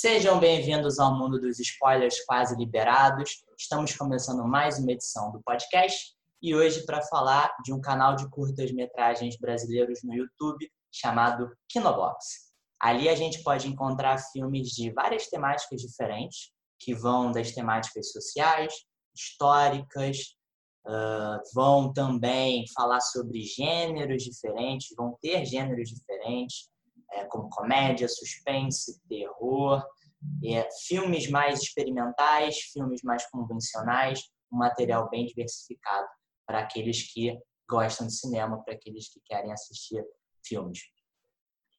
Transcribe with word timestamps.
Sejam 0.00 0.38
bem-vindos 0.38 1.00
ao 1.00 1.18
mundo 1.18 1.40
dos 1.40 1.58
spoilers 1.58 2.24
quase 2.24 2.54
liberados. 2.54 3.42
Estamos 3.58 3.96
começando 3.96 4.46
mais 4.46 4.78
uma 4.78 4.92
edição 4.92 5.32
do 5.32 5.42
podcast 5.42 6.14
e 6.40 6.54
hoje 6.54 6.86
para 6.86 7.02
falar 7.02 7.52
de 7.64 7.72
um 7.72 7.80
canal 7.80 8.14
de 8.14 8.30
curtas-metragens 8.30 9.36
brasileiros 9.40 10.04
no 10.04 10.14
YouTube 10.14 10.70
chamado 10.92 11.50
Kinobox. 11.68 12.52
Ali 12.80 13.08
a 13.08 13.16
gente 13.16 13.42
pode 13.42 13.66
encontrar 13.66 14.18
filmes 14.30 14.68
de 14.68 14.92
várias 14.92 15.26
temáticas 15.26 15.80
diferentes, 15.80 16.52
que 16.78 16.94
vão 16.94 17.32
das 17.32 17.50
temáticas 17.50 18.12
sociais, 18.12 18.72
históricas, 19.12 20.36
uh, 20.86 21.42
vão 21.52 21.92
também 21.92 22.64
falar 22.72 23.00
sobre 23.00 23.42
gêneros 23.42 24.22
diferentes, 24.22 24.94
vão 24.96 25.18
ter 25.20 25.44
gêneros 25.44 25.88
diferentes, 25.88 26.68
é, 27.12 27.24
como 27.24 27.48
comédia, 27.50 28.08
suspense, 28.08 29.00
terror, 29.08 29.84
é, 30.44 30.68
filmes 30.86 31.30
mais 31.30 31.62
experimentais, 31.62 32.58
filmes 32.72 33.02
mais 33.02 33.28
convencionais, 33.30 34.22
um 34.52 34.58
material 34.58 35.08
bem 35.10 35.26
diversificado 35.26 36.06
para 36.46 36.60
aqueles 36.60 37.12
que 37.12 37.38
gostam 37.68 38.06
de 38.06 38.14
cinema, 38.14 38.62
para 38.64 38.74
aqueles 38.74 39.08
que 39.12 39.20
querem 39.24 39.52
assistir 39.52 40.02
filmes. 40.44 40.80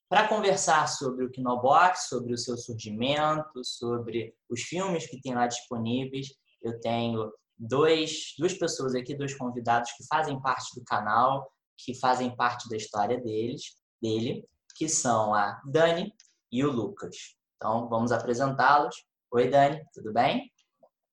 Para 0.07 0.27
conversar 0.27 0.87
sobre 0.87 1.25
o 1.25 1.31
Kinobox, 1.31 2.07
sobre 2.07 2.33
o 2.33 2.37
seu 2.37 2.57
surgimento, 2.57 3.63
sobre 3.63 4.35
os 4.49 4.61
filmes 4.61 5.07
que 5.07 5.21
tem 5.21 5.35
lá 5.35 5.47
disponíveis, 5.47 6.27
eu 6.61 6.79
tenho 6.79 7.31
dois, 7.57 8.33
duas 8.37 8.53
pessoas 8.53 8.95
aqui, 8.95 9.15
dois 9.15 9.35
convidados 9.35 9.91
que 9.93 10.05
fazem 10.07 10.39
parte 10.41 10.79
do 10.79 10.83
canal, 10.83 11.51
que 11.77 11.93
fazem 11.99 12.35
parte 12.35 12.67
da 12.69 12.77
história 12.77 13.19
deles, 13.19 13.75
dele 14.01 14.47
que 14.79 14.87
são 14.87 15.33
a 15.33 15.61
Dani 15.65 16.15
e 16.49 16.63
o 16.63 16.71
Lucas. 16.71 17.35
Então, 17.57 17.89
vamos 17.89 18.13
apresentá-los. 18.13 18.95
Oi, 19.29 19.49
Dani, 19.49 19.83
tudo 19.93 20.13
bem? 20.13 20.49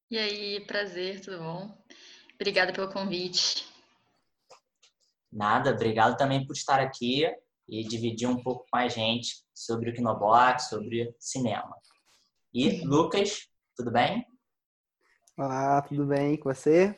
E 0.09 0.17
aí, 0.17 0.65
prazer, 0.65 1.21
tudo 1.21 1.39
bom? 1.39 1.77
Obrigada 2.37 2.73
pelo 2.73 2.93
convite. 2.93 3.67
Nada, 5.33 5.73
obrigado 5.73 6.17
também 6.17 6.47
por 6.47 6.53
estar 6.53 6.79
aqui 6.79 7.25
e 7.69 7.83
dividir 7.83 8.29
um 8.29 8.41
pouco 8.41 8.65
com 8.71 8.79
a 8.79 8.87
gente 8.87 9.45
sobre 9.53 9.91
o 9.91 9.93
Kinobox, 9.93 10.69
sobre 10.69 11.13
cinema. 11.19 11.75
E 12.55 12.85
Lucas, 12.85 13.49
tudo 13.77 13.91
bem? 13.91 14.25
Olá, 15.37 15.83
tudo 15.83 16.07
bem 16.07 16.37
com 16.37 16.55
você? 16.55 16.95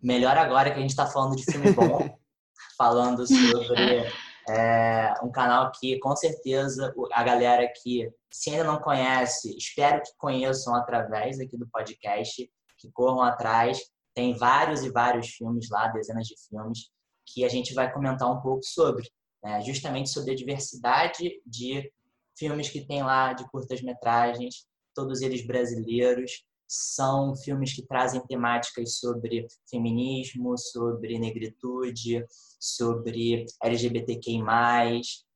Melhor 0.00 0.38
agora 0.38 0.70
que 0.70 0.78
a 0.78 0.82
gente 0.82 0.90
está 0.90 1.04
falando 1.08 1.34
de 1.34 1.44
filme 1.44 1.72
bom, 1.72 2.16
falando 2.78 3.26
sobre 3.26 4.06
é 4.48 5.14
um 5.22 5.30
canal 5.30 5.70
que, 5.72 5.98
com 5.98 6.14
certeza, 6.16 6.94
a 7.12 7.22
galera 7.22 7.70
que, 7.82 8.10
se 8.30 8.50
ainda 8.50 8.64
não 8.64 8.80
conhece, 8.80 9.56
espero 9.56 10.02
que 10.02 10.10
conheçam 10.16 10.74
através 10.74 11.38
aqui 11.38 11.56
do 11.56 11.68
podcast, 11.68 12.50
que 12.78 12.90
corram 12.92 13.22
atrás. 13.22 13.80
Tem 14.14 14.36
vários 14.36 14.82
e 14.82 14.90
vários 14.90 15.28
filmes 15.28 15.68
lá, 15.70 15.88
dezenas 15.88 16.26
de 16.26 16.34
filmes, 16.48 16.90
que 17.26 17.44
a 17.44 17.48
gente 17.48 17.72
vai 17.72 17.92
comentar 17.92 18.30
um 18.30 18.40
pouco 18.40 18.64
sobre. 18.64 19.08
Né? 19.42 19.60
Justamente 19.62 20.10
sobre 20.10 20.32
a 20.32 20.36
diversidade 20.36 21.40
de 21.46 21.90
filmes 22.36 22.68
que 22.68 22.84
tem 22.84 23.02
lá, 23.02 23.32
de 23.32 23.48
curtas-metragens, 23.50 24.66
todos 24.94 25.20
eles 25.20 25.46
brasileiros, 25.46 26.44
são 26.74 27.36
filmes 27.36 27.74
que 27.74 27.86
trazem 27.86 28.24
temáticas 28.26 28.98
sobre 28.98 29.46
feminismo, 29.68 30.56
sobre 30.56 31.18
negritude, 31.18 32.24
sobre 32.58 33.44
LGBTQI+. 33.62 34.42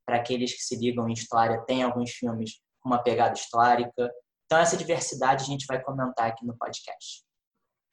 Para 0.06 0.16
aqueles 0.16 0.54
que 0.54 0.62
se 0.62 0.76
ligam 0.76 1.06
em 1.06 1.12
história, 1.12 1.62
tem 1.66 1.82
alguns 1.82 2.12
filmes 2.12 2.62
com 2.80 2.88
uma 2.88 3.02
pegada 3.02 3.34
histórica. 3.34 4.10
Então, 4.46 4.58
essa 4.58 4.78
diversidade 4.78 5.42
a 5.42 5.46
gente 5.46 5.66
vai 5.66 5.82
comentar 5.82 6.28
aqui 6.28 6.46
no 6.46 6.56
podcast. 6.56 7.22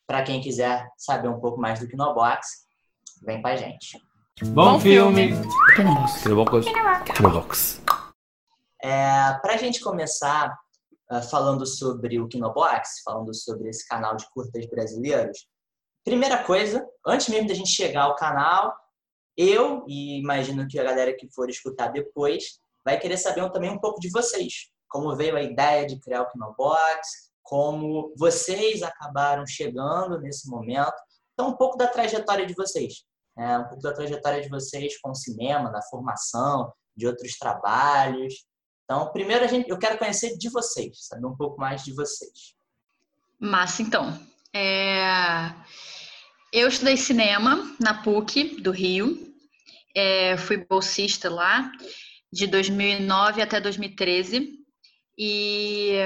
Para 0.07 0.23
quem 0.23 0.39
quiser 0.39 0.87
saber 0.97 1.27
um 1.27 1.41
pouco 1.41 1.59
mais 1.59 1.81
do 1.81 1.87
Kinobox, 1.87 2.47
vem 3.25 3.41
com 3.41 3.47
a 3.49 3.57
gente. 3.57 3.99
Bom 4.53 4.79
filme! 4.79 5.31
Kinobox. 5.75 6.23
Kinobox. 7.13 7.81
É, 8.81 9.33
Para 9.41 9.55
a 9.55 9.57
gente 9.57 9.81
começar, 9.81 10.57
falando 11.21 11.65
sobre 11.65 12.19
o 12.19 12.27
Kinobox, 12.27 13.01
falando 13.03 13.33
sobre 13.33 13.69
esse 13.69 13.87
canal 13.87 14.15
de 14.15 14.29
curtas 14.31 14.65
brasileiros. 14.67 15.47
Primeira 16.03 16.43
coisa, 16.43 16.85
antes 17.05 17.29
mesmo 17.29 17.47
da 17.47 17.53
gente 17.53 17.69
chegar 17.69 18.03
ao 18.03 18.15
canal, 18.15 18.73
eu 19.37 19.83
e 19.87 20.19
imagino 20.19 20.67
que 20.67 20.79
a 20.79 20.83
galera 20.83 21.15
que 21.15 21.29
for 21.33 21.49
escutar 21.49 21.87
depois 21.87 22.59
vai 22.83 22.99
querer 22.99 23.17
saber 23.17 23.49
também 23.51 23.69
um 23.69 23.79
pouco 23.79 23.99
de 23.99 24.09
vocês. 24.09 24.69
Como 24.87 25.15
veio 25.15 25.35
a 25.35 25.41
ideia 25.41 25.85
de 25.85 25.99
criar 25.99 26.21
o 26.21 26.29
Kinobox, 26.29 27.31
como 27.41 28.13
vocês 28.17 28.83
acabaram 28.83 29.45
chegando 29.45 30.19
nesse 30.19 30.49
momento. 30.49 30.95
Então, 31.33 31.49
um 31.49 31.57
pouco 31.57 31.77
da 31.77 31.87
trajetória 31.87 32.45
de 32.45 32.53
vocês. 32.53 33.03
Né? 33.35 33.57
Um 33.59 33.67
pouco 33.67 33.81
da 33.81 33.93
trajetória 33.93 34.41
de 34.41 34.49
vocês 34.49 34.99
com 34.99 35.11
o 35.11 35.15
cinema, 35.15 35.71
na 35.71 35.81
formação, 35.81 36.71
de 36.95 37.07
outros 37.07 37.37
trabalhos. 37.37 38.45
Então, 38.83 39.11
primeiro 39.11 39.45
a 39.45 39.47
gente, 39.47 39.69
eu 39.69 39.77
quero 39.77 39.97
conhecer 39.97 40.37
de 40.37 40.49
vocês, 40.49 41.07
saber 41.07 41.25
um 41.25 41.35
pouco 41.35 41.59
mais 41.59 41.83
de 41.83 41.93
vocês. 41.93 42.55
Massa, 43.39 43.81
então. 43.81 44.19
É... 44.53 45.53
Eu 46.51 46.67
estudei 46.67 46.97
cinema 46.97 47.75
na 47.79 48.03
PUC 48.03 48.61
do 48.61 48.71
Rio. 48.71 49.33
É, 49.95 50.37
fui 50.37 50.57
bolsista 50.57 51.29
lá 51.29 51.71
de 52.31 52.47
2009 52.47 53.41
até 53.41 53.59
2013. 53.59 54.59
E 55.17 55.97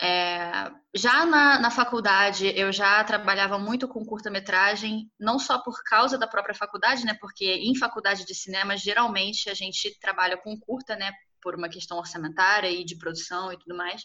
é, 0.00 0.70
já 0.94 1.24
na, 1.24 1.58
na, 1.60 1.70
faculdade 1.70 2.52
eu 2.56 2.72
já 2.72 3.02
trabalhava 3.04 3.58
muito 3.58 3.86
com 3.86 4.04
curta-metragem, 4.04 5.10
não 5.18 5.38
só 5.38 5.58
por 5.58 5.82
causa 5.84 6.18
da 6.18 6.26
própria 6.26 6.54
faculdade, 6.54 7.04
né? 7.04 7.16
Porque 7.20 7.44
em 7.44 7.76
faculdade 7.76 8.24
de 8.24 8.34
cinema 8.34 8.76
geralmente 8.76 9.48
a 9.48 9.54
gente 9.54 9.96
trabalha 10.00 10.36
com 10.36 10.58
curta, 10.58 10.96
né? 10.96 11.12
Por 11.44 11.54
uma 11.54 11.68
questão 11.68 11.98
orçamentária 11.98 12.70
e 12.70 12.84
de 12.84 12.96
produção 12.96 13.52
e 13.52 13.58
tudo 13.58 13.76
mais. 13.76 14.02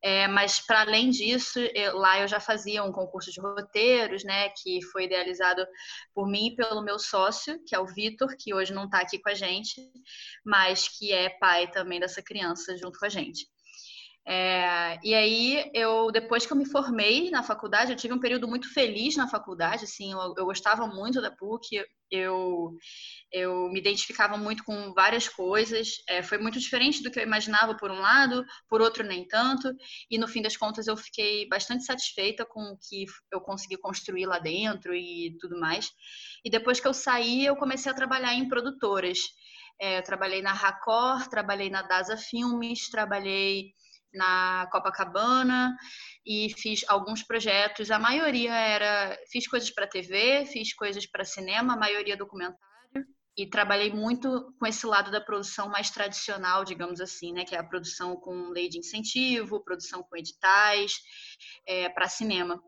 É, 0.00 0.28
mas 0.28 0.60
para 0.60 0.82
além 0.82 1.08
disso, 1.08 1.58
eu, 1.74 1.96
lá 1.96 2.20
eu 2.20 2.28
já 2.28 2.38
fazia 2.38 2.84
um 2.84 2.92
concurso 2.92 3.32
de 3.32 3.40
roteiros, 3.40 4.22
né, 4.22 4.50
que 4.50 4.82
foi 4.92 5.04
idealizado 5.04 5.66
por 6.14 6.28
mim 6.28 6.48
e 6.48 6.54
pelo 6.54 6.82
meu 6.82 6.98
sócio, 6.98 7.58
que 7.66 7.74
é 7.74 7.78
o 7.78 7.86
Vitor, 7.86 8.36
que 8.38 8.52
hoje 8.52 8.74
não 8.74 8.84
está 8.84 9.00
aqui 9.00 9.18
com 9.18 9.30
a 9.30 9.34
gente, 9.34 9.80
mas 10.44 10.88
que 10.88 11.10
é 11.10 11.30
pai 11.30 11.70
também 11.70 11.98
dessa 11.98 12.22
criança 12.22 12.76
junto 12.76 12.98
com 12.98 13.06
a 13.06 13.08
gente. 13.08 13.46
É, 14.26 14.98
e 15.04 15.14
aí, 15.14 15.70
eu 15.74 16.10
depois 16.10 16.46
que 16.46 16.52
eu 16.52 16.56
me 16.56 16.64
formei 16.64 17.30
na 17.30 17.42
faculdade, 17.42 17.92
eu 17.92 17.96
tive 17.96 18.14
um 18.14 18.18
período 18.20 18.48
muito 18.48 18.72
feliz 18.72 19.16
na 19.16 19.28
faculdade, 19.28 19.84
assim, 19.84 20.12
eu, 20.12 20.34
eu 20.38 20.46
gostava 20.46 20.86
muito 20.86 21.20
da 21.20 21.30
PUC, 21.30 21.84
eu, 22.10 22.74
eu 23.30 23.68
me 23.70 23.78
identificava 23.80 24.36
muito 24.38 24.64
com 24.64 24.94
várias 24.94 25.28
coisas, 25.28 25.88
é, 26.08 26.22
foi 26.22 26.38
muito 26.38 26.58
diferente 26.58 27.02
do 27.02 27.10
que 27.10 27.18
eu 27.18 27.22
imaginava 27.22 27.76
por 27.76 27.90
um 27.90 28.00
lado, 28.00 28.42
por 28.68 28.80
outro 28.80 29.04
nem 29.04 29.26
tanto, 29.28 29.70
e 30.10 30.16
no 30.16 30.26
fim 30.28 30.40
das 30.40 30.56
contas 30.56 30.86
eu 30.86 30.96
fiquei 30.96 31.46
bastante 31.48 31.84
satisfeita 31.84 32.46
com 32.46 32.60
o 32.62 32.78
que 32.78 33.04
eu 33.30 33.40
consegui 33.42 33.76
construir 33.76 34.24
lá 34.26 34.38
dentro 34.38 34.94
e 34.94 35.36
tudo 35.38 35.58
mais. 35.60 35.90
E 36.44 36.50
depois 36.50 36.80
que 36.80 36.88
eu 36.88 36.94
saí, 36.94 37.44
eu 37.44 37.56
comecei 37.56 37.90
a 37.92 37.94
trabalhar 37.94 38.32
em 38.34 38.48
produtoras. 38.48 39.18
É, 39.80 39.98
eu 39.98 40.02
trabalhei 40.02 40.40
na 40.40 40.52
Racor, 40.52 41.28
trabalhei 41.28 41.68
na 41.68 41.82
Dasa 41.82 42.16
Filmes, 42.16 42.88
trabalhei 42.90 43.72
na 44.14 44.68
Copacabana 44.70 45.76
e 46.24 46.50
fiz 46.56 46.84
alguns 46.88 47.22
projetos. 47.22 47.90
A 47.90 47.98
maioria 47.98 48.54
era 48.54 49.18
fiz 49.30 49.46
coisas 49.46 49.70
para 49.70 49.86
TV, 49.86 50.46
fiz 50.46 50.74
coisas 50.74 51.06
para 51.06 51.24
cinema, 51.24 51.74
a 51.74 51.78
maioria 51.78 52.16
documentário 52.16 52.58
e 53.36 53.46
trabalhei 53.48 53.92
muito 53.92 54.54
com 54.58 54.66
esse 54.66 54.86
lado 54.86 55.10
da 55.10 55.20
produção 55.20 55.68
mais 55.68 55.90
tradicional, 55.90 56.64
digamos 56.64 57.00
assim, 57.00 57.32
né, 57.32 57.44
que 57.44 57.54
é 57.54 57.58
a 57.58 57.64
produção 57.64 58.16
com 58.16 58.50
lei 58.50 58.68
de 58.68 58.78
incentivo, 58.78 59.64
produção 59.64 60.04
com 60.04 60.16
editais 60.16 60.92
é, 61.66 61.88
para 61.88 62.08
cinema. 62.08 62.62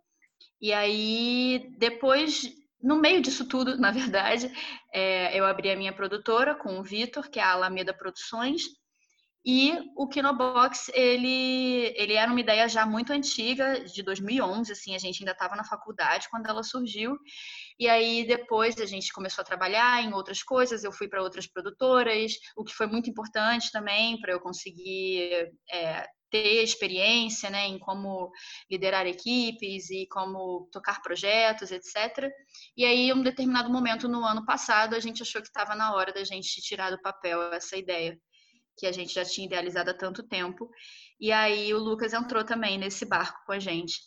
E 0.61 0.73
aí 0.73 1.73
depois 1.79 2.53
no 2.83 2.97
meio 2.97 3.21
disso 3.21 3.47
tudo, 3.49 3.77
na 3.79 3.91
verdade, 3.91 4.51
é, 4.93 5.39
eu 5.39 5.45
abri 5.45 5.71
a 5.71 5.77
minha 5.77 5.93
produtora 5.93 6.55
com 6.55 6.79
o 6.79 6.83
Vitor, 6.83 7.29
que 7.29 7.39
é 7.39 7.43
a 7.43 7.53
Alameda 7.53 7.95
Produções, 7.95 8.63
e 9.49 9.79
o 9.95 10.09
Kinobox, 10.09 10.91
ele, 10.93 11.95
ele 11.97 12.15
era 12.15 12.29
uma 12.29 12.41
ideia 12.41 12.69
já 12.69 12.85
muito 12.85 13.13
antiga, 13.13 13.85
de 13.85 14.03
2011, 14.03 14.73
assim, 14.73 14.97
a 14.97 14.99
gente 14.99 15.21
ainda 15.21 15.31
estava 15.31 15.55
na 15.55 15.63
faculdade 15.63 16.29
quando 16.29 16.49
ela 16.49 16.65
surgiu. 16.65 17.17
E 17.79 17.89
aí 17.89 18.27
depois 18.27 18.77
a 18.81 18.87
gente 18.87 19.13
começou 19.13 19.43
a 19.43 19.45
trabalhar 19.45 20.03
em 20.03 20.13
outras 20.13 20.43
coisas, 20.43 20.83
eu 20.83 20.91
fui 20.91 21.07
para 21.07 21.23
outras 21.23 21.47
produtoras, 21.47 22.33
o 22.57 22.65
que 22.65 22.75
foi 22.75 22.89
muito 22.89 23.09
importante 23.09 23.71
também 23.71 24.19
para 24.21 24.33
eu 24.33 24.41
conseguir 24.41 25.53
é, 25.73 26.05
ter 26.29 26.65
experiência 26.65 27.49
né, 27.49 27.69
em 27.69 27.79
como 27.79 28.33
liderar 28.69 29.07
equipes 29.07 29.91
e 29.91 30.09
como 30.09 30.69
tocar 30.73 31.01
projetos, 31.03 31.71
etc. 31.71 32.33
E 32.77 32.85
aí, 32.85 33.11
em 33.11 33.13
um 33.13 33.23
determinado 33.23 33.71
momento 33.71 34.09
no 34.09 34.25
ano 34.25 34.45
passado, 34.45 34.97
a 34.97 35.01
gente 35.01 35.23
achou 35.23 35.41
que 35.41 35.47
estava 35.47 35.77
na 35.77 35.95
hora 35.95 36.13
da 36.13 36.25
gente 36.25 36.61
tirar 36.61 36.91
do 36.91 37.01
papel 37.01 37.53
essa 37.53 37.77
ideia. 37.77 38.19
Que 38.77 38.87
a 38.87 38.93
gente 38.93 39.15
já 39.15 39.25
tinha 39.25 39.47
idealizado 39.47 39.91
há 39.91 39.95
tanto 39.95 40.23
tempo. 40.23 40.71
E 41.19 41.33
aí 41.33 41.73
o 41.73 41.79
Lucas 41.79 42.13
entrou 42.13 42.45
também 42.45 42.79
nesse 42.79 43.05
barco 43.05 43.45
com 43.47 43.53
a 43.53 43.59
gente. 43.59 44.01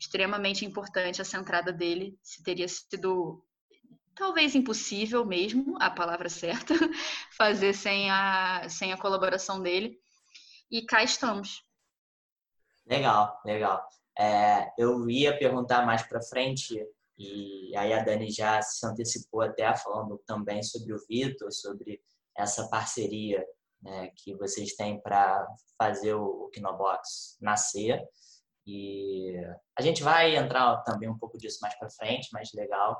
Extremamente 0.00 0.64
importante 0.64 1.20
essa 1.20 1.36
entrada 1.36 1.72
dele, 1.72 2.18
se 2.22 2.42
teria 2.42 2.66
sido 2.66 3.44
talvez 4.14 4.54
impossível 4.54 5.24
mesmo, 5.24 5.76
a 5.80 5.90
palavra 5.90 6.28
certa, 6.28 6.74
fazer 7.36 7.74
sem 7.74 8.10
a, 8.10 8.66
sem 8.68 8.92
a 8.92 8.98
colaboração 8.98 9.60
dele. 9.60 9.98
E 10.70 10.82
cá 10.82 11.02
estamos. 11.02 11.62
Legal, 12.86 13.40
legal. 13.44 13.86
É, 14.18 14.72
eu 14.78 15.08
ia 15.10 15.36
perguntar 15.36 15.84
mais 15.84 16.02
para 16.02 16.22
frente, 16.22 16.80
e 17.18 17.76
aí 17.76 17.92
a 17.92 18.02
Dani 18.02 18.30
já 18.30 18.62
se 18.62 18.86
antecipou 18.86 19.42
até 19.42 19.74
falando 19.76 20.18
também 20.26 20.62
sobre 20.62 20.92
o 20.94 21.04
Vitor, 21.08 21.52
sobre 21.52 22.00
essa 22.36 22.68
parceria 22.68 23.44
né, 23.84 24.10
que 24.16 24.34
vocês 24.36 24.74
têm 24.74 25.00
para 25.00 25.46
fazer 25.78 26.14
o, 26.14 26.48
Kinobox 26.52 27.36
nascer. 27.40 28.02
E 28.66 29.36
a 29.78 29.82
gente 29.82 30.02
vai 30.02 30.34
entrar 30.36 30.82
também 30.84 31.08
um 31.08 31.18
pouco 31.18 31.36
disso 31.36 31.58
mais 31.60 31.74
para 31.78 31.90
frente, 31.90 32.32
mais 32.32 32.50
legal. 32.54 32.98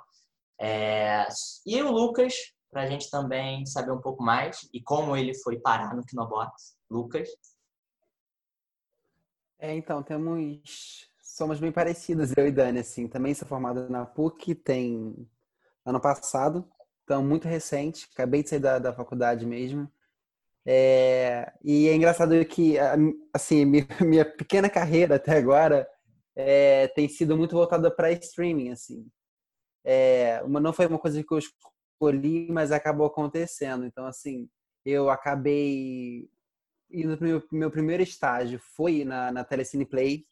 É, 0.60 1.26
e 1.66 1.82
o 1.82 1.90
Lucas, 1.90 2.34
para 2.70 2.82
a 2.82 2.86
gente 2.86 3.10
também 3.10 3.64
saber 3.64 3.92
um 3.92 4.00
pouco 4.00 4.22
mais 4.22 4.68
e 4.72 4.80
como 4.82 5.16
ele 5.16 5.34
foi 5.34 5.58
parar 5.58 5.96
no 5.96 6.04
Kinobox. 6.04 6.76
Lucas? 6.90 7.28
É, 9.58 9.74
então, 9.74 10.02
temos. 10.02 11.08
Somos 11.22 11.58
bem 11.58 11.72
parecidos, 11.72 12.32
eu 12.36 12.46
e 12.46 12.52
Dani, 12.52 12.80
assim. 12.80 13.08
Também 13.08 13.34
sou 13.34 13.48
formado 13.48 13.88
na 13.88 14.04
PUC, 14.04 14.54
tem 14.54 15.28
ano 15.84 16.00
passado, 16.00 16.70
então 17.02 17.22
muito 17.22 17.48
recente, 17.48 18.08
acabei 18.12 18.42
de 18.42 18.50
sair 18.50 18.60
da, 18.60 18.78
da 18.78 18.92
faculdade 18.92 19.44
mesmo. 19.44 19.90
É, 20.66 21.52
e 21.62 21.88
é 21.88 21.94
engraçado 21.94 22.32
que, 22.46 22.76
assim, 23.32 23.64
minha 24.00 24.24
pequena 24.24 24.70
carreira 24.70 25.16
até 25.16 25.36
agora 25.36 25.88
é, 26.36 26.88
tem 26.88 27.08
sido 27.08 27.36
muito 27.36 27.54
voltada 27.54 27.90
para 27.90 28.12
streaming, 28.12 28.70
assim. 28.70 29.06
É, 29.84 30.42
uma, 30.44 30.60
não 30.60 30.72
foi 30.72 30.86
uma 30.86 30.98
coisa 30.98 31.22
que 31.22 31.32
eu 31.32 31.38
escolhi, 31.38 32.50
mas 32.50 32.72
acabou 32.72 33.06
acontecendo. 33.06 33.84
Então, 33.84 34.06
assim, 34.06 34.48
eu 34.84 35.10
acabei 35.10 36.28
indo 36.90 37.16
pro 37.18 37.26
meu, 37.26 37.42
meu 37.52 37.70
primeiro 37.70 38.02
estágio 38.02 38.58
foi 38.58 39.04
na, 39.04 39.32
na 39.32 39.44
Telecine 39.44 39.84
Play, 39.84 40.26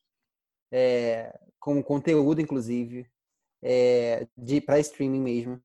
é, 0.73 1.39
com 1.61 1.83
conteúdo, 1.83 2.41
inclusive, 2.41 3.07
é, 3.63 4.27
de 4.37 4.61
para 4.61 4.81
streaming 4.81 5.21
mesmo. 5.21 5.63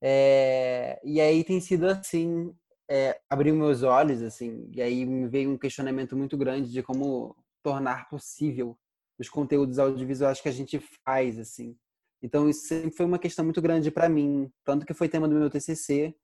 É, 0.00 1.00
e 1.04 1.20
aí 1.20 1.44
tem 1.44 1.60
sido 1.60 1.86
assim, 1.86 2.54
é, 2.92 3.18
abriu 3.30 3.56
meus 3.56 3.82
olhos, 3.82 4.20
assim, 4.20 4.70
e 4.70 4.82
aí 4.82 5.06
me 5.06 5.26
veio 5.26 5.50
um 5.50 5.56
questionamento 5.56 6.14
muito 6.14 6.36
grande 6.36 6.70
de 6.70 6.82
como 6.82 7.34
tornar 7.62 8.06
possível 8.10 8.78
os 9.18 9.30
conteúdos 9.30 9.78
audiovisuais 9.78 10.42
que 10.42 10.48
a 10.50 10.52
gente 10.52 10.78
faz, 11.02 11.38
assim. 11.38 11.74
Então 12.20 12.50
isso 12.50 12.66
sempre 12.66 12.90
foi 12.90 13.06
uma 13.06 13.18
questão 13.18 13.46
muito 13.46 13.62
grande 13.62 13.90
para 13.90 14.10
mim, 14.10 14.52
tanto 14.62 14.84
que 14.84 14.92
foi 14.92 15.08
tema 15.08 15.26
do 15.26 15.34
meu 15.34 15.48
TCC, 15.48 16.14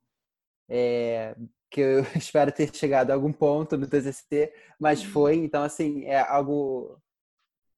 é, 0.69 1.35
que 1.71 1.81
eu 1.81 2.03
espero 2.15 2.53
ter 2.53 2.71
chegado 2.77 3.13
a 3.13 3.15
algum 3.15 3.33
ponto 3.33 3.79
no 3.79 3.89
TCC, 3.89 4.53
mas 4.79 5.03
uhum. 5.03 5.11
foi, 5.11 5.37
então 5.37 5.63
assim, 5.63 6.05
é 6.05 6.21
algo 6.21 7.01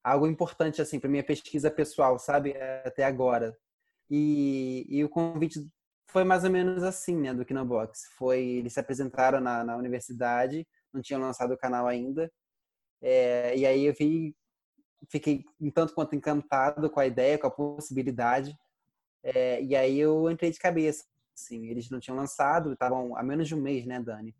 algo 0.03 0.27
importante 0.27 0.81
assim 0.81 0.99
para 0.99 1.09
minha 1.09 1.23
pesquisa 1.23 1.71
pessoal, 1.71 2.19
sabe, 2.19 2.55
até 2.83 3.05
agora. 3.05 3.57
E, 4.09 4.85
e 4.89 5.01
o 5.01 5.07
convite 5.07 5.65
foi 6.11 6.23
mais 6.25 6.43
ou 6.43 6.49
menos 6.49 6.83
assim, 6.83 7.15
né, 7.15 7.33
do 7.33 7.45
Kinobox. 7.45 8.09
Foi, 8.17 8.39
eles 8.41 8.73
se 8.73 8.79
apresentaram 8.79 9.39
na, 9.39 9.63
na 9.63 9.77
universidade, 9.77 10.67
não 10.93 11.01
tinham 11.01 11.21
lançado 11.21 11.53
o 11.53 11.57
canal 11.57 11.87
ainda, 11.87 12.31
é, 13.01 13.57
e 13.57 13.65
aí 13.65 13.85
eu 13.85 13.93
vi, 13.93 14.35
fiquei 15.09 15.45
um 15.59 15.71
tanto 15.71 15.93
quanto 15.93 16.15
encantado 16.15 16.89
com 16.89 16.99
a 16.99 17.07
ideia, 17.07 17.37
com 17.37 17.47
a 17.47 17.51
possibilidade, 17.51 18.55
é, 19.23 19.63
e 19.63 19.75
aí 19.75 19.99
eu 19.99 20.29
entrei 20.29 20.51
de 20.51 20.59
cabeça. 20.59 21.05
Assim, 21.33 21.67
eles 21.67 21.89
não 21.89 21.99
tinham 21.99 22.17
lançado, 22.17 22.73
estavam 22.73 23.15
há 23.15 23.23
menos 23.23 23.47
de 23.47 23.55
um 23.55 23.61
mês, 23.61 23.85
né, 23.85 24.01
Dani? 24.01 24.35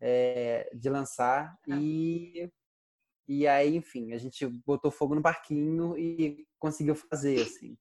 É, 0.00 0.70
de 0.74 0.90
lançar. 0.90 1.58
Ah. 1.68 1.76
E, 1.80 2.50
e 3.26 3.46
aí, 3.46 3.74
enfim, 3.74 4.12
a 4.12 4.18
gente 4.18 4.46
botou 4.64 4.90
fogo 4.90 5.14
no 5.14 5.22
parquinho 5.22 5.96
e 5.96 6.46
conseguiu 6.58 6.94
fazer, 6.94 7.40
assim. 7.40 7.76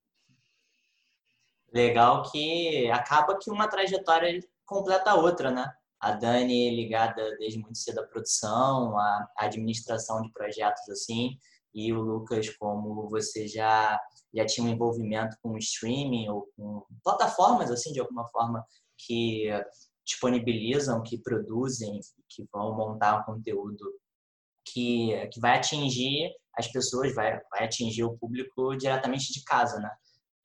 Legal 1.76 2.24
que 2.32 2.90
acaba 2.90 3.38
que 3.38 3.52
uma 3.52 3.68
trajetória 3.68 4.40
completa 4.66 5.12
a 5.12 5.16
outra, 5.16 5.52
né? 5.52 5.70
A 6.00 6.12
Dani 6.12 6.74
ligada 6.74 7.36
desde 7.38 7.60
muito 7.60 7.78
cedo 7.78 8.00
à 8.00 8.08
produção, 8.08 8.98
à 8.98 9.28
administração 9.40 10.22
de 10.22 10.32
projetos 10.32 10.88
assim, 10.88 11.38
e 11.74 11.92
o 11.92 12.00
Lucas, 12.00 12.50
como 12.58 13.10
você 13.10 13.46
já 13.46 14.00
já 14.34 14.46
tinha 14.46 14.68
um 14.68 14.70
envolvimento 14.70 15.36
com 15.42 15.58
streaming 15.58 16.30
ou 16.30 16.48
com 16.56 16.86
plataformas 17.04 17.70
assim 17.70 17.92
de 17.92 18.00
alguma 18.00 18.26
forma 18.30 18.66
que 18.98 19.50
disponibilizam, 20.06 21.04
que 21.04 21.18
produzem, 21.18 22.00
que 22.30 22.46
vão 22.54 22.76
montar 22.76 23.20
um 23.20 23.24
conteúdo 23.24 23.84
que, 24.66 25.28
que 25.28 25.40
vai 25.40 25.58
atingir 25.58 26.32
as 26.58 26.68
pessoas, 26.70 27.14
vai, 27.14 27.40
vai 27.52 27.66
atingir 27.66 28.04
o 28.04 28.18
público 28.18 28.76
diretamente 28.78 29.34
de 29.34 29.44
casa, 29.44 29.80
né? 29.80 29.90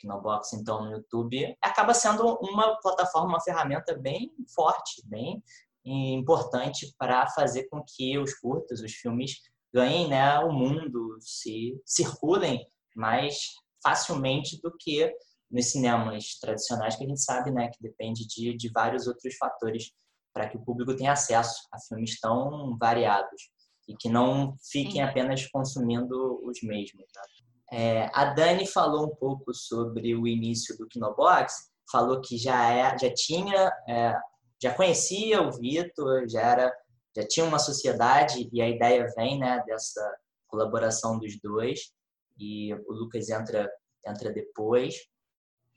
Kinobox, 0.01 0.53
então, 0.55 0.85
no 0.85 0.93
YouTube, 0.93 1.57
acaba 1.61 1.95
sendo 1.95 2.39
uma 2.41 2.77
plataforma, 2.81 3.29
uma 3.29 3.41
ferramenta 3.41 3.95
bem 3.97 4.33
forte, 4.55 5.03
bem 5.05 5.43
importante 5.85 6.95
para 6.99 7.27
fazer 7.29 7.69
com 7.69 7.83
que 7.87 8.19
os 8.19 8.35
curtas, 8.35 8.81
os 8.81 8.93
filmes 8.93 9.41
ganhem 9.73 10.09
né, 10.09 10.39
o 10.41 10.53
mundo, 10.53 11.17
se 11.21 11.81
circulem 11.87 12.67
mais 12.95 13.55
facilmente 13.83 14.61
do 14.61 14.73
que 14.79 15.13
nos 15.51 15.67
cinemas 15.71 16.39
tradicionais, 16.41 16.97
que 16.97 17.05
a 17.05 17.09
gente 17.09 17.21
sabe 17.21 17.51
né, 17.51 17.69
que 17.69 17.83
depende 17.83 18.27
de, 18.27 18.57
de 18.57 18.71
vários 18.71 19.07
outros 19.07 19.37
fatores 19.37 19.93
para 20.33 20.49
que 20.49 20.57
o 20.57 20.65
público 20.65 20.95
tenha 20.95 21.13
acesso 21.13 21.67
a 21.73 21.79
filmes 21.81 22.19
tão 22.21 22.77
variados 22.79 23.51
e 23.89 23.97
que 23.97 24.09
não 24.09 24.57
fiquem 24.71 25.03
apenas 25.03 25.47
consumindo 25.49 26.41
os 26.45 26.63
mesmos. 26.63 27.05
Né? 27.17 27.23
É, 27.73 28.11
a 28.13 28.27
Dani 28.27 28.67
falou 28.67 29.07
um 29.07 29.15
pouco 29.15 29.55
sobre 29.55 30.15
o 30.15 30.27
início 30.27 30.77
do 30.77 30.89
Kinobox, 30.89 31.71
falou 31.91 32.21
que 32.21 32.37
já, 32.37 32.73
é, 32.73 32.99
já 32.99 33.13
tinha, 33.15 33.73
é, 33.89 34.15
já 34.63 34.75
conhecia 34.75 35.41
o 35.41 35.53
Vitor, 35.53 36.29
já 36.29 36.41
era, 36.41 36.73
já 37.17 37.27
tinha 37.27 37.47
uma 37.47 37.59
sociedade 37.59 38.49
e 38.53 38.61
a 38.61 38.69
ideia 38.69 39.07
vem 39.17 39.39
né, 39.39 39.63
dessa 39.67 40.19
colaboração 40.49 41.19
dos 41.19 41.41
dois 41.41 41.93
e 42.39 42.75
o 42.75 42.93
Lucas 42.93 43.29
entra, 43.29 43.71
entra 44.07 44.33
depois. 44.33 44.95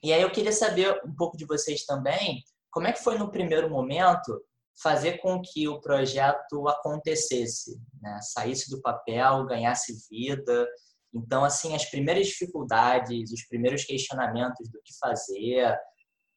E 0.02 0.12
aí 0.12 0.22
eu 0.22 0.32
queria 0.32 0.52
saber 0.52 1.00
um 1.06 1.16
pouco 1.16 1.38
de 1.38 1.46
vocês 1.46 1.86
também, 1.86 2.44
como 2.72 2.88
é 2.88 2.92
que 2.92 3.04
foi 3.04 3.18
no 3.18 3.32
primeiro 3.32 3.70
momento 3.70 4.42
fazer 4.82 5.20
com 5.20 5.42
que 5.42 5.68
o 5.68 5.80
projeto 5.80 6.68
acontecesse, 6.68 7.80
né? 8.02 8.20
saísse 8.22 8.70
do 8.70 8.82
papel, 8.82 9.46
ganhasse 9.46 9.96
vida. 10.10 10.68
Então, 11.14 11.44
assim, 11.44 11.76
as 11.76 11.86
primeiras 11.86 12.28
dificuldades, 12.28 13.32
os 13.32 13.46
primeiros 13.48 13.86
questionamentos 13.86 14.70
do 14.70 14.82
que 14.84 14.98
fazer, 15.00 15.78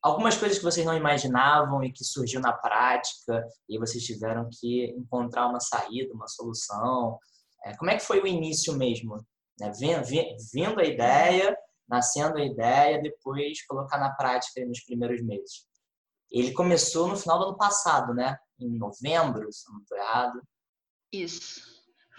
algumas 0.02 0.36
coisas 0.36 0.58
que 0.58 0.64
vocês 0.64 0.84
não 0.84 0.96
imaginavam 0.96 1.82
e 1.82 1.92
que 1.92 2.04
surgiu 2.04 2.40
na 2.40 2.52
prática 2.52 3.44
e 3.68 3.78
vocês 3.78 4.04
tiveram 4.04 4.48
que 4.52 4.94
encontrar 4.98 5.46
uma 5.48 5.60
saída, 5.60 6.12
uma 6.12 6.28
solução. 6.28 7.18
É, 7.64 7.74
como 7.76 7.90
é 7.90 7.96
que 7.96 8.04
foi 8.04 8.20
o 8.20 8.26
início 8.26 8.76
mesmo 8.76 9.16
né? 9.58 9.72
Vindo 10.52 10.80
a 10.80 10.84
ideia, 10.84 11.56
nascendo 11.88 12.38
a 12.38 12.44
ideia, 12.44 13.00
depois 13.00 13.64
colocar 13.66 13.98
na 13.98 14.14
prática 14.14 14.64
nos 14.66 14.80
primeiros 14.84 15.22
meses. 15.22 15.66
Ele 16.30 16.52
começou 16.52 17.08
no 17.08 17.16
final 17.16 17.38
do 17.38 17.44
ano 17.46 17.56
passado, 17.56 18.12
né? 18.12 18.36
Em 18.58 18.76
novembro, 18.76 19.50
se 19.52 19.70
não 19.70 19.80
estou 19.80 19.96
errado. 19.96 20.42
Isso. 21.12 21.75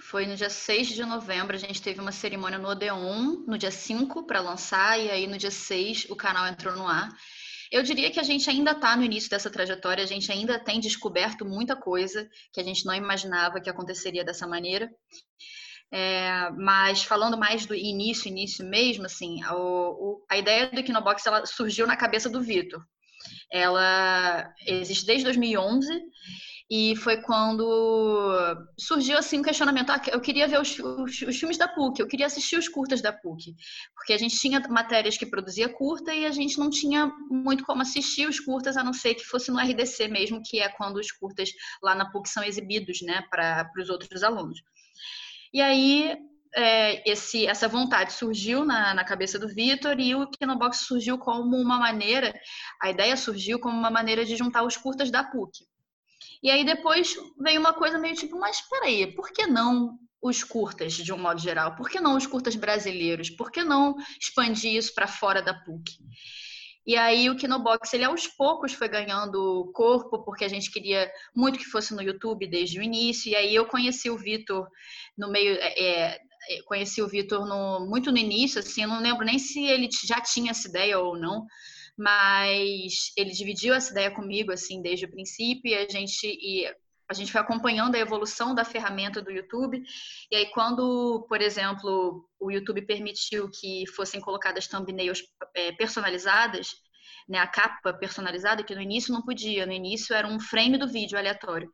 Foi 0.09 0.25
no 0.25 0.37
dia 0.37 0.49
6 0.49 0.87
de 0.87 1.03
novembro, 1.03 1.53
a 1.53 1.59
gente 1.59 1.81
teve 1.81 1.99
uma 1.99 2.13
cerimônia 2.13 2.57
no 2.57 2.69
Odeon, 2.69 3.43
no 3.45 3.57
dia 3.57 3.69
5 3.69 4.25
para 4.25 4.39
lançar, 4.39 4.97
e 4.97 5.11
aí 5.11 5.27
no 5.27 5.37
dia 5.37 5.51
6 5.51 6.05
o 6.09 6.15
canal 6.15 6.47
entrou 6.47 6.73
no 6.77 6.87
ar. 6.87 7.09
Eu 7.69 7.83
diria 7.83 8.09
que 8.09 8.17
a 8.17 8.23
gente 8.23 8.49
ainda 8.49 8.71
está 8.71 8.95
no 8.95 9.03
início 9.03 9.29
dessa 9.29 9.49
trajetória, 9.49 10.01
a 10.01 10.07
gente 10.07 10.31
ainda 10.31 10.57
tem 10.57 10.79
descoberto 10.79 11.43
muita 11.43 11.75
coisa 11.75 12.25
que 12.53 12.61
a 12.61 12.63
gente 12.63 12.85
não 12.85 12.95
imaginava 12.95 13.59
que 13.59 13.69
aconteceria 13.69 14.23
dessa 14.23 14.47
maneira. 14.47 14.89
É, 15.91 16.51
mas 16.51 17.03
falando 17.03 17.37
mais 17.37 17.65
do 17.65 17.75
início, 17.75 18.29
início 18.29 18.65
mesmo, 18.65 19.05
assim, 19.05 19.43
a, 19.43 19.53
o, 19.57 20.23
a 20.29 20.37
ideia 20.37 20.67
do 20.67 20.79
Equinobox 20.79 21.25
ela 21.25 21.45
surgiu 21.45 21.85
na 21.85 21.97
cabeça 21.97 22.29
do 22.29 22.41
Vitor. 22.41 22.81
Ela 23.51 24.53
existe 24.65 25.05
desde 25.05 25.25
2011 25.25 26.01
E 26.69 26.97
foi 26.97 27.21
quando 27.21 27.63
surgiu 28.77 29.17
assim 29.17 29.39
um 29.39 29.41
questionamento: 29.41 29.89
ah, 29.89 30.01
eu 30.11 30.19
queria 30.19 30.47
ver 30.49 30.59
os, 30.59 30.77
os, 30.77 31.21
os, 31.21 31.37
filmes 31.37 31.57
da 31.57 31.65
PUC, 31.65 31.99
eu 31.99 32.07
queria 32.07 32.25
assistir 32.25 32.57
os 32.57 32.67
curtas 32.67 33.01
da 33.01 33.13
PUC, 33.13 33.55
porque 33.95 34.11
a 34.11 34.17
gente 34.17 34.37
tinha 34.37 34.59
matérias 34.67 35.17
que 35.17 35.25
produzia 35.25 35.69
curta 35.69 36.13
e 36.13 36.25
a 36.25 36.31
gente 36.31 36.59
não 36.59 36.69
tinha 36.69 37.07
muito 37.29 37.63
como 37.63 37.81
assistir 37.81 38.27
os 38.27 38.41
curtas, 38.41 38.75
a 38.75 38.83
não 38.83 38.91
ser 38.91 39.15
que 39.15 39.23
fosse 39.23 39.49
no 39.49 39.59
RDC 39.59 40.09
mesmo, 40.09 40.41
que 40.43 40.59
é 40.59 40.67
quando 40.67 40.97
os 40.97 41.09
curtas 41.09 41.49
lá 41.81 41.95
na 41.95 42.11
PUC 42.11 42.27
são 42.27 42.43
exibidos, 42.43 43.01
né, 43.01 43.23
para 43.29 43.71
os 43.79 43.89
outros 43.89 44.21
alunos. 44.21 44.61
E 45.53 45.61
aí 45.61 46.17
é, 46.53 47.09
esse, 47.09 47.47
essa 47.47 47.69
vontade 47.69 48.11
surgiu 48.11 48.65
na, 48.65 48.93
na 48.93 49.05
cabeça 49.05 49.39
do 49.39 49.47
Vitor 49.47 49.97
e 50.01 50.15
o 50.15 50.27
Kinobox 50.27 50.79
surgiu 50.79 51.17
como 51.17 51.55
uma 51.55 51.79
maneira, 51.79 52.33
a 52.81 52.89
ideia 52.89 53.15
surgiu 53.15 53.57
como 53.57 53.77
uma 53.77 53.89
maneira 53.89 54.25
de 54.25 54.35
juntar 54.35 54.63
os 54.63 54.75
curtas 54.75 55.09
da 55.09 55.23
PUC. 55.23 55.65
E 56.41 56.49
aí 56.49 56.63
depois 56.63 57.15
veio 57.39 57.59
uma 57.59 57.73
coisa 57.73 57.97
meio 57.97 58.15
tipo, 58.15 58.39
mas 58.39 58.61
peraí, 58.69 59.07
por 59.15 59.31
que 59.31 59.47
não 59.47 59.97
os 60.21 60.43
curtas 60.43 60.93
de 60.93 61.13
um 61.13 61.17
modo 61.17 61.39
geral? 61.39 61.75
Por 61.75 61.89
que 61.89 61.99
não 61.99 62.17
os 62.17 62.25
curtas 62.25 62.55
brasileiros? 62.55 63.29
Por 63.29 63.51
que 63.51 63.63
não 63.63 63.95
expandir 64.19 64.75
isso 64.75 64.93
para 64.93 65.07
fora 65.07 65.41
da 65.41 65.53
PUC? 65.53 65.91
E 66.85 66.95
aí 66.95 67.29
o 67.29 67.35
Kinobox, 67.35 67.93
ele 67.93 68.05
aos 68.05 68.27
poucos 68.27 68.71
foi 68.71 68.87
ganhando 68.87 69.69
corpo, 69.73 70.23
porque 70.23 70.45
a 70.45 70.47
gente 70.47 70.71
queria 70.71 71.11
muito 71.35 71.59
que 71.59 71.65
fosse 71.65 71.93
no 71.93 72.01
YouTube 72.01 72.47
desde 72.47 72.79
o 72.79 72.81
início. 72.83 73.29
E 73.29 73.35
aí 73.35 73.53
eu 73.53 73.65
conheci 73.65 74.09
o 74.09 74.17
Vitor 74.17 74.65
no 75.17 75.29
meio, 75.29 75.57
é, 75.59 76.13
é 76.13 76.19
conheci 76.65 77.01
o 77.01 77.07
Vitor 77.07 77.45
muito 77.85 78.09
no 78.09 78.17
início, 78.17 78.59
assim, 78.59 78.83
eu 78.83 78.87
não 78.87 79.01
lembro 79.01 79.25
nem 79.25 79.37
se 79.37 79.65
ele 79.65 79.89
já 80.05 80.21
tinha 80.21 80.51
essa 80.51 80.69
ideia 80.69 80.97
ou 80.97 81.17
não, 81.17 81.45
mas 81.97 83.11
ele 83.17 83.31
dividiu 83.31 83.73
essa 83.73 83.91
ideia 83.91 84.11
comigo 84.11 84.51
assim 84.51 84.81
desde 84.81 85.05
o 85.05 85.11
princípio 85.11 85.71
e 85.71 85.75
a 85.75 85.89
gente 85.89 86.27
e 86.27 86.65
a 87.09 87.13
gente 87.13 87.31
foi 87.31 87.39
acompanhando 87.39 87.95
a 87.95 87.99
evolução 87.99 88.53
da 88.53 88.65
ferramenta 88.65 89.21
do 89.21 89.31
YouTube. 89.31 89.81
E 90.29 90.35
aí, 90.35 90.45
quando, 90.47 91.25
por 91.29 91.41
exemplo, 91.41 92.27
o 92.37 92.51
YouTube 92.51 92.81
permitiu 92.81 93.49
que 93.49 93.85
fossem 93.95 94.19
colocadas 94.19 94.67
thumbnails 94.67 95.23
é, 95.55 95.71
personalizadas, 95.71 96.75
né, 97.27 97.39
a 97.39 97.47
capa 97.47 97.93
personalizada, 97.93 98.63
que 98.63 98.73
no 98.73 98.81
início 98.81 99.13
não 99.13 99.21
podia, 99.21 99.65
no 99.65 99.73
início 99.73 100.15
era 100.15 100.27
um 100.27 100.39
frame 100.39 100.77
do 100.77 100.87
vídeo 100.87 101.17
aleatório. 101.17 101.69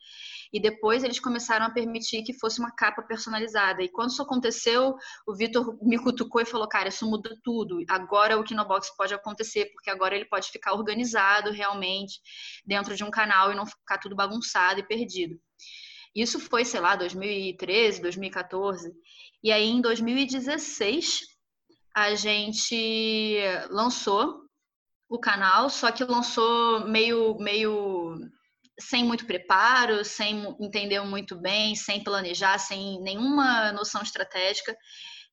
E 0.51 0.59
depois 0.59 1.03
eles 1.03 1.19
começaram 1.19 1.65
a 1.65 1.69
permitir 1.69 2.23
que 2.23 2.37
fosse 2.37 2.59
uma 2.59 2.71
capa 2.71 3.01
personalizada. 3.01 3.81
E 3.81 3.89
quando 3.89 4.11
isso 4.11 4.21
aconteceu, 4.21 4.95
o 5.27 5.35
Vitor 5.35 5.77
me 5.81 5.97
cutucou 5.97 6.41
e 6.41 6.45
falou: 6.45 6.67
Cara, 6.67 6.89
isso 6.89 7.09
muda 7.09 7.35
tudo. 7.43 7.83
Agora 7.89 8.37
o 8.37 8.43
Kinobox 8.43 8.95
pode 8.95 9.13
acontecer, 9.13 9.71
porque 9.73 9.89
agora 9.89 10.15
ele 10.15 10.25
pode 10.25 10.49
ficar 10.49 10.73
organizado 10.73 11.51
realmente 11.51 12.19
dentro 12.65 12.95
de 12.95 13.03
um 13.03 13.09
canal 13.09 13.51
e 13.51 13.55
não 13.55 13.65
ficar 13.65 13.97
tudo 13.97 14.15
bagunçado 14.15 14.79
e 14.79 14.87
perdido. 14.87 15.39
Isso 16.15 16.39
foi, 16.39 16.63
sei 16.63 16.79
lá, 16.79 16.95
2013, 16.95 18.01
2014. 18.01 18.91
E 19.43 19.51
aí, 19.51 19.67
em 19.67 19.81
2016, 19.81 21.21
a 21.95 22.13
gente 22.13 23.37
lançou 23.71 24.42
o 25.09 25.19
canal, 25.19 25.69
só 25.69 25.91
que 25.91 26.03
lançou 26.03 26.87
meio, 26.87 27.37
meio 27.37 28.15
sem 28.79 29.03
muito 29.03 29.25
preparo, 29.25 30.03
sem 30.03 30.43
entender 30.59 30.99
muito 31.01 31.35
bem, 31.39 31.75
sem 31.75 32.03
planejar, 32.03 32.57
sem 32.57 32.99
nenhuma 33.01 33.71
noção 33.71 34.01
estratégica. 34.01 34.75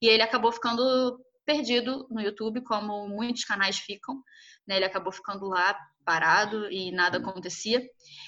E 0.00 0.06
ele 0.08 0.22
acabou 0.22 0.52
ficando 0.52 1.18
perdido 1.46 2.06
no 2.10 2.20
YouTube, 2.20 2.62
como 2.62 3.08
muitos 3.08 3.44
canais 3.44 3.78
ficam. 3.78 4.22
Né? 4.66 4.76
Ele 4.76 4.84
acabou 4.84 5.12
ficando 5.12 5.46
lá 5.46 5.76
parado 6.04 6.70
e 6.70 6.90
nada 6.92 7.18
acontecia. 7.18 7.82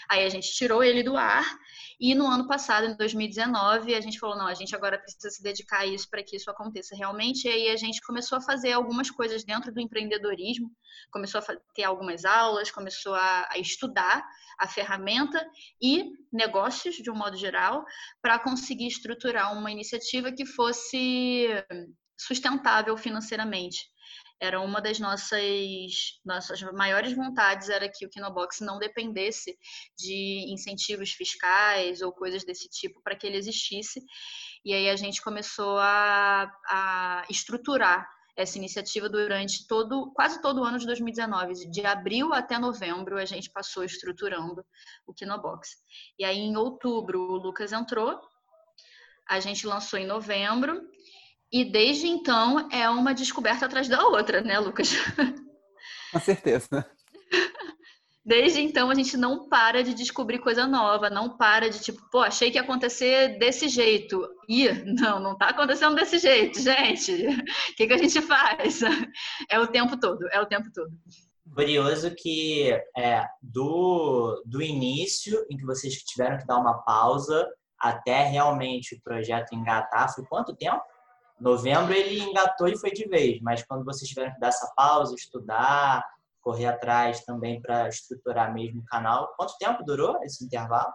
Aí 0.08 0.24
a 0.24 0.28
gente 0.28 0.52
tirou 0.52 0.82
ele 0.82 1.02
do 1.02 1.16
ar 1.16 1.44
e 2.04 2.16
no 2.16 2.26
ano 2.26 2.48
passado, 2.48 2.88
em 2.88 2.96
2019, 2.96 3.94
a 3.94 4.00
gente 4.00 4.18
falou: 4.18 4.36
não, 4.36 4.48
a 4.48 4.54
gente 4.54 4.74
agora 4.74 4.98
precisa 4.98 5.30
se 5.30 5.40
dedicar 5.40 5.82
a 5.82 5.86
isso 5.86 6.10
para 6.10 6.20
que 6.20 6.34
isso 6.34 6.50
aconteça 6.50 6.96
realmente. 6.96 7.46
E 7.46 7.48
aí 7.48 7.68
a 7.68 7.76
gente 7.76 8.00
começou 8.00 8.38
a 8.38 8.40
fazer 8.40 8.72
algumas 8.72 9.08
coisas 9.08 9.44
dentro 9.44 9.72
do 9.72 9.80
empreendedorismo, 9.80 10.68
começou 11.12 11.40
a 11.40 11.44
ter 11.72 11.84
algumas 11.84 12.24
aulas, 12.24 12.72
começou 12.72 13.14
a, 13.14 13.48
estudar 13.56 14.20
a 14.58 14.66
ferramenta 14.66 15.48
e 15.80 16.10
negócios 16.32 16.96
de 16.96 17.08
um 17.08 17.14
modo 17.14 17.36
geral 17.36 17.84
para 18.20 18.36
conseguir 18.36 18.88
estruturar 18.88 19.56
uma 19.56 19.70
iniciativa 19.70 20.32
que 20.32 20.44
fosse 20.44 21.46
sustentável 22.18 22.96
financeiramente 22.96 23.91
era 24.42 24.60
uma 24.60 24.80
das 24.80 24.98
nossas, 24.98 26.20
nossas 26.24 26.60
maiores 26.72 27.12
vontades 27.12 27.68
era 27.68 27.88
que 27.88 28.04
o 28.04 28.10
Kinobox 28.10 28.58
não 28.58 28.76
dependesse 28.76 29.56
de 29.96 30.52
incentivos 30.52 31.12
fiscais 31.12 32.02
ou 32.02 32.12
coisas 32.12 32.44
desse 32.44 32.68
tipo 32.68 33.00
para 33.04 33.14
que 33.14 33.24
ele 33.24 33.36
existisse. 33.36 34.02
E 34.64 34.74
aí 34.74 34.90
a 34.90 34.96
gente 34.96 35.22
começou 35.22 35.78
a, 35.78 36.50
a 36.66 37.24
estruturar 37.30 38.04
essa 38.36 38.58
iniciativa 38.58 39.08
durante 39.08 39.64
todo, 39.68 40.10
quase 40.12 40.42
todo 40.42 40.60
o 40.60 40.64
ano 40.64 40.78
de 40.78 40.86
2019. 40.86 41.70
De 41.70 41.86
abril 41.86 42.34
até 42.34 42.58
novembro, 42.58 43.18
a 43.18 43.24
gente 43.24 43.48
passou 43.48 43.84
estruturando 43.84 44.64
o 45.06 45.14
Kinobox. 45.14 45.68
E 46.18 46.24
aí, 46.24 46.38
em 46.38 46.56
outubro, 46.56 47.20
o 47.20 47.36
Lucas 47.36 47.70
entrou, 47.70 48.20
a 49.28 49.38
gente 49.38 49.68
lançou 49.68 50.00
em 50.00 50.06
novembro, 50.06 50.82
e 51.52 51.64
desde 51.64 52.06
então 52.06 52.68
é 52.70 52.88
uma 52.88 53.12
descoberta 53.12 53.66
atrás 53.66 53.88
da 53.88 54.06
outra, 54.06 54.40
né, 54.40 54.58
Lucas? 54.58 54.94
Com 56.10 56.20
certeza. 56.20 56.86
Desde 58.24 58.60
então 58.60 58.88
a 58.88 58.94
gente 58.94 59.16
não 59.16 59.48
para 59.48 59.82
de 59.82 59.94
descobrir 59.94 60.38
coisa 60.38 60.64
nova, 60.64 61.10
não 61.10 61.36
para 61.36 61.68
de 61.68 61.80
tipo, 61.80 62.00
pô, 62.08 62.20
achei 62.20 62.52
que 62.52 62.56
ia 62.56 62.62
acontecer 62.62 63.36
desse 63.36 63.68
jeito. 63.68 64.28
Ih, 64.48 64.84
não, 64.84 65.18
não 65.18 65.36
tá 65.36 65.48
acontecendo 65.48 65.96
desse 65.96 66.18
jeito, 66.18 66.60
gente. 66.60 67.12
O 67.12 67.44
que, 67.76 67.86
que 67.88 67.92
a 67.92 67.98
gente 67.98 68.22
faz? 68.22 68.80
É 69.50 69.58
o 69.58 69.66
tempo 69.66 69.98
todo, 69.98 70.28
é 70.30 70.40
o 70.40 70.46
tempo 70.46 70.70
todo. 70.72 70.92
Curioso 71.52 72.14
que 72.14 72.70
é, 72.96 73.26
do, 73.42 74.40
do 74.46 74.62
início, 74.62 75.44
em 75.50 75.56
que 75.56 75.66
vocês 75.66 75.94
tiveram 75.94 76.38
que 76.38 76.46
dar 76.46 76.58
uma 76.58 76.80
pausa, 76.84 77.44
até 77.76 78.22
realmente 78.22 78.94
o 78.94 79.02
projeto 79.02 79.52
engatar, 79.52 80.14
foi 80.14 80.24
quanto 80.26 80.54
tempo? 80.54 80.80
Novembro 81.40 81.92
ele 81.92 82.20
engatou 82.20 82.68
e 82.68 82.78
foi 82.78 82.90
de 82.90 83.06
vez, 83.08 83.40
mas 83.40 83.62
quando 83.64 83.84
vocês 83.84 84.08
tiveram 84.08 84.32
que 84.32 84.40
dar 84.40 84.48
essa 84.48 84.72
pausa, 84.76 85.14
estudar, 85.14 86.04
correr 86.40 86.66
atrás 86.66 87.24
também 87.24 87.60
para 87.60 87.88
estruturar 87.88 88.52
mesmo 88.52 88.80
o 88.80 88.84
canal, 88.84 89.32
quanto 89.36 89.56
tempo 89.58 89.84
durou 89.84 90.22
esse 90.22 90.44
intervalo? 90.44 90.92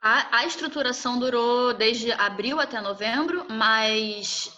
A, 0.00 0.38
a 0.38 0.46
estruturação 0.46 1.18
durou 1.18 1.72
desde 1.72 2.12
abril 2.12 2.60
até 2.60 2.80
novembro, 2.80 3.46
mas 3.48 4.52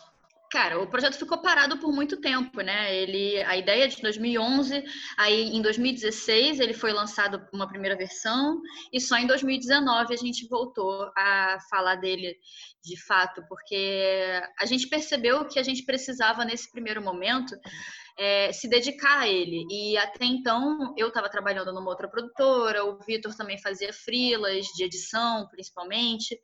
Cara, 0.54 0.80
o 0.80 0.86
projeto 0.86 1.18
ficou 1.18 1.38
parado 1.38 1.78
por 1.78 1.92
muito 1.92 2.20
tempo, 2.20 2.60
né? 2.60 2.94
Ele, 2.94 3.42
a 3.42 3.56
ideia 3.56 3.86
é 3.86 3.88
de 3.88 4.00
2011, 4.00 4.84
aí 5.18 5.48
em 5.48 5.60
2016 5.60 6.60
ele 6.60 6.72
foi 6.72 6.92
lançado 6.92 7.44
uma 7.52 7.66
primeira 7.66 7.96
versão 7.96 8.62
e 8.92 9.00
só 9.00 9.16
em 9.16 9.26
2019 9.26 10.14
a 10.14 10.16
gente 10.16 10.46
voltou 10.46 11.10
a 11.16 11.58
falar 11.68 11.96
dele 11.96 12.36
de 12.84 12.96
fato, 13.04 13.42
porque 13.48 14.40
a 14.56 14.64
gente 14.64 14.86
percebeu 14.86 15.44
que 15.44 15.58
a 15.58 15.62
gente 15.64 15.84
precisava 15.84 16.44
nesse 16.44 16.70
primeiro 16.70 17.02
momento 17.02 17.56
é, 18.16 18.52
se 18.52 18.68
dedicar 18.68 19.22
a 19.22 19.28
ele. 19.28 19.66
E 19.68 19.98
até 19.98 20.24
então 20.24 20.94
eu 20.96 21.08
estava 21.08 21.28
trabalhando 21.28 21.72
numa 21.72 21.90
outra 21.90 22.06
produtora, 22.06 22.84
o 22.84 23.00
Vitor 23.00 23.34
também 23.34 23.58
fazia 23.58 23.92
frilas 23.92 24.66
de 24.66 24.84
edição, 24.84 25.48
principalmente. 25.48 26.38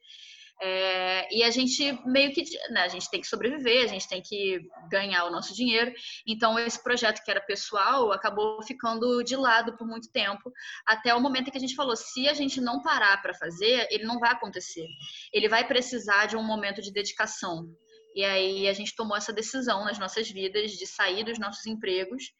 É, 0.63 1.35
e 1.35 1.43
a 1.43 1.51
gente 1.51 1.99
meio 2.07 2.35
que 2.35 2.45
né, 2.71 2.83
a 2.83 2.89
gente 2.89 3.09
tem 3.11 3.21
que 3.21 3.27
sobreviver, 3.27 3.85
a 3.85 3.87
gente 3.87 4.07
tem 4.07 4.21
que 4.21 4.61
ganhar 4.91 5.25
o 5.25 5.31
nosso 5.31 5.55
dinheiro. 5.55 5.91
Então 6.27 6.59
esse 6.59 6.83
projeto 6.83 7.25
que 7.25 7.31
era 7.31 7.41
pessoal 7.41 8.13
acabou 8.13 8.63
ficando 8.63 9.23
de 9.23 9.37
lado 9.37 9.77
por 9.79 9.87
muito 9.87 10.11
tempo, 10.13 10.53
até 10.87 11.15
o 11.15 11.21
momento 11.21 11.49
em 11.49 11.51
que 11.51 11.57
a 11.57 11.61
gente 11.61 11.75
falou: 11.75 11.97
se 11.97 12.29
a 12.29 12.35
gente 12.35 12.61
não 12.61 12.83
parar 12.83 13.23
para 13.23 13.33
fazer, 13.33 13.89
ele 13.91 14.05
não 14.05 14.19
vai 14.19 14.33
acontecer. 14.33 14.87
Ele 15.33 15.49
vai 15.49 15.67
precisar 15.67 16.27
de 16.27 16.37
um 16.37 16.43
momento 16.43 16.83
de 16.83 16.93
dedicação. 16.93 17.67
E 18.15 18.25
aí 18.25 18.69
a 18.69 18.73
gente 18.73 18.95
tomou 18.95 19.17
essa 19.17 19.33
decisão 19.33 19.85
nas 19.85 19.99
nossas 19.99 20.29
vidas 20.29 20.73
de 20.73 20.87
sair 20.87 21.25
dos 21.25 21.39
nossos 21.39 21.65
empregos 21.67 22.33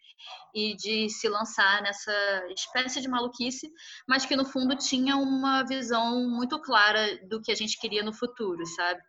e 0.55 0.75
de 0.77 1.09
se 1.09 1.29
lançar 1.29 1.83
nessa 1.83 2.13
espécie 2.55 3.01
de 3.01 3.09
maluquice, 3.09 3.71
mas 4.09 4.27
que 4.27 4.37
no 4.37 4.45
fundo 4.45 4.77
tinha 4.77 5.17
uma 5.17 5.63
visão 5.65 6.29
muito 6.29 6.61
clara 6.61 7.19
do 7.29 7.41
que 7.41 7.53
a 7.53 7.55
gente 7.55 7.79
queria 7.79 8.03
no 8.03 8.13
futuro, 8.13 8.65
sabe? 8.67 9.01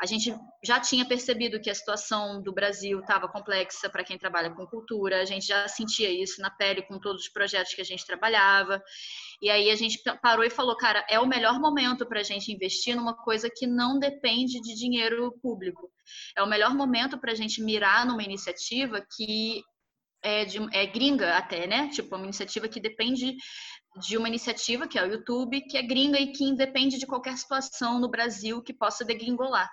A 0.00 0.06
gente 0.06 0.34
já 0.64 0.80
tinha 0.80 1.06
percebido 1.06 1.60
que 1.60 1.70
a 1.70 1.74
situação 1.74 2.42
do 2.42 2.52
Brasil 2.52 3.00
estava 3.00 3.28
complexa 3.28 3.88
para 3.88 4.02
quem 4.02 4.18
trabalha 4.18 4.50
com 4.50 4.66
cultura, 4.66 5.20
a 5.20 5.24
gente 5.24 5.46
já 5.46 5.68
sentia 5.68 6.10
isso 6.10 6.40
na 6.40 6.50
pele 6.50 6.82
com 6.82 6.98
todos 6.98 7.22
os 7.22 7.28
projetos 7.28 7.74
que 7.74 7.80
a 7.80 7.84
gente 7.84 8.04
trabalhava. 8.04 8.82
E 9.40 9.48
aí 9.48 9.70
a 9.70 9.76
gente 9.76 10.00
parou 10.20 10.44
e 10.44 10.50
falou, 10.50 10.76
cara, 10.76 11.04
é 11.08 11.20
o 11.20 11.26
melhor 11.26 11.60
momento 11.60 12.06
para 12.06 12.20
a 12.20 12.24
gente 12.24 12.52
investir 12.52 12.96
numa 12.96 13.14
coisa 13.14 13.48
que 13.48 13.66
não 13.66 13.98
depende 13.98 14.60
de 14.60 14.74
dinheiro 14.74 15.32
público. 15.40 15.90
É 16.36 16.42
o 16.42 16.48
melhor 16.48 16.74
momento 16.74 17.18
para 17.18 17.32
a 17.32 17.36
gente 17.36 17.62
mirar 17.62 18.04
numa 18.04 18.22
iniciativa 18.22 19.04
que 19.16 19.62
é, 20.24 20.44
de, 20.46 20.58
é 20.72 20.86
gringa 20.86 21.36
até, 21.36 21.66
né? 21.66 21.88
Tipo, 21.90 22.16
uma 22.16 22.24
iniciativa 22.24 22.66
que 22.66 22.80
depende 22.80 23.36
de 24.00 24.16
uma 24.16 24.26
iniciativa 24.26 24.88
que 24.88 24.98
é 24.98 25.02
o 25.04 25.10
YouTube, 25.12 25.60
que 25.60 25.76
é 25.76 25.82
gringa 25.82 26.18
e 26.18 26.32
que 26.32 26.44
independe 26.44 26.98
de 26.98 27.06
qualquer 27.06 27.36
situação 27.36 28.00
no 28.00 28.08
Brasil 28.08 28.62
que 28.62 28.72
possa 28.72 29.04
degringolar. 29.04 29.70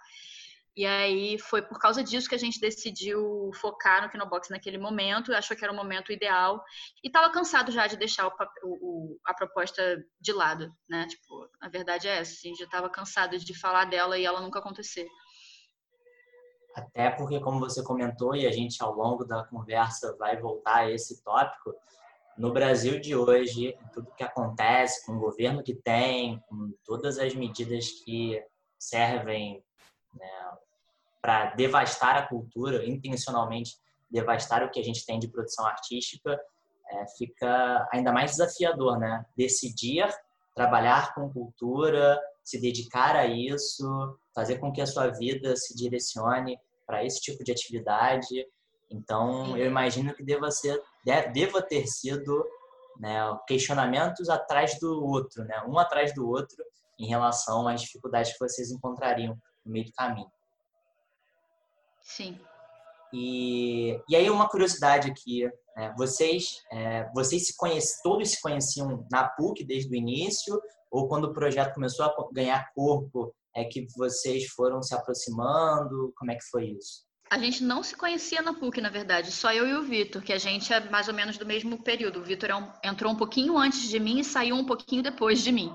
E 0.75 0.85
aí 0.85 1.37
foi 1.37 1.61
por 1.61 1.79
causa 1.79 2.03
disso 2.03 2.29
que 2.29 2.35
a 2.35 2.39
gente 2.39 2.59
decidiu 2.59 3.51
focar 3.55 4.03
no 4.03 4.09
Kinobox 4.09 4.49
naquele 4.49 4.77
momento, 4.77 5.33
achou 5.33 5.55
que 5.55 5.63
era 5.63 5.73
o 5.73 5.75
momento 5.75 6.13
ideal 6.13 6.63
e 7.03 7.07
estava 7.07 7.31
cansado 7.31 7.71
já 7.71 7.87
de 7.87 7.97
deixar 7.97 8.27
o, 8.27 8.33
o, 8.63 9.19
a 9.25 9.33
proposta 9.33 10.01
de 10.19 10.31
lado, 10.31 10.71
né? 10.87 11.07
Tipo, 11.07 11.49
a 11.61 11.67
verdade 11.67 12.07
é 12.07 12.17
essa, 12.17 12.31
a 12.33 12.47
gente 12.47 12.59
já 12.59 12.65
estava 12.65 12.89
cansado 12.89 13.37
de 13.37 13.57
falar 13.57 13.85
dela 13.85 14.17
e 14.17 14.25
ela 14.25 14.41
nunca 14.41 14.59
acontecer. 14.59 15.07
Até 16.75 17.09
porque, 17.09 17.39
como 17.39 17.59
você 17.59 17.83
comentou, 17.83 18.35
e 18.35 18.47
a 18.47 18.51
gente 18.51 18.81
ao 18.81 18.93
longo 18.93 19.25
da 19.25 19.43
conversa 19.43 20.15
vai 20.17 20.39
voltar 20.39 20.77
a 20.77 20.91
esse 20.91 21.23
tópico, 21.23 21.75
no 22.37 22.51
Brasil 22.51 22.99
de 22.99 23.15
hoje, 23.15 23.77
tudo 23.93 24.11
que 24.15 24.23
acontece 24.23 25.05
com 25.05 25.13
o 25.13 25.19
governo 25.19 25.61
que 25.61 25.75
tem, 25.75 26.39
com 26.47 26.73
todas 26.85 27.19
as 27.19 27.35
medidas 27.35 27.91
que 28.03 28.41
servem 28.79 29.63
né, 30.13 30.51
para 31.21 31.53
devastar 31.55 32.15
a 32.17 32.27
cultura, 32.27 32.85
intencionalmente 32.87 33.75
devastar 34.09 34.63
o 34.63 34.69
que 34.69 34.79
a 34.79 34.83
gente 34.83 35.05
tem 35.05 35.19
de 35.19 35.27
produção 35.27 35.65
artística, 35.65 36.39
é, 36.89 37.07
fica 37.17 37.87
ainda 37.93 38.11
mais 38.11 38.31
desafiador, 38.31 38.99
né? 38.99 39.25
Decidir 39.37 40.07
trabalhar 40.53 41.13
com 41.13 41.31
cultura, 41.31 42.19
se 42.43 42.59
dedicar 42.59 43.15
a 43.15 43.25
isso, 43.25 44.17
fazer 44.33 44.59
com 44.59 44.71
que 44.71 44.81
a 44.81 44.85
sua 44.85 45.07
vida 45.07 45.55
se 45.55 45.75
direcione 45.75 46.57
para 46.85 47.05
esse 47.05 47.21
tipo 47.21 47.43
de 47.43 47.51
atividade. 47.51 48.45
Então, 48.89 49.57
eu 49.57 49.65
imagino 49.65 50.13
que 50.13 50.23
deva 50.23 50.51
ser, 50.51 50.81
deva 51.33 51.61
ter 51.61 51.87
sido 51.87 52.45
né, 52.99 53.19
questionamentos 53.47 54.29
atrás 54.29 54.79
do 54.79 55.03
outro, 55.05 55.43
né, 55.45 55.63
um 55.67 55.77
atrás 55.79 56.13
do 56.13 56.27
outro, 56.27 56.63
em 56.99 57.07
relação 57.07 57.67
às 57.67 57.81
dificuldades 57.81 58.33
que 58.33 58.39
vocês 58.39 58.71
encontrariam 58.71 59.35
no 59.65 59.71
meio 59.71 59.85
do 59.85 59.93
caminho. 59.93 60.31
Sim. 62.01 62.39
E, 63.13 63.99
e 64.07 64.15
aí 64.15 64.29
uma 64.29 64.47
curiosidade 64.47 65.09
aqui, 65.09 65.49
né? 65.75 65.93
vocês 65.97 66.61
é, 66.71 67.09
vocês 67.13 67.47
se 67.47 67.57
conhecem, 67.57 67.99
todos 68.03 68.29
se 68.29 68.41
conheciam 68.41 69.05
na 69.11 69.27
PUC 69.27 69.63
desde 69.63 69.91
o 69.91 69.95
início 69.95 70.61
ou 70.91 71.07
quando 71.07 71.25
o 71.25 71.33
projeto 71.33 71.73
começou 71.73 72.05
a 72.05 72.13
ganhar 72.33 72.69
corpo 72.75 73.33
é 73.55 73.63
que 73.63 73.87
vocês 73.95 74.47
foram 74.47 74.83
se 74.83 74.93
aproximando? 74.93 76.13
Como 76.17 76.31
é 76.31 76.35
que 76.35 76.49
foi 76.51 76.65
isso? 76.71 77.09
A 77.31 77.39
gente 77.39 77.63
não 77.63 77.81
se 77.81 77.95
conhecia 77.95 78.41
na 78.41 78.53
PUC, 78.53 78.81
na 78.81 78.89
verdade, 78.89 79.31
só 79.31 79.53
eu 79.53 79.65
e 79.65 79.73
o 79.73 79.83
Vitor, 79.83 80.21
que 80.21 80.33
a 80.33 80.37
gente 80.37 80.73
é 80.73 80.81
mais 80.89 81.07
ou 81.07 81.13
menos 81.13 81.37
do 81.37 81.45
mesmo 81.45 81.81
período. 81.81 82.19
O 82.19 82.23
Vitor 82.23 82.49
é 82.49 82.89
entrou 82.89 83.11
um 83.11 83.15
pouquinho 83.15 83.57
antes 83.57 83.87
de 83.87 83.99
mim 84.01 84.19
e 84.19 84.23
saiu 84.23 84.55
um 84.57 84.65
pouquinho 84.65 85.01
depois 85.01 85.41
de 85.41 85.49
mim. 85.49 85.73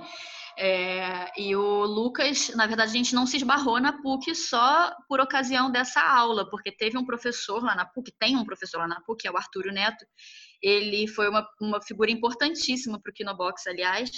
É, 0.59 1.31
e 1.39 1.55
o 1.55 1.85
Lucas, 1.85 2.49
na 2.55 2.67
verdade, 2.67 2.91
a 2.91 2.95
gente 2.95 3.15
não 3.15 3.27
se 3.27 3.37
esbarrou 3.37 3.79
na 3.79 4.03
PUC 4.03 4.35
só 4.35 4.91
por 5.09 5.21
ocasião 5.21 5.71
dessa 5.71 6.01
aula, 6.01 6.49
porque 6.49 6.73
teve 6.73 6.97
um 6.97 7.05
professor 7.05 7.63
lá 7.63 7.75
na 7.75 7.85
PUC, 7.85 8.13
tem 8.19 8.37
um 8.37 8.45
professor 8.45 8.79
lá 8.79 8.89
na 8.89 9.01
PUC, 9.03 9.27
é 9.27 9.31
o 9.31 9.37
Artúrio 9.37 9.73
Neto. 9.73 10.05
Ele 10.63 11.07
foi 11.09 11.29
uma, 11.29 11.47
uma 11.61 11.83
figura 11.83 12.11
importantíssima 12.11 12.99
para 13.01 13.11
o 13.11 13.15
Kinobox, 13.15 13.67
aliás, 13.67 14.11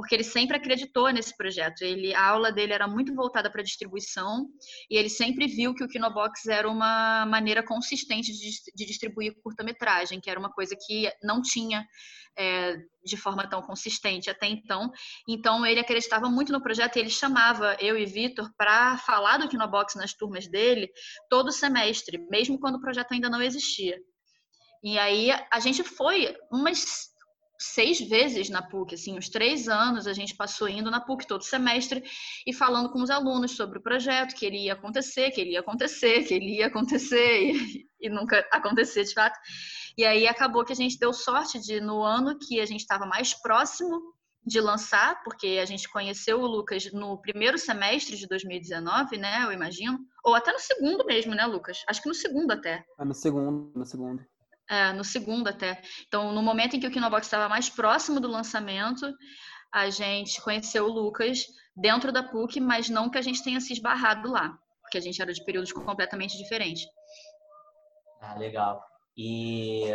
porque 0.00 0.14
ele 0.14 0.24
sempre 0.24 0.56
acreditou 0.56 1.10
nesse 1.10 1.36
projeto. 1.36 1.82
Ele, 1.82 2.14
a 2.14 2.26
aula 2.26 2.50
dele 2.50 2.72
era 2.72 2.88
muito 2.88 3.14
voltada 3.14 3.50
para 3.50 3.62
distribuição 3.62 4.48
e 4.90 4.96
ele 4.96 5.10
sempre 5.10 5.46
viu 5.46 5.74
que 5.74 5.84
o 5.84 5.88
Kinobox 5.88 6.46
era 6.46 6.66
uma 6.66 7.26
maneira 7.26 7.62
consistente 7.62 8.32
de, 8.32 8.50
de 8.74 8.86
distribuir 8.86 9.34
curta-metragem, 9.42 10.18
que 10.18 10.30
era 10.30 10.40
uma 10.40 10.50
coisa 10.50 10.74
que 10.74 11.12
não 11.22 11.42
tinha 11.42 11.86
é, 12.38 12.78
de 13.04 13.16
forma 13.18 13.46
tão 13.46 13.60
consistente 13.60 14.30
até 14.30 14.46
então. 14.46 14.90
Então 15.28 15.66
ele 15.66 15.80
acreditava 15.80 16.30
muito 16.30 16.50
no 16.50 16.62
projeto 16.62 16.96
e 16.96 17.00
ele 17.00 17.10
chamava 17.10 17.76
eu 17.78 17.98
e 17.98 18.06
Vitor 18.06 18.50
para 18.56 18.96
falar 18.96 19.36
do 19.36 19.50
Kinobox 19.50 19.96
nas 19.96 20.14
turmas 20.14 20.48
dele 20.48 20.90
todo 21.28 21.52
semestre, 21.52 22.16
mesmo 22.30 22.58
quando 22.58 22.76
o 22.76 22.80
projeto 22.80 23.12
ainda 23.12 23.28
não 23.28 23.42
existia. 23.42 23.98
E 24.82 24.98
aí 24.98 25.28
a 25.52 25.60
gente 25.60 25.84
foi 25.84 26.34
umas 26.50 27.09
seis 27.60 28.00
vezes 28.00 28.48
na 28.48 28.62
PUC, 28.62 28.94
assim, 28.94 29.16
uns 29.16 29.28
três 29.28 29.68
anos 29.68 30.06
a 30.06 30.14
gente 30.14 30.34
passou 30.34 30.68
indo 30.68 30.90
na 30.90 31.00
PUC 31.00 31.26
todo 31.26 31.44
semestre 31.44 32.02
e 32.46 32.52
falando 32.54 32.90
com 32.90 33.02
os 33.02 33.10
alunos 33.10 33.52
sobre 33.52 33.78
o 33.78 33.82
projeto, 33.82 34.34
que 34.34 34.46
ele 34.46 34.64
ia 34.64 34.72
acontecer, 34.72 35.30
que 35.30 35.40
ele 35.40 35.50
ia 35.50 35.60
acontecer, 35.60 36.24
que 36.24 36.34
ele 36.34 36.56
ia 36.56 36.66
acontecer 36.68 37.52
e, 37.52 37.86
e 38.00 38.08
nunca 38.08 38.46
acontecer 38.50 39.04
de 39.04 39.12
fato. 39.12 39.38
E 39.96 40.04
aí 40.04 40.26
acabou 40.26 40.64
que 40.64 40.72
a 40.72 40.76
gente 40.76 40.98
deu 40.98 41.12
sorte 41.12 41.60
de, 41.60 41.80
no 41.80 42.02
ano 42.02 42.38
que 42.38 42.60
a 42.60 42.66
gente 42.66 42.80
estava 42.80 43.04
mais 43.04 43.34
próximo 43.34 44.00
de 44.42 44.58
lançar, 44.58 45.22
porque 45.22 45.58
a 45.62 45.66
gente 45.66 45.86
conheceu 45.90 46.40
o 46.40 46.46
Lucas 46.46 46.90
no 46.92 47.20
primeiro 47.20 47.58
semestre 47.58 48.16
de 48.16 48.26
2019, 48.26 49.18
né, 49.18 49.44
eu 49.44 49.52
imagino, 49.52 49.98
ou 50.24 50.34
até 50.34 50.50
no 50.50 50.58
segundo 50.58 51.04
mesmo, 51.04 51.34
né, 51.34 51.44
Lucas? 51.44 51.82
Acho 51.86 52.00
que 52.00 52.08
no 52.08 52.14
segundo 52.14 52.50
até. 52.52 52.82
É 52.98 53.04
no 53.04 53.12
segundo, 53.12 53.70
no 53.76 53.84
segundo 53.84 54.24
é, 54.70 54.92
no 54.92 55.02
segundo 55.02 55.48
até. 55.48 55.82
Então, 56.06 56.32
no 56.32 56.40
momento 56.40 56.76
em 56.76 56.80
que 56.80 56.86
o 56.86 56.90
Kinobox 56.90 57.26
estava 57.26 57.48
mais 57.48 57.68
próximo 57.68 58.20
do 58.20 58.28
lançamento, 58.28 59.12
a 59.72 59.90
gente 59.90 60.40
conheceu 60.40 60.86
o 60.86 60.92
Lucas 60.92 61.44
dentro 61.74 62.12
da 62.12 62.22
PUC, 62.22 62.60
mas 62.60 62.88
não 62.88 63.10
que 63.10 63.18
a 63.18 63.22
gente 63.22 63.42
tenha 63.42 63.60
se 63.60 63.72
esbarrado 63.72 64.30
lá, 64.30 64.56
porque 64.80 64.96
a 64.96 65.00
gente 65.00 65.20
era 65.20 65.32
de 65.32 65.44
períodos 65.44 65.72
completamente 65.72 66.38
diferentes. 66.38 66.86
Ah, 68.20 68.34
legal. 68.34 68.80
E 69.16 69.86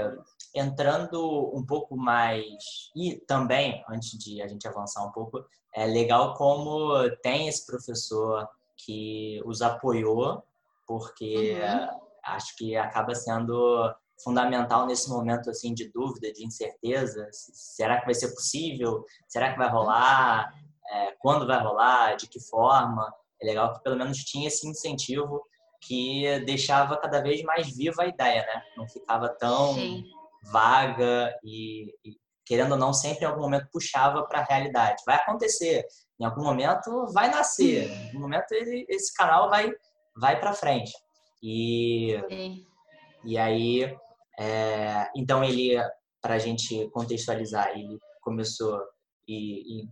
entrando 0.53 1.51
um 1.55 1.65
pouco 1.65 1.95
mais 1.95 2.91
e 2.95 3.15
também 3.27 3.83
antes 3.89 4.17
de 4.17 4.41
a 4.41 4.47
gente 4.47 4.67
avançar 4.67 5.05
um 5.05 5.11
pouco, 5.11 5.45
é 5.73 5.85
legal 5.85 6.33
como 6.33 7.09
tem 7.21 7.47
esse 7.47 7.65
professor 7.65 8.47
que 8.77 9.41
os 9.45 9.61
apoiou, 9.61 10.43
porque 10.85 11.53
uhum. 11.53 11.99
acho 12.25 12.55
que 12.57 12.75
acaba 12.75 13.15
sendo 13.15 13.93
fundamental 14.23 14.85
nesse 14.85 15.09
momento 15.09 15.49
assim 15.49 15.73
de 15.73 15.91
dúvida, 15.91 16.31
de 16.31 16.45
incerteza. 16.45 17.27
Será 17.31 17.99
que 17.99 18.05
vai 18.05 18.13
ser 18.13 18.33
possível? 18.33 19.05
Será 19.27 19.51
que 19.51 19.57
vai 19.57 19.69
rolar? 19.69 20.53
É, 20.91 21.11
quando 21.19 21.47
vai 21.47 21.61
rolar? 21.61 22.15
De 22.15 22.27
que 22.27 22.39
forma? 22.39 23.13
É 23.41 23.45
legal 23.45 23.73
que 23.73 23.83
pelo 23.83 23.97
menos 23.97 24.17
tinha 24.19 24.47
esse 24.47 24.67
incentivo 24.67 25.43
que 25.81 26.39
deixava 26.45 26.97
cada 26.97 27.21
vez 27.21 27.43
mais 27.43 27.75
viva 27.75 28.03
a 28.03 28.07
ideia, 28.07 28.41
né? 28.41 28.61
Não 28.75 28.87
ficava 28.87 29.29
tão 29.29 29.73
Sim. 29.73 30.03
vaga 30.51 31.37
e, 31.43 31.93
e, 32.03 32.17
querendo 32.45 32.71
ou 32.71 32.77
não 32.77 32.93
sempre 32.93 33.25
em 33.25 33.27
algum 33.27 33.41
momento 33.41 33.69
puxava 33.71 34.23
para 34.23 34.39
a 34.39 34.43
realidade. 34.43 35.03
Vai 35.05 35.15
acontecer, 35.15 35.85
em 36.19 36.25
algum 36.25 36.43
momento 36.43 37.07
vai 37.13 37.29
nascer, 37.29 37.89
em 37.89 38.07
algum 38.07 38.21
momento 38.21 38.51
ele, 38.51 38.85
esse 38.89 39.13
canal 39.13 39.49
vai 39.49 39.71
vai 40.17 40.39
para 40.39 40.53
frente. 40.53 40.93
E 41.43 42.23
Sim. 42.29 42.65
e 43.23 43.37
aí 43.37 43.95
é, 44.39 45.09
então 45.15 45.43
ele, 45.43 45.75
para 46.21 46.35
a 46.35 46.39
gente 46.39 46.89
contextualizar, 46.89 47.71
ele 47.77 47.97
começou 48.21 48.81
e, 49.27 49.81
e 49.81 49.89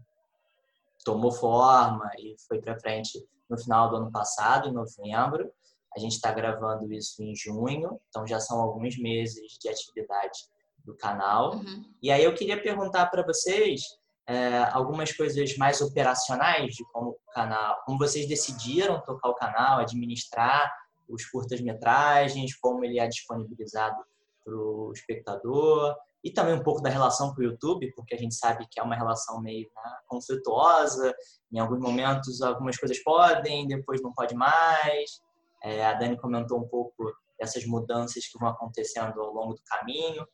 tomou 1.03 1.31
forma 1.31 2.09
e 2.17 2.35
foi 2.47 2.59
para 2.61 2.79
frente 2.79 3.23
no 3.49 3.57
final 3.57 3.89
do 3.89 3.97
ano 3.97 4.11
passado, 4.11 4.67
em 4.67 4.73
novembro. 4.73 5.51
A 5.95 5.99
gente 5.99 6.13
está 6.13 6.31
gravando 6.31 6.91
isso 6.91 7.21
em 7.21 7.35
junho, 7.35 7.99
então 8.09 8.25
já 8.25 8.39
são 8.39 8.59
alguns 8.59 8.97
meses 8.97 9.57
de 9.59 9.69
atividade 9.69 10.39
do 10.83 10.95
canal. 10.95 11.55
Uhum. 11.55 11.85
E 12.01 12.11
aí 12.11 12.23
eu 12.23 12.33
queria 12.33 12.61
perguntar 12.61 13.05
para 13.07 13.23
vocês 13.23 13.81
é, 14.27 14.57
algumas 14.71 15.11
coisas 15.15 15.55
mais 15.57 15.81
operacionais 15.81 16.73
de 16.73 16.83
como 16.91 17.11
o 17.11 17.31
canal, 17.31 17.81
como 17.85 17.97
vocês 17.97 18.27
decidiram 18.27 19.01
tocar 19.01 19.29
o 19.29 19.35
canal, 19.35 19.79
administrar 19.79 20.71
os 21.07 21.25
curtas-metragens, 21.25 22.55
como 22.55 22.83
ele 22.83 22.99
é 22.99 23.07
disponibilizado 23.07 24.03
para 24.43 24.55
o 24.55 24.91
espectador 24.93 25.95
e 26.23 26.31
também 26.31 26.55
um 26.55 26.63
pouco 26.63 26.81
da 26.81 26.89
relação 26.89 27.33
com 27.33 27.41
o 27.41 27.43
YouTube, 27.43 27.91
porque 27.95 28.15
a 28.15 28.17
gente 28.17 28.35
sabe 28.35 28.65
que 28.69 28.79
é 28.79 28.83
uma 28.83 28.95
relação 28.95 29.41
meio 29.41 29.69
né, 29.75 29.91
conflituosa. 30.07 31.13
Em 31.51 31.59
alguns 31.59 31.79
momentos, 31.79 32.41
algumas 32.41 32.77
coisas 32.77 33.01
podem, 33.03 33.67
depois 33.67 34.01
não 34.01 34.13
pode 34.13 34.33
mais. 34.33 35.21
É, 35.61 35.85
a 35.85 35.93
Dani 35.93 36.17
comentou 36.17 36.59
um 36.59 36.67
pouco 36.67 37.13
dessas 37.37 37.65
mudanças 37.65 38.25
que 38.25 38.39
vão 38.39 38.49
acontecendo 38.49 39.19
ao 39.21 39.33
longo 39.33 39.53
do 39.53 39.61
caminho. 39.65 40.25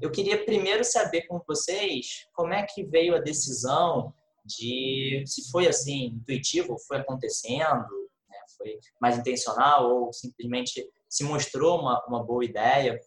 Eu 0.00 0.10
queria 0.10 0.44
primeiro 0.44 0.84
saber 0.84 1.22
com 1.22 1.40
vocês 1.46 2.26
como 2.34 2.52
é 2.52 2.64
que 2.64 2.84
veio 2.84 3.14
a 3.14 3.20
decisão 3.20 4.12
de 4.44 5.22
se 5.26 5.50
foi 5.50 5.68
assim 5.68 6.06
intuitivo, 6.06 6.76
foi 6.86 6.98
acontecendo, 6.98 7.88
né, 8.28 8.36
foi 8.56 8.78
mais 9.00 9.18
intencional 9.18 9.88
ou 9.88 10.12
simplesmente 10.12 10.84
se 11.08 11.22
mostrou 11.22 11.80
uma, 11.80 12.04
uma 12.06 12.24
boa 12.24 12.44
ideia 12.44 12.98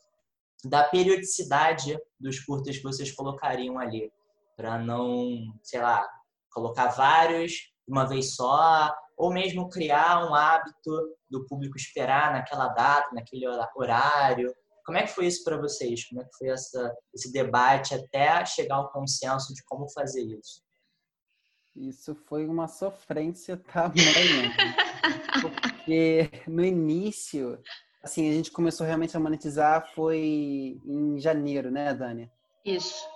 da 0.66 0.84
periodicidade 0.84 1.98
dos 2.20 2.40
curtas 2.40 2.78
que 2.78 2.84
vocês 2.84 3.12
colocariam 3.12 3.80
ali, 3.80 4.12
para 4.56 4.78
não, 4.78 5.38
sei 5.64 5.82
lá, 5.82 6.08
colocar 6.52 6.88
vários 6.88 7.52
de 7.52 7.92
uma 7.92 8.06
vez 8.06 8.36
só, 8.36 8.94
ou 9.18 9.34
mesmo 9.34 9.70
criar 9.70 10.26
um 10.26 10.34
hábito 10.34 11.16
do 11.30 11.46
público 11.46 11.78
esperar 11.78 12.34
naquela 12.34 12.68
data, 12.70 13.10
naquele 13.14 13.46
horário. 13.76 14.54
Como 14.86 14.98
é 14.98 15.04
que 15.04 15.14
foi 15.14 15.28
isso 15.28 15.44
para 15.44 15.58
vocês? 15.58 16.08
Como 16.08 16.22
é 16.22 16.26
que 16.26 16.38
foi 16.38 16.50
essa, 16.50 16.96
esse 17.14 17.32
debate 17.32 17.94
até 17.94 18.44
chegar 18.46 18.76
ao 18.76 18.92
consenso 18.92 19.54
de 19.54 19.64
como 19.64 19.90
fazer 19.90 20.24
isso? 20.24 20.62
Isso 21.76 22.16
foi 22.16 22.48
uma 22.48 22.68
sofrência 22.68 23.58
tamanha. 23.72 24.52
porque 25.42 26.30
no 26.48 26.64
início, 26.64 27.62
assim, 28.04 28.30
a 28.30 28.34
gente 28.34 28.52
começou 28.52 28.86
realmente 28.86 29.16
a 29.16 29.20
monetizar 29.20 29.92
foi 29.94 30.80
em 30.86 31.20
janeiro, 31.20 31.70
né, 31.70 31.94
Dani? 31.94 32.32
Isso. 32.66 33.08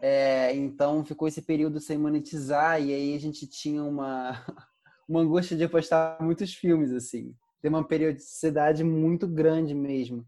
É, 0.00 0.54
então 0.54 1.04
ficou 1.04 1.26
esse 1.26 1.42
período 1.42 1.80
sem 1.80 1.98
monetizar 1.98 2.80
e 2.80 2.92
aí 2.92 3.16
a 3.16 3.18
gente 3.18 3.46
tinha 3.46 3.82
uma, 3.82 4.32
uma 5.08 5.20
angústia 5.20 5.56
de 5.56 5.66
postar 5.68 6.18
muitos 6.20 6.54
filmes, 6.54 6.92
assim. 6.92 7.34
Tem 7.60 7.68
uma 7.68 7.86
periodicidade 7.86 8.84
muito 8.84 9.26
grande 9.26 9.74
mesmo. 9.74 10.26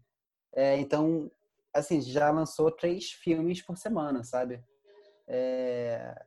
É, 0.53 0.77
então, 0.77 1.31
assim, 1.73 2.01
já 2.01 2.29
lançou 2.29 2.69
três 2.69 3.11
filmes 3.11 3.61
por 3.61 3.77
semana, 3.77 4.23
sabe? 4.23 4.61
É, 5.27 6.21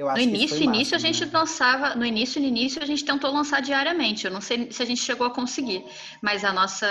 no 0.00 0.18
início, 0.18 0.62
início 0.62 0.94
máximo, 0.94 0.96
a 0.96 0.98
gente 0.98 1.24
né? 1.26 1.30
lançava, 1.32 1.94
no 1.94 2.04
início, 2.04 2.40
no 2.40 2.46
início 2.46 2.82
a 2.82 2.86
gente 2.86 3.04
tentou 3.04 3.32
lançar 3.32 3.60
diariamente. 3.60 4.24
Eu 4.24 4.30
não 4.30 4.40
sei 4.40 4.70
se 4.72 4.82
a 4.82 4.86
gente 4.86 5.00
chegou 5.00 5.26
a 5.26 5.34
conseguir, 5.34 5.84
mas 6.22 6.44
a 6.44 6.52
nossa 6.52 6.86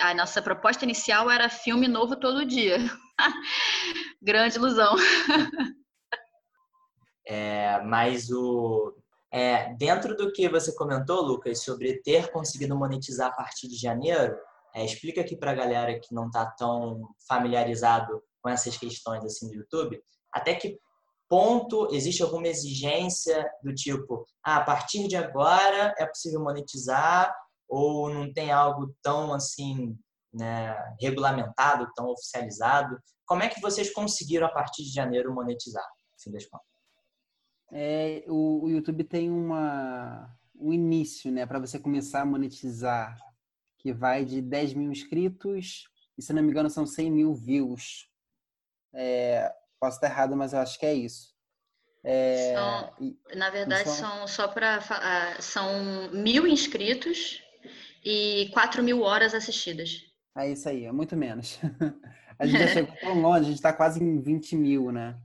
a 0.00 0.14
nossa 0.14 0.40
proposta 0.40 0.84
inicial 0.84 1.30
era 1.30 1.48
filme 1.48 1.86
novo 1.86 2.16
todo 2.16 2.44
dia. 2.46 2.78
Grande 4.22 4.56
ilusão. 4.56 4.96
É, 7.30 7.82
mas 7.82 8.30
o 8.30 8.94
é, 9.30 9.74
dentro 9.74 10.16
do 10.16 10.32
que 10.32 10.48
você 10.48 10.74
comentou, 10.74 11.20
Lucas, 11.20 11.62
sobre 11.62 12.00
ter 12.02 12.30
conseguido 12.30 12.74
monetizar 12.74 13.28
a 13.28 13.34
partir 13.34 13.68
de 13.68 13.76
janeiro, 13.76 14.34
é, 14.74 14.84
explica 14.84 15.20
aqui 15.20 15.36
para 15.36 15.50
a 15.50 15.54
galera 15.54 16.00
que 16.00 16.14
não 16.14 16.28
está 16.28 16.46
tão 16.46 17.02
familiarizado 17.28 18.22
com 18.40 18.48
essas 18.48 18.76
questões 18.78 19.22
assim 19.24 19.48
do 19.48 19.56
YouTube, 19.56 20.00
até 20.32 20.54
que 20.54 20.78
ponto 21.28 21.88
existe 21.92 22.22
alguma 22.22 22.48
exigência 22.48 23.48
do 23.62 23.74
tipo, 23.74 24.26
ah, 24.44 24.56
a 24.56 24.64
partir 24.64 25.06
de 25.08 25.16
agora 25.16 25.94
é 25.98 26.06
possível 26.06 26.40
monetizar 26.40 27.34
ou 27.68 28.08
não 28.08 28.32
tem 28.32 28.50
algo 28.50 28.94
tão 29.02 29.32
assim, 29.34 29.96
né, 30.32 30.74
regulamentado, 31.00 31.90
tão 31.94 32.08
oficializado? 32.08 32.98
Como 33.26 33.42
é 33.42 33.48
que 33.48 33.60
vocês 33.60 33.92
conseguiram 33.92 34.46
a 34.46 34.50
partir 34.50 34.84
de 34.84 34.92
janeiro 34.92 35.34
monetizar, 35.34 35.86
fim 36.22 36.30
das 36.30 36.46
contas? 36.46 36.66
É, 37.70 38.24
o, 38.26 38.64
o 38.64 38.70
YouTube 38.70 39.04
tem 39.04 39.30
uma 39.30 40.34
um 40.60 40.72
início, 40.72 41.30
né, 41.30 41.46
para 41.46 41.60
você 41.60 41.78
começar 41.78 42.22
a 42.22 42.26
monetizar, 42.26 43.16
que 43.78 43.92
vai 43.92 44.24
de 44.24 44.42
10 44.42 44.74
mil 44.74 44.90
inscritos 44.90 45.84
e, 46.16 46.22
se 46.22 46.32
não 46.32 46.42
me 46.42 46.50
engano, 46.50 46.68
são 46.68 46.84
100 46.84 47.10
mil 47.12 47.34
views. 47.34 48.10
É, 48.92 49.54
Posso 49.80 49.96
estar 49.96 50.08
errado, 50.08 50.36
mas 50.36 50.52
eu 50.52 50.58
acho 50.58 50.78
que 50.78 50.86
é 50.86 50.94
isso. 50.94 51.36
É, 52.04 52.54
são, 52.54 53.14
na 53.34 53.50
verdade, 53.50 53.88
são, 53.88 54.26
são 54.26 54.28
só 54.28 54.48
para. 54.48 54.80
São 55.40 56.10
mil 56.12 56.46
inscritos 56.46 57.42
e 58.04 58.50
quatro 58.52 58.82
mil 58.82 59.02
horas 59.02 59.34
assistidas. 59.34 60.04
É 60.36 60.50
isso 60.50 60.68
aí, 60.68 60.84
é 60.84 60.92
muito 60.92 61.16
menos. 61.16 61.58
A 62.38 62.46
gente 62.46 62.60
já 62.60 62.68
chegou 62.72 62.94
tão 63.00 63.20
longe, 63.20 63.40
a 63.40 63.42
gente 63.42 63.56
está 63.56 63.72
quase 63.72 64.02
em 64.02 64.20
20 64.20 64.56
mil, 64.56 64.92
né? 64.92 65.20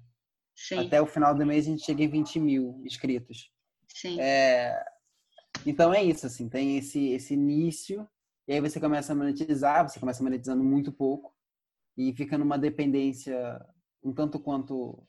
Sim. 0.56 0.80
Até 0.80 1.00
o 1.00 1.06
final 1.06 1.36
do 1.36 1.46
mês 1.46 1.68
a 1.68 1.70
gente 1.70 1.86
chega 1.86 2.04
em 2.04 2.08
20 2.08 2.40
mil 2.40 2.82
inscritos. 2.84 3.52
Sim. 3.88 4.20
É, 4.20 4.84
então 5.66 5.94
é 5.94 6.04
isso, 6.04 6.26
assim, 6.26 6.50
tem 6.50 6.78
esse, 6.78 7.10
esse 7.10 7.36
início, 7.36 8.08
e 8.48 8.54
aí 8.54 8.60
você 8.60 8.80
começa 8.80 9.14
a 9.14 9.16
monetizar, 9.16 9.88
você 9.88 10.00
começa 10.00 10.24
monetizando 10.24 10.64
muito 10.64 10.92
pouco, 10.92 11.34
e 11.96 12.12
fica 12.14 12.38
numa 12.38 12.58
dependência 12.58 13.64
um 14.04 14.14
tanto 14.14 14.40
quanto 14.40 15.02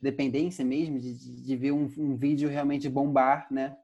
dependência 0.00 0.64
mesmo 0.64 0.98
de, 0.98 1.14
de 1.14 1.56
ver 1.56 1.72
um, 1.72 1.84
um, 1.98 2.16
vídeo 2.16 2.48
realmente 2.48 2.88
bombar, 2.88 3.46
né? 3.50 3.76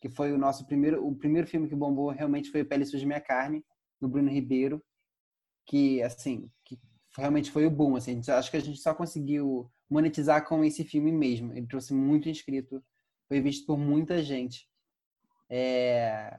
Que 0.00 0.08
foi 0.08 0.32
o 0.32 0.38
nosso 0.38 0.66
primeiro, 0.66 1.04
o 1.06 1.14
primeiro 1.14 1.46
filme 1.46 1.68
que 1.68 1.74
bombou 1.74 2.10
realmente 2.10 2.50
foi 2.50 2.64
Pele 2.64 2.84
Suja 2.84 3.06
Minha 3.06 3.20
Carne, 3.20 3.64
do 4.00 4.08
Bruno 4.08 4.30
Ribeiro, 4.30 4.82
que 5.66 6.02
assim, 6.02 6.50
que 6.64 6.78
realmente 7.16 7.50
foi 7.50 7.66
o 7.66 7.70
boom, 7.70 7.96
assim, 7.96 8.14
gente, 8.14 8.30
acho 8.30 8.50
que 8.50 8.56
a 8.56 8.60
gente 8.60 8.78
só 8.78 8.94
conseguiu 8.94 9.70
monetizar 9.88 10.46
com 10.46 10.64
esse 10.64 10.84
filme 10.84 11.10
mesmo. 11.10 11.52
Ele 11.52 11.66
trouxe 11.66 11.94
muito 11.94 12.28
inscrito, 12.28 12.82
foi 13.28 13.40
visto 13.40 13.66
por 13.66 13.78
muita 13.78 14.22
gente. 14.22 14.68
É, 15.48 16.38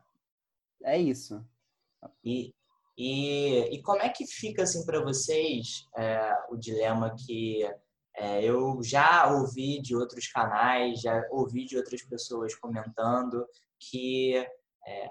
é 0.84 0.98
isso. 0.98 1.46
E 2.24 2.54
e, 2.98 3.76
e 3.76 3.82
como 3.82 4.02
é 4.02 4.10
que 4.10 4.26
fica 4.26 4.64
assim 4.64 4.86
para 4.86 5.04
vocês 5.04 5.86
é, 5.96 6.32
o 6.50 6.58
dilema 6.58 7.16
que 7.16 7.64
é, 8.16 8.44
eu 8.44 8.82
já 8.82 9.32
ouvi 9.32 9.80
de 9.80 9.96
outros 9.96 10.28
canais, 10.28 11.02
já 11.02 11.24
ouvi 11.32 11.66
de 11.66 11.78
outras 11.78 12.02
pessoas 12.02 12.56
comentando 12.56 13.46
que 13.80 14.36
é, 14.88 15.10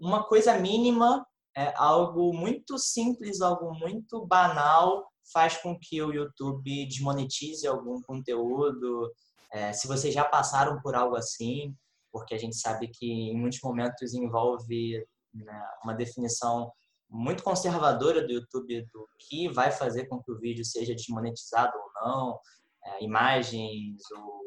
uma 0.00 0.24
coisa 0.26 0.56
mínima, 0.58 1.26
é, 1.54 1.74
algo 1.76 2.32
muito 2.32 2.78
simples, 2.78 3.42
algo 3.42 3.74
muito 3.74 4.24
banal, 4.26 5.06
faz 5.30 5.58
com 5.58 5.78
que 5.78 6.02
o 6.02 6.12
YouTube 6.12 6.86
desmonetize 6.86 7.66
algum 7.66 8.00
conteúdo. 8.00 9.12
É, 9.52 9.74
se 9.74 9.86
vocês 9.86 10.14
já 10.14 10.24
passaram 10.24 10.80
por 10.80 10.94
algo 10.94 11.16
assim, 11.16 11.76
porque 12.10 12.34
a 12.34 12.38
gente 12.38 12.56
sabe 12.56 12.88
que 12.88 13.06
em 13.06 13.36
muitos 13.36 13.60
momentos 13.62 14.14
envolve 14.14 15.06
né, 15.34 15.66
uma 15.84 15.92
definição 15.94 16.72
muito 17.12 17.42
conservadora 17.42 18.26
do 18.26 18.32
YouTube 18.32 18.88
do 18.92 19.06
que 19.18 19.48
vai 19.48 19.70
fazer 19.70 20.06
com 20.06 20.22
que 20.22 20.32
o 20.32 20.38
vídeo 20.38 20.64
seja 20.64 20.94
desmonetizado 20.94 21.72
ou 21.76 22.02
não, 22.02 22.40
é, 22.84 23.04
imagens, 23.04 24.00
ou, 24.16 24.40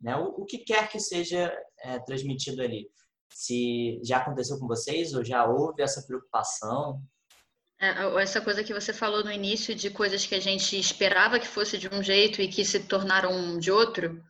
né, 0.00 0.16
o, 0.16 0.42
o, 0.42 0.44
que 0.44 0.58
quer 0.58 0.90
que 0.90 0.98
seja 0.98 1.56
é, 1.78 2.00
transmitido 2.00 2.62
ali. 2.62 2.90
Se 3.32 4.00
já 4.04 4.18
aconteceu 4.18 4.58
com 4.58 4.66
vocês 4.66 5.14
ou 5.14 5.24
já 5.24 5.44
houve 5.46 5.82
essa 5.82 6.04
preocupação? 6.04 7.00
É, 7.80 8.22
essa 8.22 8.40
coisa 8.40 8.64
que 8.64 8.74
você 8.74 8.92
falou 8.92 9.22
no 9.22 9.30
início 9.30 9.74
de 9.74 9.90
coisas 9.90 10.26
que 10.26 10.34
a 10.34 10.40
gente 10.40 10.78
esperava 10.78 11.38
que 11.38 11.46
fosse 11.46 11.78
de 11.78 11.88
um 11.88 12.02
jeito 12.02 12.42
e 12.42 12.48
que 12.48 12.64
se 12.64 12.80
tornaram 12.80 13.58
de 13.58 13.70
outro, 13.70 14.20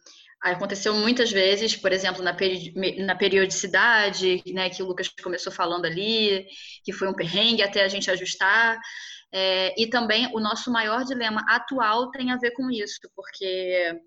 Aconteceu 0.52 0.94
muitas 0.94 1.32
vezes, 1.32 1.74
por 1.74 1.90
exemplo, 1.90 2.22
na, 2.22 2.34
peri 2.34 2.74
na 3.04 3.14
periodicidade, 3.14 4.42
né, 4.52 4.68
que 4.68 4.82
o 4.82 4.86
Lucas 4.86 5.08
começou 5.22 5.50
falando 5.50 5.86
ali, 5.86 6.46
que 6.84 6.92
foi 6.92 7.08
um 7.08 7.14
perrengue 7.14 7.62
até 7.62 7.82
a 7.82 7.88
gente 7.88 8.10
ajustar. 8.10 8.78
É, 9.32 9.74
e 9.80 9.88
também 9.88 10.30
o 10.34 10.40
nosso 10.40 10.70
maior 10.70 11.04
dilema 11.04 11.44
atual 11.48 12.10
tem 12.10 12.30
a 12.30 12.36
ver 12.36 12.52
com 12.52 12.70
isso, 12.70 13.00
porque 13.16 13.98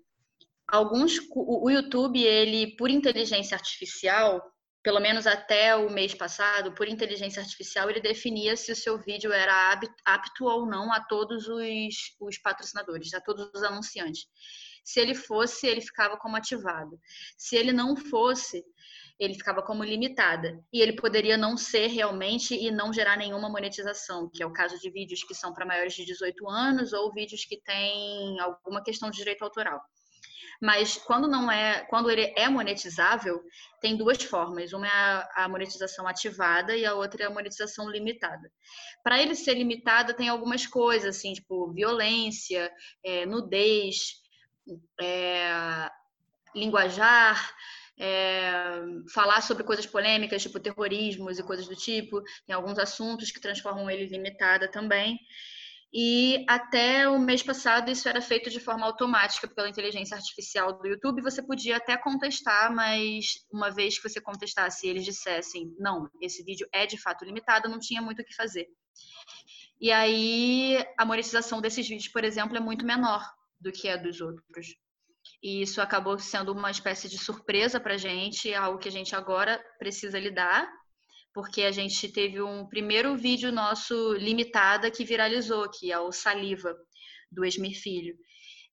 alguns 0.68 1.18
o 1.34 1.68
YouTube 1.68 2.22
ele 2.22 2.76
por 2.76 2.88
inteligência 2.88 3.54
artificial 3.56 4.40
pelo 4.82 5.00
menos 5.00 5.26
até 5.26 5.76
o 5.76 5.90
mês 5.90 6.14
passado, 6.14 6.72
por 6.72 6.88
inteligência 6.88 7.42
artificial, 7.42 7.90
ele 7.90 8.00
definia 8.00 8.56
se 8.56 8.72
o 8.72 8.76
seu 8.76 8.96
vídeo 8.98 9.32
era 9.32 9.78
apto 10.04 10.44
ou 10.44 10.66
não 10.66 10.92
a 10.92 11.00
todos 11.00 11.46
os, 11.46 11.94
os 12.20 12.38
patrocinadores, 12.38 13.12
a 13.12 13.20
todos 13.20 13.50
os 13.54 13.62
anunciantes. 13.62 14.26
Se 14.88 15.00
ele 15.00 15.14
fosse, 15.14 15.66
ele 15.66 15.82
ficava 15.82 16.16
como 16.16 16.34
ativado. 16.34 16.98
Se 17.36 17.54
ele 17.56 17.72
não 17.72 17.94
fosse, 17.94 18.64
ele 19.20 19.34
ficava 19.34 19.62
como 19.62 19.84
limitada. 19.84 20.58
E 20.72 20.80
ele 20.80 20.94
poderia 20.94 21.36
não 21.36 21.58
ser 21.58 21.88
realmente 21.88 22.54
e 22.54 22.70
não 22.70 22.90
gerar 22.90 23.18
nenhuma 23.18 23.50
monetização, 23.50 24.30
que 24.32 24.42
é 24.42 24.46
o 24.46 24.52
caso 24.52 24.78
de 24.80 24.90
vídeos 24.90 25.22
que 25.22 25.34
são 25.34 25.52
para 25.52 25.66
maiores 25.66 25.92
de 25.92 26.06
18 26.06 26.48
anos 26.48 26.94
ou 26.94 27.12
vídeos 27.12 27.44
que 27.44 27.60
têm 27.60 28.40
alguma 28.40 28.82
questão 28.82 29.10
de 29.10 29.18
direito 29.18 29.44
autoral. 29.44 29.78
Mas 30.58 30.96
quando 30.96 31.28
não 31.28 31.52
é, 31.52 31.84
quando 31.90 32.10
ele 32.10 32.32
é 32.34 32.48
monetizável, 32.48 33.42
tem 33.82 33.94
duas 33.94 34.22
formas. 34.22 34.72
Uma 34.72 34.86
é 34.86 35.28
a 35.36 35.48
monetização 35.50 36.08
ativada 36.08 36.74
e 36.74 36.86
a 36.86 36.94
outra 36.94 37.24
é 37.24 37.26
a 37.26 37.30
monetização 37.30 37.90
limitada. 37.90 38.50
Para 39.04 39.20
ele 39.20 39.34
ser 39.34 39.52
limitada, 39.52 40.14
tem 40.14 40.30
algumas 40.30 40.66
coisas, 40.66 41.14
assim, 41.14 41.34
tipo 41.34 41.70
violência, 41.74 42.72
é, 43.04 43.26
nudez, 43.26 44.26
é, 45.00 45.90
linguajar, 46.54 47.54
é, 47.98 48.80
falar 49.12 49.40
sobre 49.40 49.64
coisas 49.64 49.86
polêmicas, 49.86 50.42
tipo 50.42 50.60
terrorismos 50.60 51.38
e 51.38 51.42
coisas 51.42 51.66
do 51.66 51.74
tipo. 51.74 52.22
Tem 52.46 52.54
alguns 52.54 52.78
assuntos 52.78 53.30
que 53.30 53.40
transformam 53.40 53.90
ele 53.90 54.06
limitada 54.06 54.70
também. 54.70 55.18
E 55.92 56.44
até 56.46 57.08
o 57.08 57.18
mês 57.18 57.42
passado 57.42 57.90
isso 57.90 58.08
era 58.08 58.20
feito 58.20 58.50
de 58.50 58.60
forma 58.60 58.84
automática 58.84 59.48
pela 59.48 59.70
inteligência 59.70 60.16
artificial 60.16 60.78
do 60.78 60.86
YouTube. 60.86 61.22
Você 61.22 61.42
podia 61.42 61.78
até 61.78 61.96
contestar, 61.96 62.74
mas 62.74 63.46
uma 63.50 63.70
vez 63.70 63.98
que 63.98 64.06
você 64.08 64.20
contestasse 64.20 64.86
e 64.86 64.90
eles 64.90 65.04
dissessem, 65.04 65.74
não, 65.78 66.10
esse 66.20 66.44
vídeo 66.44 66.68
é 66.72 66.84
de 66.84 67.00
fato 67.00 67.24
limitado, 67.24 67.70
não 67.70 67.78
tinha 67.78 68.02
muito 68.02 68.20
o 68.20 68.24
que 68.24 68.34
fazer. 68.34 68.66
E 69.80 69.90
aí 69.90 70.84
a 70.98 71.06
monetização 71.06 71.60
desses 71.60 71.88
vídeos, 71.88 72.08
por 72.08 72.22
exemplo, 72.22 72.56
é 72.56 72.60
muito 72.60 72.84
menor 72.84 73.24
do 73.60 73.72
que 73.72 73.88
a 73.88 73.96
dos 73.96 74.20
outros. 74.20 74.76
E 75.42 75.62
isso 75.62 75.80
acabou 75.80 76.18
sendo 76.18 76.52
uma 76.52 76.70
espécie 76.70 77.08
de 77.08 77.18
surpresa 77.18 77.78
para 77.78 77.94
a 77.94 77.98
gente, 77.98 78.52
algo 78.54 78.78
que 78.78 78.88
a 78.88 78.92
gente 78.92 79.14
agora 79.14 79.62
precisa 79.78 80.18
lidar, 80.18 80.68
porque 81.32 81.62
a 81.62 81.70
gente 81.70 82.08
teve 82.08 82.40
um 82.40 82.66
primeiro 82.66 83.16
vídeo 83.16 83.52
nosso 83.52 84.14
limitada 84.14 84.90
que 84.90 85.04
viralizou, 85.04 85.70
que 85.70 85.92
é 85.92 85.98
o 85.98 86.10
Saliva, 86.10 86.74
do 87.30 87.44
Esmir 87.44 87.80
Filho. 87.80 88.16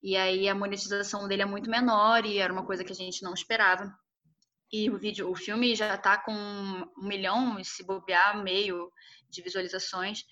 E 0.02 0.15
aí 0.15 0.48
a 0.48 0.56
monetização 0.56 1.28
dele 1.28 1.41
é 1.41 1.45
muito 1.45 1.69
menor 1.69 2.26
e 2.26 2.38
era 2.38 2.54
uma 2.54 2.65
coisa 2.65 2.84
que 2.84 2.91
a 2.91 2.95
gente 2.95 3.24
não 3.24 3.34
esperava. 3.34 3.91
E 4.71 4.89
o 4.89 4.98
vídeo, 4.98 5.30
o 5.30 5.36
filme 5.36 5.76
já 5.76 5.95
está 5.95 6.17
com 6.17 6.34
um 6.34 7.08
milhão, 7.08 7.63
se 7.63 7.84
bobear, 7.84 8.41
meio 8.43 8.91
de 9.30 9.41
visualizações. 9.41 10.24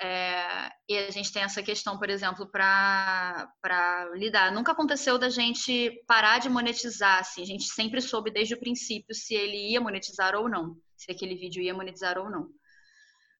É, 0.00 0.70
e 0.88 0.98
a 0.98 1.10
gente 1.10 1.32
tem 1.32 1.42
essa 1.42 1.62
questão, 1.62 1.98
por 1.98 2.08
exemplo, 2.08 2.46
para 2.50 4.10
lidar. 4.14 4.52
Nunca 4.52 4.72
aconteceu 4.72 5.18
da 5.18 5.28
gente 5.28 6.02
parar 6.06 6.38
de 6.38 6.48
monetizar, 6.48 7.20
assim. 7.20 7.42
A 7.42 7.46
gente 7.46 7.64
sempre 7.64 8.00
soube 8.00 8.30
desde 8.30 8.54
o 8.54 8.58
princípio 8.58 9.14
se 9.14 9.34
ele 9.34 9.70
ia 9.70 9.80
monetizar 9.80 10.34
ou 10.34 10.48
não, 10.48 10.76
se 10.96 11.10
aquele 11.10 11.34
vídeo 11.34 11.62
ia 11.62 11.74
monetizar 11.74 12.18
ou 12.18 12.30
não. 12.30 12.48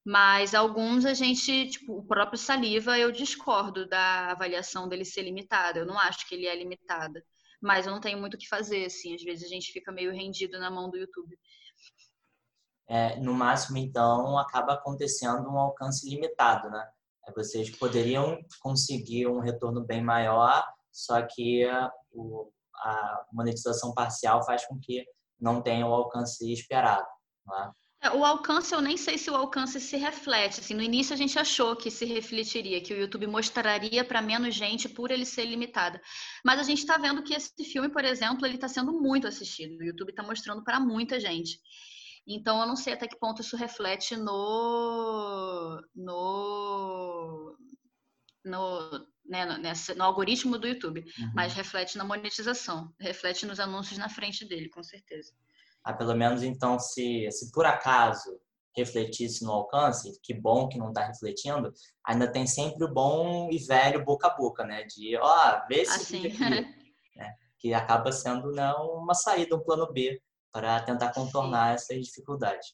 Mas 0.05 0.53
alguns 0.53 1.05
a 1.05 1.13
gente, 1.13 1.69
tipo, 1.69 1.99
o 1.99 2.05
próprio 2.05 2.37
Saliva, 2.37 2.99
eu 2.99 3.11
discordo 3.11 3.87
da 3.87 4.31
avaliação 4.31 4.87
dele 4.87 5.05
ser 5.05 5.23
limitado. 5.23 5.79
Eu 5.79 5.85
não 5.85 5.97
acho 5.97 6.27
que 6.27 6.35
ele 6.35 6.45
é 6.45 6.55
limitado. 6.55 7.21
Mas 7.61 7.85
eu 7.85 7.93
não 7.93 8.01
tenho 8.01 8.19
muito 8.19 8.33
o 8.33 8.37
que 8.37 8.47
fazer, 8.47 8.85
assim. 8.85 9.15
Às 9.15 9.23
vezes 9.23 9.45
a 9.45 9.47
gente 9.47 9.71
fica 9.71 9.91
meio 9.91 10.11
rendido 10.11 10.59
na 10.59 10.69
mão 10.69 10.89
do 10.89 10.97
YouTube 10.97 11.37
é, 12.93 13.19
no 13.19 13.33
máximo, 13.33 13.79
então, 13.79 14.37
acaba 14.37 14.73
acontecendo 14.73 15.49
um 15.49 15.57
alcance 15.57 16.07
limitado, 16.07 16.69
né? 16.69 16.87
Vocês 17.35 17.71
poderiam 17.71 18.37
conseguir 18.61 19.25
um 19.25 19.39
retorno 19.39 19.83
bem 19.83 19.99
maior, 19.99 20.63
só 20.91 21.19
que 21.23 21.65
o, 22.11 22.51
a 22.75 23.25
monetização 23.31 23.95
parcial 23.95 24.45
faz 24.45 24.63
com 24.67 24.79
que 24.79 25.03
não 25.41 25.59
tenha 25.59 25.87
o 25.87 25.93
alcance 25.93 26.53
esperado. 26.53 27.07
Né? 27.47 27.71
É, 28.03 28.11
o 28.11 28.23
alcance, 28.23 28.75
eu 28.75 28.81
nem 28.81 28.95
sei 28.95 29.17
se 29.17 29.31
o 29.31 29.35
alcance 29.35 29.79
se 29.79 29.97
reflete. 29.97 30.59
Assim, 30.59 30.75
no 30.75 30.83
início 30.83 31.15
a 31.15 31.17
gente 31.17 31.39
achou 31.39 31.75
que 31.75 31.89
se 31.89 32.05
refletiria, 32.05 32.79
que 32.79 32.93
o 32.93 32.97
YouTube 32.97 33.25
mostraria 33.25 34.05
para 34.05 34.21
menos 34.21 34.53
gente 34.53 34.87
por 34.87 35.09
ele 35.09 35.25
ser 35.25 35.45
limitado. 35.45 35.99
Mas 36.45 36.59
a 36.59 36.63
gente 36.63 36.79
está 36.79 36.97
vendo 36.99 37.23
que 37.23 37.33
esse 37.33 37.63
filme, 37.63 37.89
por 37.89 38.05
exemplo, 38.05 38.45
ele 38.45 38.55
está 38.55 38.67
sendo 38.67 38.93
muito 38.93 39.25
assistido. 39.25 39.79
O 39.79 39.83
YouTube 39.83 40.11
está 40.11 40.21
mostrando 40.21 40.63
para 40.63 40.79
muita 40.79 41.19
gente. 41.19 41.57
Então, 42.25 42.61
eu 42.61 42.67
não 42.67 42.75
sei 42.75 42.93
até 42.93 43.07
que 43.07 43.19
ponto 43.19 43.41
isso 43.41 43.57
reflete 43.57 44.15
no, 44.15 45.81
no, 45.93 47.57
no, 48.45 49.07
né, 49.25 49.57
nessa, 49.57 49.93
no 49.93 50.03
algoritmo 50.05 50.57
do 50.57 50.67
YouTube, 50.67 51.01
uhum. 51.01 51.31
mas 51.35 51.53
reflete 51.53 51.97
na 51.97 52.05
monetização, 52.05 52.93
reflete 52.99 53.45
nos 53.45 53.59
anúncios 53.59 53.97
na 53.97 54.07
frente 54.07 54.45
dele, 54.45 54.69
com 54.69 54.81
certeza. 54.81 55.33
Ah, 55.83 55.93
pelo 55.93 56.15
menos 56.15 56.43
então, 56.43 56.79
se, 56.79 57.29
se 57.29 57.51
por 57.51 57.65
acaso 57.65 58.39
refletisse 58.75 59.43
no 59.43 59.51
alcance, 59.51 60.17
que 60.23 60.33
bom 60.33 60.69
que 60.69 60.77
não 60.77 60.87
está 60.89 61.05
refletindo, 61.05 61.73
ainda 62.05 62.31
tem 62.31 62.47
sempre 62.47 62.85
o 62.85 62.93
bom 62.93 63.49
e 63.51 63.57
velho 63.59 64.03
boca 64.03 64.27
a 64.27 64.35
boca, 64.35 64.65
né? 64.65 64.83
De, 64.83 65.17
ó, 65.17 65.21
oh, 65.23 65.67
vê 65.67 65.81
esse 65.81 65.91
assim. 65.93 66.27
aqui, 66.27 66.39
né? 66.39 66.73
que 67.59 67.73
acaba 67.73 68.11
sendo 68.11 68.51
né, 68.51 68.73
uma 68.73 69.13
saída, 69.13 69.55
um 69.55 69.63
plano 69.63 69.91
B 69.91 70.21
para 70.53 70.79
tentar 70.81 71.11
contornar 71.11 71.73
essas 71.73 72.05
dificuldades. 72.05 72.73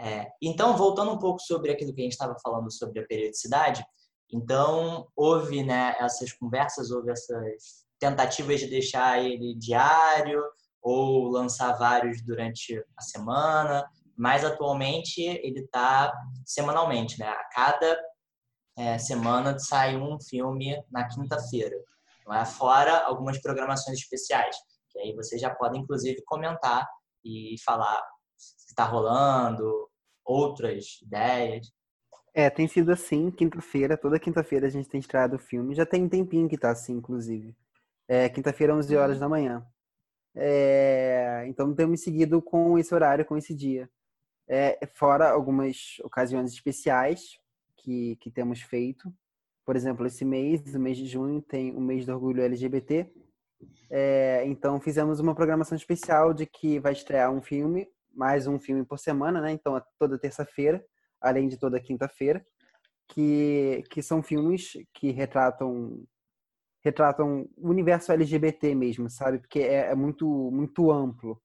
É, 0.00 0.28
então, 0.40 0.76
voltando 0.76 1.10
um 1.10 1.18
pouco 1.18 1.40
sobre 1.40 1.72
aquilo 1.72 1.92
que 1.92 2.00
a 2.00 2.04
gente 2.04 2.12
estava 2.12 2.36
falando 2.40 2.72
sobre 2.72 3.00
a 3.00 3.06
periodicidade, 3.06 3.84
então 4.32 5.08
houve 5.16 5.64
né, 5.64 5.96
essas 5.98 6.32
conversas, 6.32 6.90
houve 6.90 7.10
essas 7.10 7.84
tentativas 7.98 8.60
de 8.60 8.68
deixar 8.68 9.20
ele 9.22 9.56
diário 9.56 10.40
ou 10.80 11.28
lançar 11.28 11.72
vários 11.72 12.22
durante 12.22 12.80
a 12.96 13.02
semana, 13.02 13.84
mas 14.16 14.44
atualmente 14.44 15.20
ele 15.20 15.60
está 15.60 16.12
semanalmente, 16.46 17.18
né? 17.18 17.28
A 17.28 17.44
cada 17.52 18.00
é, 18.76 18.98
semana 18.98 19.58
sai 19.58 19.96
um 19.96 20.20
filme 20.20 20.80
na 20.90 21.08
quinta-feira, 21.08 21.76
não 22.26 22.34
é? 22.34 22.44
Fora 22.44 23.04
algumas 23.04 23.40
programações 23.40 23.98
especiais. 23.98 24.56
Que 24.90 24.98
aí 25.00 25.14
vocês 25.14 25.40
já 25.40 25.54
podem, 25.54 25.82
inclusive, 25.82 26.22
comentar 26.24 26.86
e 27.24 27.56
falar 27.64 28.02
se 28.36 28.68
está 28.68 28.84
rolando, 28.84 29.88
outras 30.24 31.00
ideias. 31.02 31.66
É, 32.32 32.48
tem 32.48 32.68
sido 32.68 32.92
assim, 32.92 33.30
quinta-feira, 33.30 33.96
toda 33.96 34.20
quinta-feira 34.20 34.66
a 34.66 34.70
gente 34.70 34.88
tem 34.88 35.00
estreado 35.00 35.36
o 35.36 35.40
filme. 35.40 35.74
Já 35.74 35.84
tem 35.84 36.04
um 36.04 36.08
tempinho 36.08 36.48
que 36.48 36.58
tá 36.58 36.70
assim, 36.70 36.92
inclusive. 36.92 37.56
É, 38.06 38.28
quinta-feira, 38.28 38.74
11 38.74 38.96
horas 38.96 39.16
uhum. 39.16 39.20
da 39.20 39.28
manhã. 39.28 39.66
É, 40.34 41.44
então 41.48 41.74
temos 41.74 42.02
seguido 42.02 42.40
com 42.40 42.78
esse 42.78 42.94
horário, 42.94 43.24
com 43.24 43.36
esse 43.36 43.54
dia. 43.54 43.90
É, 44.48 44.86
fora 44.94 45.28
algumas 45.30 45.98
ocasiões 46.04 46.52
especiais 46.52 47.38
que, 47.76 48.16
que 48.16 48.30
temos 48.30 48.62
feito. 48.62 49.12
Por 49.64 49.76
exemplo, 49.76 50.06
esse 50.06 50.24
mês, 50.24 50.74
o 50.74 50.78
mês 50.78 50.96
de 50.96 51.06
junho, 51.06 51.42
tem 51.42 51.74
o 51.74 51.80
mês 51.80 52.06
do 52.06 52.12
orgulho 52.12 52.42
LGBT, 52.42 53.12
é, 53.90 54.44
então 54.46 54.80
fizemos 54.80 55.20
uma 55.20 55.34
programação 55.34 55.76
especial 55.76 56.34
de 56.34 56.46
que 56.46 56.78
vai 56.78 56.92
estrear 56.92 57.32
um 57.32 57.40
filme, 57.40 57.88
mais 58.12 58.46
um 58.46 58.58
filme 58.58 58.84
por 58.84 58.98
semana, 58.98 59.40
né? 59.40 59.52
Então 59.52 59.76
é 59.76 59.82
toda 59.98 60.18
terça-feira, 60.18 60.84
além 61.20 61.48
de 61.48 61.56
toda 61.56 61.80
quinta-feira, 61.80 62.44
que, 63.08 63.82
que 63.90 64.02
são 64.02 64.22
filmes 64.22 64.72
que 64.92 65.10
retratam 65.10 66.04
retratam 66.84 67.48
o 67.56 67.70
universo 67.70 68.12
LGBT 68.12 68.74
mesmo, 68.74 69.10
sabe? 69.10 69.38
Porque 69.38 69.60
é, 69.60 69.90
é 69.90 69.94
muito 69.94 70.26
muito 70.52 70.90
amplo 70.90 71.40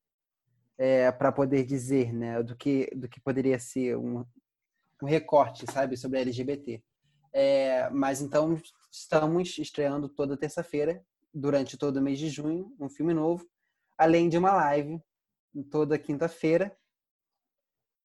é, 0.78 1.12
para 1.12 1.32
poder 1.32 1.66
dizer, 1.66 2.14
né? 2.14 2.44
Do 2.44 2.56
que 2.56 2.90
do 2.96 3.08
que 3.08 3.22
poderia 3.22 3.58
ser 3.58 3.98
um, 3.98 4.26
um 5.02 5.06
recorte, 5.06 5.66
sabe, 5.72 5.96
sobre 5.98 6.20
LGBT. 6.20 6.84
É, 7.34 7.90
mas 7.90 8.22
então 8.22 8.62
estamos 8.92 9.58
estreando 9.58 10.08
toda 10.10 10.38
terça-feira 10.38 11.04
durante 11.34 11.78
todo 11.78 11.98
o 11.98 12.02
mês 12.02 12.20
de 12.20 12.30
junho, 12.30 12.76
um 12.80 12.90
filme 12.90 13.14
novo, 13.14 13.48
além 13.98 14.30
de 14.30 14.38
uma 14.38 14.54
live 14.54 15.02
toda 15.72 16.00
quinta-feira 16.00 16.76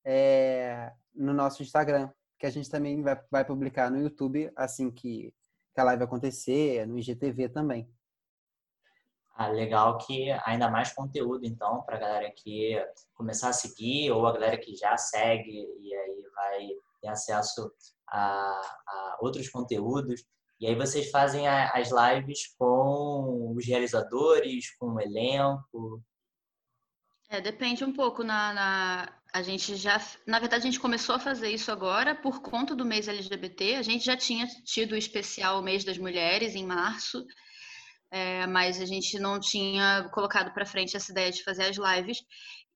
é, 0.05 0.93
no 1.15 1.33
nosso 1.33 1.63
Instagram, 1.63 2.11
que 2.39 2.47
a 2.47 2.51
gente 2.51 2.71
também 2.71 3.03
vai, 3.03 3.21
vai 3.31 3.45
publicar 3.45 3.91
no 3.91 4.01
YouTube 4.01 4.51
assim 4.57 4.91
que, 4.91 5.35
que 5.75 5.81
a 5.81 5.85
live 5.85 6.05
acontecer, 6.05 6.87
no 6.87 6.99
IGTV 6.99 7.49
também. 7.49 7.91
Ah, 9.35 9.49
legal 9.49 9.99
que 9.99 10.33
ainda 10.45 10.69
mais 10.69 10.93
conteúdo, 10.93 11.47
então, 11.47 11.83
para 11.83 11.97
a 11.97 12.01
galera 12.01 12.33
que 12.33 12.75
começar 13.15 13.51
a 13.51 13.53
seguir 13.53 14.11
ou 14.11 14.27
a 14.27 14.33
galera 14.33 14.59
que 14.59 14.75
já 14.75 14.97
segue 14.97 15.65
e 15.81 15.95
aí 15.95 16.25
vai 16.35 16.69
ter 17.01 17.09
acesso 17.09 17.73
a, 18.09 18.61
a 18.87 19.19
outros 19.21 19.49
conteúdos. 19.49 20.25
E 20.61 20.67
aí 20.67 20.75
vocês 20.75 21.11
fazem 21.11 21.47
as 21.47 21.91
lives 21.91 22.55
com 22.59 23.55
os 23.57 23.65
realizadores, 23.67 24.75
com 24.77 24.95
o 24.95 25.01
elenco? 25.01 26.03
É, 27.29 27.41
depende 27.41 27.85
um 27.85 27.93
pouco. 27.93 28.25
Na, 28.25 28.53
na, 28.53 29.13
a 29.33 29.43
gente 29.43 29.77
já, 29.77 30.01
na 30.27 30.39
verdade, 30.39 30.63
a 30.63 30.67
gente 30.67 30.81
começou 30.81 31.15
a 31.15 31.21
fazer 31.21 31.51
isso 31.51 31.71
agora 31.71 32.15
por 32.15 32.41
conta 32.41 32.75
do 32.75 32.85
mês 32.85 33.07
LGBT. 33.07 33.77
A 33.77 33.83
gente 33.83 34.05
já 34.05 34.17
tinha 34.17 34.47
tido 34.65 34.93
o 34.93 34.97
especial 34.97 35.63
Mês 35.63 35.85
das 35.85 35.99
Mulheres 35.99 36.55
em 36.55 36.67
março, 36.67 37.25
é, 38.11 38.47
mas 38.47 38.81
a 38.81 38.87
gente 38.87 39.19
não 39.19 39.39
tinha 39.39 40.09
colocado 40.13 40.53
para 40.55 40.67
frente 40.67 40.97
essa 40.97 41.13
ideia 41.13 41.31
de 41.31 41.45
fazer 41.45 41.65
as 41.65 41.77
lives. 41.77 42.19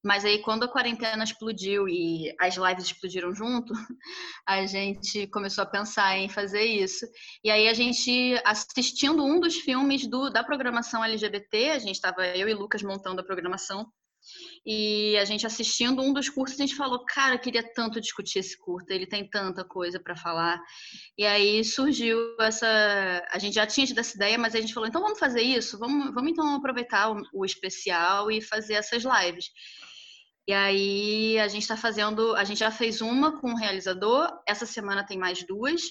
Mas 0.03 0.25
aí, 0.25 0.43
quando 0.43 0.65
a 0.65 0.69
quarentena 0.69 1.23
explodiu 1.23 1.89
e 1.89 2.35
as 2.41 2.57
lives 2.57 2.87
explodiram 2.87 3.33
junto, 3.35 3.73
a 4.47 4.67
gente 4.67 5.29
começou 5.29 5.63
a 5.63 5.67
pensar 5.67 6.19
em 6.19 6.29
fazer 6.29 6.65
isso. 6.65 7.07
E 7.45 7.51
aí, 7.51 7.69
a 7.69 7.75
gente, 7.75 8.35
assistindo 8.45 9.25
um 9.25 9.39
dos 9.39 9.57
filmes 9.57 10.07
do, 10.07 10.29
da 10.29 10.43
programação 10.43 11.05
LGBT, 11.05 11.71
a 11.71 11.79
gente 11.79 11.95
estava, 11.95 12.27
eu 12.27 12.49
e 12.49 12.55
Lucas, 12.55 12.83
montando 12.83 13.21
a 13.21 13.25
programação, 13.25 13.87
e 14.65 15.17
a 15.19 15.25
gente 15.25 15.47
assistindo 15.47 16.01
um 16.01 16.13
dos 16.13 16.29
cursos, 16.29 16.59
a 16.59 16.63
gente 16.63 16.77
falou, 16.77 17.05
cara, 17.05 17.39
queria 17.39 17.63
tanto 17.75 18.01
discutir 18.01 18.39
esse 18.39 18.57
curso, 18.57 18.87
ele 18.91 19.07
tem 19.07 19.29
tanta 19.29 19.65
coisa 19.65 19.99
para 19.99 20.17
falar. 20.17 20.61
E 21.19 21.25
aí 21.27 21.65
surgiu 21.65 22.37
essa. 22.41 22.67
A 23.31 23.39
gente 23.39 23.55
já 23.55 23.67
tinha 23.67 23.87
tido 23.87 23.99
essa 23.99 24.15
ideia, 24.17 24.39
mas 24.39 24.55
a 24.55 24.61
gente 24.61 24.73
falou, 24.73 24.89
então 24.89 25.03
vamos 25.03 25.19
fazer 25.19 25.43
isso, 25.43 25.79
vamos, 25.79 26.15
vamos 26.15 26.31
então 26.31 26.55
aproveitar 26.55 27.11
o, 27.11 27.23
o 27.35 27.45
especial 27.45 28.31
e 28.31 28.41
fazer 28.41 28.75
essas 28.75 29.03
lives. 29.03 29.47
E 30.47 30.53
aí 30.53 31.39
a 31.39 31.49
gente 31.49 31.63
está 31.63 31.77
fazendo, 31.77 32.35
a 32.35 32.45
gente 32.45 32.59
já 32.59 32.71
fez 32.71 33.01
uma 33.01 33.41
com 33.41 33.53
o 33.53 33.57
realizador, 33.57 34.29
essa 34.47 34.67
semana 34.67 35.07
tem 35.07 35.17
mais 35.17 35.45
duas 35.47 35.83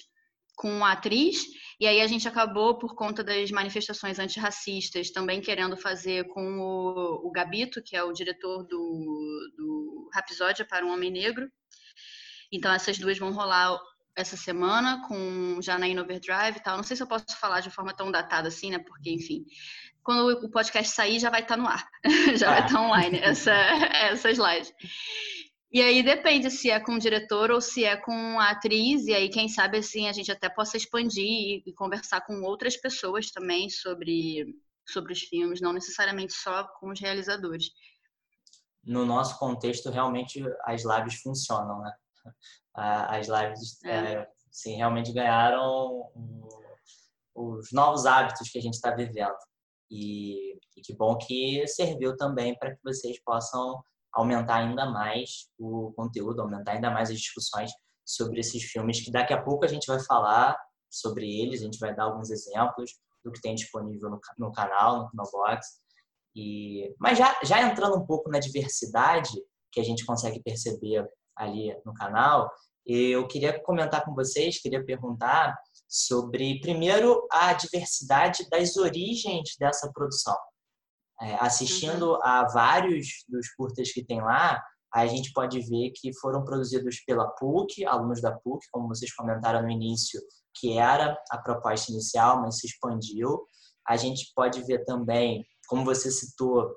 com 0.55 0.83
a 0.85 0.91
atriz, 0.91 1.43
e 1.79 1.87
aí 1.87 2.01
a 2.01 2.07
gente 2.07 2.27
acabou, 2.27 2.77
por 2.77 2.93
conta 2.93 3.23
das 3.23 3.49
manifestações 3.49 4.19
antirracistas, 4.19 5.09
também 5.09 5.41
querendo 5.41 5.75
fazer 5.77 6.27
com 6.27 6.59
o, 6.59 7.27
o 7.27 7.31
Gabito, 7.31 7.81
que 7.81 7.95
é 7.95 8.03
o 8.03 8.11
diretor 8.11 8.63
do, 8.67 9.51
do 9.57 10.09
Rapsódia 10.13 10.65
para 10.65 10.85
um 10.85 10.91
Homem 10.91 11.09
Negro. 11.09 11.49
Então 12.51 12.71
essas 12.71 12.99
duas 12.99 13.17
vão 13.17 13.31
rolar 13.31 13.79
essa 14.15 14.35
semana 14.35 15.07
com 15.07 15.61
Janaína 15.61 16.01
Overdrive 16.01 16.57
e 16.57 16.61
tal. 16.61 16.77
Não 16.77 16.83
sei 16.83 16.95
se 16.97 17.03
eu 17.03 17.07
posso 17.07 17.25
falar 17.39 17.61
de 17.61 17.69
forma 17.69 17.93
tão 17.93 18.11
datada 18.11 18.49
assim, 18.49 18.69
né? 18.69 18.79
Porque, 18.79 19.09
enfim, 19.09 19.45
quando 20.03 20.45
o 20.45 20.49
podcast 20.49 20.93
sair, 20.93 21.19
já 21.19 21.29
vai 21.29 21.41
estar 21.41 21.57
no 21.57 21.67
ar, 21.67 21.87
já 22.37 22.49
ah. 22.49 22.53
vai 22.53 22.65
estar 22.65 22.81
online 22.81 23.19
essa, 23.19 23.51
essa 24.11 24.31
slide. 24.31 24.73
E 25.71 25.81
aí 25.81 26.03
depende 26.03 26.51
se 26.51 26.69
é 26.69 26.79
com 26.79 26.95
o 26.95 26.99
diretor 26.99 27.49
ou 27.49 27.61
se 27.61 27.85
é 27.85 27.95
com 27.95 28.39
a 28.39 28.49
atriz, 28.49 29.07
e 29.07 29.13
aí 29.13 29.29
quem 29.29 29.47
sabe 29.47 29.77
assim 29.77 30.09
a 30.09 30.11
gente 30.11 30.31
até 30.31 30.49
possa 30.49 30.75
expandir 30.75 31.23
e, 31.23 31.63
e 31.65 31.73
conversar 31.73 32.21
com 32.21 32.41
outras 32.41 32.75
pessoas 32.75 33.31
também 33.31 33.69
sobre, 33.69 34.53
sobre 34.85 35.13
os 35.13 35.21
filmes, 35.21 35.61
não 35.61 35.71
necessariamente 35.71 36.33
só 36.33 36.65
com 36.79 36.89
os 36.89 36.99
realizadores. 36.99 37.71
No 38.83 39.05
nosso 39.05 39.37
contexto, 39.39 39.89
realmente 39.89 40.43
as 40.65 40.83
lives 40.83 41.21
funcionam, 41.21 41.79
né? 41.79 41.93
As 42.73 43.27
lives 43.27 43.83
é. 43.85 44.13
É, 44.13 44.27
sim, 44.51 44.75
realmente 44.75 45.13
ganharam 45.13 46.11
os 47.33 47.71
novos 47.71 48.05
hábitos 48.05 48.49
que 48.49 48.57
a 48.57 48.61
gente 48.61 48.73
está 48.73 48.91
vivendo. 48.91 49.35
E, 49.91 50.53
e 50.77 50.81
que 50.81 50.95
bom 50.95 51.17
que 51.17 51.67
serviu 51.67 52.15
também 52.15 52.57
para 52.57 52.73
que 52.73 52.81
vocês 52.81 53.21
possam 53.23 53.83
aumentar 54.13 54.55
ainda 54.55 54.89
mais 54.89 55.49
o 55.59 55.91
conteúdo, 55.95 56.41
aumentar 56.41 56.73
ainda 56.73 56.89
mais 56.89 57.09
as 57.09 57.19
discussões 57.19 57.71
sobre 58.05 58.39
esses 58.39 58.63
filmes, 58.63 59.03
que 59.03 59.11
daqui 59.11 59.33
a 59.33 59.41
pouco 59.41 59.65
a 59.65 59.67
gente 59.67 59.85
vai 59.85 59.99
falar 60.03 60.57
sobre 60.89 61.25
eles, 61.41 61.61
a 61.61 61.65
gente 61.65 61.79
vai 61.79 61.93
dar 61.93 62.05
alguns 62.05 62.29
exemplos 62.29 62.91
do 63.23 63.31
que 63.31 63.41
tem 63.41 63.53
disponível 63.53 64.09
no, 64.09 64.19
no 64.37 64.51
canal, 64.51 65.03
no 65.03 65.09
Kinobox. 65.09 65.81
E, 66.35 66.93
mas 66.99 67.17
já, 67.17 67.37
já 67.43 67.61
entrando 67.61 67.97
um 67.97 68.05
pouco 68.05 68.29
na 68.29 68.39
diversidade 68.39 69.31
que 69.71 69.79
a 69.79 69.83
gente 69.83 70.05
consegue 70.05 70.41
perceber 70.41 71.05
ali 71.35 71.73
no 71.85 71.93
canal, 71.93 72.49
eu 72.85 73.27
queria 73.27 73.61
comentar 73.61 74.03
com 74.03 74.13
vocês, 74.13 74.61
queria 74.61 74.83
perguntar 74.83 75.55
sobre, 75.91 76.61
primeiro, 76.61 77.27
a 77.29 77.51
diversidade 77.51 78.47
das 78.49 78.77
origens 78.77 79.57
dessa 79.59 79.91
produção. 79.91 80.37
É, 81.21 81.35
assistindo 81.35 82.13
uhum. 82.13 82.23
a 82.23 82.47
vários 82.47 83.25
dos 83.27 83.53
curtas 83.53 83.91
que 83.91 84.03
tem 84.03 84.21
lá, 84.21 84.63
a 84.93 85.05
gente 85.05 85.31
pode 85.33 85.59
ver 85.59 85.91
que 85.91 86.17
foram 86.19 86.45
produzidos 86.45 87.01
pela 87.05 87.27
PUC, 87.27 87.85
alunos 87.85 88.21
da 88.21 88.31
PUC, 88.31 88.65
como 88.71 88.87
vocês 88.87 89.13
comentaram 89.13 89.61
no 89.61 89.69
início, 89.69 90.19
que 90.55 90.77
era 90.77 91.15
a 91.29 91.37
proposta 91.37 91.91
inicial, 91.91 92.41
mas 92.41 92.57
se 92.57 92.67
expandiu. 92.67 93.45
A 93.87 93.97
gente 93.97 94.31
pode 94.33 94.61
ver 94.63 94.85
também, 94.85 95.45
como 95.67 95.83
você 95.83 96.09
citou, 96.09 96.75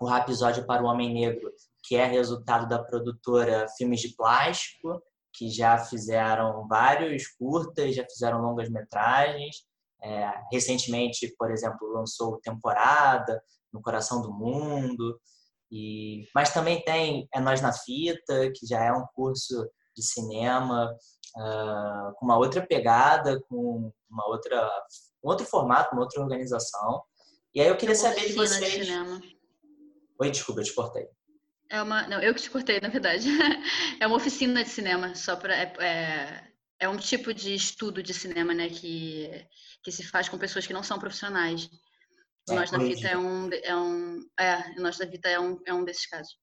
o 0.00 0.14
episódio 0.14 0.66
para 0.66 0.82
o 0.82 0.86
Homem 0.86 1.12
Negro, 1.12 1.50
que 1.84 1.96
é 1.96 2.06
resultado 2.06 2.68
da 2.68 2.82
produtora 2.82 3.66
Filmes 3.76 4.00
de 4.00 4.14
Plástico, 4.14 5.02
que 5.32 5.48
já 5.48 5.78
fizeram 5.78 6.66
vários 6.68 7.26
curtas, 7.28 7.94
já 7.94 8.04
fizeram 8.04 8.40
longas 8.40 8.68
metragens. 8.70 9.64
É, 10.02 10.32
recentemente, 10.52 11.32
por 11.38 11.50
exemplo, 11.50 11.92
lançou 11.92 12.40
Temporada, 12.40 13.42
no 13.72 13.80
coração 13.80 14.20
do 14.20 14.32
mundo. 14.32 15.18
E, 15.70 16.28
mas 16.34 16.52
também 16.52 16.82
tem 16.84 17.28
É 17.34 17.40
Nós 17.40 17.60
na 17.60 17.72
Fita, 17.72 18.50
que 18.54 18.66
já 18.66 18.84
é 18.84 18.92
um 18.92 19.06
curso 19.14 19.66
de 19.96 20.04
cinema 20.04 20.94
uh, 21.36 22.14
com 22.16 22.26
uma 22.26 22.36
outra 22.36 22.66
pegada, 22.66 23.40
com 23.48 23.90
uma 24.10 24.26
outra, 24.28 24.70
um 25.24 25.30
outro 25.30 25.46
formato, 25.46 25.94
uma 25.94 26.02
outra 26.02 26.20
organização. 26.20 27.02
E 27.54 27.60
aí 27.60 27.68
eu 27.68 27.76
queria 27.76 27.94
saber 27.94 28.26
de 28.26 28.32
vocês. 28.34 28.72
De 28.72 28.84
cinema. 28.84 29.20
Oi, 30.20 30.30
desculpa, 30.30 30.60
eu 30.60 30.64
te 30.64 30.74
cortei. 30.74 31.08
É 31.72 31.80
uma, 31.80 32.06
não, 32.06 32.20
eu 32.20 32.34
que 32.34 32.42
te 32.42 32.50
cortei, 32.50 32.78
na 32.80 32.88
verdade. 32.88 33.26
É 33.98 34.06
uma 34.06 34.16
oficina 34.16 34.62
de 34.62 34.68
cinema, 34.68 35.14
só 35.14 35.36
para 35.36 35.56
é, 35.56 35.72
é, 35.80 36.52
é 36.80 36.88
um 36.88 36.98
tipo 36.98 37.32
de 37.32 37.54
estudo 37.54 38.02
de 38.02 38.12
cinema, 38.12 38.52
né, 38.52 38.68
que 38.68 39.30
que 39.82 39.90
se 39.90 40.04
faz 40.04 40.28
com 40.28 40.38
pessoas 40.38 40.66
que 40.66 40.72
não 40.72 40.82
são 40.82 40.98
profissionais. 40.98 41.68
O 42.48 42.52
é, 42.52 42.56
Nós 42.56 42.70
da 42.70 42.78
Fita 42.78 43.08
é 43.08 43.16
um, 43.16 43.50
é 43.52 43.76
um, 43.76 44.20
é, 44.38 44.80
Nós 44.80 44.98
da 44.98 45.06
Fita 45.08 45.28
é 45.28 45.40
um, 45.40 45.58
é 45.66 45.72
um 45.72 45.84
desses 45.84 46.06
casos. 46.06 46.36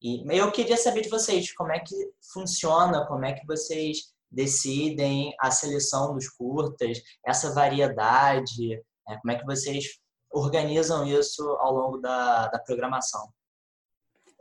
E 0.00 0.24
eu 0.38 0.52
queria 0.52 0.76
saber 0.76 1.02
de 1.02 1.08
vocês, 1.08 1.52
como 1.54 1.72
é 1.72 1.80
que 1.80 1.96
funciona, 2.32 3.06
como 3.06 3.24
é 3.24 3.32
que 3.32 3.44
vocês 3.44 4.14
decidem 4.30 5.34
a 5.40 5.50
seleção 5.50 6.14
dos 6.14 6.28
curtas, 6.28 7.02
essa 7.26 7.52
variedade, 7.52 8.68
né? 9.06 9.18
como 9.20 9.32
é 9.32 9.38
que 9.38 9.44
vocês 9.44 9.84
organizam 10.30 11.04
isso 11.04 11.42
ao 11.60 11.72
longo 11.72 11.98
da, 11.98 12.46
da 12.46 12.58
programação? 12.60 13.28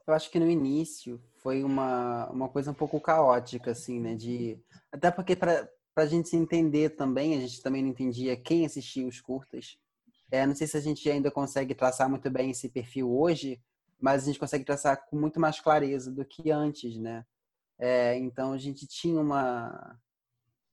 Eu 0.07 0.13
acho 0.13 0.31
que 0.31 0.39
no 0.39 0.49
início 0.49 1.21
foi 1.35 1.63
uma, 1.63 2.29
uma 2.29 2.47
coisa 2.47 2.71
um 2.71 2.73
pouco 2.73 2.99
caótica, 2.99 3.71
assim, 3.71 3.99
né? 3.99 4.15
De, 4.15 4.57
até 4.91 5.11
porque 5.11 5.35
para 5.35 5.69
a 5.97 6.05
gente 6.05 6.29
se 6.29 6.37
entender 6.37 6.91
também, 6.91 7.35
a 7.35 7.41
gente 7.41 7.61
também 7.61 7.83
não 7.83 7.89
entendia 7.89 8.37
quem 8.37 8.65
assistia 8.65 9.05
os 9.05 9.19
curtas. 9.19 9.77
É, 10.31 10.45
não 10.45 10.55
sei 10.55 10.65
se 10.65 10.77
a 10.77 10.81
gente 10.81 11.09
ainda 11.09 11.29
consegue 11.29 11.75
traçar 11.75 12.09
muito 12.09 12.29
bem 12.29 12.51
esse 12.51 12.69
perfil 12.69 13.11
hoje, 13.11 13.61
mas 13.99 14.23
a 14.23 14.25
gente 14.27 14.39
consegue 14.39 14.63
traçar 14.63 15.05
com 15.07 15.19
muito 15.19 15.39
mais 15.39 15.59
clareza 15.59 16.09
do 16.09 16.23
que 16.23 16.51
antes, 16.51 16.97
né? 16.97 17.25
É, 17.77 18.17
então 18.17 18.53
a 18.53 18.57
gente 18.57 18.87
tinha 18.87 19.19
uma 19.19 19.99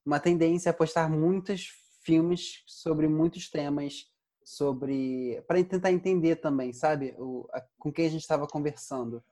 uma 0.05 0.19
tendência 0.19 0.69
a 0.69 0.73
postar 0.73 1.09
muitos 1.09 1.71
filmes 2.03 2.63
sobre 2.67 3.07
muitos 3.07 3.49
temas, 3.49 4.05
sobre 4.45 5.43
para 5.47 5.61
tentar 5.63 5.91
entender 5.91 6.35
também, 6.35 6.71
sabe, 6.71 7.15
o, 7.17 7.47
a, 7.51 7.61
com 7.79 7.91
quem 7.91 8.05
a 8.05 8.09
gente 8.09 8.21
estava 8.21 8.47
conversando, 8.47 9.23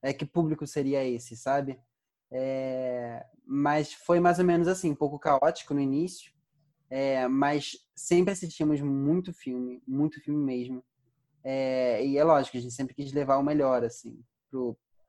é 0.00 0.12
que 0.12 0.24
público 0.24 0.66
seria 0.66 1.04
esse, 1.04 1.36
sabe? 1.36 1.80
É, 2.30 3.26
mas 3.44 3.92
foi 3.92 4.20
mais 4.20 4.38
ou 4.38 4.44
menos 4.44 4.68
assim, 4.68 4.92
um 4.92 4.94
pouco 4.94 5.18
caótico 5.18 5.74
no 5.74 5.80
início, 5.80 6.32
é, 6.88 7.26
mas 7.26 7.76
sempre 7.94 8.32
assistimos 8.32 8.80
muito 8.80 9.34
filme, 9.34 9.82
muito 9.86 10.20
filme 10.20 10.42
mesmo. 10.44 10.84
É, 11.42 12.04
e 12.06 12.16
é 12.16 12.22
lógico, 12.22 12.56
a 12.56 12.60
gente 12.60 12.72
sempre 12.72 12.94
quis 12.94 13.12
levar 13.12 13.38
o 13.38 13.42
melhor, 13.42 13.84
assim, 13.84 14.22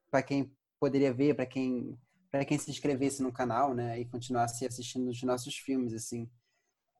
para 0.09 0.23
quem 0.23 0.51
poderia 0.79 1.13
ver, 1.13 1.35
para 1.35 1.45
quem 1.45 1.97
para 2.31 2.43
quem 2.43 2.57
se 2.57 2.71
inscrevesse 2.71 3.21
no 3.21 3.31
canal, 3.31 3.75
né, 3.75 3.99
e 3.99 4.05
continuasse 4.05 4.65
assistindo 4.65 5.07
os 5.07 5.21
nossos 5.21 5.55
filmes, 5.55 5.93
assim. 5.93 6.27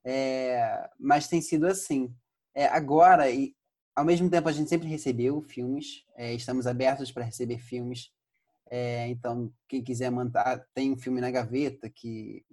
É, 0.06 0.88
mas 1.00 1.28
tem 1.28 1.42
sido 1.42 1.66
assim. 1.66 2.14
É, 2.56 2.66
agora, 2.68 3.30
e 3.30 3.56
ao 3.96 4.06
mesmo 4.06 4.30
tempo, 4.30 4.50
a 4.50 4.52
gente 4.52 4.70
sempre 4.70 4.88
recebeu 4.88 5.42
filmes, 5.42 6.04
é, 6.16 6.34
estamos 6.34 6.66
abertos 6.66 7.12
para 7.12 7.24
receber 7.24 7.60
filmes. 7.60 8.12
É, 8.70 9.08
então, 9.08 9.54
quem 9.68 9.84
quiser 9.84 10.10
mandar, 10.10 10.66
tem 10.74 10.92
um 10.92 10.98
filme 10.98 11.22
na 11.22 11.30
gaveta 11.30 11.90
que 11.90 12.44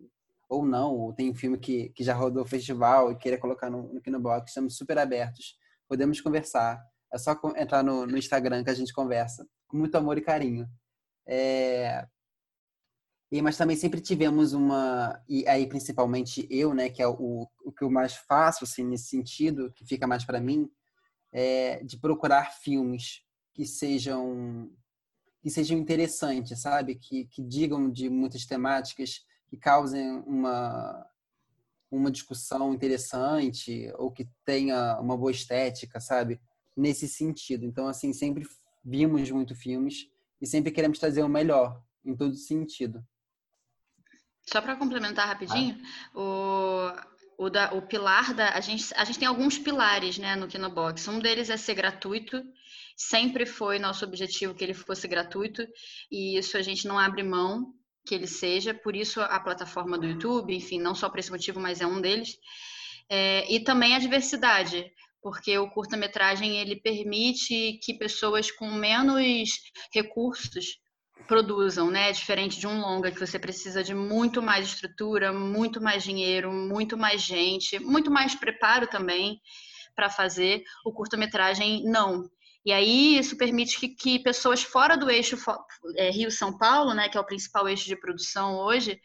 ou 0.50 0.66
não, 0.66 0.96
ou 0.96 1.12
tem 1.12 1.30
um 1.30 1.34
filme 1.34 1.56
que, 1.56 1.90
que 1.90 2.02
já 2.02 2.12
rodou 2.12 2.44
festival 2.44 3.12
e 3.12 3.16
queira 3.16 3.38
colocar 3.38 3.70
no, 3.70 3.94
no 3.94 4.00
Kinobox, 4.00 4.50
estamos 4.50 4.76
super 4.76 4.98
abertos, 4.98 5.56
podemos 5.88 6.20
conversar. 6.20 6.82
É 7.12 7.18
só 7.18 7.40
entrar 7.56 7.84
no, 7.84 8.04
no 8.04 8.18
Instagram 8.18 8.64
que 8.64 8.70
a 8.70 8.74
gente 8.74 8.92
conversa, 8.92 9.46
com 9.68 9.76
muito 9.76 9.96
amor 9.96 10.18
e 10.18 10.20
carinho. 10.20 10.68
É... 11.26 12.04
E, 13.30 13.40
mas 13.40 13.56
também 13.56 13.76
sempre 13.76 14.00
tivemos 14.00 14.52
uma, 14.52 15.22
e 15.28 15.46
aí 15.46 15.66
principalmente 15.66 16.46
eu, 16.50 16.74
né, 16.74 16.88
que 16.88 17.00
é 17.00 17.06
o, 17.06 17.46
o 17.64 17.72
que 17.72 17.84
eu 17.84 17.90
mais 17.90 18.14
faço, 18.14 18.64
assim, 18.64 18.84
nesse 18.84 19.04
sentido, 19.04 19.72
que 19.72 19.84
fica 19.84 20.06
mais 20.06 20.24
para 20.24 20.40
mim, 20.40 20.68
é 21.32 21.82
de 21.84 21.96
procurar 21.96 22.52
filmes 22.52 23.22
que 23.54 23.64
sejam 23.64 24.70
que 25.42 25.48
sejam 25.48 25.78
interessantes, 25.78 26.60
sabe? 26.60 26.96
Que, 26.96 27.24
que 27.26 27.42
digam 27.42 27.90
de 27.90 28.10
muitas 28.10 28.44
temáticas 28.44 29.24
que 29.48 29.56
causem 29.56 30.22
uma, 30.26 31.06
uma 31.90 32.10
discussão 32.10 32.74
interessante 32.74 33.90
ou 33.96 34.10
que 34.10 34.28
tenha 34.44 35.00
uma 35.00 35.16
boa 35.16 35.30
estética, 35.30 35.98
sabe? 35.98 36.40
Nesse 36.76 37.08
sentido. 37.08 37.64
Então, 37.64 37.86
assim, 37.86 38.12
sempre 38.12 38.46
vimos 38.84 39.30
muito 39.30 39.54
filmes 39.54 40.10
e 40.40 40.46
sempre 40.46 40.70
queremos 40.70 40.98
trazer 40.98 41.22
o 41.22 41.28
melhor 41.28 41.82
em 42.04 42.14
todo 42.14 42.34
sentido. 42.36 43.02
Só 44.46 44.60
para 44.60 44.76
complementar 44.76 45.28
rapidinho, 45.28 45.78
ah. 46.14 46.18
o, 47.38 47.44
o, 47.46 47.50
da, 47.50 47.72
o 47.72 47.82
pilar 47.82 48.34
da. 48.34 48.50
A 48.50 48.60
gente, 48.60 48.92
a 48.94 49.04
gente 49.04 49.18
tem 49.18 49.28
alguns 49.28 49.58
pilares 49.58 50.18
né, 50.18 50.36
no 50.36 50.48
Kinobox. 50.48 51.06
Um 51.08 51.18
deles 51.18 51.50
é 51.50 51.56
ser 51.56 51.74
gratuito. 51.74 52.42
Sempre 52.96 53.46
foi 53.46 53.78
nosso 53.78 54.04
objetivo 54.04 54.54
que 54.54 54.62
ele 54.62 54.74
fosse 54.74 55.08
gratuito, 55.08 55.66
e 56.10 56.36
isso 56.36 56.58
a 56.58 56.62
gente 56.62 56.86
não 56.86 56.98
abre 56.98 57.22
mão 57.22 57.72
que 58.04 58.14
ele 58.14 58.26
seja, 58.26 58.74
por 58.74 58.94
isso 58.94 59.20
a 59.20 59.40
plataforma 59.40 59.98
do 59.98 60.06
YouTube, 60.06 60.54
enfim, 60.54 60.80
não 60.80 60.94
só 60.94 61.08
por 61.08 61.18
esse 61.18 61.30
motivo, 61.30 61.60
mas 61.60 61.80
é 61.80 61.86
um 61.86 62.00
deles. 62.00 62.36
É, 63.08 63.50
e 63.52 63.60
também 63.60 63.94
a 63.94 63.98
diversidade, 63.98 64.84
porque 65.22 65.56
o 65.58 65.70
curta-metragem 65.70 66.58
ele 66.58 66.76
permite 66.76 67.78
que 67.82 67.94
pessoas 67.94 68.50
com 68.50 68.70
menos 68.70 69.22
recursos 69.92 70.78
produzam, 71.30 71.92
né? 71.92 72.10
Diferente 72.10 72.58
de 72.58 72.66
um 72.66 72.80
longa 72.80 73.12
que 73.12 73.24
você 73.24 73.38
precisa 73.38 73.84
de 73.84 73.94
muito 73.94 74.42
mais 74.42 74.66
estrutura, 74.66 75.32
muito 75.32 75.80
mais 75.80 76.02
dinheiro, 76.02 76.52
muito 76.52 76.98
mais 76.98 77.22
gente, 77.22 77.78
muito 77.78 78.10
mais 78.10 78.34
preparo 78.34 78.88
também 78.88 79.40
para 79.94 80.10
fazer. 80.10 80.64
O 80.84 80.92
curta-metragem 80.92 81.84
não. 81.84 82.28
E 82.66 82.72
aí 82.72 83.16
isso 83.16 83.36
permite 83.36 83.78
que, 83.78 83.90
que 83.90 84.18
pessoas 84.18 84.64
fora 84.64 84.96
do 84.96 85.08
eixo 85.08 85.36
é, 85.96 86.10
Rio-São 86.10 86.58
Paulo, 86.58 86.94
né, 86.94 87.08
que 87.08 87.16
é 87.16 87.20
o 87.20 87.24
principal 87.24 87.68
eixo 87.68 87.86
de 87.86 87.94
produção 87.94 88.56
hoje, 88.56 89.00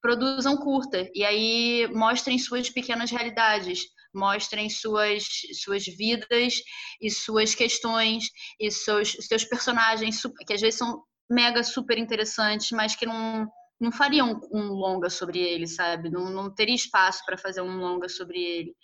produzam 0.00 0.56
curta. 0.56 1.06
E 1.14 1.22
aí 1.22 1.86
mostrem 1.92 2.38
suas 2.38 2.70
pequenas 2.70 3.10
realidades, 3.10 3.80
mostrem 4.14 4.70
suas, 4.70 5.28
suas 5.62 5.84
vidas 5.84 6.62
e 6.98 7.10
suas 7.10 7.54
questões 7.54 8.30
e 8.58 8.70
seus, 8.70 9.12
seus 9.20 9.44
personagens, 9.44 10.18
que 10.46 10.54
às 10.54 10.62
vezes 10.62 10.78
são 10.78 11.06
mega 11.28 11.62
super 11.62 11.98
interessantes, 11.98 12.70
mas 12.70 12.96
que 12.96 13.06
não, 13.06 13.50
não 13.80 13.92
fariam 13.92 14.40
um, 14.52 14.58
um 14.58 14.72
longa 14.72 15.10
sobre 15.10 15.38
ele, 15.38 15.66
sabe? 15.66 16.10
Não, 16.10 16.30
não 16.30 16.52
teria 16.52 16.74
espaço 16.74 17.24
para 17.24 17.38
fazer 17.38 17.60
um 17.60 17.78
longa 17.78 18.08
sobre 18.08 18.40
ele. 18.40 18.74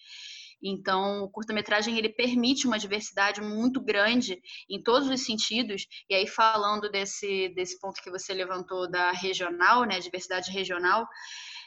Então, 0.62 1.24
o 1.24 1.30
curta-metragem 1.30 1.99
ele 1.99 2.09
permite 2.09 2.66
uma 2.66 2.78
diversidade 2.78 3.40
muito 3.42 3.82
grande 3.82 4.40
em 4.68 4.82
todos 4.82 5.09
os 5.11 5.24
sentidos. 5.24 5.86
E 6.09 6.14
aí 6.14 6.26
falando 6.26 6.90
desse 6.90 7.51
desse 7.51 7.78
ponto 7.78 8.03
que 8.03 8.11
você 8.11 8.32
levantou 8.32 8.90
da 8.90 9.12
regional, 9.12 9.84
né, 9.84 10.01
diversidade 10.01 10.51
regional, 10.51 11.07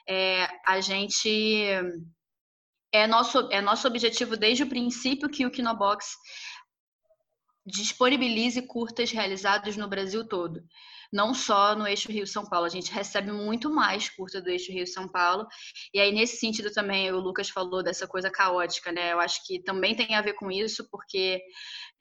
é, 0.10 0.48
a 0.66 0.82
gente 0.82 1.30
é 2.92 3.06
nosso 3.06 3.48
é 3.52 3.62
nosso 3.62 3.88
objetivo 3.88 4.36
desde 4.36 4.64
o 4.64 4.70
princípio 4.70 5.30
que 5.30 5.46
o 5.46 5.52
Kinobox 5.52 6.16
disponibilize 7.68 8.62
curtas 8.62 9.12
realizados 9.12 9.76
no 9.76 9.90
Brasil 9.90 10.26
todo, 10.26 10.64
não 11.12 11.34
só 11.34 11.76
no 11.76 11.86
eixo 11.86 12.10
Rio-São 12.10 12.46
Paulo. 12.46 12.66
A 12.66 12.70
gente 12.70 12.92
recebe 12.92 13.30
muito 13.32 13.70
mais 13.70 14.10
curta 14.10 14.42
do 14.42 14.50
eixo 14.50 14.72
Rio-São 14.72 15.08
Paulo. 15.10 15.46
E 15.94 16.00
aí, 16.00 16.14
nesse 16.14 16.38
sentido 16.38 16.72
também, 16.72 17.12
o 17.12 17.20
Lucas 17.20 17.50
falou 17.50 17.84
dessa 17.84 18.08
coisa 18.08 18.32
caótica, 18.32 18.92
né? 18.92 19.12
Eu 19.12 19.20
acho 19.20 19.46
que 19.46 19.62
também 19.62 19.96
tem 19.96 20.16
a 20.16 20.22
ver 20.22 20.34
com 20.34 20.50
isso, 20.50 20.88
porque 20.90 21.42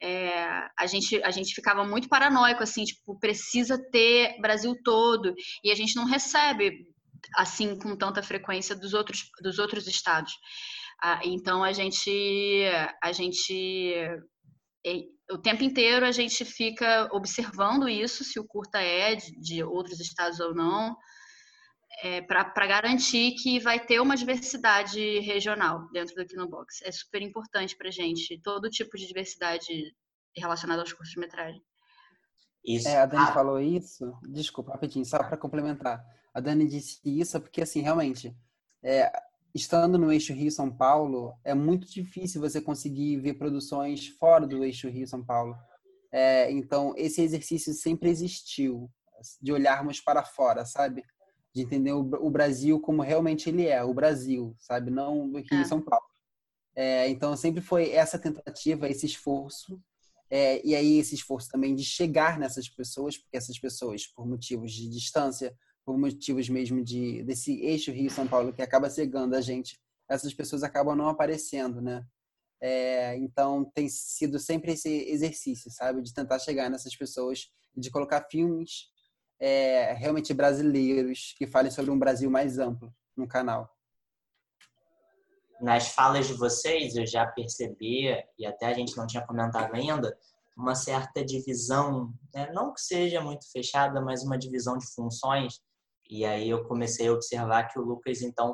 é, 0.01 0.39
a, 0.79 0.85
gente, 0.85 1.21
a 1.21 1.31
gente 1.31 1.53
ficava 1.53 1.83
muito 1.83 2.07
paranoico, 2.07 2.63
assim, 2.63 2.85
tipo, 2.85 3.19
precisa 3.19 3.77
ter 3.91 4.39
Brasil 4.39 4.73
todo, 4.83 5.33
e 5.63 5.69
a 5.69 5.75
gente 5.75 5.95
não 5.97 6.05
recebe 6.05 6.87
assim 7.35 7.77
com 7.77 7.95
tanta 7.97 8.23
frequência 8.23 8.75
dos 8.75 8.93
outros, 8.93 9.29
dos 9.41 9.59
outros 9.59 9.85
estados. 9.85 10.31
Ah, 11.01 11.19
então 11.23 11.63
a 11.63 11.71
gente 11.73 12.63
a 13.03 13.11
gente 13.11 14.07
o 15.31 15.37
tempo 15.37 15.63
inteiro 15.63 16.05
a 16.05 16.11
gente 16.11 16.45
fica 16.45 17.09
observando 17.11 17.89
isso, 17.89 18.23
se 18.23 18.39
o 18.39 18.45
curta 18.45 18.79
é 18.79 19.15
de, 19.15 19.39
de 19.39 19.63
outros 19.63 19.99
estados 19.99 20.39
ou 20.39 20.55
não, 20.55 20.95
é, 22.03 22.21
para 22.21 22.67
garantir 22.67 23.33
que 23.41 23.59
vai 23.59 23.83
ter 23.83 23.99
uma 23.99 24.15
diversidade 24.15 25.19
regional 25.19 25.89
dentro 25.91 26.15
do 26.15 26.25
Kinobox. 26.25 26.81
É 26.83 26.91
super 26.91 27.21
importante 27.21 27.75
para 27.75 27.87
a 27.87 27.91
gente, 27.91 28.39
todo 28.41 28.69
tipo 28.69 28.95
de 28.97 29.07
diversidade 29.07 29.93
relacionada 30.35 30.81
aos 30.81 30.93
curtas-metragem. 30.93 31.61
Isso. 32.63 32.87
É, 32.87 32.97
a 32.97 33.05
Dani 33.05 33.25
ah. 33.29 33.33
falou 33.33 33.59
isso. 33.59 34.13
Desculpa, 34.29 34.73
rapidinho, 34.73 35.05
só 35.05 35.17
para 35.17 35.37
complementar. 35.37 36.03
A 36.33 36.39
Dani 36.39 36.67
disse 36.67 36.99
isso 37.05 37.39
porque, 37.39 37.61
assim, 37.61 37.81
realmente, 37.81 38.35
é, 38.83 39.11
estando 39.57 39.97
no 39.97 40.11
eixo 40.11 40.33
Rio-São 40.33 40.71
Paulo, 40.71 41.33
é 41.43 41.53
muito 41.53 41.91
difícil 41.91 42.39
você 42.39 42.61
conseguir 42.61 43.17
ver 43.17 43.33
produções 43.33 44.07
fora 44.07 44.45
do 44.45 44.63
eixo 44.63 44.87
Rio-São 44.87 45.25
Paulo. 45.25 45.55
É, 46.11 46.49
então, 46.51 46.93
esse 46.95 47.21
exercício 47.21 47.73
sempre 47.73 48.09
existiu, 48.09 48.89
de 49.41 49.51
olharmos 49.51 49.99
para 49.99 50.23
fora, 50.23 50.63
sabe? 50.65 51.03
De 51.53 51.63
entender 51.63 51.91
o, 51.91 51.99
o 51.99 52.29
Brasil 52.29 52.79
como 52.79 53.01
realmente 53.01 53.49
ele 53.49 53.65
é, 53.65 53.83
o 53.83 53.93
Brasil, 53.93 54.55
sabe? 54.59 54.91
Não 54.91 55.31
o 55.31 55.37
Rio 55.37 55.45
e 55.51 55.61
é. 55.61 55.65
São 55.65 55.81
Paulo. 55.81 56.05
É, 56.75 57.09
então, 57.09 57.35
sempre 57.35 57.59
foi 57.59 57.91
essa 57.91 58.19
tentativa, 58.19 58.87
esse 58.87 59.07
esforço, 59.07 59.81
é, 60.29 60.65
e 60.65 60.75
aí 60.75 60.99
esse 60.99 61.15
esforço 61.15 61.49
também 61.49 61.73
de 61.73 61.83
chegar 61.83 62.37
nessas 62.37 62.69
pessoas, 62.69 63.17
porque 63.17 63.35
essas 63.35 63.57
pessoas, 63.57 64.05
por 64.05 64.27
motivos 64.27 64.71
de 64.71 64.87
distância, 64.87 65.55
por 65.87 65.97
motivos 65.97 66.49
mesmo 66.49 66.83
de 66.83 67.23
desse 67.23 67.61
eixo 67.61 67.93
Rio 67.93 68.11
São 68.11 68.27
Paulo 68.27 68.51
que 68.51 68.61
acaba 68.61 68.89
cegando 68.89 69.37
a 69.37 69.39
gente, 69.39 69.79
essas 70.09 70.33
pessoas 70.33 70.61
acabam 70.61 70.93
não 70.93 71.07
aparecendo, 71.07 71.81
né? 71.81 72.05
É, 72.59 73.15
então 73.15 73.63
tem 73.63 73.87
sido 73.87 74.37
sempre 74.37 74.73
esse 74.73 75.09
exercício, 75.09 75.71
sabe, 75.71 76.01
de 76.01 76.13
tentar 76.13 76.39
chegar 76.39 76.69
nessas 76.69 76.93
pessoas, 76.93 77.47
de 77.73 77.89
colocar 77.89 78.27
filmes 78.29 78.89
é, 79.39 79.93
realmente 79.93 80.33
brasileiros 80.33 81.33
que 81.37 81.47
falem 81.47 81.71
sobre 81.71 81.89
um 81.89 81.97
Brasil 81.97 82.29
mais 82.29 82.59
amplo 82.59 82.93
no 83.15 83.25
canal. 83.25 83.73
Nas 85.61 85.87
falas 85.87 86.27
de 86.27 86.33
vocês, 86.33 86.97
eu 86.97 87.07
já 87.07 87.25
percebi, 87.27 88.13
e 88.37 88.45
até 88.45 88.65
a 88.65 88.73
gente 88.73 88.97
não 88.97 89.07
tinha 89.07 89.25
comentado 89.25 89.73
ainda, 89.73 90.17
uma 90.53 90.75
certa 90.75 91.23
divisão, 91.23 92.13
né? 92.33 92.51
não 92.51 92.73
que 92.73 92.81
seja 92.81 93.21
muito 93.21 93.49
fechada, 93.49 94.01
mas 94.01 94.23
uma 94.23 94.37
divisão 94.37 94.77
de 94.77 94.85
funções 94.87 95.61
e 96.09 96.25
aí 96.25 96.49
eu 96.49 96.63
comecei 96.65 97.07
a 97.07 97.13
observar 97.13 97.67
que 97.67 97.79
o 97.79 97.83
Lucas, 97.83 98.21
então, 98.21 98.53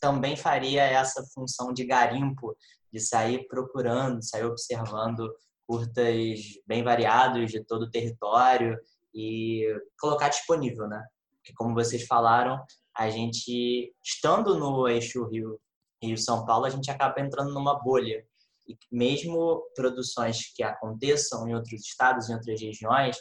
também 0.00 0.36
faria 0.36 0.82
essa 0.82 1.22
função 1.34 1.72
de 1.72 1.84
garimpo, 1.84 2.56
de 2.92 3.00
sair 3.00 3.46
procurando, 3.46 4.22
sair 4.22 4.44
observando 4.44 5.32
curtas 5.66 6.40
bem 6.66 6.82
variados 6.82 7.50
de 7.50 7.64
todo 7.64 7.82
o 7.82 7.90
território 7.90 8.76
e 9.14 9.66
colocar 9.98 10.28
disponível, 10.28 10.88
né? 10.88 11.02
Porque 11.36 11.52
como 11.54 11.74
vocês 11.74 12.04
falaram, 12.06 12.62
a 12.96 13.08
gente 13.08 13.94
estando 14.04 14.58
no 14.58 14.88
eixo 14.88 15.26
Rio 15.28 15.58
Rio 16.02 16.18
São 16.18 16.44
Paulo, 16.44 16.66
a 16.66 16.70
gente 16.70 16.90
acaba 16.90 17.20
entrando 17.20 17.54
numa 17.54 17.80
bolha. 17.80 18.24
E 18.68 18.76
mesmo 18.90 19.62
produções 19.74 20.52
que 20.54 20.62
aconteçam 20.62 21.48
em 21.48 21.54
outros 21.54 21.80
estados, 21.80 22.28
em 22.28 22.34
outras 22.34 22.60
regiões, 22.60 23.16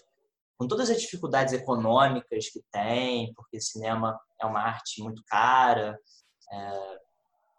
com 0.62 0.68
todas 0.68 0.91
as 0.91 1.01
dificuldades 1.01 1.55
econômicas 1.55 2.49
que 2.49 2.62
tem, 2.72 3.34
porque 3.34 3.59
cinema 3.59 4.16
é 4.39 4.45
uma 4.45 4.59
arte 4.59 5.01
muito 5.01 5.24
cara, 5.26 5.99
é, 6.53 6.99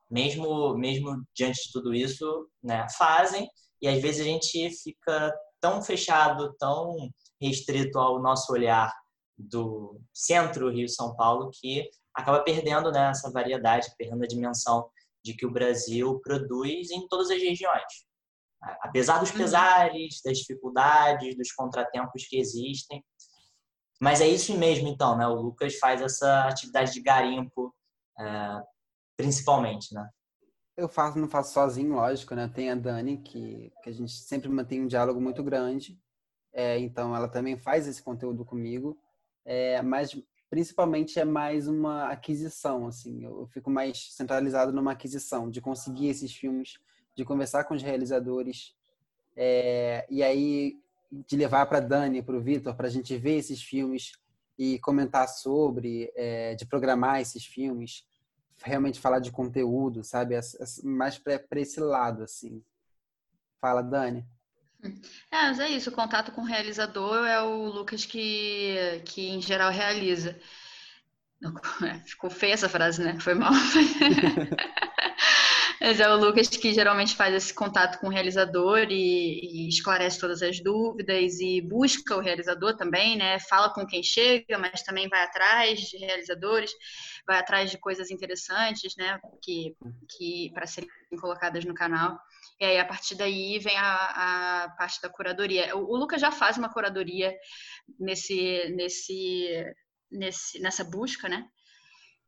mesmo 0.08 0.78
mesmo 0.78 1.20
diante 1.34 1.64
de 1.64 1.72
tudo 1.72 1.92
isso, 1.92 2.48
né, 2.62 2.86
fazem 2.96 3.50
e 3.80 3.88
às 3.88 4.00
vezes 4.00 4.20
a 4.20 4.24
gente 4.24 4.70
fica 4.70 5.34
tão 5.60 5.82
fechado, 5.82 6.54
tão 6.60 7.10
restrito 7.40 7.98
ao 7.98 8.22
nosso 8.22 8.52
olhar 8.52 8.94
do 9.36 10.00
centro 10.14 10.70
Rio 10.70 10.88
São 10.88 11.16
Paulo 11.16 11.50
que 11.52 11.90
acaba 12.14 12.44
perdendo 12.44 12.92
né, 12.92 13.10
essa 13.10 13.32
variedade, 13.32 13.92
perdendo 13.98 14.22
a 14.22 14.28
dimensão 14.28 14.88
de 15.24 15.34
que 15.34 15.44
o 15.44 15.50
Brasil 15.50 16.20
produz 16.22 16.92
em 16.92 17.08
todas 17.08 17.32
as 17.32 17.42
regiões. 17.42 18.06
Apesar 18.80 19.18
dos 19.18 19.30
uhum. 19.30 19.38
pesares, 19.38 20.20
das 20.24 20.38
dificuldades, 20.38 21.36
dos 21.36 21.52
contratempos 21.52 22.26
que 22.26 22.38
existem. 22.38 23.04
Mas 24.00 24.20
é 24.20 24.26
isso 24.26 24.56
mesmo, 24.56 24.88
então, 24.88 25.16
né? 25.16 25.26
O 25.26 25.34
Lucas 25.34 25.78
faz 25.78 26.00
essa 26.00 26.48
atividade 26.48 26.92
de 26.92 27.00
garimpo, 27.00 27.74
é, 28.18 28.62
principalmente, 29.16 29.92
né? 29.94 30.08
Eu 30.76 30.88
faço, 30.88 31.18
não 31.18 31.28
faço 31.28 31.52
sozinho, 31.52 31.94
lógico, 31.94 32.34
né? 32.34 32.48
Tem 32.48 32.70
a 32.70 32.74
Dani, 32.74 33.18
que, 33.18 33.72
que 33.82 33.90
a 33.90 33.92
gente 33.92 34.12
sempre 34.12 34.48
mantém 34.48 34.80
um 34.80 34.86
diálogo 34.86 35.20
muito 35.20 35.42
grande. 35.42 35.98
É, 36.52 36.78
então, 36.78 37.14
ela 37.14 37.28
também 37.28 37.56
faz 37.56 37.86
esse 37.86 38.02
conteúdo 38.02 38.44
comigo. 38.44 38.98
É, 39.44 39.82
mas, 39.82 40.16
principalmente, 40.48 41.18
é 41.18 41.24
mais 41.24 41.68
uma 41.68 42.08
aquisição, 42.08 42.86
assim. 42.86 43.24
Eu, 43.24 43.40
eu 43.40 43.46
fico 43.48 43.70
mais 43.70 44.14
centralizado 44.14 44.72
numa 44.72 44.92
aquisição, 44.92 45.50
de 45.50 45.60
conseguir 45.60 46.08
esses 46.08 46.34
filmes 46.34 46.78
de 47.14 47.24
conversar 47.24 47.64
com 47.64 47.74
os 47.74 47.82
realizadores 47.82 48.74
é, 49.36 50.06
e 50.10 50.22
aí 50.22 50.78
de 51.10 51.36
levar 51.36 51.66
para 51.66 51.80
Dani, 51.80 52.22
para 52.22 52.36
o 52.36 52.40
Vitor, 52.40 52.74
para 52.74 52.86
a 52.86 52.90
gente 52.90 53.16
ver 53.16 53.36
esses 53.36 53.62
filmes 53.62 54.12
e 54.58 54.78
comentar 54.78 55.28
sobre, 55.28 56.10
é, 56.16 56.54
de 56.54 56.64
programar 56.64 57.20
esses 57.20 57.44
filmes, 57.44 58.04
realmente 58.62 59.00
falar 59.00 59.18
de 59.18 59.30
conteúdo, 59.30 60.02
sabe? 60.02 60.38
Mais 60.82 61.18
para 61.18 61.60
esse 61.60 61.80
lado, 61.80 62.22
assim. 62.22 62.62
Fala, 63.60 63.82
Dani. 63.82 64.24
É, 65.30 65.42
mas 65.48 65.60
é 65.60 65.68
isso, 65.68 65.90
o 65.90 65.92
contato 65.92 66.32
com 66.32 66.40
o 66.40 66.46
realizador 66.46 67.26
é 67.26 67.40
o 67.40 67.66
Lucas 67.66 68.04
que, 68.04 69.02
que 69.04 69.28
em 69.28 69.40
geral 69.40 69.70
realiza. 69.70 70.38
Ficou 72.06 72.30
feia 72.30 72.54
essa 72.54 72.68
frase, 72.68 73.02
né? 73.02 73.18
Foi 73.20 73.34
mal. 73.34 73.52
Mas 75.84 75.98
é 75.98 76.08
o 76.08 76.16
Lucas 76.16 76.46
que 76.46 76.72
geralmente 76.72 77.16
faz 77.16 77.34
esse 77.34 77.52
contato 77.52 77.98
com 77.98 78.06
o 78.06 78.10
realizador 78.10 78.86
e, 78.88 79.40
e, 79.42 79.68
esclarece 79.68 80.16
todas 80.16 80.40
as 80.40 80.62
dúvidas 80.62 81.40
e 81.40 81.60
busca 81.60 82.16
o 82.16 82.20
realizador 82.20 82.76
também, 82.76 83.16
né? 83.16 83.40
Fala 83.40 83.68
com 83.74 83.84
quem 83.84 84.00
chega, 84.00 84.56
mas 84.58 84.84
também 84.84 85.08
vai 85.08 85.24
atrás 85.24 85.80
de 85.80 85.96
realizadores, 85.96 86.70
vai 87.26 87.40
atrás 87.40 87.68
de 87.68 87.78
coisas 87.78 88.12
interessantes, 88.12 88.94
né? 88.96 89.18
Que, 89.42 89.74
que 90.16 90.52
para 90.54 90.68
serem 90.68 90.88
colocadas 91.20 91.64
no 91.64 91.74
canal. 91.74 92.16
E 92.60 92.64
aí, 92.64 92.78
a 92.78 92.84
partir 92.84 93.16
daí, 93.16 93.58
vem 93.58 93.76
a, 93.76 94.64
a 94.64 94.68
parte 94.78 95.02
da 95.02 95.08
curadoria. 95.08 95.76
O, 95.76 95.94
o 95.94 95.96
Lucas 95.96 96.20
já 96.20 96.30
faz 96.30 96.56
uma 96.56 96.72
curadoria 96.72 97.34
nesse, 97.98 98.72
nesse, 98.76 99.66
nesse, 100.08 100.60
nessa 100.60 100.84
busca, 100.84 101.28
né? 101.28 101.44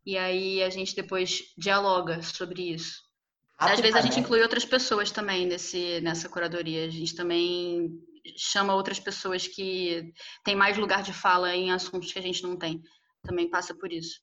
E 0.05 0.19
aí 0.19 0.61
a 0.61 0.71
gente 0.71 0.97
depois 0.97 1.45
dialoga 1.57 2.21
sobre 2.21 2.75
isso. 2.75 3.04
Às 3.73 3.81
vezes 3.81 3.97
a 3.97 4.01
gente 4.01 4.21
inclui 4.21 4.43
outras 4.43 4.65
pessoas 4.65 5.11
também 5.11 5.47
nesse, 5.47 6.01
nessa 6.01 6.29
curadoria. 6.29 6.87
A 6.87 6.91
gente 6.91 7.15
também 7.15 7.91
chama 8.37 8.75
outras 8.75 8.99
pessoas 8.99 9.47
que 9.47 10.13
têm 10.45 10.57
mais 10.57 10.77
lugar 10.77 11.03
de 11.03 11.13
fala 11.13 11.55
em 11.55 11.71
assuntos 11.71 12.13
que 12.13 12.19
a 12.19 12.23
gente 12.23 12.43
não 12.43 12.57
tem. 12.57 12.83
Também 13.23 13.49
passa 13.49 13.75
por 13.75 13.93
isso. 13.93 14.21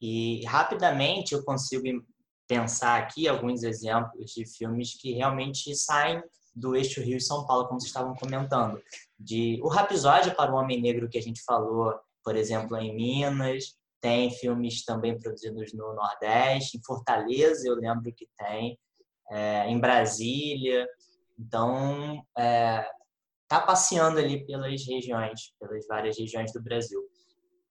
E 0.00 0.44
rapidamente 0.44 1.34
eu 1.34 1.44
consigo 1.44 1.84
pensar 2.46 3.00
aqui 3.00 3.26
alguns 3.26 3.62
exemplos 3.62 4.30
de 4.30 4.46
filmes 4.46 4.94
que 5.00 5.12
realmente 5.12 5.74
saem 5.74 6.22
do 6.54 6.74
eixo 6.74 7.00
Rio 7.00 7.18
e 7.18 7.20
São 7.20 7.46
Paulo, 7.46 7.66
como 7.66 7.80
vocês 7.80 7.90
estavam 7.90 8.14
comentando. 8.14 8.80
De 9.18 9.60
o 9.62 9.68
Rapisódio 9.68 10.34
para 10.34 10.52
o 10.52 10.56
Homem 10.56 10.80
Negro 10.80 11.08
que 11.08 11.18
a 11.18 11.22
gente 11.22 11.42
falou, 11.44 11.94
por 12.24 12.36
exemplo, 12.36 12.76
em 12.76 12.94
Minas, 12.94 13.76
tem 14.06 14.30
filmes 14.30 14.84
também 14.84 15.18
produzidos 15.18 15.72
no 15.72 15.92
Nordeste, 15.92 16.78
em 16.78 16.84
Fortaleza 16.84 17.66
eu 17.66 17.74
lembro 17.74 18.14
que 18.14 18.28
tem, 18.38 18.78
é, 19.28 19.68
em 19.68 19.80
Brasília. 19.80 20.86
Então, 21.36 22.24
é, 22.38 22.88
tá 23.48 23.60
passeando 23.60 24.20
ali 24.20 24.46
pelas 24.46 24.86
regiões, 24.86 25.52
pelas 25.58 25.84
várias 25.88 26.16
regiões 26.16 26.52
do 26.52 26.62
Brasil. 26.62 27.00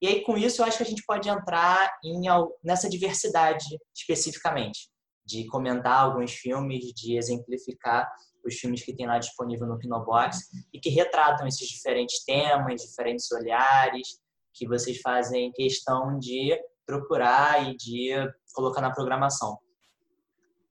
E 0.02 0.08
aí, 0.08 0.24
com 0.24 0.38
isso, 0.38 0.62
eu 0.62 0.66
acho 0.66 0.76
que 0.76 0.84
a 0.84 0.86
gente 0.86 1.06
pode 1.08 1.30
entrar 1.30 1.90
em, 2.04 2.24
nessa 2.62 2.90
diversidade 2.90 3.66
especificamente, 3.96 4.90
de 5.26 5.48
comentar 5.48 6.02
alguns 6.02 6.34
filmes, 6.34 6.84
de 6.94 7.18
exemplificar 7.18 8.12
os 8.46 8.56
filmes 8.56 8.84
que 8.84 8.94
tem 8.94 9.08
lá 9.08 9.20
disponível 9.20 9.68
no 9.68 9.80
Kinobox 9.80 10.50
e 10.74 10.82
que 10.82 10.90
retratam 10.90 11.48
esses 11.48 11.66
diferentes 11.66 12.26
temas, 12.26 12.82
diferentes 12.82 13.32
olhares, 13.32 14.20
que 14.56 14.68
vocês 14.68 14.99
fazem 15.01 15.51
questão 15.51 16.18
de 16.18 16.58
procurar 16.86 17.70
e 17.70 17.76
de 17.76 18.12
colocar 18.53 18.82
na 18.82 18.91
programação. 18.91 19.58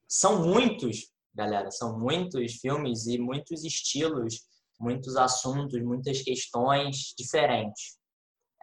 São 0.09 0.43
muitos, 0.43 1.12
galera, 1.35 1.70
são 1.70 1.99
muitos 1.99 2.55
filmes 2.55 3.07
e 3.07 3.18
muitos 3.18 3.64
estilos, 3.64 4.43
muitos 4.80 5.16
assuntos, 5.16 5.82
muitas 5.82 6.22
questões 6.22 7.14
diferentes. 7.18 7.99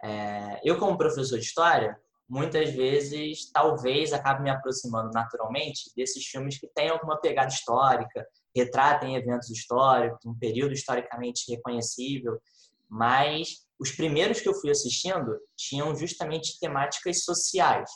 É, 0.02 0.60
eu, 0.64 0.78
como 0.78 0.98
professor 0.98 1.38
de 1.38 1.44
história, 1.44 1.96
muitas 2.28 2.70
vezes, 2.70 3.50
talvez, 3.52 4.12
acabe 4.12 4.42
me 4.42 4.50
aproximando 4.50 5.10
naturalmente 5.12 5.92
desses 5.96 6.24
filmes 6.24 6.58
que 6.58 6.66
têm 6.74 6.88
alguma 6.88 7.20
pegada 7.20 7.48
histórica, 7.48 8.26
retratem 8.54 9.16
eventos 9.16 9.50
históricos, 9.50 10.24
um 10.26 10.34
período 10.34 10.72
historicamente 10.72 11.50
reconhecível, 11.50 12.40
mas 12.88 13.66
os 13.82 13.90
primeiros 13.90 14.40
que 14.40 14.48
eu 14.48 14.54
fui 14.54 14.70
assistindo 14.70 15.36
tinham 15.56 15.94
justamente 15.96 16.58
temáticas 16.60 17.24
sociais. 17.24 17.90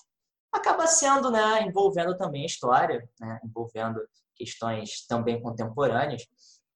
Acaba 0.53 0.84
sendo, 0.89 1.30
né, 1.30 1.62
envolvendo 1.62 2.16
também 2.16 2.43
a 2.43 2.47
história, 2.47 3.09
né, 3.20 3.39
envolvendo 3.45 4.01
questões 4.34 5.07
também 5.07 5.41
contemporâneas, 5.41 6.26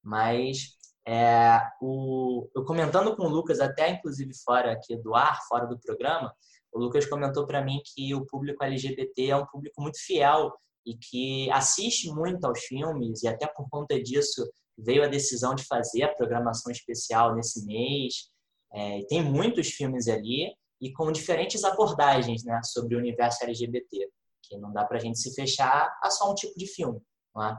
mas 0.00 0.76
é, 1.06 1.60
o, 1.80 2.48
eu 2.54 2.64
comentando 2.64 3.16
com 3.16 3.24
o 3.24 3.28
Lucas, 3.28 3.58
até 3.58 3.90
inclusive 3.90 4.32
fora 4.44 4.72
aqui 4.72 4.96
do 4.96 5.12
ar, 5.16 5.40
fora 5.48 5.66
do 5.66 5.78
programa, 5.78 6.32
o 6.72 6.78
Lucas 6.78 7.04
comentou 7.04 7.44
para 7.48 7.64
mim 7.64 7.82
que 7.84 8.14
o 8.14 8.24
público 8.24 8.62
LGBT 8.62 9.30
é 9.30 9.36
um 9.36 9.46
público 9.46 9.82
muito 9.82 9.98
fiel 9.98 10.52
e 10.86 10.96
que 10.96 11.50
assiste 11.50 12.08
muito 12.12 12.44
aos 12.44 12.60
filmes 12.60 13.24
e 13.24 13.28
até 13.28 13.48
por 13.48 13.68
conta 13.68 14.00
disso 14.00 14.48
veio 14.78 15.02
a 15.02 15.08
decisão 15.08 15.52
de 15.52 15.64
fazer 15.64 16.04
a 16.04 16.14
programação 16.14 16.70
especial 16.70 17.34
nesse 17.34 17.66
mês. 17.66 18.30
É, 18.72 19.00
tem 19.08 19.22
muitos 19.22 19.68
filmes 19.68 20.08
ali 20.08 20.54
e 20.80 20.92
com 20.92 21.12
diferentes 21.12 21.64
abordagens 21.64 22.44
né, 22.44 22.60
sobre 22.64 22.94
o 22.94 22.98
universo 22.98 23.44
LGBT, 23.44 24.08
que 24.42 24.56
não 24.56 24.72
dá 24.72 24.84
para 24.84 24.96
a 24.96 25.00
gente 25.00 25.18
se 25.18 25.34
fechar 25.34 25.92
a 26.02 26.10
só 26.10 26.30
um 26.30 26.34
tipo 26.34 26.58
de 26.58 26.66
filme. 26.66 27.00
É? 27.38 27.56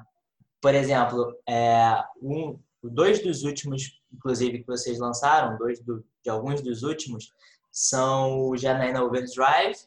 Por 0.62 0.74
exemplo, 0.74 1.36
é, 1.48 2.04
um, 2.22 2.60
dois 2.84 3.22
dos 3.22 3.44
últimos, 3.44 4.02
inclusive, 4.12 4.60
que 4.60 4.68
vocês 4.68 5.00
lançaram, 5.00 5.58
dois 5.58 5.80
do, 5.82 6.04
de 6.24 6.30
alguns 6.30 6.62
dos 6.62 6.84
últimos, 6.84 7.32
são 7.72 8.50
o 8.50 8.58
Janaina 8.58 9.04
Overdrive 9.04 9.78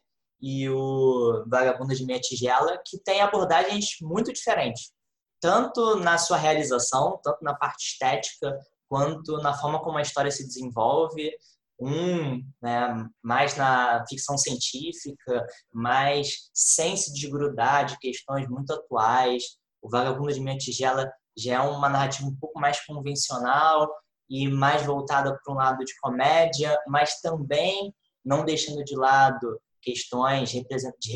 e 0.41 0.69
o 0.69 1.45
Vagabunda 1.47 1.95
de 1.95 2.05
Minha 2.05 2.21
Tigela, 2.21 2.81
que 2.85 2.99
têm 2.99 3.21
abordagens 3.21 3.97
muito 4.01 4.33
diferentes, 4.33 4.93
tanto 5.41 5.97
na 5.97 6.19
sua 6.19 6.37
realização, 6.37 7.21
tanto 7.23 7.43
na 7.43 7.55
parte 7.55 7.93
estética, 7.93 8.59
quanto 8.89 9.39
na 9.39 9.55
forma 9.55 9.83
como 9.83 9.99
a 9.99 10.03
história 10.03 10.31
se 10.31 10.47
desenvolve. 10.47 11.31
Um 11.81 12.41
né, 12.63 13.09
mais 13.23 13.57
na 13.57 14.05
ficção 14.09 14.39
científica, 14.39 15.45
mais 15.73 16.51
sem 16.55 16.97
se 16.97 17.13
desgrudar 17.13 17.87
de 17.87 17.99
questões 17.99 18.49
muito 18.49 18.73
atuais. 18.73 19.43
O 19.83 19.91
Vagabunda 19.91 20.33
de 20.33 20.41
Minha 20.41 20.57
Tigela 20.57 21.11
já 21.37 21.55
é 21.55 21.61
uma 21.61 21.89
narrativa 21.89 22.29
um 22.29 22.37
pouco 22.37 22.61
mais 22.61 22.85
convencional 22.87 23.91
e 24.31 24.49
mais 24.49 24.87
voltada 24.87 25.37
para 25.43 25.53
um 25.53 25.57
lado 25.57 25.85
de 25.85 25.93
comédia, 26.01 26.79
mas 26.87 27.21
também 27.21 27.93
não 28.25 28.45
deixando 28.45 28.83
de 28.85 28.97
lado 28.97 29.61
questões 29.83 30.51
de 30.51 31.13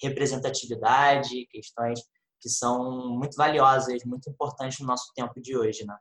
representatividade, 0.00 1.46
questões 1.50 2.00
que 2.40 2.48
são 2.48 3.08
muito 3.08 3.36
valiosas, 3.36 4.04
muito 4.04 4.30
importantes 4.30 4.78
no 4.78 4.86
nosso 4.86 5.10
tempo 5.16 5.40
de 5.40 5.56
hoje, 5.56 5.84
né? 5.84 5.96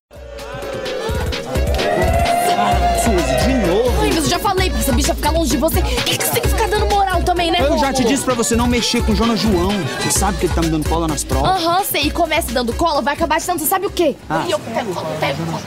Suzy, 3.04 3.36
de 3.48 3.68
novo? 3.68 4.02
Ai, 4.02 4.12
mas 4.14 4.24
eu 4.24 4.30
já 4.30 4.40
falei 4.40 4.70
pra 4.70 4.80
essa 4.80 4.92
bicha 4.94 5.14
ficar 5.14 5.32
longe 5.32 5.52
de 5.52 5.58
você. 5.58 5.82
Por 5.82 6.04
que, 6.04 6.18
que 6.18 6.26
você 6.26 6.32
tem 6.32 6.42
que 6.42 6.48
ficar 6.48 6.68
dando 6.68 6.86
moral 6.88 7.22
também, 7.24 7.52
né, 7.52 7.60
Eu 7.62 7.78
já 7.78 7.92
te 7.92 8.04
disse 8.04 8.24
pra 8.24 8.34
você 8.34 8.56
não 8.56 8.68
mexer 8.68 9.04
com 9.04 9.12
o 9.12 9.16
Jonas 9.16 9.40
João. 9.40 9.72
Você 10.00 10.12
sabe 10.12 10.38
que 10.38 10.46
ele 10.46 10.54
tá 10.54 10.62
me 10.62 10.70
dando 10.70 10.88
cola 10.88 11.08
nas 11.08 11.24
provas. 11.24 11.64
Aham, 11.64 11.80
uhum, 11.80 11.84
sei. 11.84 12.04
E 12.04 12.12
começa 12.12 12.52
dando 12.52 12.74
cola, 12.74 13.02
vai 13.02 13.14
acabar 13.14 13.40
te 13.40 13.48
dando 13.48 13.60
você 13.60 13.66
sabe 13.66 13.86
o 13.88 13.90
quê? 13.90 14.16
Ah. 14.30 14.46
E 14.48 14.52
eu 14.52 14.60
pego 14.60 14.94
cola, 14.94 15.18
pego 15.20 15.46
cola. 15.46 15.62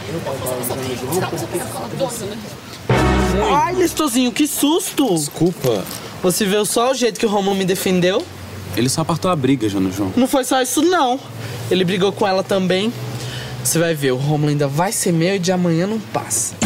Ai, 3.53 3.75
Listozinho, 3.75 4.33
que 4.33 4.47
susto! 4.47 5.15
Desculpa. 5.15 5.85
Você 6.23 6.45
viu 6.45 6.65
só 6.65 6.91
o 6.93 6.95
jeito 6.95 7.21
que 7.21 7.27
o 7.27 7.29
Romulo 7.29 7.57
me 7.57 7.65
defendeu? 7.65 8.25
Ele 8.77 8.89
só 8.89 9.03
apartou 9.03 9.31
a 9.31 9.37
briga, 9.37 9.69
Jonas 9.69 9.95
João. 9.95 10.13
Não 10.17 10.27
foi 10.27 10.45
só 10.45 10.61
isso, 10.61 10.83
não. 10.83 11.21
Ele 11.71 11.85
brigou 11.85 12.13
com 12.13 12.27
ela 12.27 12.43
também. 12.43 12.93
Você 13.67 13.81
vai 13.81 13.95
ver, 13.95 14.13
o 14.13 14.17
Romulo 14.17 14.51
ainda 14.51 14.69
vai 14.69 14.93
ser 14.93 15.11
meu 15.11 15.35
e 15.35 15.39
de 15.41 15.51
amanhã 15.51 15.89
não 15.89 15.99
passa. 15.99 16.57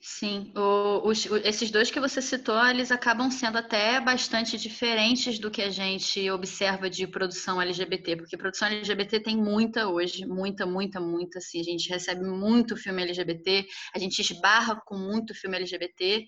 Sim, 0.00 0.52
o, 0.54 1.08
os, 1.08 1.26
esses 1.42 1.72
dois 1.72 1.90
que 1.90 1.98
você 1.98 2.22
citou, 2.22 2.64
eles 2.68 2.92
acabam 2.92 3.32
sendo 3.32 3.58
até 3.58 3.98
bastante 3.98 4.56
diferentes 4.56 5.40
do 5.40 5.50
que 5.50 5.60
a 5.60 5.70
gente 5.70 6.30
observa 6.30 6.88
de 6.88 7.04
produção 7.08 7.60
LGBT, 7.60 8.14
porque 8.14 8.36
produção 8.36 8.68
LGBT 8.68 9.18
tem 9.18 9.36
muita 9.36 9.88
hoje, 9.88 10.24
muita, 10.24 10.64
muita, 10.64 11.00
muita, 11.00 11.38
assim, 11.40 11.58
a 11.58 11.64
gente 11.64 11.88
recebe 11.88 12.24
muito 12.24 12.76
filme 12.76 13.02
LGBT, 13.02 13.66
a 13.92 13.98
gente 13.98 14.20
esbarra 14.20 14.80
com 14.86 14.96
muito 14.96 15.34
filme 15.34 15.56
LGBT, 15.56 16.24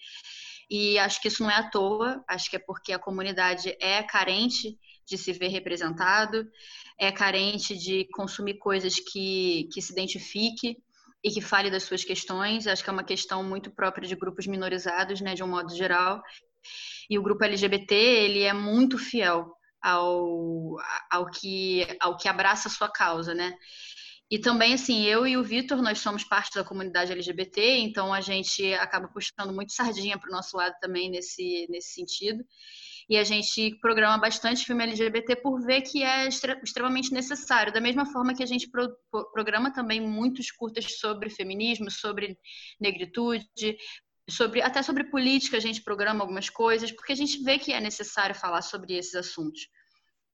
e 0.68 0.98
acho 0.98 1.22
que 1.22 1.28
isso 1.28 1.44
não 1.44 1.50
é 1.50 1.54
à 1.54 1.70
toa, 1.70 2.24
acho 2.28 2.50
que 2.50 2.56
é 2.56 2.58
porque 2.58 2.92
a 2.92 2.98
comunidade 2.98 3.76
é 3.80 4.02
carente 4.02 4.76
de 5.06 5.16
se 5.16 5.32
ver 5.32 5.48
representado, 5.48 6.44
é 6.98 7.12
carente 7.12 7.76
de 7.76 8.06
consumir 8.12 8.58
coisas 8.58 8.94
que, 8.98 9.68
que 9.72 9.82
se 9.82 9.92
identifique 9.92 10.76
e 11.22 11.30
que 11.30 11.40
fale 11.40 11.70
das 11.70 11.82
suas 11.82 12.04
questões. 12.04 12.66
Acho 12.66 12.82
que 12.82 12.90
é 12.90 12.92
uma 12.92 13.04
questão 13.04 13.42
muito 13.42 13.70
própria 13.70 14.08
de 14.08 14.16
grupos 14.16 14.46
minorizados, 14.46 15.20
né, 15.20 15.34
de 15.34 15.42
um 15.42 15.48
modo 15.48 15.74
geral. 15.74 16.22
E 17.08 17.18
o 17.18 17.22
grupo 17.22 17.44
LGBT, 17.44 17.94
ele 17.94 18.42
é 18.42 18.52
muito 18.52 18.98
fiel 18.98 19.52
ao, 19.80 20.76
ao, 21.10 21.30
que, 21.30 21.86
ao 22.00 22.16
que 22.16 22.28
abraça 22.28 22.68
a 22.68 22.70
sua 22.70 22.88
causa, 22.88 23.34
né? 23.34 23.54
E 24.28 24.40
também, 24.40 24.74
assim, 24.74 25.04
eu 25.04 25.24
e 25.24 25.36
o 25.36 25.44
Vitor, 25.44 25.80
nós 25.80 26.00
somos 26.00 26.24
parte 26.24 26.56
da 26.56 26.64
comunidade 26.64 27.12
LGBT, 27.12 27.76
então 27.78 28.12
a 28.12 28.20
gente 28.20 28.74
acaba 28.74 29.06
puxando 29.06 29.54
muito 29.54 29.72
sardinha 29.72 30.18
para 30.18 30.28
o 30.28 30.32
nosso 30.32 30.56
lado 30.56 30.74
também 30.80 31.08
nesse, 31.08 31.66
nesse 31.70 31.92
sentido 31.92 32.44
e 33.08 33.16
a 33.16 33.24
gente 33.24 33.78
programa 33.80 34.18
bastante 34.18 34.64
filme 34.64 34.82
LGBT 34.82 35.36
por 35.36 35.60
ver 35.64 35.82
que 35.82 36.02
é 36.02 36.28
extremamente 36.28 37.12
necessário. 37.12 37.72
Da 37.72 37.80
mesma 37.80 38.04
forma 38.06 38.34
que 38.34 38.42
a 38.42 38.46
gente 38.46 38.68
pro 38.68 38.96
programa 39.32 39.72
também 39.72 40.00
muitos 40.00 40.50
curtas 40.50 40.98
sobre 40.98 41.30
feminismo, 41.30 41.90
sobre 41.90 42.36
negritude, 42.80 43.78
sobre 44.28 44.60
até 44.60 44.82
sobre 44.82 45.04
política 45.04 45.56
a 45.56 45.60
gente 45.60 45.82
programa 45.82 46.22
algumas 46.22 46.50
coisas, 46.50 46.90
porque 46.90 47.12
a 47.12 47.16
gente 47.16 47.42
vê 47.44 47.58
que 47.58 47.72
é 47.72 47.80
necessário 47.80 48.34
falar 48.34 48.62
sobre 48.62 48.94
esses 48.94 49.14
assuntos. 49.14 49.68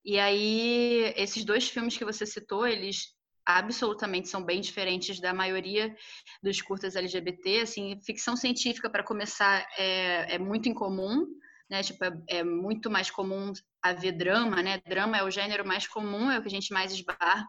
E 0.05 0.19
aí, 0.19 1.13
esses 1.17 1.45
dois 1.45 1.69
filmes 1.69 1.97
que 1.97 2.05
você 2.05 2.25
citou, 2.25 2.67
eles 2.67 3.15
absolutamente 3.45 4.29
são 4.29 4.43
bem 4.43 4.61
diferentes 4.61 5.21
da 5.21 5.35
maioria 5.35 5.95
dos 6.43 6.63
curtas 6.63 6.97
LGBT. 6.97 7.61
Assim, 7.61 8.01
ficção 8.05 8.35
científica, 8.35 8.89
para 8.89 9.05
começar, 9.05 9.67
é, 9.77 10.37
é 10.37 10.39
muito 10.39 10.69
incomum 10.69 11.27
né? 11.73 11.83
Tipo, 11.83 12.05
é, 12.05 12.13
é, 12.29 12.45
muito 12.45 12.91
mais 12.91 13.11
comum 13.11 13.51
haver 13.83 14.13
drama, 14.13 14.63
né? 14.63 14.79
Drama 14.87 15.17
é 15.17 15.25
o 15.25 15.31
gênero 15.31 15.67
mais 15.67 15.87
comum, 15.89 16.31
é 16.31 16.39
o 16.39 16.43
que 16.43 16.49
a 16.49 16.51
gente 16.51 16.71
mais 16.71 16.93
esbarra. 16.93 17.49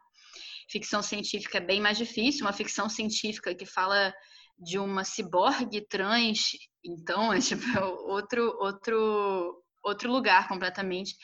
Ficção 0.72 1.04
científica 1.04 1.58
é 1.58 1.62
bem 1.62 1.82
mais 1.82 1.98
difícil, 1.98 2.46
uma 2.46 2.54
ficção 2.54 2.88
científica 2.88 3.54
que 3.54 3.66
fala 3.66 4.14
de 4.58 4.80
uma 4.80 5.04
ciborgue 5.04 5.86
trans, 5.90 6.40
então 6.86 7.34
é 7.34 7.40
tipo 7.42 7.68
outro 8.08 8.58
outro 8.62 9.62
outro 9.84 10.12
lugar 10.12 10.48
completamente. 10.48 11.16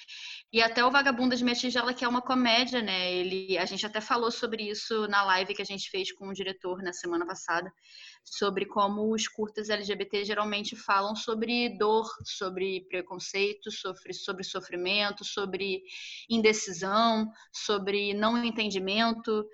E 0.51 0.61
até 0.61 0.83
o 0.83 0.89
Vagabunda 0.89 1.35
de 1.35 1.43
Minha 1.43 1.55
que 1.95 2.03
é 2.03 2.07
uma 2.07 2.23
comédia, 2.23 2.81
né? 2.81 3.13
Ele, 3.13 3.57
a 3.57 3.65
gente 3.65 3.85
até 3.85 4.01
falou 4.01 4.31
sobre 4.31 4.63
isso 4.63 5.07
na 5.07 5.23
live 5.23 5.53
que 5.53 5.61
a 5.61 5.65
gente 5.65 5.89
fez 5.91 6.11
com 6.11 6.27
o 6.27 6.33
diretor 6.33 6.81
na 6.81 6.91
semana 6.91 7.25
passada, 7.25 7.71
sobre 8.23 8.65
como 8.65 9.13
os 9.13 9.27
curtas 9.27 9.69
LGBT 9.69 10.25
geralmente 10.25 10.75
falam 10.75 11.15
sobre 11.15 11.77
dor, 11.77 12.09
sobre 12.25 12.81
preconceito, 12.89 13.71
sobre, 13.71 14.13
sobre 14.13 14.43
sofrimento, 14.43 15.23
sobre 15.23 15.83
indecisão, 16.27 17.31
sobre 17.53 18.13
não 18.15 18.43
entendimento. 18.43 19.45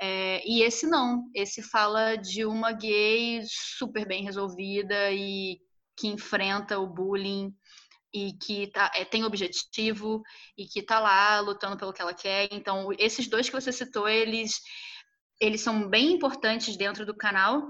É, 0.00 0.46
e 0.46 0.62
esse 0.62 0.86
não, 0.86 1.30
esse 1.34 1.62
fala 1.62 2.16
de 2.16 2.44
uma 2.44 2.72
gay 2.72 3.42
super 3.46 4.06
bem 4.06 4.22
resolvida 4.22 5.10
e 5.12 5.58
que 5.96 6.08
enfrenta 6.08 6.78
o 6.78 6.86
bullying 6.86 7.54
e 8.12 8.32
que 8.34 8.66
tá, 8.68 8.90
é, 8.94 9.04
tem 9.04 9.24
objetivo 9.24 10.22
e 10.56 10.66
que 10.66 10.80
está 10.80 11.00
lá 11.00 11.40
lutando 11.40 11.76
pelo 11.76 11.92
que 11.92 12.02
ela 12.02 12.14
quer. 12.14 12.48
Então, 12.52 12.88
esses 12.98 13.26
dois 13.26 13.48
que 13.48 13.58
você 13.58 13.72
citou, 13.72 14.08
eles, 14.08 14.60
eles 15.40 15.62
são 15.62 15.88
bem 15.88 16.12
importantes 16.12 16.76
dentro 16.76 17.06
do 17.06 17.16
canal, 17.16 17.62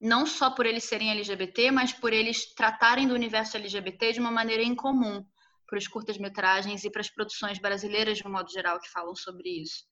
não 0.00 0.26
só 0.26 0.50
por 0.50 0.66
eles 0.66 0.84
serem 0.84 1.10
LGBT, 1.10 1.70
mas 1.70 1.92
por 1.92 2.12
eles 2.12 2.54
tratarem 2.54 3.08
do 3.08 3.14
universo 3.14 3.56
LGBT 3.56 4.12
de 4.12 4.20
uma 4.20 4.30
maneira 4.30 4.62
incomum 4.62 5.24
para 5.66 5.78
os 5.78 5.88
curtas-metragens 5.88 6.84
e 6.84 6.90
para 6.90 7.00
as 7.00 7.10
produções 7.10 7.58
brasileiras 7.58 8.18
de 8.18 8.26
um 8.26 8.30
modo 8.30 8.50
geral 8.50 8.78
que 8.78 8.90
falam 8.90 9.14
sobre 9.16 9.48
isso. 9.48 9.84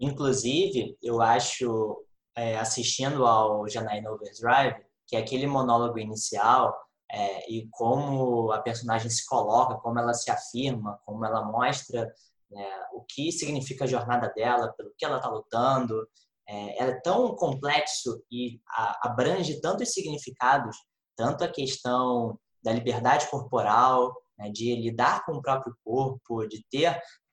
Inclusive, 0.00 0.96
eu 1.02 1.20
acho, 1.20 2.04
é, 2.36 2.56
assistindo 2.58 3.26
ao 3.26 3.68
Janaína 3.68 4.10
Overdrive, 4.10 4.82
que 5.06 5.16
é 5.16 5.18
aquele 5.18 5.46
monólogo 5.46 5.98
inicial, 5.98 6.74
é, 7.10 7.50
e 7.50 7.68
como 7.70 8.50
a 8.52 8.60
personagem 8.60 9.10
se 9.10 9.26
coloca, 9.26 9.76
como 9.76 9.98
ela 9.98 10.14
se 10.14 10.30
afirma, 10.30 10.98
como 11.04 11.24
ela 11.24 11.44
mostra 11.44 12.12
né, 12.50 12.66
o 12.92 13.02
que 13.02 13.30
significa 13.30 13.84
a 13.84 13.88
jornada 13.88 14.32
dela, 14.34 14.72
pelo 14.72 14.92
que 14.96 15.04
ela 15.04 15.16
está 15.16 15.28
lutando. 15.28 16.06
É, 16.48 16.82
ela 16.82 16.90
é 16.92 17.00
tão 17.00 17.34
complexo 17.36 18.22
e 18.30 18.60
a, 18.68 19.08
abrange 19.08 19.60
tantos 19.60 19.92
significados, 19.92 20.76
tanto 21.16 21.44
a 21.44 21.48
questão 21.48 22.38
da 22.62 22.72
liberdade 22.72 23.28
corporal, 23.30 24.14
né, 24.38 24.50
de 24.50 24.74
lidar 24.74 25.24
com 25.24 25.32
o 25.32 25.42
próprio 25.42 25.76
corpo, 25.84 26.46
de 26.46 26.64
ter 26.70 26.86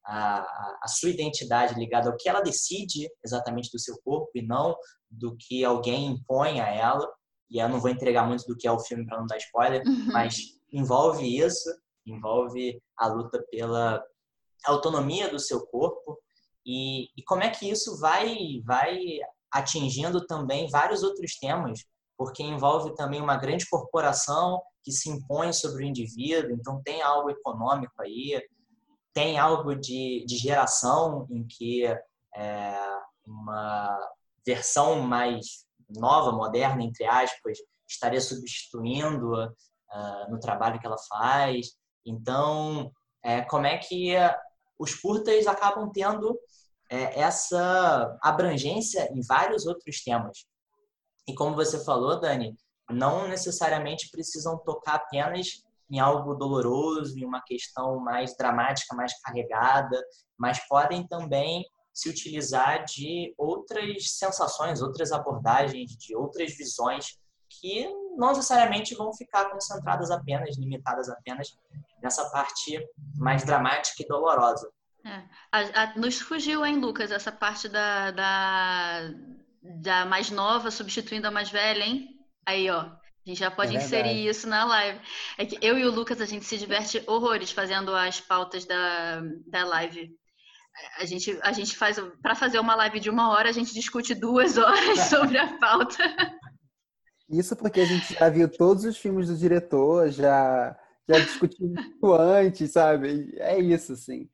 a, 0.06 0.40
a, 0.40 0.80
a, 0.84 0.88
sua 0.88 1.10
identidade 1.10 1.76
ligada 1.76 2.10
ao 2.10 2.18
que 2.18 2.28
ela 2.28 2.42
decide 2.42 3.10
exatamente 3.24 3.70
do 3.72 3.80
seu 3.80 4.00
corpo 4.04 4.30
e 4.36 4.42
não 4.42 4.76
do 5.10 5.36
que 5.38 5.64
alguém 5.64 6.08
impõe 6.08 6.60
a 6.60 6.70
ela 6.70 7.08
e 7.52 7.60
eu 7.60 7.68
não 7.68 7.80
vou 7.80 7.90
entregar 7.90 8.26
muito 8.26 8.46
do 8.48 8.56
que 8.56 8.68
é 8.68 8.72
o 8.72 8.80
filme 8.80 9.06
para 9.06 9.20
não 9.20 9.28
dar 9.28 9.38
spoiler, 9.38 9.84
uhum. 9.86 10.08
mas 10.14 10.38
envolve 10.72 11.38
isso, 11.38 11.70
envolve 12.06 12.82
a 12.98 13.08
luta 13.08 13.44
pela 13.52 14.02
autonomia 14.66 15.30
do 15.30 15.38
seu 15.38 15.66
corpo 15.68 16.18
e, 16.66 17.10
e 17.18 17.24
como 17.24 17.44
é 17.44 17.50
que 17.50 17.70
isso 17.70 18.00
vai 18.00 18.62
vai 18.66 18.98
atingindo 19.52 20.26
também 20.26 20.70
vários 20.70 21.04
outros 21.04 21.38
temas, 21.38 21.84
porque 22.18 22.42
envolve 22.42 22.96
também 22.96 23.22
uma 23.22 23.36
grande 23.36 23.68
corporação 23.70 24.62
que 24.82 24.92
se 24.92 25.10
impõe 25.10 25.52
sobre 25.52 25.84
o 25.84 25.88
indivíduo, 25.88 26.52
então 26.52 26.82
tem 26.82 27.02
algo 27.02 27.30
econômico 27.30 28.02
aí, 28.02 28.42
tem 29.14 29.38
algo 29.38 29.76
de, 29.76 30.24
de 30.26 30.38
geração 30.38 31.28
em 31.30 31.46
que 31.46 31.86
é, 31.86 32.80
uma 33.26 34.00
versão 34.46 35.02
mais 35.02 35.66
nova, 35.96 36.32
moderna, 36.32 36.84
entre 36.84 37.06
aspas, 37.06 37.58
estaria 37.88 38.22
substituindo 38.22 39.34
uh, 39.34 40.32
no 40.32 40.40
trabalho 40.40 40.80
que 40.80 40.86
ela 40.86 40.98
faz. 41.10 41.68
Então, 42.06 42.92
é, 43.24 43.42
como 43.42 43.66
é 43.66 43.78
que 43.78 44.16
os 44.80 44.96
curtas 44.96 45.46
acabam 45.48 45.92
tendo 45.92 46.38
é, 46.90 47.20
essa 47.20 48.18
abrangência 48.22 49.12
em 49.14 49.22
vários 49.22 49.66
outros 49.66 50.04
temas? 50.04 50.46
E 51.28 51.36
como 51.36 51.56
você 51.56 51.84
falou, 51.84 52.20
Dani, 52.20 52.56
não 52.90 53.28
necessariamente 53.28 54.10
precisam 54.10 54.58
tocar 54.58 54.96
apenas 54.96 55.64
em 55.90 56.00
algo 56.00 56.34
doloroso, 56.36 57.18
em 57.18 57.26
uma 57.26 57.42
questão 57.42 58.00
mais 58.00 58.36
dramática, 58.36 58.96
mais 58.96 59.14
carregada, 59.22 60.02
mas 60.38 60.66
podem 60.68 61.06
também 61.06 61.66
se 62.02 62.10
utilizar 62.10 62.84
de 62.84 63.32
outras 63.38 64.12
sensações, 64.12 64.82
outras 64.82 65.12
abordagens, 65.12 65.96
de 65.96 66.16
outras 66.16 66.58
visões 66.58 67.20
que 67.48 67.88
não 68.18 68.30
necessariamente 68.30 68.96
vão 68.96 69.14
ficar 69.14 69.52
concentradas 69.52 70.10
apenas, 70.10 70.58
limitadas 70.58 71.10
apenas 71.10 71.56
nessa 72.02 72.28
parte 72.32 72.80
mais 73.18 73.44
dramática 73.44 74.02
e 74.02 74.08
dolorosa. 74.08 74.68
É. 75.06 75.24
A, 75.52 75.84
a, 75.84 75.96
nos 75.96 76.20
fugiu, 76.20 76.66
hein, 76.66 76.80
Lucas, 76.80 77.12
essa 77.12 77.32
parte 77.32 77.70
da, 77.70 78.10
da, 78.10 79.14
da 79.62 80.06
mais 80.06 80.32
nova 80.32 80.72
substituindo 80.72 81.28
a 81.28 81.32
mais 81.32 81.52
velha, 81.52 81.84
hein? 81.84 82.20
Aí, 82.48 82.68
ó, 82.72 82.80
a 82.80 83.00
gente 83.24 83.40
já 83.40 83.52
pode 83.52 83.76
é 83.76 83.80
inserir 83.80 84.28
isso 84.28 84.48
na 84.48 84.66
live. 84.66 85.00
É 85.38 85.46
que 85.46 85.60
eu 85.62 85.78
e 85.78 85.86
o 85.86 85.92
Lucas, 85.92 86.20
a 86.20 86.26
gente 86.26 86.46
se 86.46 86.58
diverte 86.58 87.04
horrores 87.06 87.52
fazendo 87.52 87.96
as 87.96 88.20
pautas 88.20 88.66
da, 88.66 89.22
da 89.46 89.66
live 89.66 90.20
a 90.98 91.06
gente, 91.06 91.38
a 91.42 91.52
gente 91.52 91.76
faz, 91.76 91.98
para 92.22 92.36
fazer 92.36 92.60
uma 92.60 92.76
live 92.76 93.00
de 93.00 93.10
uma 93.10 93.30
hora, 93.30 93.50
a 93.50 93.52
gente 93.52 93.74
discute 93.74 94.14
duas 94.16 94.58
horas 94.58 95.00
sobre 95.02 95.38
a 95.38 95.58
pauta. 95.58 96.04
Isso 97.30 97.56
porque 97.56 97.82
a 97.82 97.86
gente 97.86 98.14
já 98.14 98.30
viu 98.30 98.50
todos 98.50 98.84
os 98.86 98.98
filmes 98.98 99.28
do 99.28 99.38
diretor, 99.38 100.10
já, 100.10 100.78
já 101.08 101.20
discutiu 101.20 101.74
antes, 102.20 102.72
sabe? 102.72 103.34
É 103.38 103.60
isso, 103.60 103.94
assim. 103.94 104.30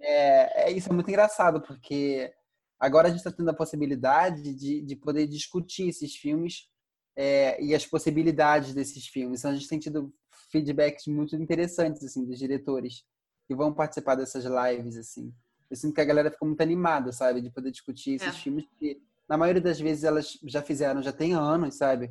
É, 0.00 0.68
é 0.68 0.72
isso, 0.72 0.88
é 0.88 0.92
muito 0.92 1.08
engraçado, 1.08 1.60
porque 1.60 2.32
agora 2.78 3.08
a 3.08 3.10
gente 3.10 3.18
está 3.18 3.32
tendo 3.32 3.50
a 3.50 3.56
possibilidade 3.56 4.54
de, 4.54 4.80
de 4.82 4.96
poder 4.96 5.26
discutir 5.26 5.88
esses 5.88 6.14
filmes 6.14 6.68
é, 7.16 7.62
e 7.62 7.74
as 7.74 7.84
possibilidades 7.84 8.72
desses 8.72 9.06
filmes. 9.06 9.40
Então, 9.40 9.50
a 9.50 9.54
gente 9.54 9.68
tem 9.68 9.78
tido 9.78 10.12
feedbacks 10.50 11.06
muito 11.06 11.34
interessantes, 11.36 12.02
assim, 12.04 12.24
dos 12.24 12.38
diretores 12.38 13.04
que 13.46 13.54
vão 13.54 13.74
participar 13.74 14.14
dessas 14.14 14.44
lives, 14.44 14.96
assim 14.96 15.34
eu 15.70 15.76
sinto 15.76 15.94
que 15.94 16.00
a 16.00 16.04
galera 16.04 16.30
ficou 16.30 16.46
muito 16.48 16.60
animada, 16.60 17.12
sabe? 17.12 17.40
De 17.40 17.50
poder 17.50 17.70
discutir 17.70 18.14
esses 18.14 18.28
é. 18.28 18.32
filmes 18.32 18.66
que, 18.78 19.00
na 19.28 19.36
maioria 19.36 19.60
das 19.60 19.78
vezes, 19.80 20.04
elas 20.04 20.38
já 20.44 20.62
fizeram, 20.62 21.02
já 21.02 21.12
tem 21.12 21.34
anos, 21.34 21.76
sabe? 21.76 22.10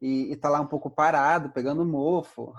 E, 0.00 0.32
e 0.32 0.36
tá 0.36 0.48
lá 0.48 0.60
um 0.60 0.66
pouco 0.66 0.90
parado, 0.90 1.50
pegando 1.50 1.84
mofo. 1.84 2.52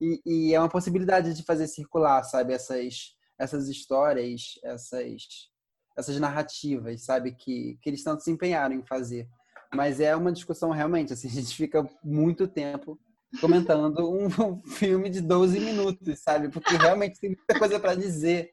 E, 0.00 0.20
e, 0.26 0.54
é 0.54 0.58
uma 0.58 0.68
possibilidade 0.68 1.34
de 1.34 1.44
fazer 1.44 1.66
circular, 1.66 2.22
sabe? 2.24 2.52
Essas, 2.52 3.14
essas 3.38 3.68
histórias, 3.68 4.58
essas, 4.64 5.50
essas 5.96 6.18
narrativas, 6.18 7.04
sabe? 7.04 7.32
Que, 7.32 7.78
que 7.80 7.90
eles 7.90 8.02
tanto 8.02 8.22
se 8.22 8.30
empenharam 8.30 8.74
em 8.74 8.84
fazer. 8.84 9.28
Mas 9.74 10.00
é 10.00 10.14
uma 10.14 10.32
discussão 10.32 10.70
realmente, 10.70 11.12
assim, 11.12 11.28
a 11.28 11.30
gente 11.30 11.54
fica 11.54 11.88
muito 12.02 12.46
tempo 12.46 12.98
comentando 13.40 14.10
um, 14.10 14.28
filme 14.66 15.10
de 15.10 15.20
12 15.20 15.58
minutos, 15.60 16.20
sabe? 16.20 16.48
Porque 16.48 16.76
realmente 16.76 17.18
tem 17.18 17.30
muita 17.30 17.58
coisa 17.58 17.78
para 17.80 17.94
dizer. 17.94 18.50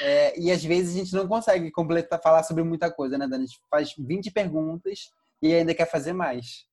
É, 0.00 0.38
e 0.38 0.50
às 0.50 0.64
vezes 0.64 0.94
a 0.94 0.98
gente 0.98 1.14
não 1.14 1.26
consegue 1.28 1.70
completar, 1.70 2.20
falar 2.20 2.42
sobre 2.42 2.62
muita 2.62 2.90
coisa, 2.90 3.16
né, 3.16 3.26
Dani? 3.26 3.44
A 3.44 3.46
gente 3.46 3.60
faz 3.70 3.94
20 3.96 4.30
perguntas 4.30 5.10
e 5.42 5.54
ainda 5.54 5.74
quer 5.74 5.90
fazer 5.90 6.12
mais. 6.12 6.66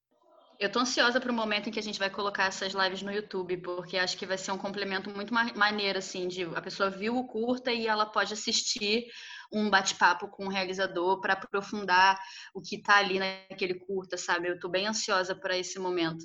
Eu 0.57 0.71
tô 0.71 0.79
ansiosa 0.79 1.19
para 1.19 1.31
o 1.31 1.35
momento 1.35 1.67
em 1.67 1.71
que 1.71 1.79
a 1.79 1.83
gente 1.83 1.99
vai 1.99 2.09
colocar 2.09 2.45
essas 2.45 2.73
lives 2.73 3.01
no 3.01 3.11
YouTube, 3.11 3.57
porque 3.57 3.97
acho 3.97 4.17
que 4.17 4.25
vai 4.25 4.37
ser 4.37 4.51
um 4.51 4.57
complemento 4.57 5.09
muito 5.09 5.33
maneiro, 5.33 5.99
assim, 5.99 6.29
de 6.29 6.43
a 6.43 6.61
pessoa 6.61 6.89
viu 6.89 7.17
o 7.17 7.27
curta 7.27 7.73
e 7.73 7.87
ela 7.87 8.05
pode 8.05 8.33
assistir 8.33 9.05
um 9.51 9.69
bate-papo 9.69 10.29
com 10.29 10.45
o 10.45 10.49
realizador 10.49 11.19
para 11.19 11.33
aprofundar 11.33 12.17
o 12.53 12.61
que 12.61 12.77
está 12.77 12.97
ali 12.97 13.19
naquele 13.19 13.75
curta, 13.75 14.17
sabe? 14.17 14.47
Eu 14.47 14.57
tô 14.57 14.69
bem 14.69 14.87
ansiosa 14.87 15.35
para 15.35 15.57
esse 15.57 15.77
momento, 15.77 16.23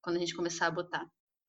quando 0.00 0.16
a 0.16 0.20
gente 0.20 0.36
começar 0.36 0.68
a 0.68 0.70
botar. 0.70 1.04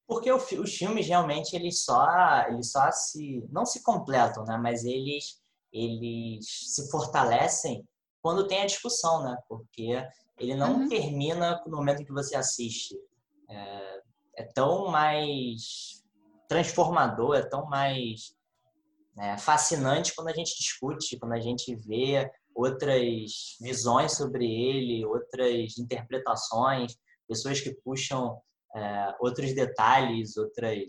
Porque 0.07 0.31
o, 0.31 0.37
os 0.37 0.75
filmes 0.75 1.07
realmente 1.07 1.55
eles 1.55 1.83
só, 1.83 2.07
eles 2.47 2.71
só 2.71 2.91
se 2.91 3.43
não 3.51 3.65
se 3.65 3.81
completam, 3.83 4.43
né? 4.45 4.57
Mas 4.57 4.83
eles 4.85 5.41
eles 5.73 6.45
se 6.73 6.89
fortalecem 6.89 7.85
quando 8.21 8.47
tem 8.47 8.61
a 8.61 8.65
discussão, 8.65 9.23
né? 9.23 9.37
Porque 9.47 10.01
ele 10.37 10.55
não 10.55 10.81
uhum. 10.81 10.89
termina 10.89 11.61
no 11.67 11.77
momento 11.77 12.01
em 12.01 12.05
que 12.05 12.13
você 12.13 12.35
assiste. 12.35 12.95
É, 13.49 14.01
é 14.37 14.43
tão 14.43 14.89
mais 14.89 16.03
transformador, 16.47 17.35
é 17.35 17.43
tão 17.43 17.65
mais 17.65 18.35
né, 19.15 19.37
fascinante 19.37 20.13
quando 20.15 20.29
a 20.29 20.33
gente 20.33 20.57
discute, 20.57 21.17
quando 21.17 21.33
a 21.33 21.39
gente 21.39 21.75
vê 21.75 22.29
outras 22.53 23.57
visões 23.59 24.13
sobre 24.13 24.45
ele, 24.45 25.05
outras 25.05 25.77
interpretações, 25.77 26.97
pessoas 27.27 27.59
que 27.59 27.73
puxam 27.83 28.39
é, 28.75 29.15
outros 29.19 29.53
detalhes, 29.53 30.35
outras, 30.35 30.83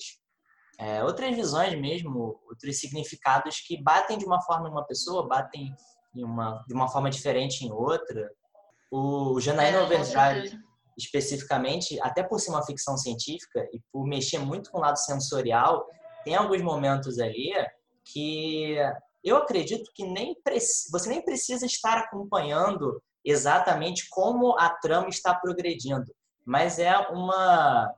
é, 0.79 1.05
outras 1.05 1.35
visões 1.35 1.79
mesmo, 1.81 2.41
outros 2.49 2.81
significados 2.81 3.61
que 3.61 3.81
batem 3.81 4.19
de 4.19 4.27
uma 4.27 4.43
forma 4.43 4.69
em 4.69 4.73
uma 4.73 4.85
pessoa, 4.85 5.27
batem 5.27 5.73
em 6.15 6.25
uma, 6.25 6.65
de 6.67 6.75
uma 6.75 6.89
forma 6.89 7.09
diferente 7.09 7.65
em 7.65 7.71
outra. 7.71 8.31
O 8.91 9.41
Janaína 9.41 9.79
é, 9.79 9.83
Overdrive, 9.83 10.59
especificamente, 10.99 12.01
até 12.01 12.23
por 12.23 12.41
ser 12.41 12.51
uma 12.51 12.65
ficção 12.65 12.97
científica 12.97 13.69
e 13.73 13.81
por 13.93 14.05
mexer 14.07 14.39
muito 14.39 14.71
com 14.71 14.79
o 14.79 14.81
lado 14.81 14.99
sensorial, 14.99 15.87
tem 16.25 16.35
alguns 16.35 16.63
momentos 16.63 17.19
ali 17.21 17.53
que 18.05 18.77
eu 19.23 19.37
acredito 19.37 19.91
que 19.95 20.05
nem 20.05 20.37
você 20.91 21.09
nem 21.09 21.23
precisa 21.23 21.67
estar 21.67 21.99
acompanhando 21.99 23.01
exatamente 23.25 24.09
como 24.09 24.57
a 24.59 24.71
trama 24.71 25.09
está 25.09 25.35
progredindo, 25.35 26.05
mas 26.47 26.79
é 26.79 26.97
uma 27.09 27.93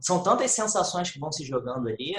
são 0.00 0.22
tantas 0.22 0.52
sensações 0.52 1.10
que 1.10 1.18
vão 1.18 1.32
se 1.32 1.44
jogando 1.44 1.88
ali 1.88 2.14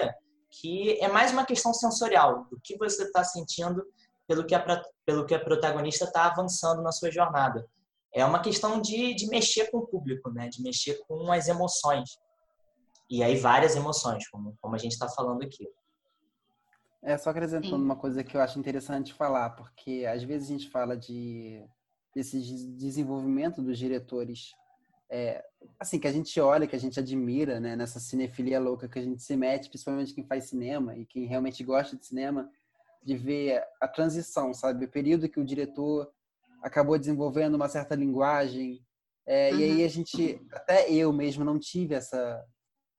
que 0.49 0.99
é 0.99 1.07
mais 1.07 1.32
uma 1.32 1.45
questão 1.45 1.73
sensorial 1.73 2.45
do 2.49 2.59
que 2.63 2.78
você 2.78 3.03
está 3.03 3.23
sentindo 3.23 3.84
pelo 4.28 4.45
que 4.45 4.55
a, 4.55 4.84
pelo 5.05 5.25
que 5.25 5.34
a 5.34 5.39
protagonista 5.39 6.05
está 6.05 6.25
avançando 6.25 6.82
na 6.82 6.91
sua 6.91 7.11
jornada. 7.11 7.65
É 8.13 8.25
uma 8.25 8.39
questão 8.39 8.82
de, 8.82 9.13
de 9.13 9.28
mexer 9.28 9.69
com 9.69 9.80
o 9.80 9.88
público, 9.88 10.30
né? 10.32 10.49
de 10.49 10.61
mexer 10.61 10.99
com 11.07 11.32
as 11.32 11.47
emoções. 11.47 12.17
E 13.09 13.23
aí 13.23 13.38
várias 13.38 13.75
emoções, 13.75 14.28
como, 14.30 14.57
como 14.61 14.75
a 14.75 14.78
gente 14.78 14.93
está 14.93 15.07
falando 15.07 15.43
aqui. 15.43 15.67
É, 17.01 17.17
só 17.17 17.30
acrescentando 17.30 17.78
Sim. 17.78 17.84
uma 17.84 17.95
coisa 17.95 18.23
que 18.23 18.36
eu 18.36 18.41
acho 18.41 18.59
interessante 18.59 19.13
falar, 19.13 19.51
porque 19.51 20.05
às 20.11 20.23
vezes 20.23 20.49
a 20.49 20.51
gente 20.51 20.69
fala 20.69 20.97
de 20.97 21.63
desse 22.13 22.39
desenvolvimento 22.75 23.61
dos 23.61 23.78
diretores, 23.78 24.51
é, 25.10 25.43
assim, 25.80 25.99
que 25.99 26.08
a 26.08 26.12
gente 26.12 26.39
olha, 26.39 26.68
que 26.68 26.76
a 26.76 26.80
gente 26.80 26.99
admira, 26.99 27.60
né, 27.60 27.76
nessa 27.76 27.99
cinefilia 27.99 28.60
louca 28.60 28.88
que 28.88 28.99
a 28.99 29.01
gente 29.01 29.24
se 29.24 29.36
mete, 29.36 29.70
principalmente 29.70 30.14
quem 30.14 30.26
faz 30.26 30.45
cinema 30.45 30.97
e 30.97 31.05
quem 31.05 31.26
realmente 31.26 31.64
gosta 31.64 31.95
de 31.95 32.05
cinema, 32.05 32.49
de 33.03 33.16
ver 33.16 33.64
a 33.80 33.88
transição, 33.88 34.53
sabe? 34.53 34.86
O 34.86 34.91
período 34.91 35.30
que 35.30 35.39
o 35.39 35.45
diretor 35.45 36.12
acabou 36.62 36.97
desenvolvendo 36.97 37.55
uma 37.55 37.70
certa 37.70 37.95
linguagem. 37.95 38.82
É, 39.26 39.51
uhum. 39.51 39.60
E 39.60 39.64
aí 39.64 39.80
uhum. 39.80 39.86
a 39.86 39.88
gente, 39.88 40.41
até 40.51 40.91
eu 40.91 41.14
mesmo, 41.14 41.45
não 41.45 41.58
tive 41.58 41.95
essa, 41.95 42.43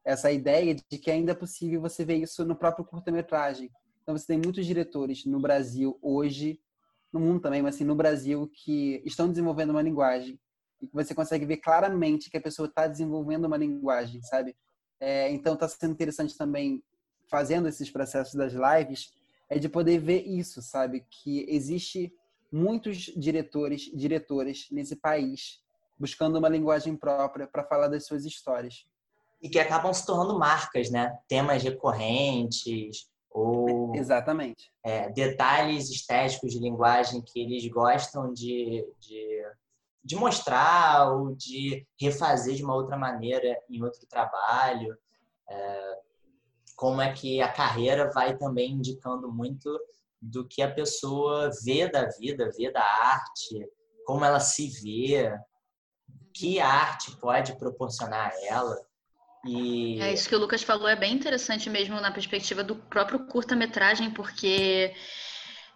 essa 0.05 0.33
ideia 0.33 0.75
de 0.75 0.99
que 0.99 1.11
ainda 1.11 1.33
é 1.33 1.35
possível 1.35 1.81
você 1.81 2.05
ver 2.05 2.17
isso 2.17 2.45
no 2.45 2.57
próprio 2.57 2.87
curta-metragem. 2.87 3.71
Então 4.03 4.17
você 4.17 4.27
tem 4.27 4.39
muitos 4.39 4.65
diretores 4.65 5.27
no 5.27 5.39
Brasil 5.39 5.99
hoje, 6.01 6.59
no 7.13 7.21
mundo 7.21 7.41
também, 7.41 7.61
mas 7.61 7.75
assim, 7.75 7.85
no 7.85 7.95
Brasil, 7.95 8.51
que 8.53 9.03
estão 9.05 9.29
desenvolvendo 9.29 9.71
uma 9.71 9.83
linguagem 9.83 10.41
e 10.81 10.87
que 10.87 10.95
você 10.95 11.15
consegue 11.15 11.45
ver 11.45 11.59
claramente 11.59 12.31
que 12.31 12.37
a 12.37 12.41
pessoa 12.41 12.69
está 12.69 12.87
desenvolvendo 12.87 13.47
uma 13.47 13.57
linguagem, 13.57 14.23
sabe? 14.23 14.57
É, 15.01 15.31
então 15.31 15.55
está 15.55 15.69
sendo 15.69 15.93
interessante 15.93 16.37
também 16.37 16.83
fazendo 17.31 17.69
esses 17.69 17.91
processos 17.91 18.35
das 18.35 18.53
lives 18.53 19.13
é 19.49 19.59
de 19.59 19.69
poder 19.69 19.99
ver 19.99 20.27
isso, 20.27 20.61
sabe? 20.61 21.05
Que 21.11 21.47
existe 21.49 22.13
muitos 22.53 22.97
diretores, 23.17 23.91
diretoras 23.95 24.67
nesse 24.71 24.97
país 24.97 25.61
buscando 25.99 26.39
uma 26.39 26.49
linguagem 26.49 26.97
própria 26.97 27.47
para 27.47 27.65
falar 27.65 27.89
das 27.89 28.07
suas 28.07 28.25
histórias. 28.25 28.87
E 29.43 29.49
que 29.49 29.59
acabam 29.59 29.93
se 29.93 30.07
tornando 30.07 30.39
marcas, 30.39 30.91
né? 30.91 31.17
Temas 31.29 31.63
recorrentes 31.63 33.09
ou 33.31 33.95
exatamente 33.95 34.71
é, 34.83 35.11
detalhes 35.11 35.91
estéticos 35.91 36.53
de 36.53 36.59
linguagem 36.59 37.21
que 37.21 37.41
eles 37.41 37.67
gostam 37.69 38.33
de, 38.33 38.87
de, 38.99 39.45
de 40.09 40.17
mostrar 40.17 41.13
ou 41.13 41.37
de 41.37 41.87
refazer 42.01 42.55
de 42.55 42.65
uma 42.65 42.75
outra 42.75 42.97
maneira 42.97 43.61
em 43.69 43.83
outro 43.83 44.07
trabalho. 44.09 44.97
É, 45.47 45.99
como 46.75 47.03
é 47.03 47.13
que 47.13 47.43
a 47.43 47.53
carreira 47.53 48.11
vai 48.11 48.35
também 48.35 48.73
indicando 48.73 49.31
muito 49.31 49.79
do 50.21 50.49
que 50.49 50.63
a 50.63 50.73
pessoa 50.73 51.51
vê 51.63 51.91
da 51.91 52.07
vida, 52.07 52.51
vê 52.57 52.73
da 52.73 52.83
arte, 52.83 53.69
como 54.07 54.25
ela 54.25 54.41
se 54.41 54.67
vê, 54.83 55.31
que 56.33 56.59
a 56.59 56.69
arte 56.69 57.15
pode 57.17 57.59
proporcionar 57.59 58.33
a 58.33 58.47
ela. 58.47 58.81
E... 59.45 60.01
É 60.01 60.15
isso 60.15 60.27
que 60.27 60.35
o 60.35 60.39
Lucas 60.39 60.63
falou, 60.63 60.89
é 60.89 60.97
bem 60.97 61.13
interessante 61.13 61.69
mesmo 61.69 62.01
na 62.01 62.11
perspectiva 62.11 62.65
do 62.65 62.77
próprio 62.77 63.27
curta-metragem, 63.27 64.11
porque 64.11 64.95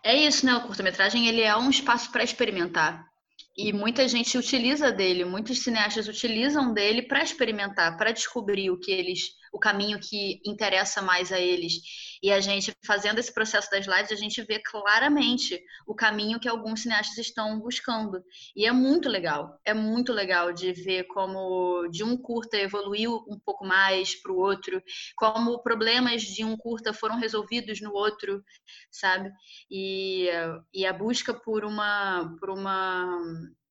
é 0.03 0.17
isso, 0.17 0.47
né? 0.47 0.55
O 0.55 0.67
curta-metragem 0.67 1.29
ele 1.29 1.43
é 1.43 1.55
um 1.55 1.69
espaço 1.69 2.11
para 2.11 2.25
experimentar. 2.25 3.12
E 3.57 3.73
muita 3.73 4.09
gente 4.09 4.39
utiliza 4.39 4.91
dele, 4.91 5.25
muitos 5.25 5.63
cineastas 5.63 6.09
utilizam 6.09 6.73
dele 6.73 7.03
para 7.03 7.23
experimentar, 7.23 7.97
para 7.97 8.13
descobrir 8.13 8.71
o 8.71 8.79
que 8.79 8.91
eles 8.91 9.35
o 9.53 9.59
caminho 9.59 10.01
que 10.01 10.41
interessa 10.47 11.03
mais 11.03 11.31
a 11.31 11.39
eles. 11.39 11.75
E 12.23 12.33
a 12.33 12.41
gente, 12.41 12.73
fazendo 12.85 13.19
esse 13.19 13.33
processo 13.33 13.71
das 13.71 13.87
lives, 13.87 14.11
a 14.11 14.17
gente 14.17 14.41
vê 14.43 14.59
claramente 14.59 15.63
o 15.87 15.95
caminho 15.95 16.41
que 16.41 16.49
alguns 16.49 16.83
cineastas 16.83 17.19
estão 17.19 17.61
buscando. 17.61 18.25
E 18.57 18.65
é 18.65 18.73
muito 18.73 19.11
legal, 19.11 19.61
é 19.65 19.75
muito 19.75 20.13
legal 20.13 20.53
de 20.53 20.73
ver 20.73 21.05
como 21.05 21.87
de 21.89 22.03
um 22.03 22.17
curta 22.17 22.57
evoluiu 22.57 23.25
um 23.29 23.39
pouco 23.39 23.65
mais 23.65 24.15
para 24.23 24.33
o 24.33 24.39
outro, 24.39 24.83
como 25.17 25.63
problemas 25.63 26.23
de 26.23 26.45
um 26.45 26.57
curta 26.57 26.95
foram 26.95 27.19
resolvidos 27.19 27.81
no 27.81 27.93
outro, 27.93 28.43
sabe? 28.91 29.31
E, 29.71 30.29
e 30.73 30.87
a 30.87 30.93
busca 30.93 31.35
por 31.35 31.65
uma, 31.65 32.35
por 32.41 32.49
uma 32.49 33.21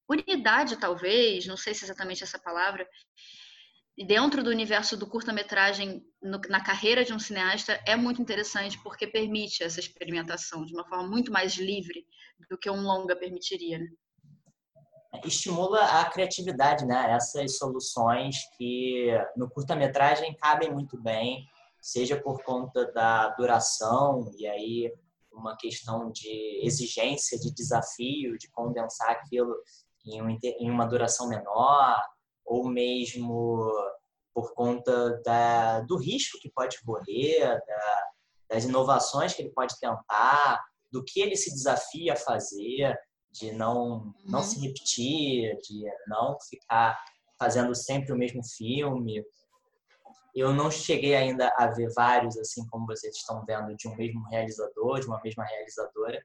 unidade, 0.07 0.77
talvez, 0.77 1.47
não 1.47 1.57
sei 1.57 1.73
se 1.73 1.83
é 1.83 1.85
exatamente 1.85 2.23
essa 2.23 2.37
palavra, 2.37 2.87
dentro 4.05 4.43
do 4.43 4.49
universo 4.49 4.95
do 4.97 5.07
curta-metragem 5.07 6.03
na 6.21 6.63
carreira 6.63 7.03
de 7.03 7.13
um 7.13 7.19
cineasta 7.19 7.79
é 7.85 7.95
muito 7.95 8.21
interessante 8.21 8.81
porque 8.81 9.05
permite 9.05 9.63
essa 9.63 9.79
experimentação 9.79 10.65
de 10.65 10.73
uma 10.73 10.87
forma 10.87 11.07
muito 11.07 11.31
mais 11.31 11.55
livre 11.55 12.05
do 12.49 12.57
que 12.57 12.69
um 12.69 12.81
longa 12.81 13.15
permitiria. 13.15 13.79
Né? 13.79 13.87
Estimula 15.25 15.83
a 15.99 16.05
criatividade, 16.05 16.85
né? 16.85 17.11
Essas 17.11 17.57
soluções 17.57 18.37
que 18.57 19.07
no 19.35 19.49
curta-metragem 19.49 20.35
cabem 20.35 20.71
muito 20.71 21.01
bem, 21.01 21.45
seja 21.81 22.19
por 22.19 22.41
conta 22.43 22.91
da 22.93 23.29
duração 23.29 24.31
e 24.37 24.47
aí 24.47 24.93
uma 25.33 25.55
questão 25.57 26.11
de 26.11 26.65
exigência, 26.65 27.39
de 27.39 27.53
desafio, 27.53 28.37
de 28.37 28.49
condensar 28.51 29.11
aquilo 29.11 29.53
em 30.05 30.69
uma 30.69 30.85
duração 30.85 31.27
menor, 31.27 32.01
ou 32.45 32.67
mesmo 32.67 33.71
por 34.33 34.53
conta 34.53 35.21
da, 35.23 35.81
do 35.81 35.97
risco 35.97 36.39
que 36.39 36.51
pode 36.51 36.81
correr, 36.83 37.39
da, 37.39 38.03
das 38.49 38.63
inovações 38.63 39.33
que 39.33 39.41
ele 39.41 39.51
pode 39.51 39.79
tentar, 39.79 40.61
do 40.91 41.03
que 41.03 41.21
ele 41.21 41.35
se 41.35 41.51
desafia 41.51 42.13
a 42.13 42.17
fazer, 42.17 42.97
de 43.31 43.51
não, 43.51 43.99
uhum. 43.99 44.13
não 44.25 44.43
se 44.43 44.59
repetir, 44.59 45.57
de 45.61 45.85
não 46.07 46.37
ficar 46.49 46.99
fazendo 47.39 47.73
sempre 47.73 48.11
o 48.11 48.17
mesmo 48.17 48.41
filme. 48.43 49.23
Eu 50.35 50.53
não 50.53 50.69
cheguei 50.69 51.15
ainda 51.15 51.53
a 51.57 51.67
ver 51.67 51.91
vários, 51.93 52.37
assim 52.37 52.65
como 52.67 52.85
vocês 52.85 53.15
estão 53.15 53.43
vendo, 53.45 53.75
de 53.75 53.87
um 53.87 53.95
mesmo 53.95 54.23
realizador, 54.29 54.99
de 54.99 55.07
uma 55.07 55.21
mesma 55.21 55.45
realizadora, 55.45 56.21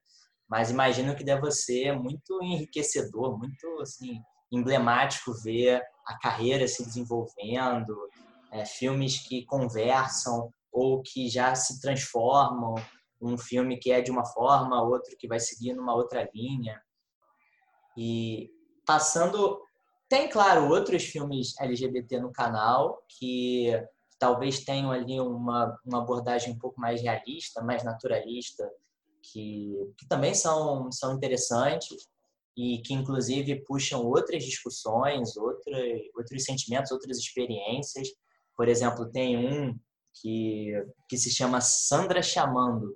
mas 0.49 0.71
imagino 0.71 1.15
que 1.17 1.25
deva 1.25 1.51
ser 1.51 1.93
muito 1.93 2.41
enriquecedor, 2.43 3.37
muito 3.39 3.67
assim, 3.81 4.21
emblemático 4.53 5.33
ver 5.43 5.83
a 6.07 6.19
carreira 6.19 6.69
se 6.69 6.85
desenvolvendo, 6.85 7.97
é, 8.53 8.65
filmes 8.65 9.19
que 9.19 9.45
conversam 9.45 10.51
ou 10.73 11.03
que 11.03 11.29
já 11.29 11.55
se 11.55 11.81
transformam, 11.81 12.75
um 13.21 13.37
filme 13.37 13.79
que 13.79 13.91
é 13.91 14.01
de 14.01 14.11
uma 14.11 14.25
forma, 14.25 14.83
outro 14.83 15.17
que 15.19 15.27
vai 15.27 15.41
seguir 15.41 15.73
numa 15.73 15.95
outra 15.95 16.29
linha. 16.35 16.81
E 17.97 18.51
passando, 18.85 19.61
tem 20.09 20.29
claro 20.29 20.69
outros 20.69 21.05
filmes 21.05 21.59
LGBT 21.59 22.21
no 22.21 22.31
canal 22.31 23.03
que 23.19 23.73
talvez 24.19 24.65
tenham 24.65 24.91
ali 24.91 25.19
uma, 25.21 25.79
uma 25.85 25.99
abordagem 26.03 26.53
um 26.53 26.59
pouco 26.59 26.81
mais 26.81 27.03
realista, 27.03 27.63
mais 27.63 27.83
naturalista, 27.83 28.69
que, 29.23 29.75
que 29.99 30.07
também 30.07 30.35
são, 30.35 30.91
são 30.93 31.15
interessantes 31.15 32.09
e 32.57 32.79
que 32.79 32.95
inclusive 32.95 33.63
puxam 33.65 34.05
outras 34.05 34.43
discussões, 34.43 35.37
outra, 35.37 35.79
outros 36.17 36.45
sentimentos, 36.45 36.91
outras 36.91 37.19
experiências. 37.19 38.09
Por 38.57 38.69
exemplo, 38.69 39.11
tem 39.11 39.37
um 39.37 39.79
que, 40.15 40.73
que 41.09 41.19
se 41.19 41.31
chama 41.31 41.61
Sandra 41.61 42.23
Chamando 42.23 42.95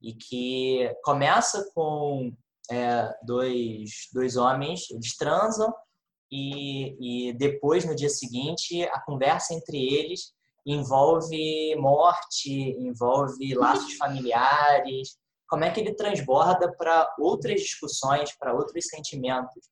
e 0.00 0.14
que 0.14 0.90
começa 1.02 1.70
com 1.74 2.32
é, 2.70 3.14
dois, 3.26 4.08
dois 4.12 4.36
homens, 4.36 4.90
eles 4.90 5.16
transam 5.16 5.72
e, 6.32 7.28
e 7.28 7.32
depois, 7.34 7.84
no 7.84 7.94
dia 7.94 8.08
seguinte, 8.08 8.82
a 8.84 9.00
conversa 9.00 9.54
entre 9.54 9.76
eles 9.76 10.32
envolve 10.66 11.76
morte, 11.76 12.50
envolve 12.50 13.54
laços 13.54 13.94
familiares, 13.94 15.18
como 15.54 15.64
é 15.64 15.70
que 15.70 15.78
ele 15.78 15.94
transborda 15.94 16.72
para 16.72 17.14
outras 17.16 17.60
discussões, 17.60 18.36
para 18.36 18.52
outros 18.52 18.86
sentimentos. 18.86 19.70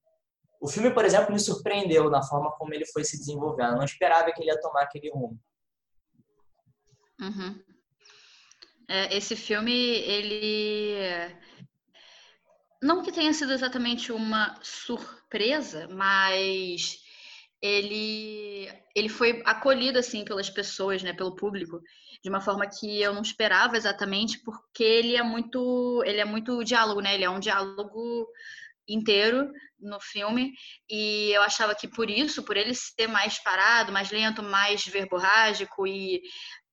O 0.60 0.68
filme, 0.68 0.94
por 0.94 1.04
exemplo, 1.04 1.32
me 1.32 1.40
surpreendeu 1.40 2.08
na 2.08 2.22
forma 2.22 2.52
como 2.52 2.72
ele 2.72 2.86
foi 2.86 3.02
se 3.02 3.18
desenvolvendo. 3.18 3.72
Eu 3.72 3.78
não 3.78 3.84
esperava 3.84 4.30
que 4.30 4.40
ele 4.40 4.48
ia 4.48 4.60
tomar 4.60 4.82
aquele 4.82 5.10
rumo. 5.10 5.36
Uhum. 7.20 7.60
É, 8.88 9.16
esse 9.16 9.34
filme, 9.34 9.72
ele 9.72 11.34
não 12.80 13.02
que 13.02 13.10
tenha 13.10 13.34
sido 13.34 13.52
exatamente 13.52 14.12
uma 14.12 14.56
surpresa, 14.62 15.88
mas 15.88 16.98
ele 17.60 18.68
ele 18.94 19.08
foi 19.08 19.42
acolhido 19.44 19.98
assim 19.98 20.24
pelas 20.24 20.48
pessoas, 20.48 21.02
né, 21.02 21.12
pelo 21.12 21.34
público, 21.34 21.80
de 22.22 22.28
uma 22.28 22.40
forma 22.40 22.66
que 22.66 23.00
eu 23.00 23.12
não 23.12 23.22
esperava 23.22 23.76
exatamente, 23.76 24.38
porque 24.38 24.84
ele 24.84 25.16
é 25.16 25.22
muito 25.22 26.02
ele 26.06 26.20
é 26.20 26.24
muito 26.24 26.62
diálogo, 26.62 27.00
né? 27.00 27.14
Ele 27.14 27.24
é 27.24 27.30
um 27.30 27.40
diálogo 27.40 28.28
inteiro 28.88 29.50
no 29.78 30.00
filme 30.00 30.52
e 30.88 31.30
eu 31.32 31.42
achava 31.42 31.74
que 31.74 31.88
por 31.88 32.08
isso, 32.08 32.42
por 32.44 32.56
ele 32.56 32.74
ser 32.74 33.08
mais 33.08 33.38
parado, 33.38 33.92
mais 33.92 34.10
lento, 34.10 34.42
mais 34.42 34.84
verborrágico 34.86 35.86
e 35.86 36.22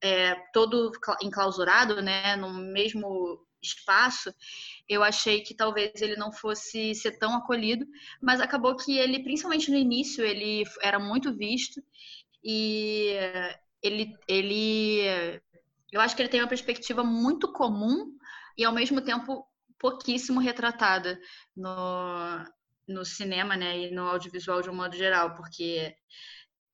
é, 0.02 0.36
todo 0.54 0.91
enclausurado, 1.22 2.02
né, 2.02 2.36
no 2.36 2.54
mesmo 2.54 3.45
espaço, 3.62 4.34
eu 4.88 5.04
achei 5.04 5.41
que 5.41 5.54
talvez 5.54 6.02
ele 6.02 6.16
não 6.16 6.32
fosse 6.32 6.95
ser 6.95 7.18
tão 7.18 7.36
acolhido, 7.36 7.86
mas 8.22 8.39
acabou 8.39 8.76
que 8.76 8.97
ele, 8.97 9.22
principalmente 9.22 9.70
no 9.70 9.78
início, 9.78 10.24
ele 10.26 10.64
era 10.82 10.97
muito 11.00 11.36
visto 11.36 11.84
e 12.43 13.16
ele, 13.82 14.18
ele, 14.28 15.42
eu 15.92 16.02
acho 16.02 16.16
que 16.16 16.22
ele 16.22 16.30
tem 16.30 16.42
uma 16.42 16.48
perspectiva 16.48 17.04
muito 17.04 17.52
comum 17.52 18.18
e 18.58 18.64
ao 18.64 18.74
mesmo 18.74 19.02
tempo 19.02 19.46
pouquíssimo 19.78 20.40
retratada 20.40 21.20
no, 21.56 22.46
no 22.88 23.06
cinema, 23.06 23.56
né, 23.56 23.80
e 23.80 23.92
no 23.92 24.04
audiovisual 24.04 24.62
de 24.62 24.70
um 24.70 24.76
modo 24.76 24.96
geral, 24.96 25.36
porque 25.36 25.96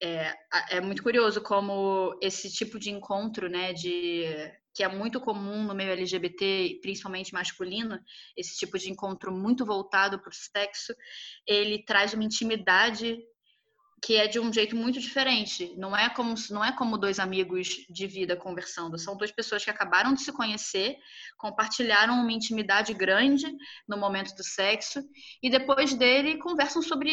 é, 0.01 0.33
é 0.71 0.81
muito 0.81 1.03
curioso 1.03 1.41
como 1.41 2.17
esse 2.21 2.51
tipo 2.51 2.79
de 2.79 2.89
encontro, 2.89 3.47
né, 3.49 3.73
de 3.73 4.25
que 4.73 4.83
é 4.83 4.89
muito 4.89 5.21
comum 5.21 5.63
no 5.63 5.73
meio 5.73 5.91
LGBT, 5.91 6.79
principalmente 6.81 7.33
masculino, 7.33 7.97
esse 8.35 8.57
tipo 8.57 8.77
de 8.77 8.91
encontro 8.91 9.31
muito 9.31 9.65
voltado 9.65 10.19
para 10.19 10.29
o 10.29 10.33
sexo, 10.33 10.93
ele 11.47 11.85
traz 11.85 12.13
uma 12.13 12.25
intimidade 12.25 13.17
que 14.05 14.15
é 14.17 14.27
de 14.27 14.39
um 14.39 14.53
jeito 14.53 14.75
muito 14.75 14.99
diferente. 14.99 15.73
Não 15.77 15.97
é 15.97 16.07
como 16.09 16.35
não 16.51 16.63
é 16.63 16.71
como 16.71 16.95
dois 16.95 17.17
amigos 17.17 17.87
de 17.89 18.05
vida 18.05 18.37
conversando. 18.37 18.99
São 18.99 19.17
duas 19.17 19.31
pessoas 19.31 19.63
que 19.65 19.71
acabaram 19.71 20.13
de 20.13 20.21
se 20.21 20.31
conhecer, 20.31 20.95
compartilharam 21.39 22.13
uma 22.13 22.31
intimidade 22.31 22.93
grande 22.93 23.51
no 23.87 23.97
momento 23.97 24.35
do 24.35 24.43
sexo 24.43 25.01
e 25.41 25.49
depois 25.49 25.95
dele 25.95 26.37
conversam 26.37 26.83
sobre 26.83 27.09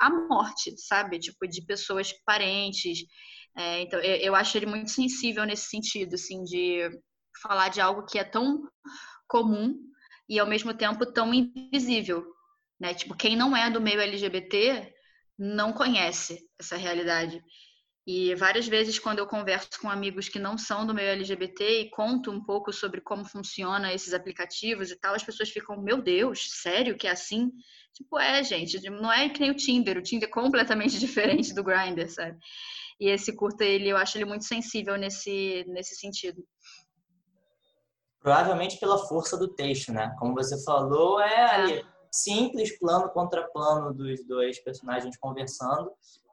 a 0.00 0.08
morte, 0.08 0.74
sabe? 0.78 1.18
Tipo 1.18 1.46
de 1.46 1.60
pessoas 1.66 2.10
parentes. 2.24 3.00
É, 3.54 3.82
então 3.82 4.00
eu, 4.00 4.34
acho 4.34 4.56
ele 4.56 4.64
muito 4.64 4.90
sensível 4.90 5.44
nesse 5.44 5.68
sentido, 5.68 6.14
assim, 6.14 6.44
de 6.44 6.88
falar 7.42 7.68
de 7.68 7.78
algo 7.82 8.06
que 8.06 8.18
é 8.18 8.24
tão 8.24 8.62
comum 9.28 9.74
e 10.26 10.38
ao 10.38 10.46
mesmo 10.46 10.72
tempo 10.72 11.04
tão 11.12 11.34
invisível, 11.34 12.24
né? 12.80 12.94
Tipo 12.94 13.14
quem 13.14 13.36
não 13.36 13.54
é 13.54 13.70
do 13.70 13.82
meio 13.82 14.00
LGBT 14.00 14.95
não 15.38 15.72
conhece 15.72 16.38
essa 16.58 16.76
realidade. 16.76 17.42
E 18.06 18.36
várias 18.36 18.68
vezes, 18.68 19.00
quando 19.00 19.18
eu 19.18 19.26
converso 19.26 19.80
com 19.80 19.90
amigos 19.90 20.28
que 20.28 20.38
não 20.38 20.56
são 20.56 20.86
do 20.86 20.94
meio 20.94 21.10
LGBT 21.10 21.80
e 21.80 21.90
conto 21.90 22.30
um 22.30 22.42
pouco 22.42 22.72
sobre 22.72 23.00
como 23.00 23.24
funciona 23.24 23.92
esses 23.92 24.14
aplicativos 24.14 24.92
e 24.92 24.96
tal, 24.96 25.14
as 25.14 25.24
pessoas 25.24 25.50
ficam, 25.50 25.76
meu 25.82 26.00
Deus, 26.00 26.48
sério 26.62 26.96
que 26.96 27.08
é 27.08 27.10
assim? 27.10 27.50
Tipo, 27.92 28.16
é, 28.18 28.44
gente, 28.44 28.78
não 28.90 29.12
é 29.12 29.28
que 29.28 29.40
nem 29.40 29.50
o 29.50 29.56
Tinder. 29.56 29.98
O 29.98 30.02
Tinder 30.02 30.28
é 30.28 30.32
completamente 30.32 30.98
diferente 31.00 31.52
do 31.52 31.64
Grindr, 31.64 32.08
sabe? 32.08 32.38
E 33.00 33.08
esse 33.08 33.34
curta, 33.34 33.64
ele, 33.64 33.88
eu 33.88 33.96
acho 33.96 34.16
ele 34.16 34.24
muito 34.24 34.44
sensível 34.44 34.96
nesse, 34.96 35.64
nesse 35.66 35.96
sentido. 35.96 36.46
Provavelmente 38.20 38.78
pela 38.78 38.98
força 38.98 39.36
do 39.36 39.48
texto, 39.48 39.92
né? 39.92 40.14
Como 40.18 40.32
você 40.32 40.62
falou, 40.64 41.20
é, 41.20 41.78
é. 41.78 41.95
Simples, 42.22 42.78
plano 42.78 43.08
contra 43.10 43.48
plano 43.50 43.92
dos 43.92 44.24
dois 44.26 44.62
personagens 44.62 45.16
conversando, 45.18 45.90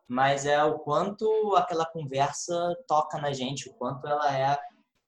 mas 0.08 0.46
é 0.46 0.64
o 0.64 0.80
quanto 0.80 1.56
aquela 1.56 1.86
conversa 1.86 2.76
toca 2.88 3.18
na 3.20 3.32
gente, 3.32 3.70
o 3.70 3.74
quanto 3.74 4.08
ela 4.08 4.38
é 4.38 4.58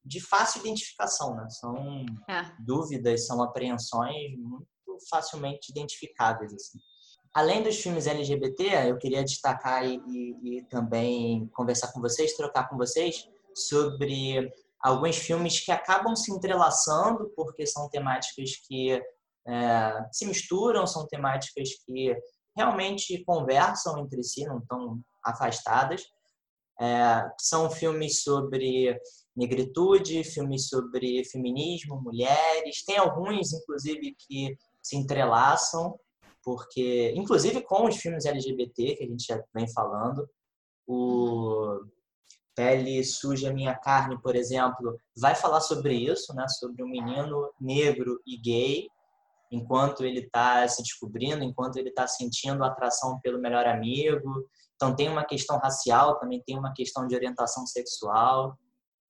de 0.03 0.21
fácil 0.21 0.61
identificação, 0.61 1.36
né? 1.36 1.49
São 1.49 2.05
é. 2.30 2.51
dúvidas, 2.59 3.26
são 3.26 3.41
apreensões 3.41 4.38
muito 4.38 4.67
facilmente 5.09 5.71
identificáveis, 5.71 6.53
assim. 6.53 6.80
Além 7.34 7.61
dos 7.61 7.76
filmes 7.76 8.07
LGBT, 8.07 8.89
eu 8.89 8.97
queria 8.97 9.23
destacar 9.23 9.86
e, 9.86 10.01
e, 10.07 10.57
e 10.57 10.63
também 10.67 11.47
conversar 11.53 11.91
com 11.91 11.99
vocês, 11.99 12.36
trocar 12.38 12.69
com 12.69 12.78
vocês 12.78 13.28
sobre 13.53 14.49
alguns 14.80 15.17
filmes 15.17 15.59
que 15.59 15.71
acabam 15.71 16.15
se 16.15 16.32
entrelaçando 16.32 17.30
porque 17.36 17.65
são 17.65 17.89
temáticas 17.89 18.51
que 18.67 19.01
é, 19.47 20.05
se 20.11 20.25
misturam, 20.25 20.87
são 20.87 21.07
temáticas 21.07 21.69
que 21.85 22.15
realmente 22.55 23.23
conversam 23.25 23.99
entre 23.99 24.23
si, 24.23 24.45
não 24.45 24.59
estão 24.59 25.01
afastadas. 25.23 26.03
É, 26.79 27.31
são 27.39 27.69
filmes 27.69 28.21
sobre 28.23 28.99
negritude, 29.35 30.23
filmes 30.23 30.67
sobre 30.67 31.23
feminismo, 31.25 32.01
mulheres. 32.01 32.83
Tem 32.85 32.97
alguns, 32.97 33.53
inclusive, 33.53 34.15
que 34.17 34.57
se 34.81 34.95
entrelaçam, 34.95 35.97
porque, 36.43 37.13
inclusive 37.15 37.61
com 37.61 37.85
os 37.87 37.97
filmes 37.97 38.25
LGBT 38.25 38.95
que 38.95 39.03
a 39.03 39.07
gente 39.07 39.25
já 39.25 39.41
vem 39.53 39.67
falando, 39.71 40.29
o 40.87 41.81
Pele 42.55 43.03
Suja 43.03 43.51
Minha 43.51 43.75
Carne, 43.75 44.21
por 44.21 44.35
exemplo, 44.35 44.99
vai 45.17 45.35
falar 45.35 45.61
sobre 45.61 45.95
isso, 45.95 46.33
né? 46.33 46.47
sobre 46.47 46.83
um 46.83 46.87
menino 46.87 47.51
negro 47.59 48.21
e 48.25 48.37
gay 48.37 48.87
enquanto 49.51 50.03
ele 50.03 50.21
está 50.21 50.67
se 50.67 50.81
descobrindo, 50.81 51.43
enquanto 51.43 51.77
ele 51.77 51.89
está 51.89 52.07
sentindo 52.07 52.63
atração 52.63 53.19
pelo 53.21 53.39
melhor 53.39 53.65
amigo. 53.67 54.47
Então, 54.75 54.95
tem 54.95 55.09
uma 55.09 55.23
questão 55.23 55.57
racial, 55.57 56.19
também 56.19 56.41
tem 56.45 56.57
uma 56.57 56.73
questão 56.73 57.07
de 57.07 57.15
orientação 57.15 57.65
sexual. 57.65 58.57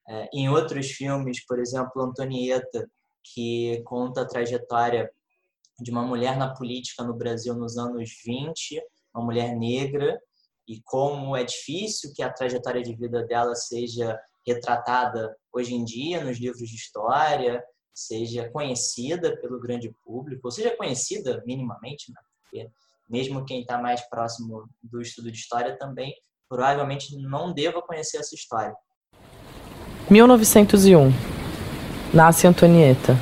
É, 0.07 0.29
em 0.33 0.49
outros 0.49 0.87
filmes, 0.91 1.43
por 1.45 1.59
exemplo, 1.59 2.01
Antonieta, 2.01 2.87
que 3.33 3.81
conta 3.85 4.21
a 4.21 4.27
trajetória 4.27 5.09
de 5.79 5.91
uma 5.91 6.03
mulher 6.03 6.37
na 6.37 6.53
política 6.53 7.03
no 7.03 7.13
Brasil 7.13 7.55
nos 7.55 7.77
anos 7.77 8.09
20, 8.23 8.81
uma 9.13 9.25
mulher 9.25 9.55
negra, 9.55 10.19
e 10.67 10.81
como 10.83 11.35
é 11.35 11.43
difícil 11.43 12.11
que 12.13 12.23
a 12.23 12.31
trajetória 12.31 12.81
de 12.81 12.95
vida 12.95 13.23
dela 13.25 13.55
seja 13.55 14.19
retratada 14.45 15.35
hoje 15.51 15.73
em 15.73 15.83
dia 15.83 16.23
nos 16.23 16.39
livros 16.39 16.69
de 16.69 16.75
história, 16.75 17.63
seja 17.95 18.49
conhecida 18.49 19.37
pelo 19.37 19.59
grande 19.59 19.95
público, 20.03 20.41
ou 20.47 20.51
seja 20.51 20.75
conhecida 20.75 21.41
minimamente, 21.45 22.11
né? 22.11 22.19
porque 22.43 22.69
mesmo 23.09 23.45
quem 23.45 23.61
está 23.61 23.77
mais 23.77 24.01
próximo 24.09 24.67
do 24.83 25.01
estudo 25.01 25.31
de 25.31 25.37
história 25.37 25.77
também 25.77 26.13
provavelmente 26.49 27.15
não 27.17 27.53
deva 27.53 27.81
conhecer 27.81 28.17
essa 28.17 28.35
história. 28.35 28.75
1901 30.09 31.11
Nasce 32.13 32.45
Antonieta. 32.47 33.17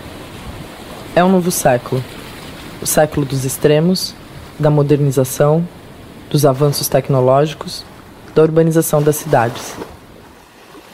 É 1.15 1.23
um 1.23 1.31
novo 1.31 1.51
século. 1.51 2.03
O 2.81 2.85
século 2.85 3.25
dos 3.25 3.45
extremos, 3.45 4.13
da 4.59 4.69
modernização, 4.69 5.67
dos 6.29 6.45
avanços 6.45 6.87
tecnológicos, 6.87 7.85
da 8.35 8.41
urbanização 8.41 9.01
das 9.01 9.15
cidades. 9.15 9.75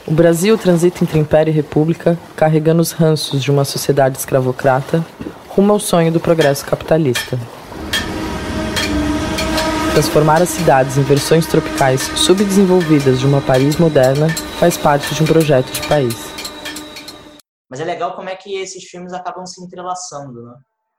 O 0.10 0.12
Brasil 0.12 0.57
transita 0.57 1.03
entre 1.03 1.20
império 1.20 1.51
e 1.51 1.53
república, 1.53 2.18
carregando 2.36 2.82
os 2.82 2.91
ranços 2.91 3.43
de 3.43 3.51
uma 3.51 3.64
sociedade 3.64 4.18
escravocrata 4.18 5.05
rumo 5.49 5.72
ao 5.72 5.80
sonho 5.80 6.12
do 6.12 6.20
progresso 6.20 6.66
capitalista. 6.66 7.38
Transformar 9.93 10.41
as 10.41 10.49
cidades 10.49 10.97
em 10.97 11.03
versões 11.03 11.45
tropicais 11.45 12.01
subdesenvolvidas 12.18 13.20
de 13.20 13.28
uma 13.28 13.39
Paris 13.39 13.78
moderna 13.78 14.28
faz 14.60 14.76
parte 14.76 15.14
de 15.14 15.22
um 15.22 15.28
projeto 15.28 15.72
de 15.72 15.88
país. 15.88 16.16
Mas 17.70 17.80
é 17.80 17.86
legal 17.86 18.16
como 18.16 18.30
é 18.30 18.36
que 18.36 18.55
esses 18.55 18.86
filmes 18.86 19.14
acabam 19.14 19.45
se 19.45 19.64
entrelaçando, 19.64 20.41
né? 20.41 20.55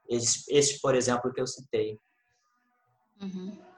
Esse, 0.09 0.45
esse 0.47 0.79
por 0.79 0.95
exemplo, 0.95 1.33
que 1.33 1.41
eu 1.41 1.47
citei. 1.47 1.97
Uhum. 3.21 3.70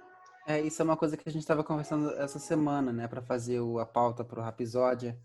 É, 0.45 0.59
isso 0.59 0.81
é 0.81 0.85
uma 0.85 0.97
coisa 0.97 1.15
que 1.15 1.27
a 1.27 1.31
gente 1.31 1.41
estava 1.41 1.63
conversando 1.63 2.11
essa 2.11 2.37
semana, 2.37 2.91
né, 2.91 3.07
para 3.07 3.21
fazer 3.21 3.61
o, 3.61 3.79
a 3.79 3.85
pauta 3.85 4.23
para 4.23 4.43
o 4.43 4.47
episódio. 4.47 5.17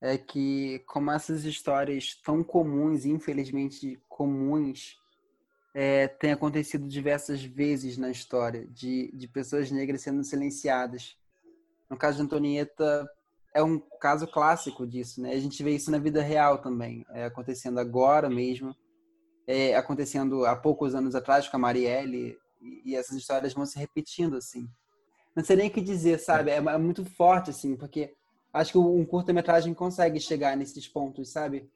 É 0.00 0.18
que, 0.18 0.80
como 0.86 1.10
essas 1.10 1.44
histórias 1.44 2.14
tão 2.22 2.44
comuns, 2.44 3.06
infelizmente 3.06 3.98
comuns, 4.08 4.96
é, 5.74 6.08
tem 6.08 6.32
acontecido 6.32 6.88
diversas 6.88 7.42
vezes 7.42 7.96
na 7.96 8.10
história 8.10 8.66
de, 8.66 9.10
de 9.14 9.28
pessoas 9.28 9.70
negras 9.70 10.02
sendo 10.02 10.22
silenciadas. 10.24 11.16
No 11.88 11.96
caso 11.96 12.16
de 12.16 12.24
Antonieta, 12.24 13.08
é 13.54 13.62
um 13.62 13.78
caso 14.00 14.26
clássico 14.26 14.86
disso, 14.86 15.22
né? 15.22 15.32
A 15.32 15.38
gente 15.38 15.62
vê 15.62 15.70
isso 15.70 15.90
na 15.90 15.98
vida 15.98 16.20
real 16.20 16.58
também, 16.58 17.06
é, 17.10 17.24
acontecendo 17.24 17.78
agora 17.78 18.28
mesmo, 18.28 18.74
é, 19.46 19.76
acontecendo 19.76 20.44
há 20.44 20.56
poucos 20.56 20.94
anos 20.94 21.14
atrás 21.14 21.48
com 21.48 21.56
a 21.56 21.60
Marielle, 21.60 22.36
e, 22.84 22.96
essas 22.96 23.16
histórias 23.16 23.54
vão 23.54 23.66
se 23.66 23.78
repetindo, 23.78 24.36
assim. 24.36 24.68
Não 25.34 25.44
sei 25.44 25.56
nem 25.56 25.68
o 25.68 25.72
que 25.72 25.80
dizer, 25.80 26.18
sabe? 26.18 26.50
É, 26.50 26.56
é 26.56 26.78
muito 26.78 27.04
forte, 27.04 27.50
assim, 27.50 27.76
porque 27.76 28.14
acho 28.52 28.72
que 28.72 28.78
um 28.78 29.04
curta-metragem 29.04 29.74
consegue 29.74 30.18
chegar 30.18 30.56
nesses 30.56 30.88
pontos, 30.88 31.30
sabe? 31.30 31.70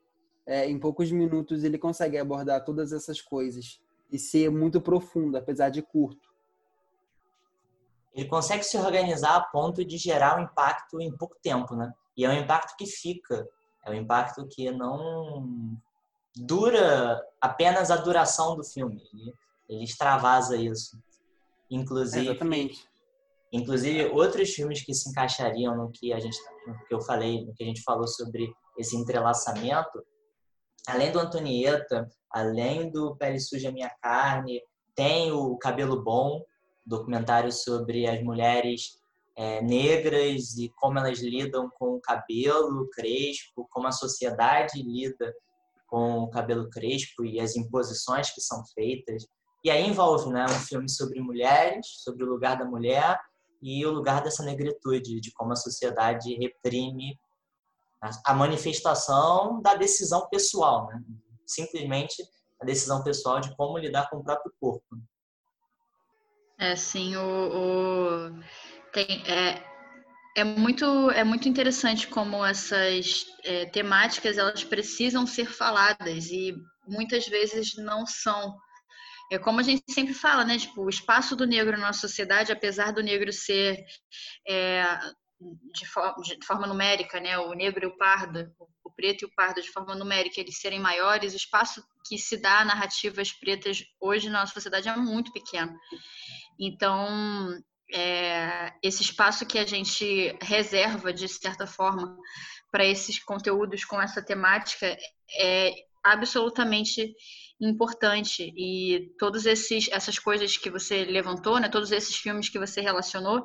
É, 0.46 0.68
em 0.68 0.78
poucos 0.78 1.12
minutos 1.12 1.62
ele 1.62 1.78
consegue 1.78 2.18
abordar 2.18 2.64
todas 2.64 2.92
essas 2.92 3.20
coisas 3.20 3.80
e 4.10 4.18
ser 4.18 4.50
muito 4.50 4.80
profundo, 4.80 5.36
apesar 5.36 5.68
de 5.68 5.82
curto. 5.82 6.28
ele 8.12 8.28
consegue 8.28 8.64
se 8.64 8.76
organizar 8.76 9.36
a 9.36 9.40
ponto 9.40 9.84
de 9.84 9.96
gerar 9.96 10.38
um 10.38 10.42
impacto 10.44 11.00
em 11.00 11.16
pouco 11.16 11.36
tempo, 11.40 11.76
né? 11.76 11.92
E 12.16 12.24
é 12.24 12.28
um 12.28 12.34
impacto 12.34 12.76
que 12.76 12.86
fica, 12.86 13.48
é 13.84 13.90
um 13.90 13.94
impacto 13.94 14.46
que 14.48 14.70
não 14.70 15.78
dura 16.34 17.22
apenas 17.40 17.90
a 17.90 17.96
duração 17.96 18.56
do 18.56 18.64
filme. 18.64 19.02
Ele, 19.12 19.34
ele 19.70 19.84
extravasa 19.84 20.56
isso. 20.56 20.98
Inclusive, 21.70 22.26
Exatamente. 22.26 22.84
inclusive 23.52 24.06
outros 24.06 24.50
filmes 24.50 24.82
que 24.82 24.92
se 24.92 25.08
encaixariam 25.08 25.76
no 25.76 25.90
que 25.90 26.12
a 26.12 26.18
gente, 26.18 26.36
no 26.66 26.78
que 26.84 26.92
eu 26.92 27.00
falei, 27.00 27.44
no 27.44 27.54
que 27.54 27.62
a 27.62 27.66
gente 27.66 27.82
falou 27.82 28.06
sobre 28.06 28.52
esse 28.76 28.96
entrelaçamento, 28.96 30.04
além 30.86 31.12
do 31.12 31.20
Antonieta, 31.20 32.08
além 32.30 32.90
do 32.90 33.16
Pele 33.16 33.38
Suja 33.38 33.70
Minha 33.70 33.90
Carne, 34.02 34.60
tem 34.94 35.30
o 35.30 35.56
Cabelo 35.56 36.02
Bom, 36.02 36.44
documentário 36.84 37.52
sobre 37.52 38.06
as 38.06 38.20
mulheres 38.22 38.98
é, 39.36 39.62
negras 39.62 40.56
e 40.58 40.68
como 40.76 40.98
elas 40.98 41.20
lidam 41.20 41.70
com 41.78 41.94
o 41.94 42.00
cabelo 42.00 42.88
crespo, 42.90 43.68
como 43.70 43.86
a 43.86 43.92
sociedade 43.92 44.82
lida 44.82 45.32
com 45.86 46.20
o 46.20 46.30
cabelo 46.30 46.68
crespo 46.68 47.24
e 47.24 47.40
as 47.40 47.56
imposições 47.56 48.30
que 48.32 48.40
são 48.40 48.62
feitas. 48.74 49.26
E 49.62 49.70
aí 49.70 49.86
envolve 49.86 50.30
né, 50.30 50.44
um 50.44 50.60
filme 50.60 50.88
sobre 50.88 51.20
mulheres, 51.20 51.86
sobre 52.02 52.24
o 52.24 52.28
lugar 52.28 52.56
da 52.56 52.64
mulher 52.64 53.20
e 53.62 53.84
o 53.84 53.90
lugar 53.90 54.22
dessa 54.22 54.42
negritude, 54.42 55.20
de 55.20 55.32
como 55.32 55.52
a 55.52 55.56
sociedade 55.56 56.34
reprime 56.34 57.18
a 58.24 58.32
manifestação 58.32 59.60
da 59.60 59.74
decisão 59.74 60.26
pessoal, 60.30 60.86
né? 60.86 61.02
simplesmente 61.46 62.22
a 62.60 62.64
decisão 62.64 63.02
pessoal 63.02 63.40
de 63.40 63.54
como 63.56 63.78
lidar 63.78 64.08
com 64.08 64.18
o 64.18 64.24
próprio 64.24 64.52
corpo. 64.58 64.98
É, 66.58 66.76
sim, 66.76 67.16
o, 67.16 67.20
o... 67.20 68.42
Tem, 68.92 69.22
é, 69.26 69.62
é, 70.36 70.44
muito, 70.44 71.10
é 71.10 71.24
muito 71.24 71.48
interessante 71.48 72.06
como 72.06 72.44
essas 72.44 73.26
é, 73.44 73.66
temáticas 73.66 74.38
elas 74.38 74.62
precisam 74.64 75.26
ser 75.26 75.46
faladas 75.46 76.26
e 76.26 76.54
muitas 76.86 77.26
vezes 77.26 77.76
não 77.76 78.06
são. 78.06 78.56
É 79.30 79.38
como 79.38 79.60
a 79.60 79.62
gente 79.62 79.84
sempre 79.88 80.12
fala, 80.12 80.44
né? 80.44 80.58
Tipo, 80.58 80.82
o 80.82 80.88
espaço 80.88 81.36
do 81.36 81.46
negro 81.46 81.78
na 81.78 81.86
nossa 81.86 82.00
sociedade, 82.00 82.50
apesar 82.50 82.92
do 82.92 83.02
negro 83.02 83.32
ser 83.32 83.84
é, 84.48 84.98
de, 85.72 85.86
forma, 85.86 86.22
de, 86.22 86.44
forma 86.44 86.66
numérica, 86.66 87.20
né? 87.20 87.38
O 87.38 87.52
negro 87.54 87.84
e 87.84 87.86
o 87.86 87.96
pardo, 87.96 88.52
o 88.84 88.90
preto 88.90 89.22
e 89.22 89.26
o 89.26 89.34
pardo 89.34 89.62
de 89.62 89.70
forma 89.70 89.94
numérica, 89.94 90.40
eles 90.40 90.58
serem 90.58 90.80
maiores, 90.80 91.32
o 91.32 91.36
espaço 91.36 91.82
que 92.06 92.18
se 92.18 92.36
dá 92.36 92.58
a 92.58 92.64
narrativas 92.64 93.32
pretas 93.32 93.84
hoje 94.00 94.28
na 94.28 94.40
nossa 94.40 94.54
sociedade 94.54 94.88
é 94.88 94.96
muito 94.96 95.32
pequeno. 95.32 95.72
Então, 96.58 97.56
é, 97.92 98.72
esse 98.82 99.02
espaço 99.02 99.46
que 99.46 99.58
a 99.58 99.66
gente 99.66 100.36
reserva, 100.42 101.12
de 101.12 101.28
certa 101.28 101.66
forma, 101.66 102.16
para 102.70 102.84
esses 102.84 103.22
conteúdos 103.22 103.84
com 103.84 104.00
essa 104.00 104.22
temática 104.22 104.96
é 105.38 105.72
absolutamente 106.02 107.14
importante 107.60 108.52
e 108.56 109.12
todos 109.18 109.44
esses 109.44 109.88
essas 109.90 110.18
coisas 110.18 110.56
que 110.56 110.70
você 110.70 111.04
levantou, 111.04 111.60
né, 111.60 111.68
todos 111.68 111.92
esses 111.92 112.16
filmes 112.16 112.48
que 112.48 112.58
você 112.58 112.80
relacionou, 112.80 113.44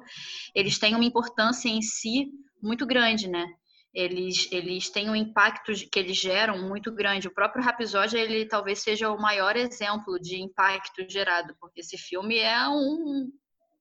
eles 0.54 0.80
têm 0.80 0.96
uma 0.96 1.04
importância 1.04 1.68
em 1.68 1.82
si 1.82 2.32
muito 2.62 2.86
grande, 2.86 3.28
né? 3.28 3.46
Eles, 3.94 4.50
eles 4.52 4.90
têm 4.90 5.10
um 5.10 5.16
impacto 5.16 5.72
que 5.90 5.98
eles 5.98 6.18
geram 6.18 6.68
muito 6.68 6.92
grande. 6.94 7.30
O 7.30 7.34
próprio 7.34 7.64
Rapisódia, 7.64 8.20
ele 8.20 8.46
talvez 8.46 8.80
seja 8.80 9.10
o 9.10 9.22
maior 9.22 9.56
exemplo 9.56 10.20
de 10.20 10.42
impacto 10.42 11.10
gerado, 11.10 11.56
porque 11.62 11.80
esse 11.80 11.98
filme 11.98 12.38
é 12.38 12.68
um, 12.68 13.32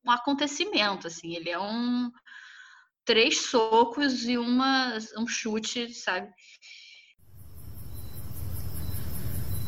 um 0.06 0.10
acontecimento, 0.10 1.08
assim, 1.08 1.34
ele 1.34 1.50
é 1.50 1.58
um 1.58 2.12
três 3.04 3.46
socos 3.46 4.24
e 4.24 4.38
uma, 4.38 4.96
um 5.18 5.26
chute, 5.26 5.92
sabe? 5.92 6.32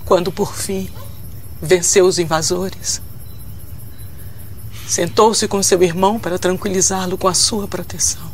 Quando 0.07 0.33
por 0.33 0.55
fim 0.55 0.91
venceu 1.61 2.07
os 2.07 2.19
invasores, 2.19 3.03
sentou-se 4.89 5.47
com 5.47 5.63
seu 5.63 5.83
irmão 5.83 6.19
para 6.19 6.39
tranquilizá-lo 6.39 7.19
com 7.19 7.29
a 7.29 7.35
sua 7.35 7.69
proteção. 7.69 8.31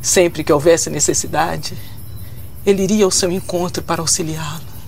Sempre 0.00 0.44
que 0.44 0.52
houvesse 0.52 0.88
necessidade, 0.88 1.76
ele 2.64 2.84
iria 2.84 3.04
ao 3.04 3.10
seu 3.10 3.32
encontro 3.32 3.82
para 3.82 4.00
auxiliá-lo. 4.00 4.78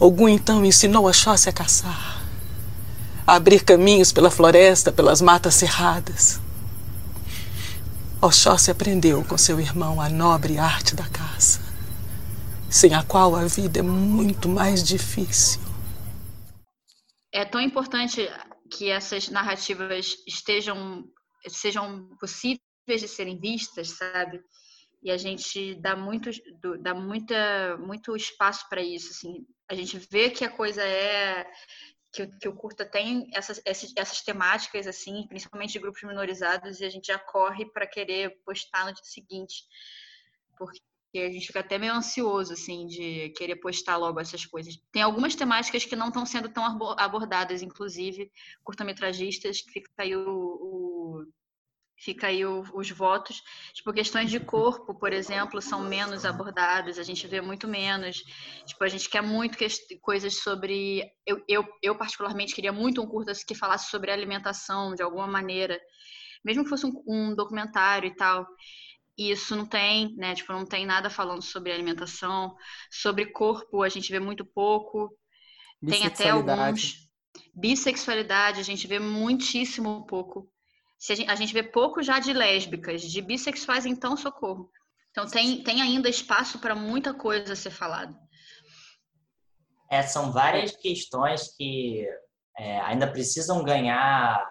Ogum 0.00 0.28
então 0.28 0.64
ensinou 0.64 1.06
a 1.06 1.12
Xóssia 1.12 1.50
a 1.50 1.52
caçar 1.52 2.18
a 3.28 3.34
abrir 3.34 3.62
caminhos 3.62 4.10
pela 4.10 4.30
floresta, 4.30 4.90
pelas 4.90 5.20
matas 5.20 5.54
cerradas. 5.54 6.40
Oxóssi 8.22 8.70
aprendeu 8.70 9.22
com 9.22 9.36
seu 9.36 9.60
irmão 9.60 10.00
a 10.00 10.08
nobre 10.08 10.56
arte 10.56 10.94
da 10.94 11.04
caça, 11.04 11.60
sem 12.70 12.94
a 12.94 13.02
qual 13.02 13.34
a 13.34 13.46
vida 13.46 13.80
é 13.80 13.82
muito 13.82 14.48
mais 14.48 14.82
difícil. 14.82 15.60
É 17.32 17.44
tão 17.44 17.60
importante 17.60 18.28
que 18.70 18.90
essas 18.90 19.28
narrativas 19.28 20.16
estejam 20.26 21.04
sejam 21.46 22.08
possíveis 22.20 22.60
de 22.86 23.08
serem 23.08 23.38
vistas, 23.38 23.90
sabe? 23.90 24.40
E 25.02 25.10
a 25.10 25.16
gente 25.16 25.74
dá 25.76 25.94
muito 25.94 26.30
dá 26.80 26.94
muita 26.94 27.76
muito 27.78 28.16
espaço 28.16 28.68
para 28.68 28.82
isso, 28.82 29.10
assim. 29.10 29.46
A 29.70 29.74
gente 29.74 29.98
vê 30.10 30.30
que 30.30 30.44
a 30.44 30.50
coisa 30.50 30.82
é 30.82 31.46
que, 32.12 32.26
que 32.38 32.48
o 32.48 32.56
curta 32.56 32.84
tem 32.84 33.28
essas, 33.34 33.60
essas, 33.64 33.92
essas, 33.96 34.22
temáticas, 34.22 34.86
assim, 34.86 35.26
principalmente 35.28 35.72
de 35.72 35.78
grupos 35.78 36.02
minorizados, 36.02 36.80
e 36.80 36.84
a 36.84 36.90
gente 36.90 37.06
já 37.06 37.18
corre 37.18 37.66
para 37.66 37.86
querer 37.86 38.40
postar 38.44 38.86
no 38.86 38.94
dia 38.94 39.04
seguinte, 39.04 39.64
porque 40.56 40.80
a 41.14 41.30
gente 41.30 41.46
fica 41.46 41.60
até 41.60 41.78
meio 41.78 41.94
ansioso, 41.94 42.52
assim, 42.52 42.86
de 42.86 43.30
querer 43.30 43.56
postar 43.56 43.96
logo 43.96 44.20
essas 44.20 44.44
coisas. 44.44 44.76
Tem 44.92 45.02
algumas 45.02 45.34
temáticas 45.34 45.84
que 45.84 45.96
não 45.96 46.08
estão 46.08 46.26
sendo 46.26 46.48
tão 46.50 46.64
abordadas, 46.98 47.62
inclusive 47.62 48.30
curta-metragistas, 48.62 49.62
que 49.62 49.72
fica 49.72 49.90
aí 49.98 50.14
o, 50.14 50.28
o 50.28 51.24
fica 51.98 52.28
aí 52.28 52.44
o, 52.44 52.64
os 52.74 52.90
votos. 52.90 53.42
Tipo, 53.72 53.92
questões 53.92 54.30
de 54.30 54.38
corpo, 54.38 54.94
por 54.94 55.12
exemplo, 55.12 55.60
são 55.60 55.82
menos 55.82 56.24
abordadas, 56.24 56.98
a 56.98 57.02
gente 57.02 57.26
vê 57.26 57.40
muito 57.40 57.66
menos. 57.66 58.22
Tipo, 58.64 58.84
a 58.84 58.88
gente 58.88 59.08
quer 59.08 59.22
muito 59.22 59.58
que, 59.58 59.66
coisas 60.00 60.40
sobre. 60.40 61.02
Eu, 61.26 61.42
eu, 61.48 61.64
eu, 61.82 61.96
particularmente, 61.96 62.54
queria 62.54 62.72
muito 62.72 63.02
um 63.02 63.06
curta 63.06 63.32
que 63.46 63.54
falasse 63.54 63.90
sobre 63.90 64.10
alimentação, 64.10 64.94
de 64.94 65.02
alguma 65.02 65.26
maneira, 65.26 65.78
mesmo 66.44 66.64
que 66.64 66.70
fosse 66.70 66.86
um, 66.86 67.02
um 67.06 67.34
documentário 67.34 68.08
e 68.08 68.14
tal. 68.14 68.46
E 69.18 69.32
isso 69.32 69.56
não 69.56 69.66
tem, 69.66 70.14
né? 70.16 70.34
Tipo, 70.34 70.52
não 70.52 70.64
tem 70.64 70.86
nada 70.86 71.10
falando 71.10 71.42
sobre 71.42 71.72
alimentação. 71.72 72.54
Sobre 72.90 73.26
corpo, 73.26 73.82
a 73.82 73.88
gente 73.88 74.10
vê 74.12 74.20
muito 74.20 74.44
pouco. 74.44 75.12
Tem 75.84 76.06
até 76.06 76.30
alguns. 76.30 77.08
Bissexualidade, 77.54 78.60
a 78.60 78.64
gente 78.64 78.86
vê 78.86 78.98
muitíssimo 78.98 80.06
pouco 80.06 80.48
se 80.98 81.12
a, 81.12 81.16
gente, 81.16 81.30
a 81.30 81.34
gente 81.36 81.52
vê 81.52 81.62
pouco 81.62 82.02
já 82.02 82.18
de 82.18 82.32
lésbicas, 82.32 83.02
de 83.02 83.22
bissexuais, 83.22 83.86
então 83.86 84.16
socorro. 84.16 84.70
Então 85.10 85.26
tem, 85.26 85.62
tem 85.62 85.80
ainda 85.80 86.08
espaço 86.08 86.58
para 86.58 86.74
muita 86.74 87.14
coisa 87.14 87.52
a 87.52 87.56
ser 87.56 87.70
falada. 87.70 88.14
É, 89.90 90.02
são 90.02 90.32
várias 90.32 90.76
questões 90.76 91.54
que 91.56 92.06
é, 92.58 92.80
ainda 92.80 93.10
precisam 93.10 93.62
ganhar 93.62 94.44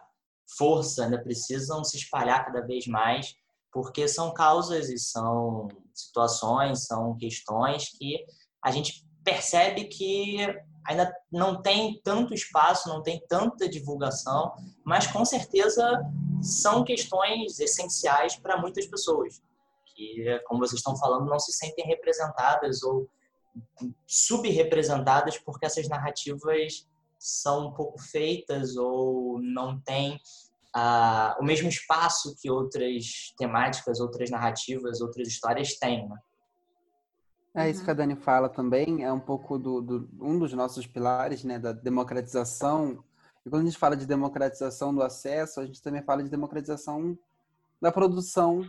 força, 0.58 1.04
ainda 1.04 1.22
precisam 1.22 1.84
se 1.84 1.98
espalhar 1.98 2.46
cada 2.46 2.66
vez 2.66 2.88
mais, 2.88 3.36
porque 3.78 4.08
são 4.08 4.34
causas 4.34 4.90
e 4.90 4.98
são 4.98 5.68
situações, 5.94 6.88
são 6.88 7.16
questões 7.16 7.90
que 7.90 8.26
a 8.60 8.72
gente 8.72 9.06
percebe 9.24 9.84
que 9.84 10.40
ainda 10.84 11.16
não 11.32 11.62
tem 11.62 12.02
tanto 12.04 12.34
espaço, 12.34 12.90
não 12.90 13.04
tem 13.04 13.22
tanta 13.30 13.70
divulgação, 13.70 14.52
mas 14.84 15.06
com 15.06 15.24
certeza 15.24 16.04
são 16.42 16.84
questões 16.84 17.60
essenciais 17.60 18.36
para 18.36 18.60
muitas 18.60 18.88
pessoas. 18.88 19.40
Que, 19.94 20.42
como 20.48 20.62
vocês 20.62 20.80
estão 20.80 20.98
falando, 20.98 21.30
não 21.30 21.38
se 21.38 21.54
sentem 21.54 21.86
representadas 21.86 22.82
ou 22.82 23.08
subrepresentadas 24.08 25.38
porque 25.38 25.68
essas 25.68 25.88
narrativas 25.88 26.88
são 27.20 27.68
um 27.68 27.74
pouco 27.76 28.02
feitas 28.02 28.76
ou 28.76 29.40
não 29.40 29.80
têm 29.82 30.20
ah, 30.80 31.36
o 31.40 31.44
mesmo 31.44 31.68
espaço 31.68 32.36
que 32.40 32.52
outras 32.52 33.34
temáticas, 33.36 34.00
outras 34.00 34.30
narrativas, 34.30 35.02
outras 35.02 35.28
histórias 35.28 35.80
têm. 35.80 36.08
Né? 36.08 36.16
É 37.56 37.68
isso 37.68 37.84
que 37.84 37.90
a 37.90 37.96
Dani 37.96 38.16
fala 38.16 38.48
também, 38.48 39.04
é 39.04 39.12
um 39.12 39.20
pouco 39.20 39.58
do, 39.58 39.82
do, 39.82 40.10
um 40.22 40.38
dos 40.38 40.54
nossos 40.54 40.86
pilares, 40.86 41.44
né, 41.44 41.58
da 41.58 41.74
democratização. 41.74 43.04
E 43.44 43.50
quando 43.50 43.64
a 43.64 43.66
gente 43.66 43.80
fala 43.80 43.98
de 43.98 44.06
democratização 44.06 44.94
do 44.94 45.02
acesso, 45.02 45.60
a 45.60 45.66
gente 45.66 45.82
também 45.82 46.04
fala 46.04 46.22
de 46.22 46.30
democratização 46.30 47.18
da 47.82 47.92
produção, 47.92 48.64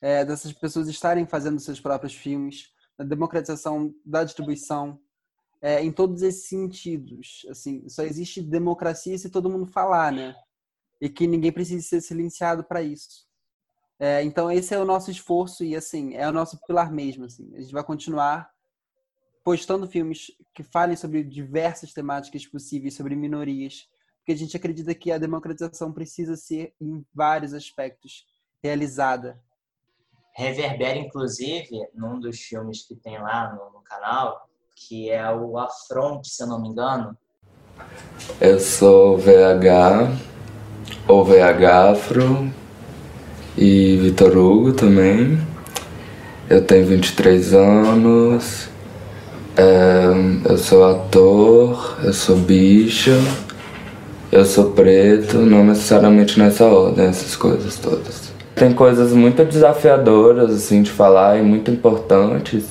é, 0.00 0.24
dessas 0.24 0.52
pessoas 0.52 0.88
estarem 0.88 1.24
fazendo 1.24 1.60
seus 1.60 1.78
próprios 1.78 2.14
filmes, 2.14 2.72
da 2.98 3.04
democratização 3.04 3.94
da 4.04 4.24
distribuição. 4.24 4.98
é, 5.64 5.80
em 5.80 5.92
todos 5.92 6.22
esses 6.22 6.48
sentidos. 6.48 7.46
Assim, 7.48 7.88
só 7.88 8.02
existe 8.02 8.42
democracia 8.42 9.16
se 9.16 9.30
todo 9.30 9.48
mundo 9.48 9.66
falar, 9.68 10.10
né? 10.10 10.34
E 11.02 11.08
que 11.08 11.26
ninguém 11.26 11.50
precisa 11.50 11.84
ser 11.84 12.00
silenciado 12.00 12.62
para 12.62 12.80
isso. 12.80 13.26
É, 13.98 14.22
então 14.22 14.50
esse 14.50 14.72
é 14.72 14.78
o 14.78 14.84
nosso 14.84 15.10
esforço 15.10 15.64
e 15.64 15.74
assim 15.74 16.14
é 16.14 16.28
o 16.28 16.32
nosso 16.32 16.60
pilar 16.64 16.92
mesmo. 16.92 17.24
Assim, 17.24 17.52
a 17.56 17.60
gente 17.60 17.72
vai 17.72 17.82
continuar 17.82 18.48
postando 19.42 19.88
filmes 19.88 20.30
que 20.54 20.62
falem 20.62 20.94
sobre 20.94 21.24
diversas 21.24 21.92
temáticas 21.92 22.46
possíveis, 22.46 22.94
sobre 22.94 23.16
minorias, 23.16 23.88
porque 24.18 24.30
a 24.30 24.36
gente 24.36 24.56
acredita 24.56 24.94
que 24.94 25.10
a 25.10 25.18
democratização 25.18 25.92
precisa 25.92 26.36
ser 26.36 26.72
em 26.80 27.04
vários 27.12 27.52
aspectos 27.52 28.24
realizada. 28.62 29.40
Reverbera, 30.36 30.98
inclusive, 30.98 31.68
num 31.92 32.20
dos 32.20 32.38
filmes 32.38 32.86
que 32.86 32.94
tem 32.94 33.18
lá 33.20 33.52
no, 33.52 33.72
no 33.72 33.82
canal, 33.82 34.48
que 34.76 35.10
é 35.10 35.28
o 35.34 35.58
Afronte, 35.58 36.28
se 36.28 36.44
eu 36.44 36.46
não 36.46 36.62
me 36.62 36.68
engano. 36.68 37.18
Eu 38.40 38.60
sou 38.60 39.18
VH, 39.18 40.08
ou 41.06 41.24
VH 41.24 41.90
Afro, 41.92 42.50
e 43.56 43.96
Vitor 43.96 44.36
Hugo 44.36 44.72
também. 44.72 45.38
Eu 46.48 46.62
tenho 46.62 46.84
23 46.86 47.54
anos, 47.54 48.68
é, 49.56 50.04
eu 50.48 50.58
sou 50.58 50.84
ator, 50.84 51.98
eu 52.02 52.12
sou 52.12 52.36
bicha, 52.36 53.18
eu 54.30 54.44
sou 54.44 54.70
preto, 54.70 55.38
não 55.38 55.64
necessariamente 55.64 56.38
nessa 56.38 56.64
ordem, 56.64 57.06
essas 57.06 57.36
coisas 57.36 57.76
todas. 57.76 58.32
Tem 58.54 58.72
coisas 58.72 59.12
muito 59.12 59.44
desafiadoras 59.44 60.50
assim 60.50 60.82
de 60.82 60.90
falar 60.90 61.38
e 61.38 61.42
muito 61.42 61.70
importantes, 61.70 62.64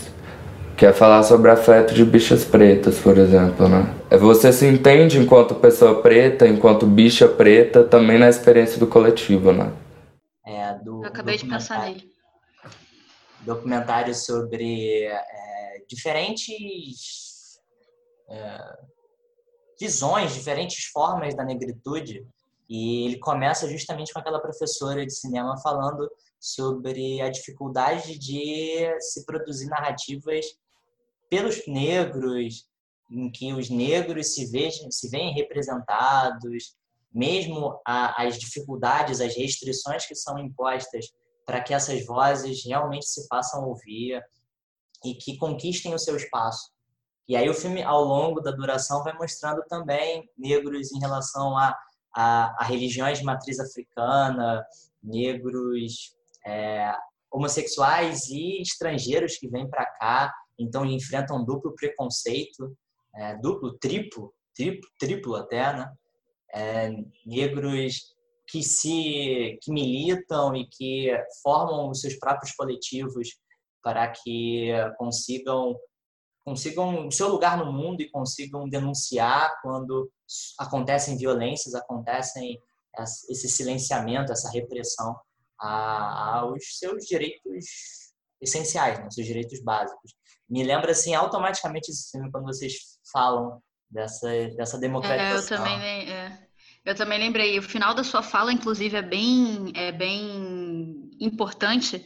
que 0.77 0.85
é 0.85 0.93
falar 0.93 1.23
sobre 1.23 1.49
afeto 1.49 1.93
de 1.93 2.05
bichas 2.05 2.43
pretas, 2.43 2.97
por 2.97 3.17
exemplo, 3.17 3.67
né? 3.67 3.85
É 4.11 4.17
você 4.17 4.51
se 4.51 4.67
entende 4.67 5.17
enquanto 5.17 5.55
pessoa 5.55 6.01
preta, 6.01 6.45
enquanto 6.45 6.85
bicha 6.85 7.29
preta, 7.29 7.81
também 7.81 8.19
na 8.19 8.27
experiência 8.27 8.77
do 8.77 8.85
coletivo, 8.85 9.53
né? 9.53 9.71
É, 10.45 10.73
do 10.79 11.01
Eu 11.01 11.07
acabei 11.07 11.37
de 11.37 11.47
pensar 11.47 11.85
nele. 11.85 12.11
Documentário 13.39 14.13
sobre 14.13 15.05
é, 15.05 15.85
diferentes 15.87 17.61
é, 18.29 18.77
visões, 19.79 20.33
diferentes 20.33 20.83
formas 20.87 21.33
da 21.33 21.45
negritude. 21.45 22.27
E 22.67 23.05
ele 23.05 23.17
começa 23.17 23.65
justamente 23.69 24.11
com 24.11 24.19
aquela 24.19 24.41
professora 24.41 25.05
de 25.05 25.13
cinema 25.13 25.57
falando 25.63 26.11
sobre 26.37 27.21
a 27.21 27.29
dificuldade 27.29 28.19
de 28.19 28.93
se 28.99 29.25
produzir 29.25 29.67
narrativas 29.67 30.47
pelos 31.29 31.65
negros, 31.65 32.69
em 33.11 33.29
que 33.29 33.53
os 33.53 33.69
negros 33.69 34.33
se 34.33 34.49
vejam, 34.49 34.89
se 34.89 35.09
veem 35.09 35.33
representados, 35.33 36.75
mesmo 37.13 37.79
a, 37.85 38.23
as 38.23 38.37
dificuldades, 38.37 39.19
as 39.19 39.35
restrições 39.35 40.05
que 40.05 40.15
são 40.15 40.39
impostas 40.39 41.07
para 41.45 41.61
que 41.61 41.73
essas 41.73 42.05
vozes 42.05 42.63
realmente 42.65 43.05
se 43.05 43.27
façam 43.27 43.67
ouvir 43.67 44.21
e 45.03 45.15
que 45.15 45.37
conquistem 45.37 45.93
o 45.93 45.99
seu 45.99 46.15
espaço. 46.15 46.71
E 47.27 47.35
aí 47.35 47.49
o 47.49 47.53
filme, 47.53 47.83
ao 47.83 48.03
longo 48.03 48.39
da 48.39 48.51
duração, 48.51 49.03
vai 49.03 49.13
mostrando 49.13 49.61
também 49.67 50.29
negros 50.37 50.91
em 50.91 50.99
relação 50.99 51.57
a, 51.57 51.75
a, 52.15 52.63
a 52.63 52.63
religiões 52.63 53.19
de 53.19 53.25
matriz 53.25 53.59
africana, 53.59 54.63
negros 55.03 56.15
é, 56.45 56.93
homossexuais 57.31 58.27
e 58.29 58.61
estrangeiros 58.61 59.37
que 59.37 59.47
vêm 59.47 59.69
para 59.69 59.85
cá, 59.85 60.33
então 60.59 60.85
enfrentam 60.85 61.43
duplo 61.43 61.73
preconceito, 61.75 62.75
é, 63.15 63.35
duplo, 63.37 63.77
triplo, 63.77 64.33
triplo, 64.55 64.89
triplo 64.99 65.35
até, 65.35 65.73
né? 65.73 65.93
É, 66.53 66.89
negros 67.25 68.13
que 68.47 68.61
se 68.61 69.57
que 69.61 69.71
militam 69.71 70.53
e 70.55 70.67
que 70.67 71.09
formam 71.41 71.89
os 71.89 72.01
seus 72.01 72.15
próprios 72.15 72.53
coletivos 72.53 73.29
para 73.81 74.09
que 74.09 74.69
consigam 74.97 75.77
consigam 76.43 77.07
o 77.07 77.11
seu 77.11 77.29
lugar 77.29 77.57
no 77.57 77.71
mundo 77.71 78.01
e 78.01 78.09
consigam 78.09 78.67
denunciar 78.67 79.61
quando 79.61 80.11
acontecem 80.59 81.17
violências, 81.17 81.75
acontecem 81.75 82.59
esse 83.29 83.47
silenciamento, 83.47 84.31
essa 84.31 84.49
repressão 84.49 85.15
aos 85.59 86.79
seus 86.79 87.05
direitos 87.05 87.65
essenciais, 88.41 88.99
né? 88.99 89.09
seus 89.11 89.27
direitos 89.27 89.61
básicos. 89.61 90.13
Me 90.49 90.63
lembra 90.63 90.91
assim 90.91 91.13
automaticamente 91.13 91.91
esse 91.91 92.09
filme 92.11 92.31
quando 92.31 92.45
vocês 92.45 92.73
falam 93.11 93.61
dessa 93.89 94.29
dessa 94.55 94.77
democratização. 94.77 95.57
É, 95.57 95.59
eu 95.59 95.63
também 95.63 96.11
é. 96.11 96.47
Eu 96.83 96.95
também 96.95 97.19
lembrei. 97.19 97.59
O 97.59 97.63
final 97.63 97.93
da 97.93 98.03
sua 98.03 98.23
fala, 98.23 98.51
inclusive, 98.51 98.97
é 98.97 99.01
bem 99.01 99.71
é 99.75 99.91
bem 99.91 101.11
importante 101.19 102.03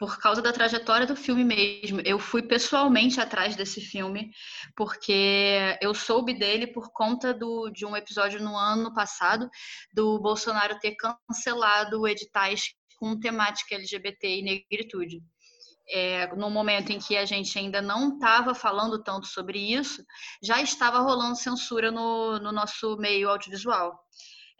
por 0.00 0.18
causa 0.18 0.40
da 0.40 0.50
trajetória 0.50 1.06
do 1.06 1.14
filme 1.14 1.44
mesmo. 1.44 2.00
Eu 2.06 2.18
fui 2.18 2.42
pessoalmente 2.42 3.20
atrás 3.20 3.54
desse 3.54 3.82
filme, 3.82 4.30
porque 4.74 5.76
eu 5.78 5.92
soube 5.92 6.32
dele 6.32 6.66
por 6.66 6.90
conta 6.90 7.34
do, 7.34 7.68
de 7.68 7.84
um 7.84 7.94
episódio 7.94 8.42
no 8.42 8.56
ano 8.56 8.94
passado 8.94 9.46
do 9.92 10.18
Bolsonaro 10.18 10.78
ter 10.78 10.96
cancelado 10.96 12.08
editais 12.08 12.72
com 12.98 13.20
temática 13.20 13.74
LGBT 13.74 14.38
e 14.38 14.42
negritude. 14.42 15.22
É, 15.92 16.28
no 16.36 16.48
momento 16.48 16.92
em 16.92 17.00
que 17.00 17.16
a 17.16 17.24
gente 17.24 17.58
ainda 17.58 17.82
não 17.82 18.14
estava 18.14 18.54
falando 18.54 19.02
tanto 19.02 19.26
sobre 19.26 19.58
isso, 19.58 20.04
já 20.40 20.62
estava 20.62 21.00
rolando 21.00 21.34
censura 21.36 21.90
no, 21.90 22.38
no 22.38 22.52
nosso 22.52 22.96
meio 22.96 23.28
audiovisual. 23.28 23.98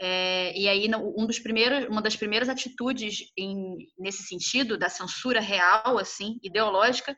É, 0.02 0.58
e 0.58 0.66
aí, 0.66 0.90
um 0.94 1.26
dos 1.26 1.38
primeiros, 1.38 1.86
uma 1.90 2.00
das 2.00 2.16
primeiras 2.16 2.48
atitudes 2.48 3.30
em, 3.36 3.76
nesse 3.98 4.22
sentido, 4.22 4.78
da 4.78 4.88
censura 4.88 5.40
real, 5.40 5.98
assim, 5.98 6.40
ideológica, 6.42 7.14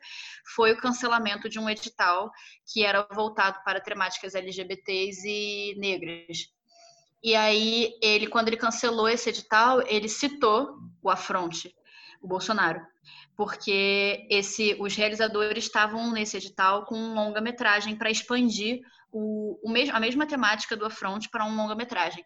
foi 0.53 0.73
o 0.73 0.77
cancelamento 0.77 1.47
de 1.47 1.57
um 1.57 1.69
edital 1.69 2.29
que 2.67 2.83
era 2.83 3.07
voltado 3.13 3.63
para 3.63 3.79
temáticas 3.79 4.35
LGBTs 4.35 5.25
e 5.25 5.75
negras. 5.77 6.39
E 7.23 7.33
aí, 7.35 7.97
ele, 8.01 8.27
quando 8.27 8.49
ele 8.49 8.57
cancelou 8.57 9.07
esse 9.07 9.29
edital, 9.29 9.81
ele 9.87 10.09
citou 10.09 10.75
o 11.01 11.09
afronte, 11.09 11.73
o 12.21 12.27
Bolsonaro, 12.27 12.81
porque 13.35 14.27
esse, 14.29 14.75
os 14.79 14.95
realizadores 14.95 15.65
estavam 15.65 16.11
nesse 16.11 16.37
edital 16.37 16.85
com 16.85 16.95
um 16.95 17.13
longa-metragem 17.13 17.95
para 17.95 18.11
expandir 18.11 18.81
o, 19.11 19.59
o, 19.63 19.73
a 19.91 19.99
mesma 19.99 20.25
temática 20.25 20.75
do 20.75 20.85
afronte 20.85 21.29
para 21.29 21.45
um 21.45 21.55
longa-metragem. 21.55 22.23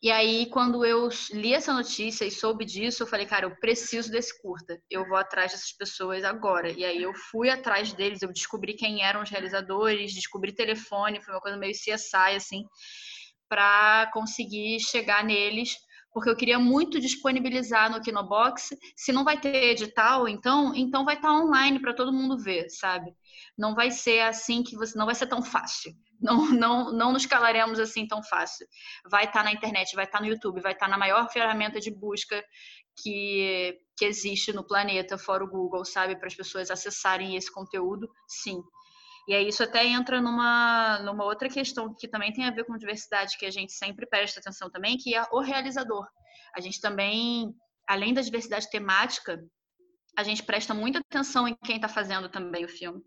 E 0.00 0.12
aí, 0.12 0.46
quando 0.46 0.84
eu 0.84 1.08
li 1.32 1.52
essa 1.52 1.72
notícia 1.72 2.24
e 2.24 2.30
soube 2.30 2.64
disso, 2.64 3.02
eu 3.02 3.06
falei, 3.06 3.26
cara, 3.26 3.46
eu 3.46 3.56
preciso 3.56 4.12
desse 4.12 4.40
curta. 4.40 4.80
Eu 4.88 5.04
vou 5.08 5.16
atrás 5.16 5.50
dessas 5.50 5.72
pessoas 5.72 6.22
agora. 6.22 6.70
E 6.70 6.84
aí 6.84 7.02
eu 7.02 7.12
fui 7.12 7.50
atrás 7.50 7.92
deles, 7.92 8.22
eu 8.22 8.32
descobri 8.32 8.74
quem 8.74 9.02
eram 9.02 9.22
os 9.22 9.30
realizadores, 9.30 10.14
descobri 10.14 10.52
telefone, 10.52 11.20
foi 11.20 11.34
uma 11.34 11.40
coisa 11.40 11.56
meio 11.56 11.72
CSI, 11.72 12.36
assim, 12.36 12.64
para 13.48 14.08
conseguir 14.12 14.78
chegar 14.78 15.24
neles, 15.24 15.74
porque 16.18 16.30
eu 16.30 16.36
queria 16.36 16.58
muito 16.58 17.00
disponibilizar 17.00 17.90
no 17.90 18.00
Kinobox. 18.00 18.70
Se 18.96 19.12
não 19.12 19.24
vai 19.24 19.40
ter 19.40 19.70
edital, 19.70 20.26
então, 20.26 20.74
então 20.74 21.04
vai 21.04 21.14
estar 21.14 21.28
tá 21.28 21.34
online 21.34 21.80
para 21.80 21.94
todo 21.94 22.12
mundo 22.12 22.36
ver, 22.36 22.68
sabe? 22.68 23.14
Não 23.56 23.74
vai 23.74 23.90
ser 23.90 24.20
assim 24.20 24.62
que 24.62 24.76
você 24.76 24.98
não 24.98 25.06
vai 25.06 25.14
ser 25.14 25.26
tão 25.26 25.42
fácil 25.42 25.92
não, 26.20 26.50
não, 26.50 26.92
não 26.92 27.12
nos 27.12 27.26
calaremos 27.26 27.78
assim 27.78 28.06
tão 28.06 28.22
fácil. 28.22 28.66
Vai 29.08 29.24
estar 29.24 29.40
tá 29.40 29.44
na 29.44 29.52
internet, 29.52 29.94
vai 29.94 30.04
estar 30.04 30.18
tá 30.18 30.24
no 30.24 30.30
YouTube, 30.30 30.60
vai 30.60 30.72
estar 30.72 30.86
tá 30.86 30.90
na 30.90 30.98
maior 30.98 31.30
ferramenta 31.30 31.80
de 31.80 31.90
busca 31.90 32.42
que, 33.00 33.78
que 33.96 34.04
existe 34.04 34.52
no 34.52 34.66
planeta, 34.66 35.16
fora 35.16 35.44
o 35.44 35.48
Google, 35.48 35.84
sabe? 35.84 36.16
Para 36.16 36.26
as 36.26 36.34
pessoas 36.34 36.70
acessarem 36.70 37.36
esse 37.36 37.52
conteúdo, 37.52 38.08
sim. 38.26 38.60
E 39.28 39.34
aí 39.34 39.46
isso 39.46 39.62
até 39.62 39.86
entra 39.86 40.22
numa, 40.22 41.00
numa 41.00 41.22
outra 41.22 41.50
questão 41.50 41.94
que 41.94 42.08
também 42.08 42.32
tem 42.32 42.46
a 42.46 42.50
ver 42.50 42.64
com 42.64 42.78
diversidade, 42.78 43.36
que 43.36 43.44
a 43.44 43.50
gente 43.50 43.74
sempre 43.74 44.06
presta 44.06 44.40
atenção 44.40 44.70
também, 44.70 44.96
que 44.96 45.14
é 45.14 45.22
o 45.30 45.40
realizador. 45.40 46.08
A 46.56 46.60
gente 46.62 46.80
também, 46.80 47.54
além 47.86 48.14
da 48.14 48.22
diversidade 48.22 48.70
temática, 48.70 49.38
a 50.18 50.24
gente 50.24 50.42
presta 50.42 50.74
muita 50.74 50.98
atenção 50.98 51.46
em 51.46 51.54
quem 51.64 51.76
está 51.76 51.88
fazendo 51.88 52.28
também 52.28 52.64
o 52.64 52.68
filme. 52.68 53.00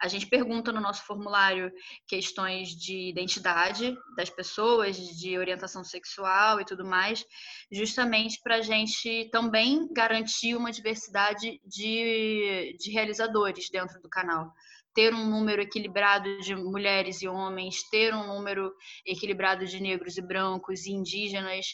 A 0.00 0.08
gente 0.08 0.26
pergunta 0.26 0.72
no 0.72 0.80
nosso 0.80 1.04
formulário 1.04 1.70
questões 2.08 2.70
de 2.70 3.10
identidade 3.10 3.94
das 4.16 4.30
pessoas, 4.30 4.96
de 4.96 5.36
orientação 5.36 5.84
sexual 5.84 6.58
e 6.58 6.64
tudo 6.64 6.82
mais, 6.82 7.22
justamente 7.70 8.40
para 8.42 8.56
a 8.56 8.62
gente 8.62 9.28
também 9.30 9.86
garantir 9.92 10.56
uma 10.56 10.72
diversidade 10.72 11.60
de, 11.62 12.74
de 12.80 12.90
realizadores 12.90 13.68
dentro 13.68 14.00
do 14.00 14.08
canal 14.08 14.50
ter 14.94 15.12
um 15.12 15.28
número 15.28 15.60
equilibrado 15.60 16.38
de 16.40 16.56
mulheres 16.56 17.20
e 17.20 17.28
homens, 17.28 17.86
ter 17.90 18.14
um 18.14 18.28
número 18.28 18.72
equilibrado 19.04 19.66
de 19.66 19.78
negros 19.78 20.16
e 20.16 20.22
brancos 20.22 20.86
e 20.86 20.92
indígenas, 20.92 21.66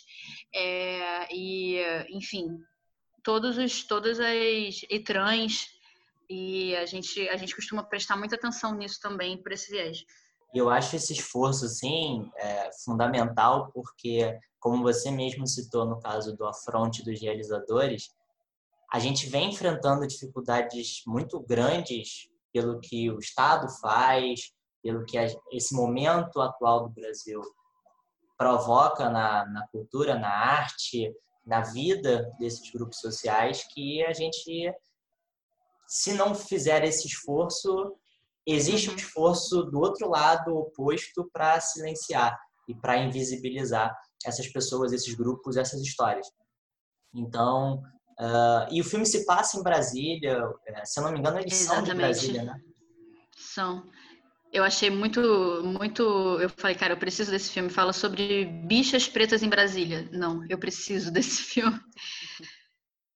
é, 0.53 1.29
e, 1.33 1.81
enfim, 2.11 2.49
todos 3.23 3.59
os, 3.59 3.85
todas 3.85 4.19
as 4.21 4.83
e 4.91 5.01
trans 5.01 5.69
E 6.29 6.75
a 6.77 6.87
gente, 6.87 7.29
a 7.29 7.37
gente 7.37 7.55
costuma 7.55 7.83
prestar 7.83 8.17
muita 8.17 8.37
atenção 8.37 8.75
nisso 8.75 8.99
também, 9.01 9.41
por 9.43 9.53
esse 9.53 9.71
viés. 9.71 10.05
Eu 10.55 10.69
acho 10.69 10.97
esse 10.97 11.13
esforço, 11.13 11.67
sim, 11.69 12.31
é, 12.37 12.71
fundamental, 12.85 13.71
porque, 13.73 14.39
como 14.61 14.83
você 14.83 15.11
mesmo 15.11 15.47
citou 15.47 15.87
no 15.87 15.99
caso 15.99 16.37
do 16.37 16.47
afronte 16.47 17.03
dos 17.03 17.21
realizadores, 17.21 18.11
a 18.93 18.99
gente 18.99 19.27
vem 19.27 19.51
enfrentando 19.51 20.07
dificuldades 20.07 21.03
muito 21.07 21.41
grandes 21.41 22.29
pelo 22.53 22.79
que 22.79 23.11
o 23.11 23.19
Estado 23.19 23.67
faz, 23.81 24.53
pelo 24.83 25.05
que 25.07 25.17
esse 25.51 25.75
momento 25.75 26.41
atual 26.41 26.85
do 26.85 26.91
Brasil 26.91 27.41
provoca 28.37 29.09
na, 29.09 29.47
na 29.47 29.67
cultura, 29.69 30.19
na 30.19 30.29
arte, 30.29 31.11
na 31.45 31.61
vida 31.61 32.31
desses 32.39 32.71
grupos 32.71 32.99
sociais, 33.01 33.65
que 33.73 34.05
a 34.05 34.13
gente, 34.13 34.73
se 35.87 36.15
não 36.15 36.35
fizer 36.35 36.85
esse 36.85 37.07
esforço, 37.07 37.97
existe 38.47 38.89
um 38.89 38.93
uhum. 38.93 38.99
esforço 38.99 39.63
do 39.65 39.81
outro 39.81 40.09
lado 40.09 40.57
oposto 40.57 41.29
para 41.33 41.61
silenciar 41.61 42.39
e 42.69 42.75
para 42.75 42.99
invisibilizar 42.99 43.95
essas 44.25 44.47
pessoas, 44.49 44.93
esses 44.93 45.15
grupos, 45.15 45.57
essas 45.57 45.81
histórias. 45.81 46.27
Então, 47.15 47.83
uh, 48.19 48.67
e 48.71 48.81
o 48.81 48.85
filme 48.85 49.05
se 49.05 49.25
passa 49.27 49.59
em 49.59 49.63
Brasília, 49.63 50.43
eh, 50.67 50.85
se 50.85 50.99
eu 50.99 51.05
não 51.05 51.13
me 51.13 51.19
engano, 51.19 51.39
eles 51.39 51.61
Exatamente. 51.61 51.87
são 51.87 51.95
de 51.95 52.01
Brasília, 52.01 52.43
né? 52.45 52.61
São. 53.37 53.91
Eu 54.53 54.63
achei 54.63 54.91
muito, 54.91 55.21
muito. 55.65 56.03
Eu 56.39 56.51
falei, 56.51 56.77
cara, 56.77 56.93
eu 56.93 56.99
preciso 56.99 57.31
desse 57.31 57.51
filme. 57.51 57.71
Fala 57.71 57.93
sobre 57.93 58.45
bichas 58.45 59.09
pretas 59.09 59.43
em 59.43 59.49
Brasília. 59.49 60.07
Não, 60.13 60.45
eu 60.47 60.59
preciso 60.59 61.11
desse 61.11 61.43
filme. 61.43 61.81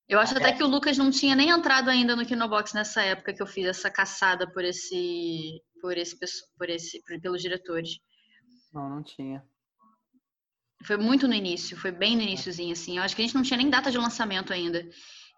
Eu 0.09 0.19
acho 0.19 0.35
até 0.37 0.53
que 0.53 0.63
o 0.63 0.67
Lucas 0.67 0.97
não 0.97 1.11
tinha 1.11 1.37
nem 1.37 1.51
entrado 1.51 1.91
ainda 1.91 2.17
no 2.17 2.25
Kinobox 2.25 2.73
nessa 2.73 3.03
época 3.03 3.35
que 3.35 3.43
eu 3.43 3.47
fiz 3.47 3.67
essa 3.67 3.91
caçada 3.91 4.51
por 4.51 4.65
esse, 4.65 5.61
por 5.83 5.99
esse, 5.99 6.17
por 6.57 6.71
esse, 6.71 7.03
pelos 7.21 7.43
diretores. 7.43 7.99
Não, 8.73 8.89
não 8.89 9.03
tinha. 9.03 9.45
Foi 10.85 10.97
muito 10.97 11.27
no 11.27 11.35
início, 11.35 11.77
foi 11.77 11.91
bem 11.91 12.17
no 12.17 12.23
iníciozinho, 12.23 12.73
assim. 12.73 12.97
Eu 12.97 13.03
acho 13.03 13.15
que 13.15 13.21
a 13.21 13.25
gente 13.25 13.35
não 13.35 13.43
tinha 13.43 13.57
nem 13.57 13.69
data 13.69 13.91
de 13.91 13.99
lançamento 13.99 14.53
ainda 14.53 14.89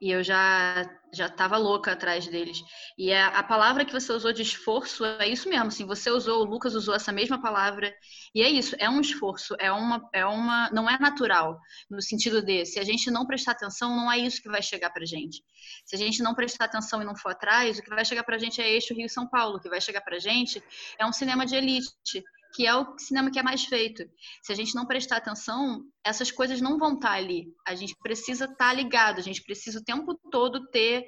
e 0.01 0.11
eu 0.11 0.23
já 0.23 0.89
já 1.13 1.27
estava 1.27 1.57
louca 1.57 1.93
atrás 1.93 2.27
deles. 2.27 2.63
E 2.97 3.13
a, 3.13 3.17
é, 3.17 3.23
a, 3.23 3.43
palavra 3.43 3.85
que 3.85 3.93
você 3.93 4.13
usou 4.13 4.33
de 4.33 4.43
esforço 4.43 5.05
é 5.05 5.27
isso 5.29 5.49
mesmo. 5.49 5.69
Assim, 5.69 5.87
você 5.87 6.11
usou, 6.11 6.43
o 6.43 6.45
Lucas 6.45 6.75
usou 6.75 6.95
essa 6.95 7.11
mesma 7.13 7.41
palavra. 7.41 7.95
E 8.35 8.43
é 8.43 8.49
isso, 8.49 8.77
é 8.79 8.89
um 8.89 9.01
esforço, 9.01 9.55
é 9.59 9.73
uma, 9.73 10.07
é 10.13 10.25
uma, 10.27 10.71
não 10.71 10.89
é 10.89 10.99
natural 10.99 11.59
no 11.91 12.03
sentido 12.03 12.43
de 12.43 12.67
se 12.67 12.79
a 12.79 12.85
gente 12.85 13.11
não 13.11 13.27
prestar 13.27 13.53
atenção, 13.53 13.97
não 13.97 14.11
é 14.13 14.19
isso 14.19 14.43
que 14.43 14.51
vai 14.51 14.63
chegar 14.63 14.91
para 14.91 15.05
gente. 15.07 15.43
Se 15.85 15.97
a 15.97 15.99
gente 15.99 16.23
não 16.23 16.35
prestar 16.35 16.67
atenção 16.67 17.01
e 17.01 17.05
não 17.05 17.17
for 17.17 17.33
atrás, 17.33 17.79
o 17.79 17.83
que 17.83 17.91
vai 17.91 18.05
chegar 18.05 18.23
para 18.23 18.39
gente 18.39 18.61
é 18.61 18.71
eixo 18.71 18.95
Rio 18.95 19.09
São 19.09 19.27
Paulo. 19.27 19.57
O 19.57 19.61
que 19.61 19.69
vai 19.69 19.81
chegar 19.81 20.03
para 20.03 20.19
gente 20.19 20.63
é 20.99 21.07
um 21.07 21.13
cinema 21.13 21.47
de 21.47 21.57
elite 21.57 22.23
que 22.55 22.67
é 22.67 22.75
o 22.75 22.99
cinema 22.99 23.31
que 23.31 23.39
é 23.39 23.43
mais 23.43 23.65
feito. 23.65 24.05
Se 24.43 24.53
a 24.53 24.55
gente 24.55 24.75
não 24.75 24.87
prestar 24.87 25.17
atenção, 25.19 25.83
essas 26.05 26.31
coisas 26.31 26.61
não 26.61 26.79
vão 26.79 26.95
estar 26.95 27.13
ali. 27.13 27.53
A 27.67 27.75
gente 27.75 27.95
precisa 28.03 28.47
estar 28.47 28.73
ligado, 28.73 29.19
a 29.19 29.23
gente 29.23 29.43
precisa 29.43 29.79
o 29.79 29.85
tempo 29.85 30.15
todo 30.31 30.67
ter 30.69 31.07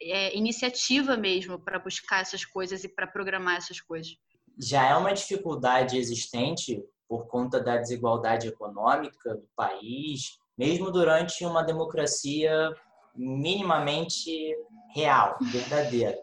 é, 0.00 0.36
iniciativa 0.36 1.16
mesmo 1.16 1.58
para 1.58 1.78
buscar 1.78 2.20
essas 2.20 2.44
coisas 2.44 2.84
e 2.84 2.88
para 2.88 3.06
programar 3.06 3.56
essas 3.56 3.80
coisas. 3.80 4.14
Já 4.58 4.86
é 4.86 4.96
uma 4.96 5.12
dificuldade 5.12 5.96
existente 5.96 6.82
por 7.08 7.26
conta 7.26 7.60
da 7.60 7.76
desigualdade 7.76 8.48
econômica 8.48 9.34
do 9.34 9.48
país, 9.56 10.38
mesmo 10.56 10.90
durante 10.90 11.44
uma 11.44 11.62
democracia 11.62 12.74
minimamente 13.14 14.54
real, 14.94 15.36
verdadeira. 15.52 16.18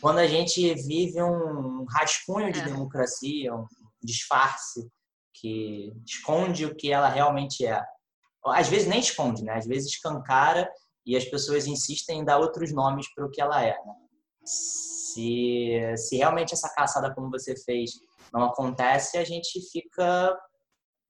Quando 0.00 0.18
a 0.18 0.26
gente 0.26 0.74
vive 0.74 1.22
um 1.22 1.84
rascunho 1.88 2.52
de 2.52 2.60
é. 2.60 2.64
democracia, 2.64 3.54
um 3.54 3.66
disfarce 4.02 4.90
que 5.40 5.92
esconde 6.06 6.66
o 6.66 6.74
que 6.74 6.92
ela 6.92 7.08
realmente 7.08 7.64
é. 7.64 7.82
Às 8.46 8.68
vezes 8.68 8.86
nem 8.86 9.00
esconde, 9.00 9.42
né? 9.42 9.54
Às 9.54 9.66
vezes 9.66 9.90
escancara 9.90 10.70
e 11.04 11.16
as 11.16 11.24
pessoas 11.24 11.66
insistem 11.66 12.20
em 12.20 12.24
dar 12.24 12.38
outros 12.38 12.72
nomes 12.72 13.12
para 13.14 13.26
o 13.26 13.30
que 13.30 13.40
ela 13.40 13.62
é. 13.64 13.72
Né? 13.72 13.94
Se, 14.44 15.96
se 15.96 16.16
realmente 16.16 16.54
essa 16.54 16.72
caçada 16.74 17.14
como 17.14 17.30
você 17.30 17.54
fez 17.64 17.92
não 18.32 18.44
acontece, 18.44 19.18
a 19.18 19.24
gente 19.24 19.60
fica 19.70 20.36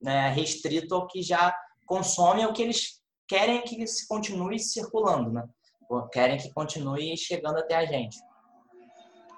né, 0.00 0.30
restrito 0.30 0.94
ao 0.94 1.06
que 1.06 1.22
já 1.22 1.54
consome, 1.86 2.42
ao 2.42 2.52
que 2.52 2.62
eles 2.62 3.00
querem 3.28 3.62
que 3.62 3.86
se 3.86 4.08
continue 4.08 4.58
circulando, 4.58 5.30
né? 5.32 5.44
querem 6.12 6.38
que 6.38 6.52
continue 6.52 7.16
chegando 7.16 7.58
até 7.58 7.74
a 7.76 7.84
gente. 7.84 8.16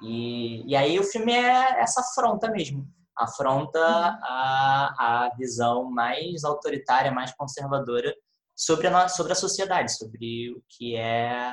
E, 0.02 0.70
e 0.70 0.76
aí 0.76 0.98
o 0.98 1.04
filme 1.04 1.32
é 1.32 1.80
essa 1.80 2.00
afronta 2.00 2.50
mesmo 2.50 2.86
afronta 3.22 3.80
a, 3.80 5.26
a 5.26 5.34
visão 5.36 5.90
mais 5.90 6.44
autoritária, 6.44 7.10
mais 7.12 7.32
conservadora 7.34 8.14
sobre 8.54 8.86
a, 8.86 9.08
sobre 9.08 9.32
a 9.32 9.36
sociedade, 9.36 9.96
sobre 9.96 10.50
o 10.52 10.62
que 10.68 10.96
é 10.96 11.52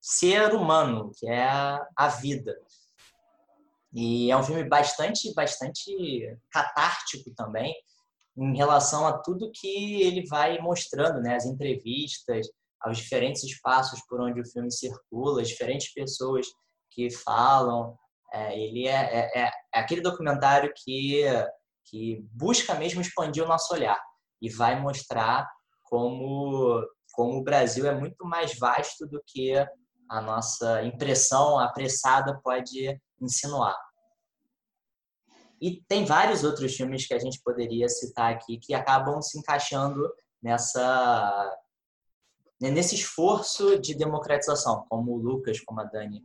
ser 0.00 0.54
humano, 0.54 1.06
o 1.06 1.10
que 1.10 1.28
é 1.28 1.48
a 1.96 2.08
vida. 2.08 2.56
E 3.94 4.30
é 4.30 4.36
um 4.36 4.42
filme 4.42 4.64
bastante, 4.64 5.32
bastante 5.34 6.36
catártico 6.50 7.30
também, 7.36 7.74
em 8.36 8.56
relação 8.56 9.06
a 9.06 9.18
tudo 9.18 9.52
que 9.52 10.02
ele 10.02 10.26
vai 10.26 10.58
mostrando, 10.58 11.20
né? 11.20 11.36
As 11.36 11.44
entrevistas, 11.44 12.46
aos 12.80 12.98
diferentes 12.98 13.44
espaços 13.44 14.00
por 14.08 14.20
onde 14.20 14.40
o 14.40 14.46
filme 14.46 14.72
circula, 14.72 15.42
as 15.42 15.48
diferentes 15.48 15.92
pessoas 15.92 16.46
que 16.90 17.10
falam, 17.10 17.96
é, 18.32 18.58
ele 18.58 18.88
é, 18.88 18.92
é, 18.92 19.30
é, 19.34 19.48
é, 19.48 19.52
aquele 19.74 20.00
documentário 20.00 20.72
que, 20.74 21.22
que 21.84 22.26
busca 22.32 22.74
mesmo 22.74 23.02
expandir 23.02 23.44
o 23.44 23.48
nosso 23.48 23.74
olhar 23.74 24.00
e 24.40 24.48
vai 24.48 24.80
mostrar 24.80 25.46
como, 25.82 26.82
como 27.12 27.38
o 27.38 27.44
Brasil 27.44 27.86
é 27.86 27.94
muito 27.94 28.24
mais 28.24 28.58
vasto 28.58 29.06
do 29.06 29.22
que 29.26 29.54
a 30.08 30.20
nossa 30.22 30.82
impressão 30.82 31.58
apressada 31.58 32.40
pode 32.42 32.98
insinuar. 33.20 33.76
E 35.60 35.82
tem 35.86 36.04
vários 36.04 36.42
outros 36.42 36.74
filmes 36.74 37.06
que 37.06 37.14
a 37.14 37.18
gente 37.18 37.40
poderia 37.44 37.88
citar 37.88 38.32
aqui 38.32 38.58
que 38.58 38.74
acabam 38.74 39.20
se 39.20 39.38
encaixando 39.38 40.10
nessa 40.42 41.58
nesse 42.60 42.94
esforço 42.94 43.76
de 43.80 43.92
democratização, 43.92 44.86
como 44.88 45.12
o 45.12 45.16
Lucas, 45.16 45.58
como 45.60 45.80
a 45.80 45.84
Dani 45.84 46.22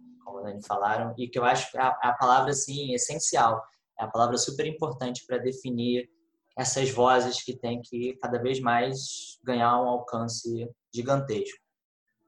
a 0.47 0.51
Dani 0.51 0.65
falaram, 0.65 1.13
e 1.17 1.27
que 1.27 1.37
eu 1.37 1.43
acho 1.43 1.71
que 1.71 1.77
é 1.77 1.81
a, 1.81 1.89
a 2.01 2.13
palavra 2.13 2.51
assim 2.51 2.93
essencial, 2.93 3.63
é 3.99 4.03
a 4.03 4.07
palavra 4.07 4.37
super 4.37 4.65
importante 4.65 5.25
para 5.25 5.37
definir 5.37 6.09
essas 6.57 6.89
vozes 6.89 7.43
que 7.43 7.55
têm 7.55 7.81
que 7.81 8.17
cada 8.21 8.41
vez 8.41 8.59
mais 8.59 9.39
ganhar 9.43 9.79
um 9.79 9.87
alcance 9.87 10.67
gigantesco. 10.93 11.59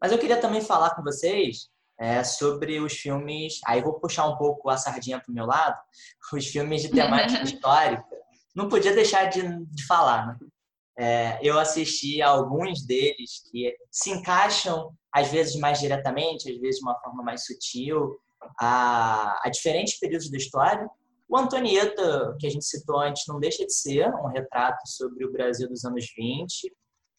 Mas 0.02 0.12
eu 0.12 0.20
queria 0.20 0.40
também 0.40 0.62
falar 0.62 0.96
com 0.96 1.04
vocês 1.04 1.70
é, 2.00 2.24
sobre 2.24 2.80
os 2.80 2.94
filmes. 2.94 3.60
Aí 3.66 3.82
vou 3.82 4.00
puxar 4.00 4.28
um 4.28 4.38
pouco 4.38 4.70
a 4.70 4.78
sardinha 4.78 5.20
para 5.20 5.32
o 5.32 5.34
meu 5.34 5.46
lado, 5.46 5.78
os 6.34 6.48
filmes 6.48 6.82
de 6.82 6.90
temática 6.90 7.42
histórica. 7.44 8.06
Não 8.56 8.70
podia 8.70 8.94
deixar 8.94 9.26
de, 9.26 9.42
de 9.66 9.86
falar, 9.86 10.28
né? 10.28 10.38
É, 11.02 11.40
eu 11.42 11.58
assisti 11.58 12.22
a 12.22 12.28
alguns 12.28 12.86
deles 12.86 13.42
que 13.50 13.74
se 13.90 14.12
encaixam, 14.12 14.94
às 15.14 15.32
vezes 15.32 15.56
mais 15.56 15.80
diretamente, 15.80 16.52
às 16.52 16.60
vezes 16.60 16.82
de 16.82 16.84
uma 16.84 17.00
forma 17.00 17.24
mais 17.24 17.46
sutil, 17.46 18.20
a, 18.60 19.40
a 19.42 19.50
diferentes 19.50 19.98
períodos 19.98 20.30
da 20.30 20.38
história. 20.38 20.86
O 21.30 21.38
Antonieta, 21.38 22.36
que 22.38 22.46
a 22.46 22.50
gente 22.50 22.66
citou 22.66 23.00
antes, 23.00 23.24
não 23.30 23.40
deixa 23.40 23.66
de 23.66 23.74
ser 23.74 24.14
um 24.14 24.28
retrato 24.28 24.82
sobre 24.88 25.26
o 25.26 25.32
Brasil 25.32 25.70
dos 25.70 25.86
anos 25.86 26.06
20, 26.18 26.70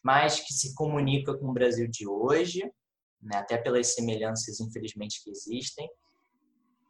mas 0.03 0.39
que 0.39 0.53
se 0.53 0.75
comunica 0.75 1.35
com 1.35 1.47
o 1.47 1.53
Brasil 1.53 1.87
de 1.87 2.07
hoje, 2.07 2.61
né, 3.19 3.37
até 3.37 3.57
pelas 3.57 3.95
semelhanças, 3.95 4.59
infelizmente, 4.59 5.23
que 5.23 5.31
existem. 5.31 5.89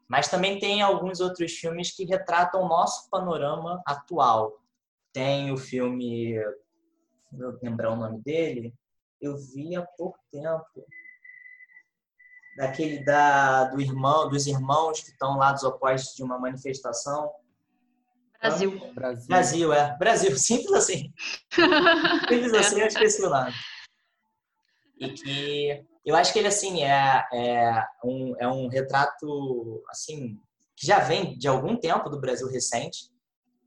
Mas 0.10 0.28
também 0.28 0.60
tem 0.60 0.82
alguns 0.82 1.22
outros 1.22 1.54
filmes 1.54 1.96
que 1.96 2.04
retratam 2.04 2.64
o 2.64 2.68
nosso 2.68 3.10
panorama 3.10 3.82
atual. 3.86 4.60
Tem 5.14 5.54
o 5.54 5.58
filme 5.58 6.38
eu 7.32 7.58
lembrar 7.62 7.92
o 7.92 7.96
nome 7.96 8.22
dele, 8.22 8.74
eu 9.22 9.38
vi 9.38 9.76
há 9.76 9.82
pouco 9.82 10.18
tempo. 10.32 10.86
Daquele 12.58 13.04
da, 13.06 13.66
do 13.66 13.80
irmão, 13.80 14.30
dos 14.30 14.46
irmãos 14.46 15.00
que 15.02 15.12
estão 15.12 15.38
lá 15.38 15.54
dos 15.54 15.64
opostos 15.64 16.16
de 16.16 16.24
uma 16.24 16.38
manifestação. 16.38 17.32
Brasil. 18.40 18.94
Brasil. 18.94 19.28
Brasil, 19.28 19.74
é. 19.74 19.98
Brasil, 19.98 20.36
simples 20.38 20.74
assim. 20.74 21.14
simples 22.28 22.54
assim, 22.54 22.80
eu 22.82 22.88
esqueci 22.88 23.24
o 23.24 23.30
nome. 23.30 23.54
E 25.00 25.10
que 25.14 25.86
eu 26.06 26.16
acho 26.16 26.34
que 26.34 26.40
ele, 26.40 26.48
assim, 26.48 26.84
é, 26.84 27.24
é, 27.32 27.86
um, 28.04 28.36
é 28.40 28.48
um 28.48 28.68
retrato, 28.68 29.84
assim, 29.88 30.40
que 30.76 30.86
já 30.86 31.00
vem 31.00 31.38
de 31.38 31.48
algum 31.48 31.76
tempo 31.76 32.10
do 32.10 32.20
Brasil 32.20 32.50
recente, 32.50 33.11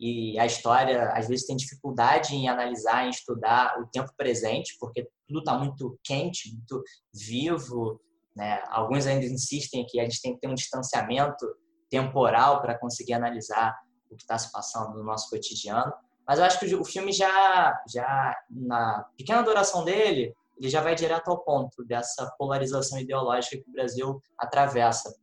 e 0.06 0.39
a 0.39 0.44
história 0.44 1.10
às 1.12 1.28
vezes 1.28 1.47
tem 1.47 1.56
dificuldade 1.56 2.35
em 2.35 2.47
analisar, 2.47 3.06
em 3.06 3.10
estudar 3.10 3.81
o 3.81 3.86
tempo 3.86 4.12
presente, 4.16 4.76
porque 4.78 5.09
tudo 5.26 5.39
está 5.39 5.56
muito 5.56 5.98
quente, 6.05 6.52
muito 6.52 6.82
vivo 7.10 7.98
Né? 8.36 8.62
Alguns 8.68 9.06
ainda 9.06 9.24
insistem 9.24 9.86
que 9.86 9.98
a 10.01 10.02
gente 10.02 10.20
tem 10.20 10.35
que 10.35 10.40
ter 10.40 10.48
um 10.48 10.55
distanciamento 10.55 11.47
temporal 11.89 12.60
para 12.60 12.78
conseguir 12.78 13.14
analisar 13.14 13.74
o 14.10 14.16
que 14.16 14.22
está 14.24 14.36
se 14.36 14.51
passando 14.52 14.98
no 14.98 15.05
nosso 15.05 15.31
cotidiano. 15.31 15.93
Mas 16.26 16.39
eu 16.39 16.44
acho 16.44 16.59
que 16.59 16.74
o 16.74 16.85
filme 16.85 17.12
já, 17.12 17.82
já 17.89 18.36
na 18.51 19.06
pequena 19.16 19.43
duração 19.43 19.85
dele, 19.85 20.35
ele 20.59 20.68
já 20.68 20.82
vai 20.82 20.94
direto 20.94 21.31
ao 21.31 21.44
ponto 21.44 21.85
dessa 21.85 22.31
polarização 22.39 22.98
ideológica 22.98 23.56
que 23.56 23.70
o 23.70 23.72
Brasil 23.72 24.20
atravessa. 24.39 25.14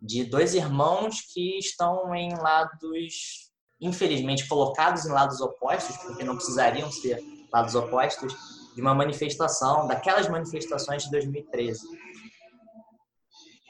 De 0.00 0.24
dois 0.24 0.54
irmãos 0.54 1.20
que 1.32 1.58
estão 1.58 2.12
em 2.14 2.34
lados, 2.34 3.51
infelizmente, 3.82 4.46
colocados 4.46 5.04
em 5.04 5.10
lados 5.10 5.40
opostos, 5.40 5.96
porque 5.98 6.22
não 6.22 6.36
precisariam 6.36 6.90
ser 6.90 7.20
lados 7.52 7.74
opostos, 7.74 8.32
de 8.74 8.80
uma 8.80 8.94
manifestação, 8.94 9.86
daquelas 9.86 10.28
manifestações 10.28 11.04
de 11.04 11.10
2013. 11.10 11.86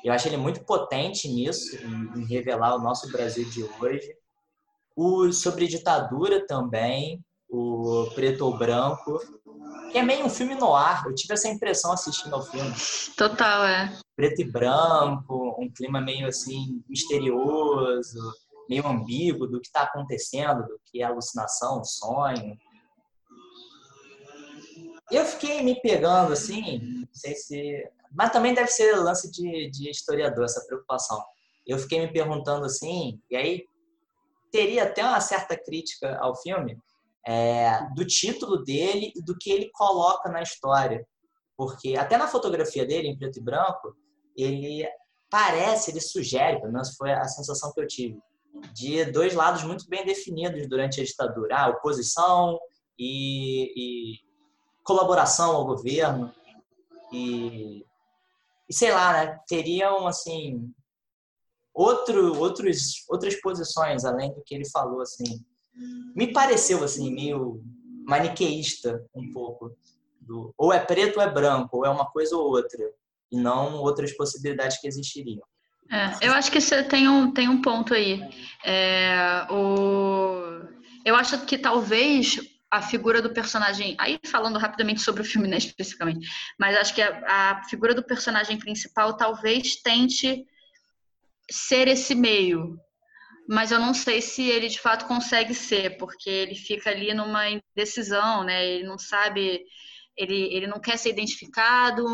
Eu 0.04 0.12
acho 0.12 0.28
ele 0.28 0.36
muito 0.36 0.64
potente 0.64 1.28
nisso, 1.28 1.76
em, 2.16 2.24
revelar 2.24 2.76
o 2.76 2.80
nosso 2.80 3.10
Brasil 3.10 3.48
de 3.48 3.64
hoje. 3.64 4.14
O 4.94 5.32
sobre 5.32 5.66
ditadura 5.66 6.46
também, 6.46 7.24
o 7.48 8.08
preto 8.14 8.44
ou 8.44 8.56
branco, 8.56 9.18
que 9.90 9.98
é 9.98 10.02
meio 10.02 10.26
um 10.26 10.30
filme 10.30 10.54
no 10.54 10.74
ar. 10.74 11.04
Eu 11.06 11.14
tive 11.14 11.34
essa 11.34 11.48
impressão 11.48 11.92
assistindo 11.92 12.34
ao 12.34 12.42
filme. 12.42 12.72
Total, 13.16 13.64
é. 13.64 13.98
Preto 14.14 14.42
e 14.42 14.44
branco, 14.44 15.56
um 15.58 15.70
clima 15.70 16.00
meio 16.00 16.26
assim 16.26 16.82
misterioso, 16.88 18.18
meio 18.68 18.86
ambíguo 18.86 19.46
do 19.46 19.60
que 19.60 19.66
está 19.66 19.82
acontecendo, 19.82 20.62
do 20.66 20.80
que 20.86 21.02
é 21.02 21.04
alucinação, 21.04 21.84
sonho. 21.84 22.56
Eu 25.10 25.24
fiquei 25.24 25.62
me 25.62 25.80
pegando 25.80 26.32
assim, 26.32 26.78
não 26.78 27.08
sei 27.12 27.34
se. 27.34 27.90
Mas 28.14 28.30
também 28.30 28.54
deve 28.54 28.68
ser 28.68 28.94
lance 28.96 29.30
de, 29.30 29.70
de 29.70 29.90
historiador, 29.90 30.44
essa 30.44 30.64
preocupação. 30.66 31.22
Eu 31.66 31.78
fiquei 31.78 32.00
me 32.00 32.12
perguntando 32.12 32.64
assim, 32.64 33.20
e 33.30 33.36
aí 33.36 33.64
teria 34.50 34.84
até 34.84 35.02
uma 35.02 35.20
certa 35.20 35.56
crítica 35.56 36.18
ao 36.18 36.36
filme, 36.36 36.78
é, 37.26 37.88
do 37.94 38.04
título 38.04 38.62
dele 38.62 39.12
e 39.16 39.22
do 39.22 39.36
que 39.36 39.50
ele 39.50 39.70
coloca 39.72 40.28
na 40.30 40.42
história. 40.42 41.06
Porque 41.56 41.96
até 41.96 42.16
na 42.16 42.28
fotografia 42.28 42.84
dele, 42.84 43.08
em 43.08 43.16
preto 43.16 43.38
e 43.38 43.42
branco, 43.42 43.96
ele 44.36 44.86
parece, 45.30 45.90
ele 45.90 46.00
sugere, 46.00 46.60
pelo 46.60 46.72
menos 46.72 46.94
foi 46.96 47.12
a 47.12 47.24
sensação 47.24 47.72
que 47.72 47.80
eu 47.80 47.86
tive, 47.86 48.18
de 48.74 49.04
dois 49.06 49.34
lados 49.34 49.62
muito 49.64 49.88
bem 49.88 50.04
definidos 50.04 50.68
durante 50.68 51.00
a 51.00 51.04
ditadura. 51.04 51.56
A 51.56 51.68
oposição 51.70 52.58
e, 52.98 53.72
e 53.76 54.20
colaboração 54.82 55.56
ao 55.56 55.66
governo. 55.66 56.32
E, 57.12 57.84
e 58.68 58.74
sei 58.74 58.92
lá, 58.92 59.12
né, 59.12 59.40
teriam, 59.46 60.06
assim, 60.06 60.72
outro, 61.72 62.38
outros, 62.38 63.04
outras 63.08 63.40
posições, 63.40 64.04
além 64.04 64.32
do 64.32 64.42
que 64.42 64.54
ele 64.54 64.68
falou, 64.68 65.00
assim, 65.00 65.44
me 66.14 66.32
pareceu 66.32 66.84
assim 66.84 67.12
meio 67.12 67.62
maniqueísta 68.06 69.04
um 69.14 69.32
pouco. 69.32 69.74
Do, 70.20 70.54
ou 70.56 70.72
é 70.72 70.78
preto 70.78 71.16
ou 71.16 71.22
é 71.22 71.30
branco, 71.30 71.78
ou 71.78 71.84
é 71.84 71.90
uma 71.90 72.06
coisa 72.06 72.36
ou 72.36 72.44
outra, 72.44 72.92
e 73.30 73.36
não 73.36 73.80
outras 73.80 74.12
possibilidades 74.16 74.78
que 74.80 74.86
existiriam. 74.86 75.42
É, 75.92 76.26
eu 76.26 76.32
acho 76.32 76.50
que 76.50 76.58
você 76.58 76.82
tem 76.82 77.06
um, 77.06 77.30
tem 77.30 77.48
um 77.48 77.60
ponto 77.60 77.92
aí. 77.92 78.22
É, 78.64 79.46
o, 79.50 80.62
eu 81.04 81.14
acho 81.14 81.44
que 81.44 81.58
talvez 81.58 82.40
a 82.70 82.80
figura 82.80 83.20
do 83.20 83.34
personagem, 83.34 83.94
aí 83.98 84.18
falando 84.24 84.58
rapidamente 84.58 85.02
sobre 85.02 85.20
o 85.20 85.24
filme, 85.24 85.46
né, 85.46 85.58
especificamente, 85.58 86.26
mas 86.58 86.74
acho 86.74 86.94
que 86.94 87.02
a, 87.02 87.20
a 87.26 87.64
figura 87.64 87.94
do 87.94 88.02
personagem 88.02 88.58
principal 88.58 89.14
talvez 89.14 89.76
tente 89.82 90.46
ser 91.50 91.86
esse 91.88 92.14
meio, 92.14 92.78
mas 93.46 93.70
eu 93.70 93.78
não 93.78 93.92
sei 93.92 94.22
se 94.22 94.48
ele 94.48 94.68
de 94.68 94.80
fato 94.80 95.04
consegue 95.04 95.52
ser, 95.52 95.98
porque 95.98 96.30
ele 96.30 96.54
fica 96.54 96.88
ali 96.88 97.12
numa 97.12 97.44
indecisão, 97.50 98.42
né? 98.42 98.64
Ele 98.64 98.84
não 98.86 98.96
sabe, 98.96 99.62
ele, 100.16 100.54
ele 100.54 100.66
não 100.66 100.80
quer 100.80 100.96
ser 100.96 101.10
identificado, 101.10 102.06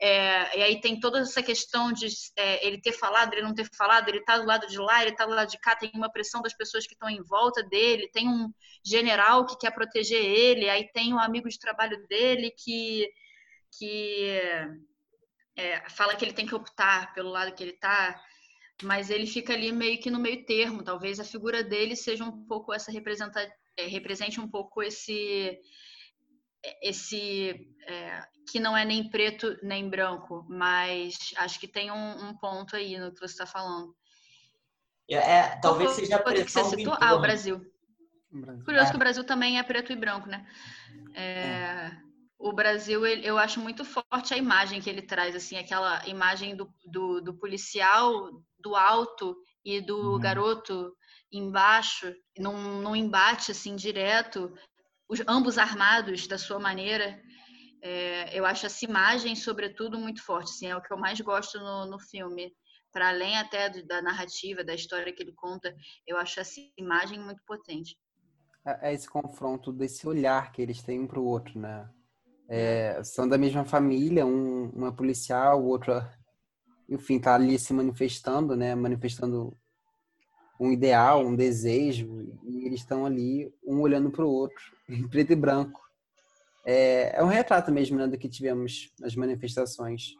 é, 0.00 0.58
e 0.58 0.62
aí 0.62 0.80
tem 0.80 0.98
toda 0.98 1.20
essa 1.20 1.42
questão 1.42 1.92
de 1.92 2.06
é, 2.36 2.66
ele 2.66 2.80
ter 2.80 2.92
falado, 2.92 3.32
ele 3.32 3.42
não 3.42 3.54
ter 3.54 3.68
falado, 3.74 4.08
ele 4.08 4.20
tá 4.24 4.38
do 4.38 4.46
lado 4.46 4.66
de 4.66 4.78
lá, 4.78 5.02
ele 5.02 5.14
tá 5.14 5.24
do 5.24 5.34
lado 5.34 5.50
de 5.50 5.58
cá, 5.58 5.76
tem 5.76 5.90
uma 5.94 6.10
pressão 6.10 6.42
das 6.42 6.54
pessoas 6.54 6.86
que 6.86 6.94
estão 6.94 7.08
em 7.08 7.22
volta 7.22 7.62
dele, 7.62 8.10
tem 8.12 8.28
um 8.28 8.52
general 8.84 9.46
que 9.46 9.58
quer 9.58 9.70
proteger 9.70 10.22
ele, 10.24 10.68
aí 10.68 10.90
tem 10.92 11.14
um 11.14 11.18
amigo 11.18 11.48
de 11.48 11.58
trabalho 11.58 12.06
dele 12.08 12.50
que, 12.50 13.08
que 13.78 14.28
é, 15.56 15.88
fala 15.90 16.16
que 16.16 16.24
ele 16.24 16.32
tem 16.34 16.46
que 16.46 16.54
optar 16.54 17.12
pelo 17.14 17.30
lado 17.30 17.54
que 17.54 17.62
ele 17.62 17.74
tá 17.74 18.20
mas 18.82 19.10
ele 19.10 19.26
fica 19.26 19.52
ali 19.52 19.70
meio 19.72 19.98
que 20.00 20.10
no 20.10 20.18
meio 20.18 20.44
termo. 20.44 20.82
Talvez 20.82 21.20
a 21.20 21.24
figura 21.24 21.62
dele 21.62 21.94
seja 21.94 22.24
um 22.24 22.44
pouco 22.46 22.72
essa 22.72 22.90
representa, 22.90 23.40
é, 23.76 23.86
represente 23.86 24.40
um 24.40 24.48
pouco 24.48 24.82
esse 24.82 25.58
esse 26.82 27.68
é, 27.86 28.22
que 28.50 28.60
não 28.60 28.76
é 28.76 28.84
nem 28.84 29.08
preto 29.10 29.56
nem 29.62 29.88
branco, 29.88 30.44
mas 30.48 31.16
acho 31.36 31.58
que 31.60 31.68
tem 31.68 31.90
um, 31.90 32.28
um 32.28 32.36
ponto 32.36 32.76
aí 32.76 32.98
no 32.98 33.12
que 33.12 33.20
você 33.20 33.32
está 33.32 33.46
falando. 33.46 33.94
É, 35.08 35.16
é 35.16 35.56
talvez 35.60 35.90
Qual, 35.90 36.00
seja 36.00 36.16
a 36.16 36.22
pressão 36.22 36.64
que 36.64 36.70
você 36.70 36.76
citou? 36.76 36.96
Ah, 37.00 37.14
o 37.14 37.20
Brasil. 37.20 37.64
Brasil. 38.30 38.64
Curioso 38.64 38.88
é. 38.88 38.90
que 38.90 38.96
o 38.96 38.98
Brasil 38.98 39.24
também 39.24 39.58
é 39.58 39.62
preto 39.62 39.92
e 39.92 39.96
branco, 39.96 40.28
né? 40.28 40.46
É, 41.14 41.22
é 41.22 42.04
o 42.44 42.52
Brasil, 42.52 43.06
eu 43.06 43.38
acho 43.38 43.58
muito 43.58 43.86
forte 43.86 44.34
a 44.34 44.36
imagem 44.36 44.78
que 44.78 44.90
ele 44.90 45.00
traz, 45.00 45.34
assim, 45.34 45.56
aquela 45.56 46.06
imagem 46.06 46.54
do, 46.54 46.70
do, 46.84 47.20
do 47.22 47.32
policial 47.32 48.30
do 48.58 48.76
alto 48.76 49.34
e 49.64 49.80
do 49.80 50.12
uhum. 50.12 50.20
garoto 50.20 50.94
embaixo, 51.32 52.12
num, 52.38 52.82
num 52.82 52.94
embate, 52.94 53.50
assim, 53.50 53.74
direto, 53.74 54.52
os, 55.08 55.22
ambos 55.26 55.58
armados 55.58 56.26
da 56.26 56.38
sua 56.38 56.58
maneira. 56.58 57.20
É, 57.82 58.38
eu 58.38 58.46
acho 58.46 58.66
essa 58.66 58.84
imagem, 58.84 59.36
sobretudo, 59.36 59.98
muito 59.98 60.22
forte, 60.22 60.50
assim, 60.50 60.66
é 60.68 60.76
o 60.76 60.80
que 60.80 60.92
eu 60.92 60.96
mais 60.96 61.20
gosto 61.20 61.58
no, 61.58 61.86
no 61.86 61.98
filme. 61.98 62.52
Para 62.92 63.08
além 63.08 63.36
até 63.36 63.68
da 63.82 64.00
narrativa, 64.00 64.62
da 64.64 64.74
história 64.74 65.12
que 65.12 65.22
ele 65.22 65.34
conta, 65.34 65.74
eu 66.06 66.16
acho 66.16 66.40
essa 66.40 66.60
imagem 66.78 67.18
muito 67.18 67.42
potente. 67.44 67.96
É, 68.66 68.90
é 68.90 68.94
esse 68.94 69.08
confronto 69.08 69.72
desse 69.72 70.06
olhar 70.06 70.52
que 70.52 70.62
eles 70.62 70.82
têm 70.82 71.00
um 71.00 71.06
para 71.06 71.20
o 71.20 71.26
outro, 71.26 71.58
né? 71.58 71.88
é, 72.48 73.02
são 73.02 73.28
da 73.28 73.38
mesma 73.38 73.64
família, 73.64 74.26
um, 74.26 74.70
uma 74.70 74.92
policial, 74.92 75.62
o 75.62 75.66
outro, 75.66 75.92
enfim, 76.88 77.18
tá 77.18 77.34
ali 77.34 77.58
se 77.58 77.72
manifestando, 77.72 78.56
né? 78.56 78.74
Manifestando 78.74 79.56
um 80.58 80.70
ideal, 80.70 81.24
um 81.24 81.34
desejo, 81.34 82.26
e 82.42 82.66
eles 82.66 82.80
estão 82.80 83.04
ali, 83.04 83.52
um 83.64 83.80
olhando 83.80 84.10
para 84.10 84.24
o 84.24 84.30
outro, 84.30 84.62
em 84.88 85.06
preto 85.08 85.32
e 85.32 85.36
branco. 85.36 85.80
É, 86.64 87.14
é 87.16 87.22
um 87.22 87.28
retrato 87.28 87.70
mesmo 87.70 87.98
né, 87.98 88.06
do 88.06 88.16
que 88.16 88.28
tivemos 88.28 88.92
nas 88.98 89.14
manifestações. 89.14 90.16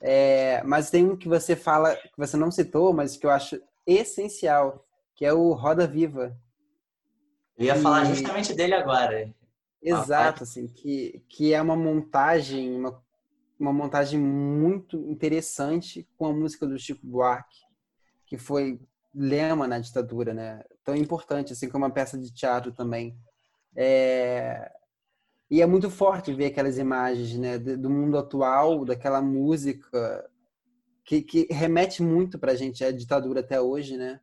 É, 0.00 0.62
mas 0.64 0.90
tem 0.90 1.04
um 1.04 1.16
que 1.16 1.28
você 1.28 1.54
fala, 1.54 1.94
que 1.96 2.16
você 2.16 2.36
não 2.36 2.50
citou, 2.50 2.92
mas 2.92 3.16
que 3.16 3.24
eu 3.24 3.30
acho 3.30 3.60
essencial, 3.86 4.84
que 5.14 5.24
é 5.24 5.32
o 5.32 5.52
Roda 5.52 5.86
Viva. 5.86 6.36
Eu 7.56 7.66
ia 7.66 7.76
e... 7.76 7.80
falar 7.80 8.04
justamente 8.04 8.52
dele 8.52 8.74
agora. 8.74 9.32
Exato, 9.82 10.42
assim, 10.42 10.66
que, 10.66 11.22
que 11.28 11.54
é 11.54 11.62
uma 11.62 11.76
montagem, 11.76 12.74
uma, 12.74 13.00
uma 13.58 13.72
montagem 13.72 14.18
muito 14.18 14.98
interessante 15.08 16.08
com 16.18 16.26
a 16.26 16.32
música 16.32 16.66
do 16.66 16.78
Chico 16.78 17.06
Buarque, 17.06 17.60
que 18.26 18.36
foi 18.36 18.80
lema 19.16 19.66
na 19.66 19.78
ditadura, 19.78 20.34
né? 20.34 20.62
Tão 20.84 20.94
importante, 20.94 21.54
assim 21.54 21.68
como 21.68 21.84
uma 21.84 21.92
peça 21.92 22.18
de 22.18 22.32
teatro 22.32 22.70
também. 22.72 23.16
É... 23.74 24.70
E 25.50 25.62
é 25.62 25.66
muito 25.66 25.88
forte 25.88 26.34
ver 26.34 26.46
aquelas 26.46 26.76
imagens, 26.76 27.38
né, 27.38 27.56
do 27.56 27.88
mundo 27.88 28.18
atual, 28.18 28.84
daquela 28.84 29.22
música 29.22 30.28
que, 31.04 31.22
que 31.22 31.46
remete 31.50 32.02
muito 32.02 32.36
para 32.36 32.52
a 32.52 32.56
gente 32.56 32.84
à 32.84 32.90
ditadura 32.90 33.40
até 33.40 33.60
hoje, 33.60 33.96
né? 33.96 34.20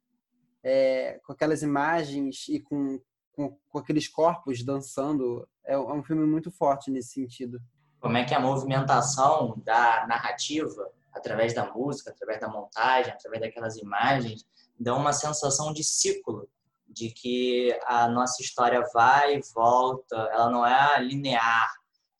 É, 0.61 1.19
com 1.25 1.31
aquelas 1.31 1.61
imagens 1.61 2.47
e 2.49 2.59
com, 2.59 2.99
com, 3.31 3.57
com 3.69 3.79
aqueles 3.79 4.07
corpos 4.07 4.63
dançando. 4.63 5.47
É, 5.65 5.73
é 5.73 5.77
um 5.77 6.03
filme 6.03 6.25
muito 6.25 6.51
forte 6.51 6.91
nesse 6.91 7.13
sentido. 7.13 7.59
Como 8.01 8.17
é 8.17 8.25
que 8.25 8.33
a 8.33 8.39
movimentação 8.39 9.61
da 9.63 10.05
narrativa, 10.07 10.91
através 11.13 11.53
da 11.53 11.71
música, 11.73 12.11
através 12.11 12.41
da 12.41 12.49
montagem, 12.49 13.13
através 13.13 13.41
daquelas 13.41 13.77
imagens, 13.77 14.45
dá 14.79 14.95
uma 14.95 15.13
sensação 15.13 15.73
de 15.73 15.83
ciclo, 15.83 16.47
de 16.87 17.09
que 17.09 17.77
a 17.87 18.07
nossa 18.07 18.41
história 18.41 18.83
vai 18.93 19.35
e 19.37 19.41
volta, 19.53 20.15
ela 20.31 20.49
não 20.49 20.65
é 20.65 21.01
linear, 21.01 21.71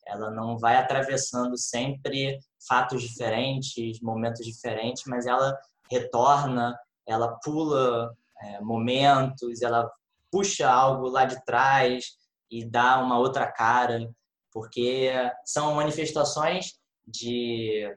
ela 0.06 0.30
não 0.30 0.58
vai 0.58 0.76
atravessando 0.76 1.56
sempre 1.56 2.38
fatos 2.66 3.02
diferentes, 3.02 4.00
momentos 4.00 4.44
diferentes, 4.44 5.04
mas 5.06 5.26
ela 5.26 5.56
retorna, 5.90 6.76
ela 7.06 7.38
pula 7.42 8.14
é, 8.42 8.60
momentos, 8.60 9.62
ela 9.62 9.90
puxa 10.30 10.68
algo 10.68 11.08
lá 11.08 11.24
de 11.24 11.42
trás 11.44 12.16
e 12.50 12.64
dá 12.64 12.98
uma 12.98 13.18
outra 13.18 13.50
cara, 13.50 14.10
porque 14.52 15.10
são 15.44 15.74
manifestações 15.74 16.74
de 17.06 17.96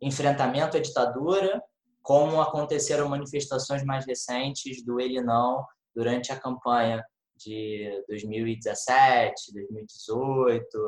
enfrentamento 0.00 0.76
à 0.76 0.80
ditadura, 0.80 1.62
como 2.06 2.40
aconteceram 2.40 3.08
manifestações 3.08 3.82
mais 3.82 4.06
recentes 4.06 4.84
do 4.84 5.00
Ele 5.00 5.20
Não 5.20 5.66
durante 5.92 6.30
a 6.30 6.38
campanha 6.38 7.04
de 7.36 8.04
2017, 8.08 9.52
2018, 9.52 10.78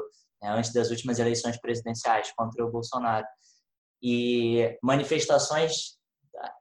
né, 0.41 0.51
antes 0.51 0.73
das 0.73 0.91
últimas 0.91 1.19
eleições 1.19 1.61
presidenciais 1.61 2.33
contra 2.37 2.65
o 2.65 2.71
Bolsonaro. 2.71 3.27
E 4.01 4.79
manifestações 4.81 5.99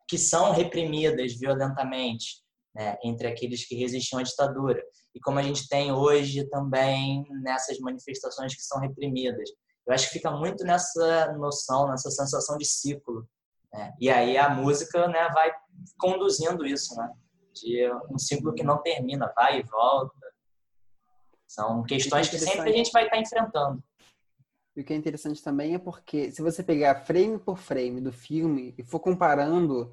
que 0.07 0.17
são 0.17 0.51
reprimidas 0.53 1.35
violentamente 1.35 2.41
né, 2.73 2.97
entre 3.03 3.27
aqueles 3.27 3.63
que 3.63 3.75
resistiam 3.75 4.19
à 4.19 4.23
ditadura. 4.23 4.83
E 5.13 5.19
como 5.19 5.37
a 5.37 5.43
gente 5.43 5.67
tem 5.67 5.91
hoje 5.91 6.49
também 6.49 7.23
nessas 7.43 7.77
manifestações 7.77 8.55
que 8.55 8.63
são 8.63 8.79
reprimidas. 8.79 9.51
Eu 9.85 9.93
acho 9.93 10.07
que 10.07 10.13
fica 10.13 10.31
muito 10.31 10.63
nessa 10.63 11.31
noção, 11.33 11.87
nessa 11.87 12.09
sensação 12.09 12.57
de 12.57 12.65
ciclo. 12.65 13.29
Né? 13.73 13.93
E 13.99 14.09
aí 14.09 14.37
a 14.37 14.49
música 14.49 15.07
né, 15.07 15.29
vai 15.29 15.51
conduzindo 15.97 16.65
isso, 16.65 16.95
né? 16.95 17.11
de 17.61 17.89
um 18.09 18.17
ciclo 18.17 18.53
que 18.53 18.63
não 18.63 18.81
termina, 18.81 19.31
vai 19.35 19.59
e 19.59 19.63
volta. 19.63 20.13
São 21.47 21.83
questões 21.83 22.29
que 22.29 22.37
sempre 22.37 22.69
a 22.69 22.73
gente 22.73 22.91
vai 22.91 23.05
estar 23.05 23.17
enfrentando. 23.17 23.83
E 24.75 24.81
o 24.81 24.83
que 24.83 24.93
é 24.93 24.95
interessante 24.95 25.41
também 25.41 25.73
é 25.73 25.79
porque, 25.79 26.31
se 26.31 26.41
você 26.41 26.61
pegar 26.61 27.03
frame 27.05 27.39
por 27.39 27.57
frame 27.57 27.99
do 27.99 28.11
filme 28.11 28.75
e 28.77 28.83
for 28.83 28.99
comparando, 28.99 29.91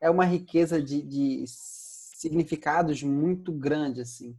é 0.00 0.10
uma 0.10 0.24
riqueza 0.24 0.82
de, 0.82 1.02
de 1.02 1.44
significados 1.46 3.02
muito 3.02 3.52
grande, 3.52 4.00
assim. 4.00 4.36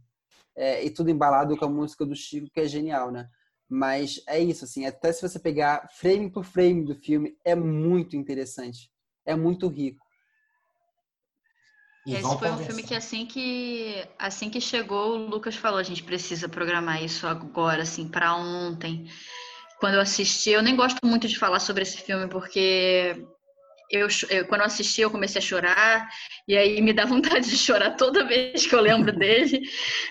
É, 0.54 0.84
e 0.84 0.90
tudo 0.90 1.10
embalado 1.10 1.56
com 1.56 1.64
a 1.64 1.70
música 1.70 2.04
do 2.04 2.14
Chico, 2.14 2.50
que 2.52 2.60
é 2.60 2.66
genial, 2.66 3.10
né? 3.10 3.30
Mas 3.68 4.22
é 4.28 4.38
isso, 4.38 4.64
assim, 4.64 4.86
até 4.86 5.12
se 5.12 5.22
você 5.22 5.38
pegar 5.38 5.88
frame 5.92 6.30
por 6.30 6.44
frame 6.44 6.84
do 6.84 6.94
filme, 6.94 7.36
é 7.44 7.54
muito 7.54 8.16
interessante. 8.16 8.90
É 9.24 9.34
muito 9.34 9.66
rico. 9.66 10.06
E 12.06 12.14
Esse 12.14 12.22
foi 12.22 12.30
conversar. 12.32 12.62
um 12.62 12.66
filme 12.66 12.82
que 12.84 12.94
assim 12.94 13.26
que 13.26 14.06
assim 14.16 14.48
que 14.48 14.60
chegou, 14.60 15.14
o 15.14 15.26
Lucas 15.26 15.56
falou, 15.56 15.80
a 15.80 15.82
gente 15.82 16.04
precisa 16.04 16.48
programar 16.48 17.02
isso 17.02 17.26
agora, 17.26 17.82
assim, 17.82 18.08
para 18.08 18.36
ontem. 18.36 19.10
Quando 19.80 19.94
eu 19.94 20.00
assisti, 20.00 20.50
eu 20.50 20.62
nem 20.62 20.76
gosto 20.76 21.04
muito 21.04 21.26
de 21.26 21.36
falar 21.36 21.58
sobre 21.58 21.82
esse 21.82 21.98
filme 21.98 22.28
porque 22.28 23.26
eu, 23.90 24.08
eu, 24.30 24.46
quando 24.46 24.60
eu 24.60 24.66
assisti, 24.66 25.00
eu 25.00 25.10
comecei 25.10 25.40
a 25.40 25.44
chorar, 25.44 26.08
e 26.46 26.56
aí 26.56 26.80
me 26.80 26.92
dá 26.92 27.04
vontade 27.04 27.48
de 27.48 27.56
chorar 27.56 27.96
toda 27.96 28.26
vez 28.26 28.66
que 28.66 28.74
eu 28.74 28.80
lembro 28.80 29.12
dele. 29.16 29.60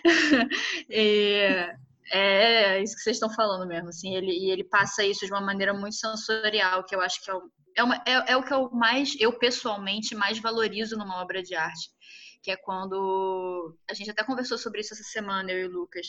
e, 0.89 1.69
é, 2.11 2.77
é 2.77 2.83
isso 2.83 2.95
que 2.95 3.01
vocês 3.01 3.15
estão 3.17 3.33
falando 3.33 3.67
mesmo, 3.67 3.89
assim, 3.89 4.15
ele, 4.15 4.31
e 4.31 4.51
ele 4.51 4.63
passa 4.63 5.03
isso 5.03 5.25
de 5.25 5.31
uma 5.31 5.41
maneira 5.41 5.73
muito 5.73 5.95
sensorial, 5.95 6.83
que 6.85 6.95
eu 6.95 7.01
acho 7.01 7.23
que 7.23 7.31
é 7.31 7.33
o, 7.33 7.41
é, 7.75 7.83
uma, 7.83 7.95
é, 8.05 8.31
é 8.33 8.37
o 8.37 8.43
que 8.43 8.53
eu 8.53 8.69
mais, 8.71 9.15
eu 9.19 9.37
pessoalmente, 9.37 10.15
mais 10.15 10.39
valorizo 10.39 10.97
numa 10.97 11.21
obra 11.21 11.41
de 11.41 11.55
arte 11.55 11.89
que 12.45 12.51
é 12.51 12.55
quando 12.55 13.75
a 13.89 13.93
gente 13.95 14.11
até 14.11 14.23
conversou 14.23 14.55
sobre 14.55 14.81
isso 14.81 14.93
essa 14.93 15.01
semana 15.01 15.51
eu 15.51 15.61
e 15.61 15.65
o 15.65 15.71
Lucas, 15.71 16.05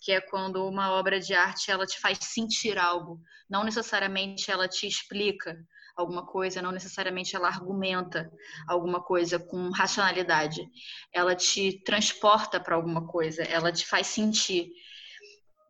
que 0.00 0.12
é 0.12 0.20
quando 0.20 0.64
uma 0.64 0.92
obra 0.92 1.18
de 1.18 1.34
arte 1.34 1.72
ela 1.72 1.84
te 1.84 1.98
faz 1.98 2.18
sentir 2.20 2.78
algo, 2.78 3.20
não 3.50 3.64
necessariamente 3.64 4.48
ela 4.48 4.68
te 4.68 4.86
explica 4.86 5.58
alguma 5.96 6.24
coisa, 6.24 6.62
não 6.62 6.70
necessariamente 6.70 7.34
ela 7.34 7.48
argumenta 7.48 8.30
alguma 8.68 9.02
coisa 9.02 9.40
com 9.40 9.70
racionalidade, 9.70 10.62
ela 11.12 11.34
te 11.34 11.82
transporta 11.84 12.60
para 12.60 12.76
alguma 12.76 13.08
coisa, 13.08 13.42
ela 13.42 13.72
te 13.72 13.84
faz 13.84 14.06
sentir. 14.06 14.70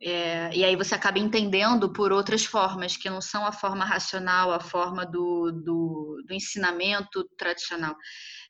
É, 0.05 0.53
e 0.53 0.65
aí 0.65 0.75
você 0.75 0.93
acaba 0.95 1.17
entendendo 1.17 1.93
por 1.93 2.11
outras 2.11 2.43
formas, 2.43 2.97
que 2.97 3.09
não 3.09 3.21
são 3.21 3.45
a 3.45 3.53
forma 3.53 3.85
racional, 3.85 4.51
a 4.51 4.59
forma 4.59 5.05
do, 5.05 5.49
do, 5.49 6.21
do 6.27 6.33
ensinamento 6.33 7.23
tradicional. 7.37 7.95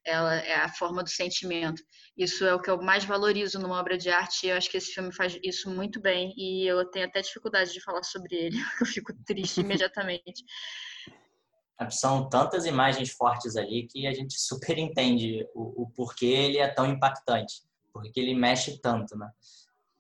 Ela 0.04 0.34
é 0.38 0.56
a 0.56 0.70
forma 0.70 1.04
do 1.04 1.10
sentimento. 1.12 1.84
Isso 2.18 2.44
é 2.44 2.56
o 2.56 2.60
que 2.60 2.72
eu 2.72 2.82
mais 2.82 3.06
valorizo 3.06 3.60
numa 3.60 3.80
obra 3.80 4.00
de 4.00 4.10
arte 4.10 4.48
e 4.48 4.50
eu 4.50 4.58
acho 4.58 4.68
que 4.68 4.78
esse 4.78 4.94
filme 4.94 5.14
faz 5.14 5.38
isso 5.44 5.70
muito 5.70 6.02
bem 6.02 6.34
e 6.36 6.66
eu 6.66 6.90
tenho 6.90 7.06
até 7.06 7.22
dificuldade 7.22 7.72
de 7.72 7.82
falar 7.82 8.02
sobre 8.02 8.36
ele, 8.36 8.58
eu 8.82 8.88
fico 8.88 9.14
triste 9.24 9.62
imediatamente. 9.62 10.44
São 11.92 12.30
tantas 12.30 12.66
imagens 12.66 13.12
fortes 13.12 13.56
ali 13.56 13.88
que 13.88 14.08
a 14.08 14.14
gente 14.14 14.40
super 14.40 14.78
entende 14.78 15.46
o, 15.54 15.84
o 15.84 15.90
porquê 15.92 16.26
ele 16.26 16.58
é 16.58 16.68
tão 16.68 16.88
impactante, 16.88 17.62
porque 17.92 18.20
ele 18.20 18.34
mexe 18.34 18.80
tanto, 18.80 19.16
né? 19.16 19.30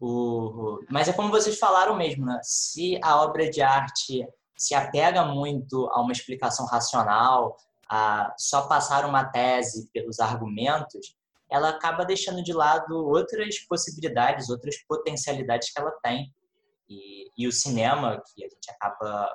O, 0.06 0.84
mas 0.90 1.08
é 1.08 1.14
como 1.14 1.32
vocês 1.32 1.58
falaram 1.58 1.96
mesmo, 1.96 2.26
né? 2.26 2.38
Se 2.44 3.00
a 3.02 3.22
obra 3.22 3.50
de 3.50 3.62
arte 3.62 4.28
se 4.54 4.76
apega 4.76 5.24
muito 5.24 5.88
a 5.94 6.02
uma 6.02 6.12
explicação 6.12 6.66
racional, 6.66 7.56
a 7.90 8.36
só 8.38 8.68
passar 8.68 9.06
uma 9.06 9.24
tese 9.24 9.90
pelos 9.94 10.20
argumentos, 10.20 11.16
ela 11.50 11.70
acaba 11.70 12.04
deixando 12.04 12.44
de 12.44 12.52
lado 12.52 12.98
outras 12.98 13.60
possibilidades, 13.60 14.50
outras 14.50 14.76
potencialidades 14.84 15.72
que 15.72 15.80
ela 15.80 15.92
tem. 16.04 16.34
E, 16.90 17.32
e 17.38 17.48
o 17.48 17.52
cinema, 17.54 18.22
que 18.36 18.44
a 18.44 18.50
gente 18.50 18.72
acaba 18.72 19.32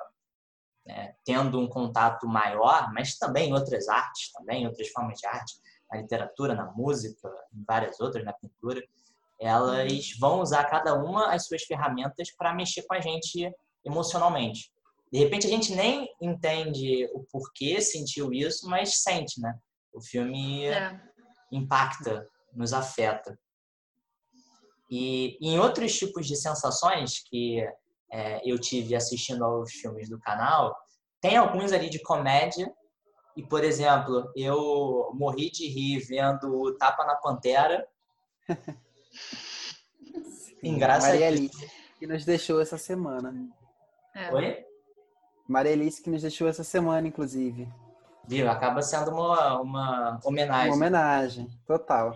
né, 0.85 1.15
tendo 1.25 1.59
um 1.59 1.67
contato 1.67 2.27
maior, 2.27 2.93
mas 2.93 3.17
também 3.17 3.51
outras 3.53 3.89
artes, 3.89 4.31
também 4.33 4.67
outras 4.67 4.87
formas 4.89 5.17
de 5.17 5.25
arte, 5.25 5.55
na 5.91 5.99
literatura, 5.99 6.53
na 6.53 6.65
música, 6.65 7.27
em 7.51 7.63
várias 7.67 7.99
outras, 7.99 8.23
na 8.23 8.33
pintura, 8.33 8.79
elas 9.39 10.11
vão 10.19 10.41
usar 10.41 10.65
cada 10.65 10.93
uma 10.93 11.33
as 11.33 11.45
suas 11.47 11.63
ferramentas 11.63 12.31
para 12.31 12.53
mexer 12.53 12.83
com 12.83 12.93
a 12.93 12.99
gente 12.99 13.51
emocionalmente. 13.85 14.71
De 15.11 15.17
repente 15.17 15.47
a 15.47 15.49
gente 15.49 15.73
nem 15.73 16.07
entende 16.21 17.09
o 17.13 17.23
porquê 17.31 17.81
sentiu 17.81 18.31
isso, 18.31 18.69
mas 18.69 19.01
sente, 19.01 19.39
né? 19.41 19.57
O 19.93 20.01
filme 20.01 20.65
é. 20.65 20.99
impacta, 21.51 22.27
nos 22.53 22.73
afeta. 22.73 23.37
E 24.89 25.37
em 25.41 25.59
outros 25.59 25.97
tipos 25.97 26.27
de 26.27 26.35
sensações 26.35 27.23
que 27.23 27.63
é, 28.11 28.41
eu 28.43 28.59
tive 28.59 28.95
assistindo 28.95 29.43
aos 29.43 29.71
filmes 29.71 30.09
do 30.09 30.19
canal, 30.19 30.75
tem 31.21 31.37
alguns 31.37 31.71
ali 31.71 31.89
de 31.89 32.01
comédia. 32.01 32.71
E, 33.35 33.43
por 33.43 33.63
exemplo, 33.63 34.31
eu 34.35 35.11
morri 35.13 35.49
de 35.49 35.67
rir 35.67 35.99
vendo 35.99 36.59
o 36.59 36.75
Tapa 36.75 37.05
na 37.05 37.15
Pantera. 37.15 37.87
Engraçado. 40.63 41.11
Maria 41.11 41.27
Alice, 41.27 41.71
que 41.97 42.07
nos 42.07 42.25
deixou 42.25 42.61
essa 42.61 42.77
semana. 42.77 43.33
É. 44.15 44.33
Oi? 44.33 44.65
Maria 45.47 45.73
Alice, 45.73 46.01
que 46.01 46.09
nos 46.09 46.21
deixou 46.21 46.47
essa 46.47 46.63
semana, 46.63 47.07
inclusive. 47.07 47.67
Viu? 48.27 48.49
Acaba 48.49 48.81
sendo 48.81 49.11
uma, 49.11 49.59
uma 49.59 50.19
homenagem. 50.23 50.67
Uma 50.67 50.75
homenagem, 50.75 51.47
total. 51.65 52.15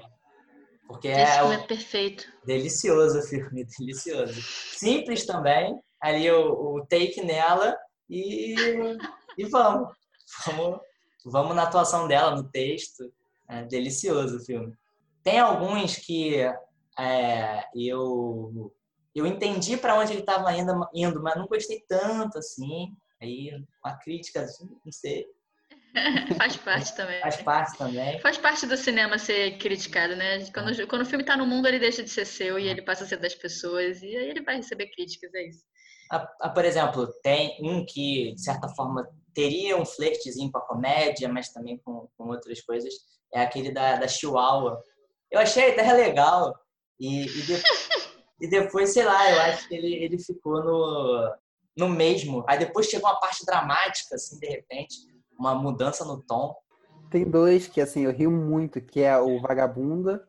Porque 0.87 1.07
Esse 1.07 1.19
é, 1.19 1.39
filme 1.39 1.55
é 1.55 1.67
perfeito. 1.67 2.31
Delicioso 2.45 3.19
o 3.19 3.23
filme, 3.23 3.65
delicioso. 3.79 4.41
Simples 4.41 5.25
também. 5.25 5.79
Ali 5.99 6.29
o, 6.29 6.75
o 6.75 6.85
take 6.85 7.23
nela 7.23 7.75
e, 8.09 8.53
e 9.37 9.45
vamos. 9.45 9.91
vamos. 10.45 10.79
Vamos 11.25 11.55
na 11.55 11.63
atuação 11.63 12.07
dela, 12.07 12.35
no 12.35 12.43
texto. 12.43 13.11
É 13.49 13.63
delicioso 13.63 14.37
o 14.37 14.45
filme. 14.45 14.73
Tem 15.23 15.39
alguns 15.39 15.95
que 15.95 16.43
é, 16.99 17.65
eu 17.75 18.73
eu 19.15 19.27
entendi 19.27 19.77
para 19.77 19.97
onde 19.99 20.11
ele 20.11 20.21
estava 20.21 20.51
indo, 20.53 20.73
indo, 20.93 21.21
mas 21.21 21.35
não 21.35 21.45
gostei 21.45 21.83
tanto 21.87 22.37
assim. 22.39 22.95
Aí 23.21 23.51
uma 23.83 23.97
crítica, 23.99 24.41
assim, 24.41 24.67
não 24.83 24.91
sei. 24.91 25.25
Faz 26.37 26.57
parte 26.57 26.95
também. 26.95 27.21
Faz 27.21 27.41
parte 27.41 27.77
também. 27.77 28.19
Faz 28.19 28.37
parte 28.37 28.65
do 28.65 28.75
cinema 28.75 29.19
ser 29.19 29.57
criticado, 29.59 30.15
né? 30.15 30.43
Quando, 30.51 30.81
é. 30.81 30.85
quando 30.87 31.03
o 31.03 31.05
filme 31.05 31.23
está 31.23 31.37
no 31.37 31.45
mundo, 31.45 31.67
ele 31.67 31.77
deixa 31.77 32.03
de 32.03 32.09
ser 32.09 32.25
seu 32.25 32.57
e 32.57 32.67
ele 32.67 32.81
passa 32.81 33.03
a 33.03 33.07
ser 33.07 33.17
das 33.17 33.35
pessoas. 33.35 34.01
E 34.01 34.07
aí 34.07 34.29
ele 34.29 34.41
vai 34.41 34.55
receber 34.55 34.87
críticas, 34.87 35.31
é 35.35 35.47
isso. 35.47 35.63
A, 36.11 36.27
a, 36.41 36.49
por 36.49 36.65
exemplo, 36.65 37.07
tem 37.21 37.57
um 37.61 37.85
que, 37.85 38.33
de 38.33 38.41
certa 38.41 38.67
forma, 38.69 39.07
teria 39.33 39.77
um 39.77 39.85
flertezinho 39.85 40.51
com 40.51 40.57
a 40.57 40.67
comédia, 40.67 41.29
mas 41.29 41.49
também 41.53 41.77
com, 41.77 42.09
com 42.17 42.29
outras 42.29 42.61
coisas. 42.61 42.93
É 43.31 43.41
aquele 43.41 43.71
da, 43.71 43.97
da 43.97 44.07
Chihuahua. 44.07 44.81
Eu 45.31 45.39
achei 45.39 45.71
até 45.71 45.91
legal, 45.93 46.53
e, 46.99 47.23
e, 47.23 47.41
de, 47.41 47.63
e, 48.41 48.47
depois, 48.47 48.91
sei 48.91 49.05
lá, 49.05 49.31
eu 49.31 49.41
acho 49.41 49.67
que 49.67 49.75
ele, 49.75 49.93
ele 49.95 50.17
ficou 50.17 50.63
no, 50.63 51.35
no 51.75 51.89
mesmo. 51.89 52.43
Aí 52.47 52.57
depois 52.57 52.87
chegou 52.87 53.09
uma 53.09 53.19
parte 53.19 53.45
dramática, 53.45 54.15
assim, 54.15 54.39
de 54.39 54.47
repente, 54.47 54.95
uma 55.37 55.55
mudança 55.55 56.05
no 56.05 56.21
tom. 56.21 56.55
Tem 57.09 57.29
dois 57.29 57.67
que, 57.67 57.81
assim, 57.81 58.05
eu 58.05 58.11
rio 58.11 58.31
muito, 58.31 58.81
que 58.81 59.01
é 59.01 59.17
o 59.17 59.39
Vagabunda, 59.39 60.27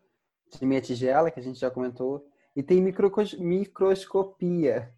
de 0.58 0.66
Minha 0.66 0.80
Tigela, 0.80 1.30
que 1.30 1.40
a 1.40 1.42
gente 1.42 1.58
já 1.58 1.70
comentou, 1.70 2.26
e 2.54 2.62
tem 2.62 2.80
Microscopia, 2.80 4.92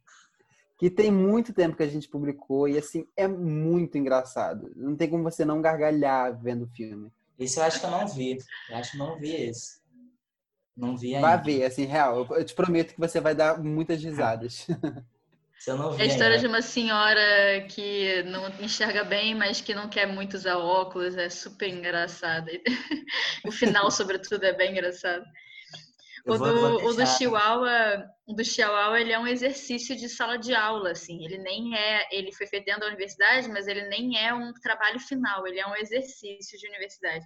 que 0.78 0.90
tem 0.90 1.10
muito 1.10 1.54
tempo 1.54 1.76
que 1.76 1.82
a 1.82 1.88
gente 1.88 2.08
publicou, 2.08 2.68
e, 2.68 2.76
assim, 2.76 3.08
é 3.16 3.26
muito 3.26 3.96
engraçado. 3.96 4.70
Não 4.76 4.96
tem 4.96 5.08
como 5.08 5.22
você 5.22 5.44
não 5.44 5.62
gargalhar 5.62 6.38
vendo 6.40 6.64
o 6.64 6.68
filme. 6.68 7.10
Esse 7.38 7.58
eu 7.58 7.64
acho 7.64 7.80
que 7.80 7.86
eu 7.86 7.90
não 7.90 8.08
vi. 8.08 8.38
Eu 8.70 8.76
acho 8.76 8.92
que 8.92 8.98
não 8.98 9.18
vi 9.18 9.34
esse. 9.34 9.80
Não 10.76 10.96
vi 10.96 11.14
ainda. 11.14 11.26
Vai 11.26 11.42
ver, 11.42 11.64
assim, 11.64 11.84
real. 11.86 12.26
Eu 12.30 12.44
te 12.44 12.54
prometo 12.54 12.94
que 12.94 13.00
você 13.00 13.20
vai 13.20 13.34
dar 13.34 13.58
muitas 13.62 14.02
risadas. 14.02 14.66
Se 15.58 15.70
eu 15.70 15.76
não 15.78 15.92
vi 15.92 16.02
É 16.02 16.04
a 16.04 16.06
história 16.06 16.34
ainda. 16.36 16.40
de 16.40 16.46
uma 16.46 16.60
senhora 16.60 17.66
que 17.70 18.22
não 18.24 18.46
enxerga 18.60 19.02
bem, 19.04 19.34
mas 19.34 19.60
que 19.60 19.74
não 19.74 19.88
quer 19.88 20.06
muito 20.06 20.34
usar 20.34 20.58
óculos. 20.58 21.16
É 21.16 21.28
super 21.30 21.68
engraçado. 21.68 22.48
O 23.44 23.50
final, 23.52 23.90
sobretudo, 23.90 24.44
é 24.44 24.52
bem 24.52 24.72
engraçado. 24.72 25.24
Eu 26.26 26.34
O 26.34 26.38
vou- 26.38 26.48
do, 26.48 26.60
vou 26.80 26.90
o 26.90 26.94
do. 26.94 27.06
Chihuahua, 27.06 28.04
o 28.26 28.34
do 28.34 28.44
Chihuahua, 28.44 29.00
ele 29.00 29.12
é 29.12 29.18
um 29.18 29.26
exercício 29.26 29.96
de 29.96 30.08
sala 30.08 30.36
de 30.36 30.52
aula, 30.54 30.90
assim. 30.90 31.24
Ele 31.24 31.38
nem 31.38 31.76
é, 31.76 32.06
ele 32.10 32.32
foi 32.32 32.46
feito 32.48 32.64
dentro 32.66 32.80
da 32.82 32.88
universidade, 32.88 33.48
mas 33.48 33.66
ele 33.68 33.88
nem 33.88 34.18
é 34.18 34.34
um 34.34 34.52
trabalho 34.54 34.98
final. 35.00 35.46
Ele 35.46 35.60
é 35.60 35.66
um 35.66 35.76
exercício 35.76 36.58
de 36.58 36.66
universidade. 36.68 37.24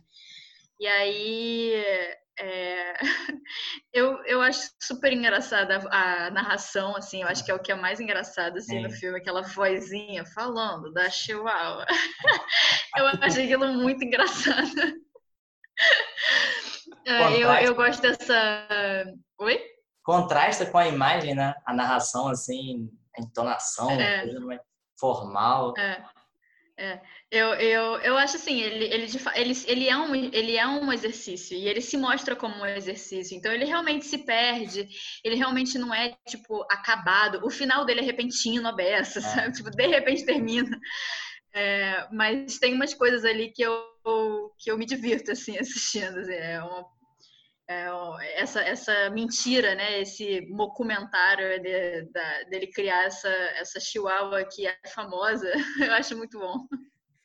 E 0.78 0.86
aí, 0.86 1.72
é, 2.40 2.94
eu, 3.92 4.24
eu 4.24 4.40
acho 4.40 4.70
super 4.82 5.12
engraçada 5.12 5.78
a, 5.90 6.26
a 6.26 6.30
narração, 6.30 6.96
assim. 6.96 7.22
Eu 7.22 7.28
acho 7.28 7.44
que 7.44 7.50
é 7.50 7.54
o 7.54 7.58
que 7.58 7.70
é 7.70 7.74
mais 7.74 8.00
engraçado 8.00 8.56
assim 8.56 8.80
no 8.82 8.90
Sim. 8.90 8.96
filme, 8.96 9.18
aquela 9.18 9.42
vozinha 9.42 10.24
falando 10.34 10.92
da 10.92 11.10
Chihuahua. 11.10 11.86
eu 12.96 13.06
acho 13.20 13.40
aquilo 13.40 13.68
muito 13.74 14.02
engraçado. 14.02 14.70
É, 17.06 17.36
eu, 17.36 17.50
eu 17.52 17.74
gosto 17.74 18.00
dessa. 18.00 19.04
Oi? 19.38 19.60
Contrasta 20.02 20.64
com 20.66 20.78
a 20.78 20.88
imagem, 20.88 21.34
né? 21.34 21.54
A 21.66 21.74
narração, 21.74 22.28
assim, 22.28 22.90
a 23.16 23.20
entonação, 23.20 23.90
É. 23.90 24.22
coisa 24.22 24.40
mais 24.40 24.60
formal. 24.98 25.74
É, 25.76 26.02
é. 26.80 26.98
Eu, 27.30 27.48
eu, 27.54 27.96
eu 27.98 28.16
acho 28.16 28.36
assim, 28.36 28.58
ele, 28.62 28.86
ele, 28.86 29.06
ele, 29.36 29.54
ele, 29.66 29.88
é 29.88 29.96
um, 29.96 30.14
ele 30.14 30.56
é 30.56 30.66
um 30.66 30.90
exercício 30.90 31.54
e 31.56 31.68
ele 31.68 31.82
se 31.82 31.96
mostra 31.98 32.34
como 32.34 32.54
um 32.56 32.66
exercício. 32.66 33.36
Então 33.36 33.52
ele 33.52 33.66
realmente 33.66 34.06
se 34.06 34.18
perde, 34.18 34.88
ele 35.22 35.36
realmente 35.36 35.78
não 35.78 35.94
é, 35.94 36.16
tipo, 36.26 36.62
acabado. 36.70 37.44
O 37.44 37.50
final 37.50 37.84
dele 37.84 38.00
é 38.00 38.02
repentino, 38.02 38.66
a 38.66 38.72
beça, 38.72 39.20
sabe? 39.20 39.52
Tipo, 39.52 39.70
de 39.70 39.86
repente 39.86 40.24
termina. 40.24 40.80
É, 41.52 42.08
mas 42.10 42.58
tem 42.58 42.72
umas 42.74 42.94
coisas 42.94 43.26
ali 43.26 43.52
que 43.52 43.62
eu, 43.62 43.84
que 44.58 44.70
eu 44.70 44.78
me 44.78 44.86
divirto, 44.86 45.30
assim, 45.32 45.56
assistindo. 45.60 46.18
assim, 46.18 46.32
é 46.32 46.62
uma, 46.62 46.86
essa, 48.34 48.60
essa 48.62 49.10
mentira, 49.10 49.74
né? 49.74 50.00
Esse 50.00 50.40
documentário 50.54 51.60
de, 51.62 52.02
da- 52.12 52.42
dele 52.44 52.66
criar 52.68 53.04
essa, 53.04 53.28
essa 53.28 53.78
chihuahua 53.78 54.44
que 54.44 54.66
é 54.66 54.76
famosa, 54.88 55.50
eu 55.80 55.92
acho 55.94 56.16
muito 56.16 56.38
bom. 56.38 56.66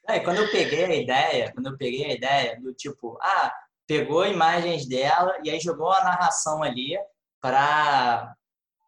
É, 0.08 0.20
quando 0.20 0.38
eu 0.38 0.52
peguei 0.52 0.86
a 0.86 0.96
ideia, 0.96 1.52
quando 1.54 1.68
eu 1.68 1.78
peguei 1.78 2.06
a 2.06 2.14
ideia 2.14 2.62
do 2.62 2.74
tipo, 2.74 3.18
ah, 3.22 3.52
pegou 3.88 4.26
imagens 4.26 4.88
dela 4.88 5.38
e 5.44 5.50
aí 5.50 5.60
jogou 5.60 5.92
a 5.92 6.04
narração 6.04 6.62
ali 6.62 6.98
para 7.42 8.36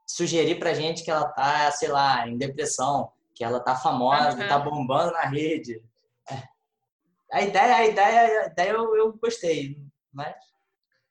sugerir 0.08 0.60
pra 0.60 0.74
gente 0.74 1.04
que 1.04 1.12
ela 1.12 1.28
tá, 1.30 1.70
sei 1.72 1.90
lá, 1.90 2.28
em 2.28 2.38
depressão, 2.38 3.12
que 3.34 3.44
ela 3.44 3.60
tá 3.60 3.76
famosa, 3.76 4.30
Aham. 4.30 4.48
tá 4.48 4.60
bombando 4.60 5.12
na 5.12 5.22
rede. 5.24 5.84
É. 6.32 6.44
A 7.32 7.42
ideia, 7.42 7.76
a 7.76 7.86
ideia, 7.86 8.42
a 8.44 8.46
ideia 8.48 8.72
eu, 8.72 8.96
eu 8.96 9.14
gostei, 9.14 9.78
mas 10.14 10.36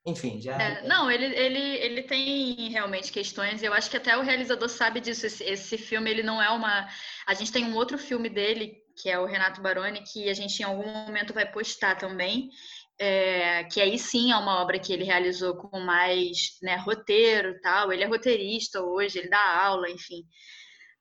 enfim, 0.07 0.41
já 0.41 0.57
É, 0.61 0.83
não, 0.87 1.11
ele, 1.11 1.27
ele, 1.27 1.59
ele 1.59 2.03
tem 2.03 2.71
realmente 2.71 3.13
questões. 3.13 3.63
Eu 3.63 3.75
acho 3.75 3.91
que 3.91 3.97
até 3.97 4.17
o 4.17 4.23
realizador 4.23 4.69
sabe 4.69 5.01
disso. 5.01 5.27
Esse, 5.27 5.45
esse 5.45 5.79
filme, 5.79 6.11
ele 6.11 6.23
não 6.23 6.41
é 6.43 6.49
uma. 6.51 6.89
A 7.27 7.35
gente 7.35 7.53
tem 7.53 7.65
um 7.65 7.75
outro 7.75 7.99
filme 7.99 8.29
dele, 8.29 8.75
que 8.97 9.11
é 9.11 9.19
o 9.19 9.27
Renato 9.27 9.61
Baroni, 9.61 10.03
que 10.03 10.29
a 10.31 10.35
gente 10.35 10.61
em 10.61 10.65
algum 10.65 10.89
momento 10.91 11.35
vai 11.35 11.51
postar 11.51 11.97
também. 11.97 12.51
é, 12.99 13.65
que 13.65 13.81
aí 13.81 13.99
sim 13.99 14.33
é 14.33 14.37
uma 14.37 14.61
obra 14.63 14.79
que 14.79 14.93
ele 14.93 15.05
realizou 15.05 15.57
com 15.57 15.81
mais 15.81 16.59
né, 16.63 16.77
roteiro 16.77 17.51
e 17.51 17.61
tal. 17.61 17.93
Ele 17.93 18.05
é 18.05 18.07
roteirista 18.07 18.81
hoje, 18.83 19.19
ele 19.19 19.29
dá 19.29 19.65
aula, 19.67 19.91
enfim. 19.91 20.25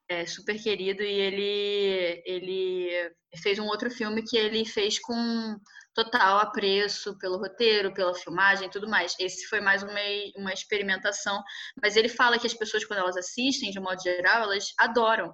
É 0.07 0.26
super 0.26 0.61
querido. 0.61 1.02
E 1.02 1.19
ele, 1.19 2.23
ele 2.26 3.11
fez 3.41 3.57
um 3.60 3.65
outro 3.65 3.90
filme 3.90 4.23
que 4.23 4.38
ele 4.38 4.65
fez 4.65 4.99
com 4.99 5.57
total 5.95 6.40
apreço 6.40 7.18
pelo 7.18 7.38
roteiro, 7.38 7.94
pela 7.94 8.14
filmagem 8.14 8.68
e 8.68 8.69
tudo 8.72 8.88
mais. 8.88 9.15
Esse 9.19 9.48
foi 9.48 9.61
mais 9.61 9.82
uma, 9.82 9.99
uma 10.38 10.53
experimentação. 10.53 11.41
Mas 11.82 11.95
ele 11.95 12.10
fala 12.10 12.38
que 12.38 12.45
as 12.45 12.53
pessoas, 12.53 12.86
quando 12.86 12.99
elas 12.99 13.18
assistem, 13.18 13.72
de 13.72 13.80
um 13.80 13.84
modo 13.84 14.02
geral, 14.03 14.44
elas 14.44 14.73
adoram. 14.77 15.34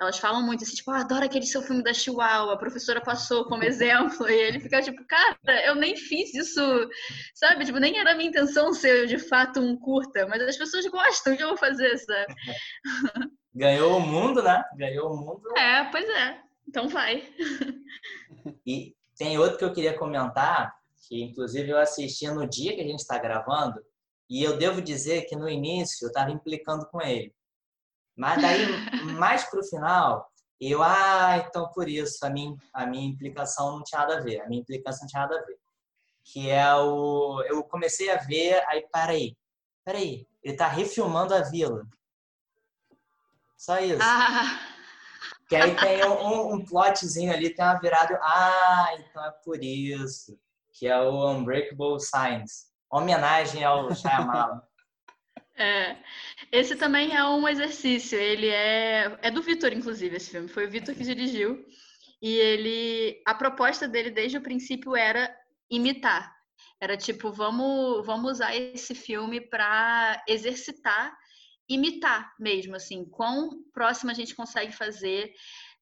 Elas 0.00 0.18
falam 0.18 0.42
muito 0.42 0.64
assim, 0.64 0.74
tipo, 0.74 0.90
ah, 0.90 1.00
adoro 1.00 1.24
aquele 1.24 1.46
seu 1.46 1.62
filme 1.62 1.82
da 1.82 1.94
Chihuahua, 1.94 2.54
a 2.54 2.58
professora 2.58 3.00
passou 3.00 3.44
como 3.46 3.62
exemplo. 3.64 4.28
E 4.28 4.34
ele 4.34 4.60
fica 4.60 4.82
tipo, 4.82 5.04
cara, 5.06 5.66
eu 5.66 5.74
nem 5.74 5.96
fiz 5.96 6.34
isso, 6.34 6.60
sabe? 7.34 7.64
Tipo, 7.64 7.78
nem 7.78 7.98
era 7.98 8.12
a 8.12 8.14
minha 8.14 8.28
intenção 8.28 8.72
ser 8.72 9.06
de 9.06 9.18
fato 9.18 9.60
um 9.60 9.76
curta, 9.78 10.26
mas 10.26 10.42
as 10.42 10.56
pessoas 10.56 10.86
gostam, 10.86 11.34
o 11.34 11.36
que 11.36 11.42
eu 11.42 11.48
vou 11.48 11.56
fazer, 11.56 11.96
sabe? 11.98 12.34
ganhou 13.54 13.96
o 13.96 14.00
mundo, 14.00 14.42
né? 14.42 14.62
Ganhou 14.76 15.12
o 15.12 15.16
mundo. 15.16 15.56
É, 15.56 15.84
pois 15.90 16.08
é. 16.08 16.40
Então 16.66 16.88
vai. 16.88 17.22
E 18.66 18.96
tem 19.16 19.38
outro 19.38 19.58
que 19.58 19.64
eu 19.64 19.72
queria 19.72 19.96
comentar, 19.96 20.74
que 21.06 21.22
inclusive 21.22 21.68
eu 21.68 21.78
assisti 21.78 22.28
no 22.28 22.48
dia 22.48 22.74
que 22.74 22.80
a 22.80 22.86
gente 22.86 23.00
está 23.00 23.16
gravando, 23.18 23.80
e 24.28 24.42
eu 24.42 24.56
devo 24.56 24.80
dizer 24.80 25.26
que 25.26 25.36
no 25.36 25.48
início 25.48 26.04
eu 26.04 26.08
estava 26.08 26.30
implicando 26.30 26.86
com 26.86 27.00
ele. 27.00 27.32
Mas 28.16 28.40
daí, 28.42 28.66
mais 29.18 29.44
pro 29.44 29.62
final, 29.62 30.26
eu, 30.60 30.82
ah, 30.82 31.44
então 31.46 31.70
por 31.72 31.88
isso, 31.88 32.24
a 32.24 32.30
minha, 32.30 32.56
a 32.72 32.86
minha 32.86 33.06
implicação 33.06 33.72
não 33.72 33.82
tinha 33.82 34.00
nada 34.00 34.18
a 34.18 34.20
ver, 34.20 34.40
a 34.40 34.48
minha 34.48 34.62
implicação 34.62 35.02
não 35.02 35.08
tinha 35.08 35.22
nada 35.22 35.38
a 35.38 35.44
ver. 35.44 35.58
Que 36.24 36.50
é 36.50 36.74
o. 36.76 37.42
Eu 37.46 37.64
comecei 37.64 38.10
a 38.10 38.16
ver, 38.16 38.62
aí, 38.68 38.86
peraí, 38.92 39.36
peraí, 39.84 40.26
ele 40.42 40.56
tá 40.56 40.68
refilmando 40.68 41.34
a 41.34 41.42
vila. 41.42 41.84
Só 43.62 43.78
isso. 43.78 44.02
Ah, 44.02 44.58
Que 45.48 45.54
aí 45.54 45.76
tem 45.76 46.04
um, 46.04 46.54
um 46.54 46.64
plotzinho 46.64 47.32
ali, 47.32 47.54
tem 47.54 47.64
uma 47.64 47.78
virada. 47.78 48.18
Ah, 48.20 48.88
então 48.98 49.24
é 49.24 49.30
por 49.44 49.62
isso. 49.62 50.36
Que 50.72 50.88
é 50.88 51.00
o 51.00 51.30
Unbreakable 51.30 52.00
Science. 52.00 52.66
Homenagem 52.90 53.62
ao 53.62 53.94
Shyamalan. 53.94 54.60
É, 55.54 55.98
esse 56.50 56.74
também 56.76 57.14
é 57.14 57.22
um 57.24 57.46
exercício. 57.46 58.18
Ele 58.18 58.48
é, 58.48 59.18
é 59.20 59.30
do 59.30 59.42
Vitor, 59.42 59.70
inclusive, 59.70 60.16
esse 60.16 60.30
filme. 60.30 60.48
Foi 60.48 60.66
o 60.66 60.70
Vitor 60.70 60.94
que 60.94 61.04
dirigiu. 61.04 61.62
E 62.22 62.38
ele, 62.38 63.22
a 63.26 63.34
proposta 63.34 63.86
dele 63.86 64.10
desde 64.10 64.38
o 64.38 64.42
princípio 64.42 64.96
era 64.96 65.30
imitar. 65.70 66.34
Era 66.80 66.96
tipo, 66.96 67.30
vamos, 67.30 68.04
vamos 68.04 68.32
usar 68.32 68.56
esse 68.56 68.94
filme 68.94 69.42
para 69.42 70.24
exercitar, 70.26 71.14
imitar 71.68 72.34
mesmo, 72.38 72.76
assim, 72.76 73.04
quão 73.04 73.50
próximo 73.72 74.10
a 74.10 74.14
gente 74.14 74.34
consegue 74.34 74.72
fazer 74.72 75.32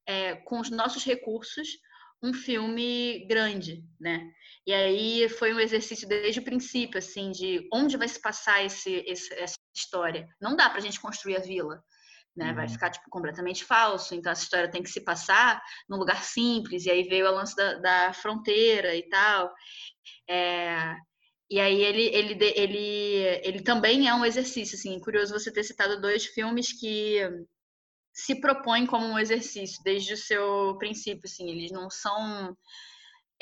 é, 0.07 0.37
com 0.37 0.61
os 0.61 0.71
nossos 0.71 1.05
recursos 1.05 1.69
um 2.23 2.35
filme 2.35 3.27
grande, 3.27 3.83
né? 3.99 4.31
E 4.67 4.73
aí 4.75 5.29
foi 5.29 5.55
um 5.55 5.61
exercício 5.61 6.07
desde 6.07 6.41
o 6.41 6.45
princípio, 6.45 6.99
assim, 6.99 7.31
de 7.31 7.67
onde 7.73 7.97
vai 7.97 8.09
se 8.09 8.21
passar 8.21 8.63
esse, 8.65 9.03
esse 9.07 9.33
essa 9.35 9.57
história. 9.75 10.29
Não 10.41 10.55
dá 10.55 10.69
para 10.69 10.79
a 10.79 10.83
gente 10.83 11.01
construir 11.01 11.37
a 11.37 11.41
vila, 11.41 11.83
né? 12.37 12.53
Vai 12.53 12.67
Uhum. 12.67 12.73
ficar 12.73 12.91
tipo 12.91 13.09
completamente 13.09 13.65
falso. 13.65 14.15
Então 14.15 14.31
essa 14.31 14.43
história 14.43 14.71
tem 14.71 14.83
que 14.83 14.91
se 14.91 15.03
passar 15.03 15.63
num 15.89 15.97
lugar 15.97 16.23
simples. 16.23 16.85
E 16.85 16.91
aí 16.91 17.05
veio 17.05 17.27
o 17.27 17.35
lance 17.35 17.57
da, 17.57 17.75
da 17.75 18.13
fronteira 18.13 18.95
e 18.95 19.09
tal. 19.09 19.51
É, 20.29 20.95
e 21.51 21.59
aí 21.59 21.83
ele, 21.83 22.03
ele, 22.15 22.45
ele, 22.55 23.41
ele 23.43 23.63
também 23.63 24.09
é 24.09 24.15
um 24.15 24.25
exercício, 24.25 24.77
assim, 24.77 25.01
curioso 25.01 25.33
você 25.33 25.53
ter 25.53 25.65
citado 25.65 26.01
dois 26.01 26.25
filmes 26.27 26.73
que 26.79 27.19
se 28.15 28.41
propõem 28.41 28.87
como 28.87 29.07
um 29.07 29.19
exercício 29.19 29.83
desde 29.83 30.15
o 30.15 30.17
seu 30.17 30.77
princípio, 30.79 31.23
assim, 31.25 31.51
eles 31.51 31.73
não 31.73 31.91
são 31.91 32.57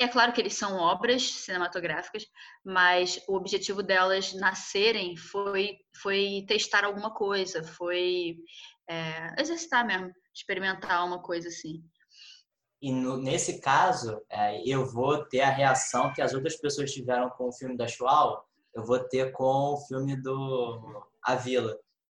é 0.01 0.07
claro 0.07 0.31
que 0.31 0.39
eles 0.39 0.53
são 0.53 0.77
obras 0.77 1.21
cinematográficas, 1.23 2.25
mas 2.63 3.21
o 3.27 3.35
objetivo 3.35 3.83
delas 3.83 4.33
nascerem 4.33 5.17
foi, 5.17 5.75
foi 6.01 6.45
testar 6.47 6.85
alguma 6.85 7.13
coisa, 7.13 7.61
foi 7.61 8.37
é, 8.89 9.41
exercitar 9.41 9.85
mesmo, 9.85 10.09
experimentar 10.33 11.05
uma 11.05 11.21
coisa 11.21 11.49
assim. 11.49 11.83
E 12.81 12.91
no- 12.91 13.17
nesse 13.17 13.59
caso, 13.59 14.21
é, 14.29 14.61
eu 14.65 14.85
vou 14.85 15.25
ter 15.25 15.41
a 15.41 15.49
reação 15.49 16.13
que 16.13 16.21
as 16.21 16.33
outras 16.33 16.55
pessoas 16.55 16.91
tiveram 16.91 17.29
com 17.29 17.49
o 17.49 17.53
filme 17.53 17.75
da 17.75 17.87
Chual, 17.87 18.45
eu 18.73 18.83
vou 18.85 18.99
ter 18.99 19.31
com 19.31 19.73
o 19.73 19.77
filme 19.87 20.15
do 20.15 21.03
A 21.23 21.35
Vila. 21.35 21.77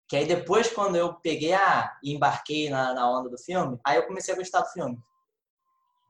Que 0.08 0.16
aí 0.16 0.26
depois, 0.26 0.68
quando 0.68 0.96
eu 0.96 1.14
peguei 1.14 1.52
a, 1.54 1.96
e 2.02 2.14
embarquei 2.14 2.68
na, 2.68 2.92
na 2.92 3.10
onda 3.10 3.30
do 3.30 3.38
filme, 3.38 3.78
aí 3.86 3.96
eu 3.96 4.06
comecei 4.06 4.34
a 4.34 4.36
gostar 4.36 4.60
do 4.60 4.68
filme. 4.70 4.98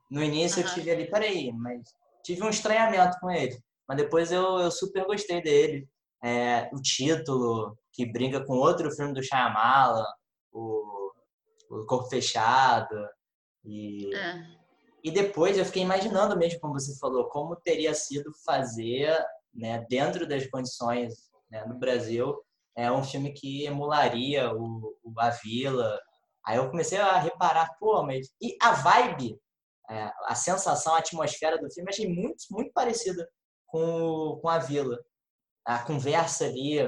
No 0.09 0.21
início 0.23 0.59
eu 0.59 0.65
Aham. 0.65 0.73
tive 0.73 0.91
ali, 0.91 1.09
peraí, 1.09 1.51
mas 1.53 1.81
tive 2.23 2.43
um 2.43 2.49
estranhamento 2.49 3.17
com 3.19 3.29
ele. 3.31 3.57
Mas 3.87 3.97
depois 3.97 4.31
eu, 4.31 4.59
eu 4.59 4.71
super 4.71 5.05
gostei 5.05 5.41
dele. 5.41 5.87
É, 6.23 6.69
o 6.73 6.81
título, 6.81 7.77
que 7.93 8.05
brinca 8.05 8.43
com 8.43 8.53
outro 8.57 8.91
filme 8.91 9.13
do 9.13 9.23
Shyamalan, 9.23 10.05
o, 10.51 11.11
o 11.69 11.85
Corpo 11.85 12.09
Fechado. 12.09 12.95
E, 13.63 14.13
É. 14.15 14.43
e 15.03 15.11
depois 15.11 15.57
eu 15.57 15.65
fiquei 15.65 15.83
imaginando 15.83 16.37
mesmo, 16.37 16.59
como 16.59 16.73
você 16.73 16.97
falou, 16.99 17.29
como 17.29 17.55
teria 17.55 17.93
sido 17.93 18.31
fazer, 18.45 19.15
né, 19.53 19.85
dentro 19.89 20.27
das 20.27 20.47
condições 20.47 21.29
né, 21.49 21.65
no 21.65 21.77
Brasil, 21.77 22.35
é 22.75 22.91
um 22.91 23.03
filme 23.03 23.33
que 23.33 23.65
emularia 23.65 24.51
o, 24.53 24.97
o 25.03 25.13
A 25.19 25.29
Vila, 25.29 25.99
Aí 26.45 26.57
eu 26.57 26.69
comecei 26.69 26.97
a 26.97 27.19
reparar, 27.19 27.75
pô, 27.79 28.03
mas. 28.03 28.29
E 28.41 28.57
a 28.61 28.73
vibe, 28.73 29.39
é, 29.89 30.11
a 30.25 30.35
sensação, 30.35 30.95
a 30.95 30.99
atmosfera 30.99 31.57
do 31.59 31.71
filme, 31.71 31.89
achei 31.89 32.07
muito, 32.07 32.43
muito 32.49 32.71
parecida 32.73 33.27
com, 33.67 34.39
com 34.41 34.49
a 34.49 34.57
vila. 34.57 34.97
A 35.65 35.79
conversa 35.79 36.45
ali 36.45 36.79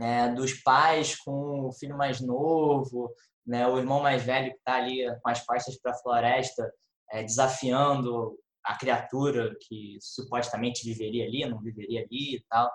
né, 0.00 0.30
dos 0.34 0.54
pais 0.62 1.16
com 1.16 1.68
o 1.68 1.72
filho 1.72 1.96
mais 1.96 2.20
novo, 2.20 3.14
né, 3.46 3.66
o 3.66 3.78
irmão 3.78 4.00
mais 4.00 4.22
velho 4.22 4.50
que 4.50 4.58
está 4.58 4.76
ali 4.76 5.04
com 5.20 5.30
as 5.30 5.44
costas 5.44 5.78
para 5.80 5.92
a 5.92 5.98
floresta, 5.98 6.72
é, 7.10 7.22
desafiando 7.22 8.38
a 8.64 8.76
criatura 8.78 9.54
que 9.60 9.98
supostamente 10.00 10.84
viveria 10.84 11.26
ali, 11.26 11.44
não 11.44 11.60
viveria 11.60 12.00
ali 12.00 12.36
e 12.36 12.44
tal. 12.48 12.70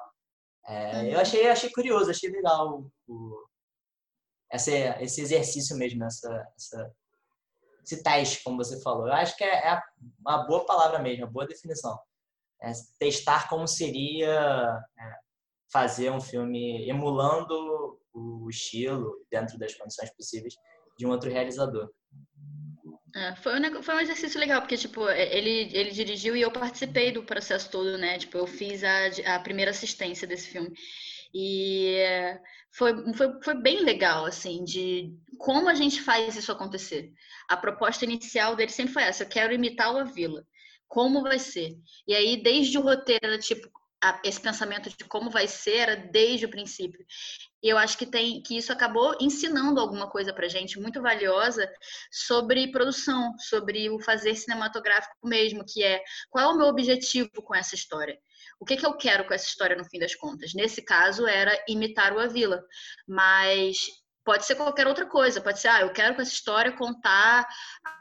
É, 0.66 1.14
eu 1.14 1.20
achei, 1.20 1.48
achei 1.48 1.72
curioso, 1.72 2.12
achei 2.12 2.30
legal 2.30 2.86
o, 3.08 3.48
esse, 4.52 4.72
esse 5.02 5.22
exercício 5.22 5.78
mesmo, 5.78 6.04
essa, 6.04 6.48
essa, 6.58 6.96
esse 7.84 8.04
teste, 8.04 8.44
como 8.44 8.58
você 8.58 8.82
falou. 8.82 9.08
Eu 9.08 9.14
acho 9.14 9.36
que 9.38 9.44
é, 9.44 9.70
é 9.70 9.82
uma 10.20 10.46
boa 10.46 10.66
palavra 10.66 11.00
mesmo, 11.00 11.24
uma 11.24 11.32
boa 11.32 11.48
definição. 11.48 11.98
É 12.62 12.72
testar 13.00 13.48
como 13.48 13.68
seria 13.68 14.84
é, 15.00 15.16
fazer 15.72 16.12
um 16.12 16.20
filme 16.20 16.90
emulando 16.90 18.00
o 18.18 18.50
estilo, 18.50 19.26
dentro 19.32 19.58
das 19.58 19.76
condições 19.76 20.10
possíveis, 20.16 20.56
de 20.98 21.06
um 21.06 21.12
outro 21.12 21.30
realizador. 21.30 21.90
É, 23.16 23.36
foi, 23.38 23.60
um, 23.60 23.84
foi 23.84 23.96
um 23.96 24.00
exercício 24.00 24.40
legal, 24.40 24.62
porque, 24.62 24.78
tipo, 24.78 25.10
ele, 25.10 25.76
ele 25.76 25.92
dirigiu 25.92 26.36
e 26.36 26.42
eu 26.42 26.52
participei 26.52 27.12
do 27.12 27.24
processo 27.24 27.70
todo, 27.70 27.98
né? 27.98 28.18
Tipo, 28.18 28.38
eu 28.38 28.48
fiz 28.48 28.84
a, 28.84 29.36
a 29.36 29.40
primeira 29.40 29.72
assistência 29.72 30.28
desse 30.28 30.50
filme. 30.50 30.72
E 31.34 31.96
foi, 32.72 33.14
foi, 33.14 33.42
foi 33.44 33.62
bem 33.62 33.82
legal, 33.84 34.26
assim, 34.26 34.64
de 34.64 35.14
como 35.38 35.70
a 35.70 35.74
gente 35.74 36.02
faz 36.02 36.36
isso 36.36 36.52
acontecer. 36.52 37.12
A 37.50 37.58
proposta 37.58 38.06
inicial 38.06 38.56
dele 38.56 38.72
sempre 38.72 38.94
foi 38.94 39.04
essa: 39.04 39.24
eu 39.24 39.30
quero 39.30 39.54
imitar 39.54 39.94
o 39.94 39.98
Avila. 39.98 40.46
Como 40.88 41.22
vai 41.22 41.40
ser? 41.40 41.76
E 42.08 42.14
aí, 42.14 42.42
desde 42.42 42.78
o 42.78 42.82
roteiro, 42.82 43.38
tipo, 43.40 43.70
esse 44.24 44.40
pensamento 44.40 44.90
de 44.90 45.06
como 45.06 45.30
vai 45.30 45.48
ser 45.48 45.78
era 45.78 45.96
desde 45.96 46.46
o 46.46 46.50
princípio. 46.50 47.04
E 47.62 47.70
eu 47.70 47.78
acho 47.78 47.98
que 47.98 48.06
tem 48.06 48.42
que 48.42 48.58
isso 48.58 48.72
acabou 48.72 49.16
ensinando 49.20 49.80
alguma 49.80 50.10
coisa 50.10 50.34
para 50.34 50.48
gente 50.48 50.80
muito 50.80 51.02
valiosa 51.02 51.68
sobre 52.12 52.72
produção, 52.72 53.34
sobre 53.40 53.90
o 53.90 54.00
fazer 54.00 54.36
cinematográfico 54.36 55.16
mesmo, 55.24 55.66
que 55.66 55.84
é 55.84 56.02
qual 56.30 56.52
é 56.52 56.54
o 56.54 56.58
meu 56.58 56.68
objetivo 56.68 57.30
com 57.44 57.56
essa 57.56 57.76
história. 57.76 58.18
O 58.60 58.66
que, 58.66 58.78
que 58.78 58.86
eu 58.86 58.96
quero 58.96 59.26
com 59.26 59.34
essa 59.34 59.46
história 59.46 59.76
no 59.76 59.86
fim 59.86 60.00
das 60.00 60.16
contas? 60.16 60.54
Nesse 60.54 60.82
caso 60.82 61.28
era 61.28 61.52
imitar 61.68 62.14
o 62.14 62.20
Avila, 62.20 62.64
mas 63.08 63.78
pode 64.28 64.46
ser 64.46 64.56
qualquer 64.56 64.88
outra 64.88 65.06
coisa. 65.06 65.42
Pode 65.42 65.60
ser, 65.60 65.70
ah, 65.70 65.82
eu 65.82 65.94
quero 65.94 66.16
com 66.16 66.22
essa 66.22 66.34
história 66.34 66.76
contar 66.76 67.48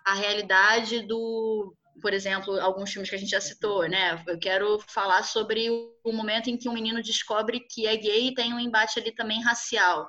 a 0.04 0.14
realidade 0.14 1.06
do 1.06 1.74
por 2.00 2.12
exemplo, 2.12 2.60
alguns 2.60 2.92
filmes 2.92 3.08
que 3.08 3.16
a 3.16 3.18
gente 3.18 3.30
já 3.30 3.40
citou, 3.40 3.88
né? 3.88 4.22
Eu 4.26 4.38
quero 4.38 4.78
falar 4.86 5.22
sobre 5.22 5.68
o 5.70 6.12
momento 6.12 6.48
em 6.48 6.56
que 6.56 6.68
um 6.68 6.74
menino 6.74 7.02
descobre 7.02 7.60
que 7.60 7.86
é 7.86 7.96
gay 7.96 8.28
e 8.28 8.34
tem 8.34 8.52
um 8.52 8.60
embate 8.60 8.98
ali 8.98 9.12
também 9.12 9.42
racial. 9.42 10.08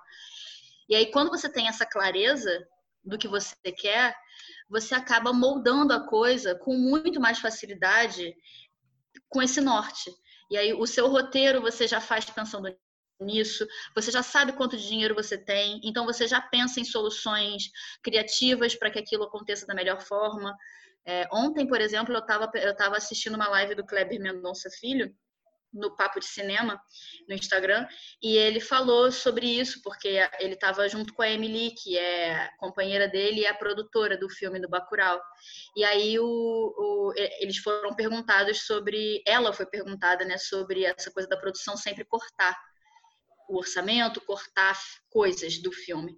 E 0.89 0.95
aí, 0.95 1.11
quando 1.11 1.29
você 1.29 1.51
tem 1.51 1.67
essa 1.67 1.85
clareza 1.85 2.65
do 3.03 3.17
que 3.17 3.27
você 3.27 3.55
quer, 3.77 4.15
você 4.69 4.95
acaba 4.95 5.31
moldando 5.33 5.93
a 5.93 6.07
coisa 6.07 6.55
com 6.55 6.75
muito 6.75 7.19
mais 7.19 7.39
facilidade 7.39 8.33
com 9.29 9.41
esse 9.41 9.61
norte. 9.61 10.11
E 10.51 10.57
aí, 10.57 10.73
o 10.73 10.85
seu 10.85 11.07
roteiro 11.07 11.61
você 11.61 11.87
já 11.87 11.99
faz 11.99 12.25
pensando 12.25 12.73
nisso, 13.19 13.67
você 13.95 14.11
já 14.11 14.21
sabe 14.21 14.53
quanto 14.53 14.77
dinheiro 14.77 15.15
você 15.15 15.37
tem, 15.37 15.81
então 15.83 16.05
você 16.05 16.27
já 16.27 16.39
pensa 16.39 16.79
em 16.79 16.85
soluções 16.85 17.63
criativas 18.03 18.75
para 18.75 18.91
que 18.91 18.99
aquilo 18.99 19.23
aconteça 19.23 19.65
da 19.65 19.73
melhor 19.73 20.01
forma. 20.01 20.55
É, 21.07 21.25
ontem, 21.31 21.65
por 21.65 21.79
exemplo, 21.79 22.13
eu 22.13 22.19
estava 22.19 22.51
eu 22.55 22.75
tava 22.75 22.97
assistindo 22.97 23.35
uma 23.35 23.47
live 23.47 23.75
do 23.75 23.85
Kleber 23.85 24.19
Mendonça 24.19 24.69
Filho, 24.69 25.15
no 25.73 25.95
Papo 25.95 26.19
de 26.19 26.25
Cinema, 26.25 26.81
no 27.27 27.35
Instagram, 27.35 27.87
e 28.21 28.35
ele 28.35 28.59
falou 28.59 29.11
sobre 29.11 29.45
isso, 29.45 29.81
porque 29.83 30.19
ele 30.39 30.55
estava 30.55 30.87
junto 30.89 31.13
com 31.13 31.21
a 31.21 31.29
Emily, 31.29 31.71
que 31.71 31.97
é 31.97 32.49
companheira 32.57 33.07
dele 33.07 33.41
e 33.41 33.45
é 33.45 33.49
a 33.49 33.57
produtora 33.57 34.17
do 34.17 34.29
filme 34.29 34.59
do 34.59 34.69
Bacurau. 34.69 35.21
E 35.75 35.83
aí 35.83 36.19
o, 36.19 36.25
o, 36.25 37.13
eles 37.15 37.57
foram 37.57 37.95
perguntados 37.95 38.65
sobre, 38.65 39.21
ela 39.25 39.53
foi 39.53 39.65
perguntada, 39.65 40.25
né, 40.25 40.37
sobre 40.37 40.85
essa 40.85 41.11
coisa 41.11 41.29
da 41.29 41.37
produção 41.37 41.77
sempre 41.77 42.03
cortar 42.05 42.57
o 43.49 43.57
orçamento, 43.57 44.19
cortar 44.21 44.77
coisas 45.09 45.57
do 45.59 45.71
filme. 45.71 46.17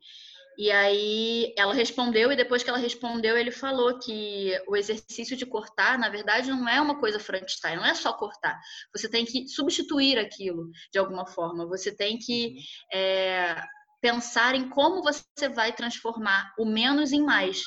E 0.60 0.70
aí 0.72 1.54
ela 1.58 1.74
respondeu, 1.74 2.34
e 2.34 2.36
depois 2.36 2.62
que 2.62 2.70
ela 2.70 2.78
respondeu, 2.78 3.38
ele 3.38 3.50
falou 3.50 3.98
que 3.98 4.52
o 4.68 4.76
exercício 4.76 5.38
de 5.38 5.46
cortar, 5.46 5.98
na 5.98 6.10
verdade, 6.10 6.50
não 6.50 6.68
é 6.68 6.82
uma 6.82 7.00
coisa 7.00 7.18
Frankenstein, 7.18 7.78
não 7.78 7.86
é 7.86 7.96
só 7.96 8.12
cortar. 8.12 8.60
Você 8.94 9.10
tem 9.10 9.24
que 9.24 9.48
substituir 9.48 10.20
aquilo 10.20 10.70
de 10.92 11.00
alguma 11.00 11.26
forma. 11.26 11.66
Você 11.66 11.96
tem 11.96 12.18
que 12.18 12.58
é, 12.92 13.56
pensar 14.02 14.54
em 14.54 14.68
como 14.68 15.02
você 15.02 15.48
vai 15.48 15.72
transformar 15.72 16.52
o 16.60 16.66
menos 16.66 17.14
em 17.14 17.24
mais. 17.24 17.64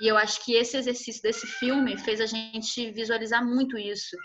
E 0.00 0.08
eu 0.08 0.16
acho 0.16 0.44
que 0.44 0.54
esse 0.54 0.76
exercício 0.76 1.22
desse 1.22 1.46
filme 1.46 1.96
fez 1.96 2.20
a 2.20 2.26
gente 2.26 2.90
visualizar 2.90 3.46
muito 3.46 3.78
isso. 3.78 4.16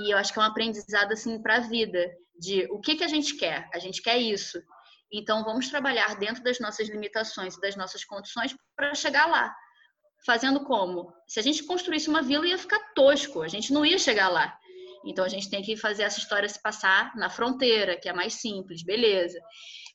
E 0.00 0.12
eu 0.12 0.18
acho 0.18 0.32
que 0.32 0.38
é 0.40 0.42
um 0.42 0.46
aprendizado 0.46 1.12
assim 1.12 1.40
para 1.40 1.58
a 1.58 1.60
vida, 1.60 2.10
de 2.36 2.66
o 2.72 2.80
que 2.80 2.96
que 2.96 3.04
a 3.04 3.08
gente 3.08 3.36
quer? 3.36 3.68
A 3.72 3.78
gente 3.78 4.02
quer 4.02 4.18
isso. 4.18 4.60
Então, 5.12 5.44
vamos 5.44 5.68
trabalhar 5.68 6.16
dentro 6.16 6.42
das 6.42 6.60
nossas 6.60 6.88
limitações 6.88 7.56
e 7.56 7.60
das 7.60 7.74
nossas 7.76 8.04
condições 8.04 8.54
para 8.76 8.94
chegar 8.94 9.26
lá. 9.26 9.54
Fazendo 10.24 10.64
como? 10.64 11.12
Se 11.26 11.40
a 11.40 11.42
gente 11.42 11.64
construísse 11.64 12.08
uma 12.08 12.22
vila, 12.22 12.46
ia 12.46 12.58
ficar 12.58 12.92
tosco, 12.94 13.42
a 13.42 13.48
gente 13.48 13.72
não 13.72 13.84
ia 13.84 13.98
chegar 13.98 14.28
lá. 14.28 14.56
Então, 15.04 15.24
a 15.24 15.28
gente 15.28 15.48
tem 15.48 15.62
que 15.62 15.76
fazer 15.76 16.02
essa 16.02 16.18
história 16.18 16.48
se 16.48 16.60
passar 16.62 17.14
na 17.16 17.30
fronteira, 17.30 17.98
que 17.98 18.08
é 18.08 18.12
mais 18.12 18.34
simples, 18.34 18.84
beleza. 18.84 19.40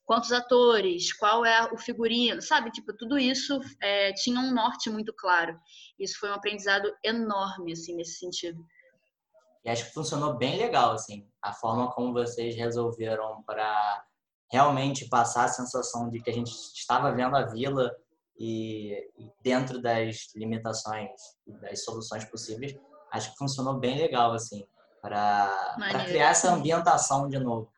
Quantos 0.04 0.32
atores, 0.32 1.14
qual 1.14 1.46
é 1.46 1.72
o 1.72 1.78
figurino, 1.78 2.42
sabe? 2.42 2.72
Tipo, 2.72 2.96
tudo 2.96 3.18
isso 3.18 3.60
é, 3.82 4.12
tinha 4.14 4.40
um 4.40 4.54
norte 4.54 4.90
muito 4.90 5.14
claro. 5.14 5.58
Isso 5.98 6.20
foi 6.20 6.30
um 6.30 6.34
aprendizado 6.34 6.92
enorme, 7.04 7.72
assim, 7.72 7.96
nesse 7.96 8.20
sentido. 8.20 8.66
E 9.64 9.70
acho 9.70 9.86
que 9.86 9.94
funcionou 9.94 10.38
bem 10.38 10.58
legal, 10.58 10.92
assim, 10.92 11.28
a 11.42 11.54
forma 11.54 11.92
como 11.92 12.14
vocês 12.14 12.56
resolveram 12.56 13.42
para 13.44 14.04
realmente 14.52 15.08
passar 15.10 15.46
a 15.46 15.50
sensação 15.50 16.10
de 16.10 16.22
que 16.22 16.30
a 16.30 16.34
gente 16.34 16.52
estava 16.52 17.12
vendo 17.12 17.36
a 17.36 17.46
vila 17.46 17.92
e, 18.40 18.96
dentro 19.42 19.82
das 19.82 20.30
limitações 20.36 21.10
das 21.62 21.84
soluções 21.84 22.26
possíveis, 22.26 22.76
acho 23.12 23.32
que 23.32 23.38
funcionou 23.38 23.80
bem 23.80 23.98
legal 23.98 24.34
assim 24.34 24.66
para 25.02 26.06
criar 26.06 26.32
essa 26.32 26.52
ambientação 26.52 27.28
de 27.28 27.38
novo. 27.40 27.70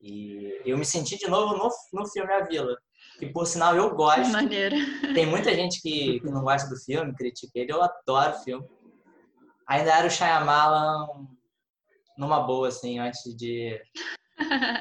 E 0.00 0.60
eu 0.64 0.78
me 0.78 0.84
senti 0.84 1.18
de 1.18 1.28
novo 1.28 1.56
no, 1.56 1.68
no 1.92 2.08
filme 2.08 2.32
A 2.32 2.44
Vila, 2.44 2.76
que 3.18 3.26
por 3.26 3.46
sinal 3.46 3.74
eu 3.74 3.94
gosto. 3.96 4.30
Maneiro. 4.30 4.76
Tem 5.12 5.26
muita 5.26 5.52
gente 5.52 5.82
que, 5.82 6.20
que 6.20 6.30
não 6.30 6.42
gosta 6.42 6.68
do 6.68 6.76
filme, 6.76 7.14
critica 7.14 7.52
ele, 7.56 7.72
eu 7.72 7.82
adoro 7.82 8.36
o 8.36 8.44
filme. 8.44 8.66
Ainda 9.66 9.92
era 9.92 10.06
o 10.06 10.10
Shyamalan 10.10 11.26
numa 12.16 12.40
boa, 12.40 12.68
assim, 12.68 12.98
antes 12.98 13.22
de 13.36 13.80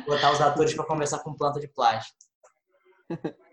Botar 0.06 0.32
os 0.32 0.42
atores 0.42 0.74
para 0.74 0.86
conversar 0.86 1.20
com 1.20 1.34
planta 1.34 1.60
de 1.60 1.68
plástico. 1.68 2.18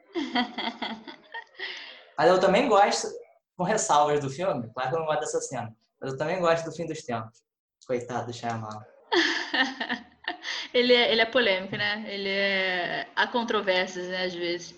Mas 2.17 2.29
eu 2.29 2.39
também 2.39 2.69
gosto, 2.69 3.09
com 3.57 3.65
ressalvas 3.65 4.21
do 4.21 4.31
filme, 4.31 4.71
claro 4.73 4.91
que 4.91 4.95
eu 4.95 5.01
não 5.01 5.07
gosto 5.07 5.21
dessa 5.21 5.41
cena, 5.41 5.77
mas 6.01 6.13
eu 6.13 6.19
também 6.19 6.39
gosto 6.41 6.65
do 6.65 6.73
fim 6.73 6.87
dos 6.87 7.03
tempos. 7.03 7.43
Coitado 7.87 8.27
do 8.27 8.33
Shyamalan. 8.33 8.85
ele, 10.73 10.95
é, 10.95 11.13
ele 11.13 11.21
é 11.21 11.27
polêmico, 11.27 11.77
né? 11.77 12.05
Ele 12.09 12.29
é... 12.29 13.09
Há 13.15 13.27
controvérsias, 13.27 14.09
né, 14.09 14.25
às 14.25 14.35
vezes. 14.35 14.75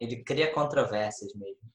Ele 0.00 0.22
cria 0.24 0.52
controvérsias 0.52 1.32
mesmo. 1.34 1.70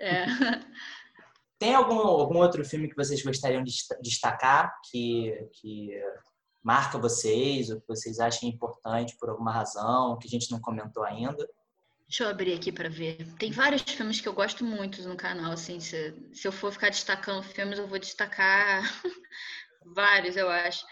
É. 0.00 0.24
Tem 1.58 1.74
algum, 1.74 1.98
algum 1.98 2.38
outro 2.38 2.64
filme 2.64 2.88
que 2.88 2.96
vocês 2.96 3.22
gostariam 3.22 3.62
de 3.62 3.72
destacar 4.00 4.72
que, 4.90 5.48
que 5.52 5.92
marca 6.62 6.98
vocês, 6.98 7.70
ou 7.70 7.80
que 7.80 7.88
vocês 7.88 8.20
achem 8.20 8.48
importante 8.48 9.16
por 9.18 9.28
alguma 9.28 9.52
razão, 9.52 10.18
que 10.18 10.28
a 10.28 10.30
gente 10.30 10.50
não 10.50 10.60
comentou 10.60 11.02
ainda? 11.02 11.48
Deixa 12.06 12.24
eu 12.24 12.28
abrir 12.28 12.54
aqui 12.54 12.70
para 12.70 12.88
ver. 12.88 13.26
Tem 13.38 13.50
vários 13.50 13.82
filmes 13.82 14.20
que 14.20 14.28
eu 14.28 14.34
gosto 14.34 14.64
muito 14.64 15.02
no 15.08 15.16
canal, 15.16 15.52
assim, 15.52 15.80
se, 15.80 16.14
se 16.32 16.46
eu 16.46 16.52
for 16.52 16.72
ficar 16.72 16.90
destacando 16.90 17.42
filmes, 17.42 17.78
eu 17.78 17.86
vou 17.86 17.98
destacar 17.98 18.82
vários, 19.84 20.36
eu 20.36 20.48
acho. 20.48 20.84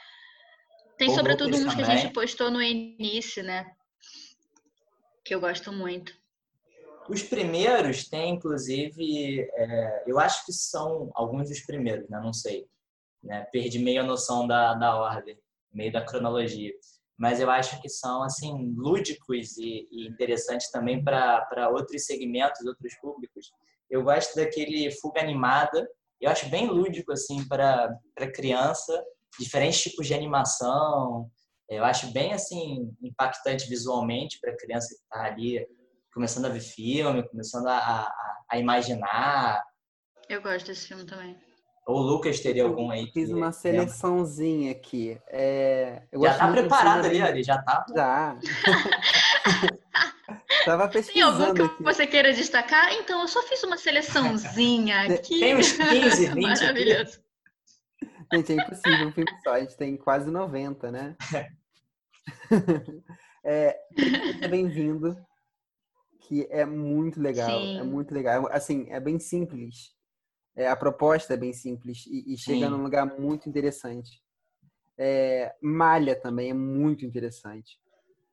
Tem 0.98 1.08
Ou 1.10 1.14
sobretudo 1.14 1.56
uns 1.56 1.74
que 1.74 1.82
a 1.82 1.96
gente 1.96 2.12
postou 2.12 2.50
no 2.50 2.60
início, 2.60 3.42
né? 3.42 3.70
Que 5.24 5.34
eu 5.34 5.40
gosto 5.40 5.72
muito. 5.72 6.18
Os 7.08 7.22
primeiros 7.22 8.08
tem, 8.08 8.34
inclusive, 8.34 9.40
é, 9.40 10.04
eu 10.06 10.18
acho 10.18 10.44
que 10.44 10.52
são 10.52 11.10
alguns 11.14 11.48
dos 11.48 11.60
primeiros, 11.60 12.08
né? 12.08 12.20
Não 12.20 12.32
sei. 12.32 12.66
Né? 13.22 13.42
Perdi 13.52 13.78
meio 13.78 14.00
a 14.00 14.04
noção 14.04 14.46
da, 14.46 14.74
da 14.74 14.96
ordem 14.96 15.38
meio 15.72 15.92
da 15.92 16.04
cronologia. 16.04 16.72
mas 17.18 17.38
eu 17.38 17.50
acho 17.50 17.80
que 17.82 17.88
são 17.88 18.22
assim 18.22 18.72
lúdicos 18.76 19.58
e, 19.58 19.86
e 19.90 20.08
interessantes 20.08 20.70
também 20.70 21.04
para 21.04 21.68
outros 21.70 22.06
segmentos, 22.06 22.64
outros 22.64 22.94
públicos. 23.00 23.50
Eu 23.90 24.02
gosto 24.02 24.36
daquele 24.36 24.90
Fuga 24.92 25.20
Animada, 25.20 25.86
eu 26.20 26.30
acho 26.30 26.48
bem 26.48 26.68
lúdico 26.68 27.12
assim 27.12 27.46
para 27.46 27.90
criança, 28.34 29.04
diferentes 29.38 29.82
tipos 29.82 30.06
de 30.06 30.14
animação. 30.14 31.30
Eu 31.68 31.84
acho 31.84 32.12
bem 32.12 32.32
assim 32.32 32.90
impactante 33.02 33.68
visualmente 33.68 34.38
para 34.40 34.56
criança 34.56 34.88
que 34.88 35.02
está 35.02 35.24
ali 35.24 35.66
começando 36.12 36.46
a 36.46 36.48
ver 36.48 36.60
filme, 36.60 37.28
começando 37.28 37.68
a, 37.68 37.78
a, 37.78 38.12
a 38.50 38.58
imaginar. 38.58 39.62
Eu 40.28 40.42
gosto 40.42 40.66
desse 40.66 40.88
filme 40.88 41.04
também. 41.04 41.49
Ou 41.90 41.96
o 41.96 42.02
Lucas 42.02 42.38
teria 42.38 42.62
algum 42.62 42.88
aí? 42.88 43.10
Fiz 43.10 43.30
uma 43.30 43.50
seleçãozinha 43.50 44.70
aqui. 44.70 45.20
É, 45.26 46.02
já 46.22 46.38
tá 46.38 46.52
preparado 46.52 47.06
ali, 47.06 47.20
ali, 47.20 47.42
já 47.42 47.60
tá. 47.60 47.84
Já. 47.92 48.38
Tava 50.64 50.86
pesquisando. 50.88 51.12
Tem 51.12 51.22
algum 51.22 51.54
que 51.54 51.62
aqui. 51.62 51.82
você 51.82 52.06
queira 52.06 52.32
destacar? 52.32 52.92
Então, 52.92 53.22
eu 53.22 53.26
só 53.28 53.42
fiz 53.42 53.64
uma 53.64 53.76
seleçãozinha 53.76 55.02
aqui. 55.14 55.40
Tem 55.40 55.56
uns 55.56 55.72
15, 55.72 56.26
20 56.26 56.38
Maravilhoso. 56.46 57.20
Gente, 58.32 58.52
é 58.52 58.54
impossível 58.54 59.08
um 59.08 59.12
filme 59.12 59.32
só. 59.42 59.54
A 59.54 59.60
gente 59.60 59.76
tem 59.76 59.96
quase 59.96 60.30
90, 60.30 60.92
né? 60.92 61.16
é, 63.44 63.76
é 64.42 64.48
bem-vindo. 64.48 65.16
Que 66.20 66.46
é 66.50 66.64
muito 66.64 67.20
legal. 67.20 67.50
Sim. 67.50 67.80
É 67.80 67.82
muito 67.82 68.14
legal. 68.14 68.46
Assim, 68.52 68.86
é 68.90 69.00
bem 69.00 69.18
simples. 69.18 69.98
É, 70.56 70.68
a 70.68 70.76
proposta 70.76 71.34
é 71.34 71.36
bem 71.36 71.52
simples 71.52 72.06
e, 72.06 72.34
e 72.34 72.36
chega 72.36 72.66
Sim. 72.66 72.76
num 72.76 72.82
lugar 72.82 73.06
muito 73.18 73.48
interessante. 73.48 74.22
É, 74.98 75.54
Malha 75.62 76.14
também 76.16 76.50
é 76.50 76.54
muito 76.54 77.04
interessante. 77.06 77.78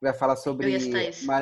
Vai 0.02 0.14
falar 0.14 0.36
sobre 0.36 0.76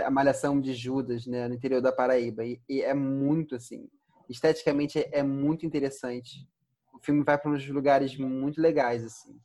a 0.05 0.11
malhação 0.11 0.61
de 0.61 0.73
Judas, 0.73 1.25
né, 1.27 1.47
no 1.47 1.55
interior 1.55 1.81
da 1.81 1.91
Paraíba. 1.91 2.45
E, 2.45 2.61
e 2.69 2.81
é 2.81 2.93
muito 2.93 3.55
assim, 3.55 3.89
esteticamente 4.29 4.99
é, 4.99 5.09
é 5.19 5.23
muito 5.23 5.65
interessante. 5.65 6.47
O 6.93 6.99
filme 6.99 7.23
vai 7.23 7.37
para 7.37 7.51
uns 7.51 7.67
lugares 7.67 8.17
muito 8.17 8.61
legais 8.61 9.03
assim. 9.03 9.39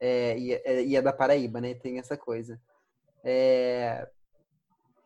É, 0.00 0.38
e, 0.38 0.52
é, 0.52 0.84
e 0.84 0.96
é 0.96 1.02
da 1.02 1.12
Paraíba, 1.12 1.60
né? 1.60 1.74
Tem 1.74 1.98
essa 1.98 2.16
coisa. 2.16 2.60
É, 3.24 4.08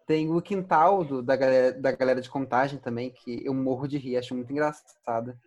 tem 0.06 0.32
o 0.32 0.40
quintal 0.40 1.04
do- 1.04 1.22
da, 1.22 1.36
galera, 1.36 1.72
da 1.72 1.92
galera 1.92 2.20
de 2.20 2.30
contagem 2.30 2.78
também, 2.78 3.10
que 3.10 3.44
eu 3.44 3.52
morro 3.54 3.86
de 3.86 3.98
rir, 3.98 4.16
acho 4.16 4.34
muito 4.34 4.50
engraçado. 4.50 5.38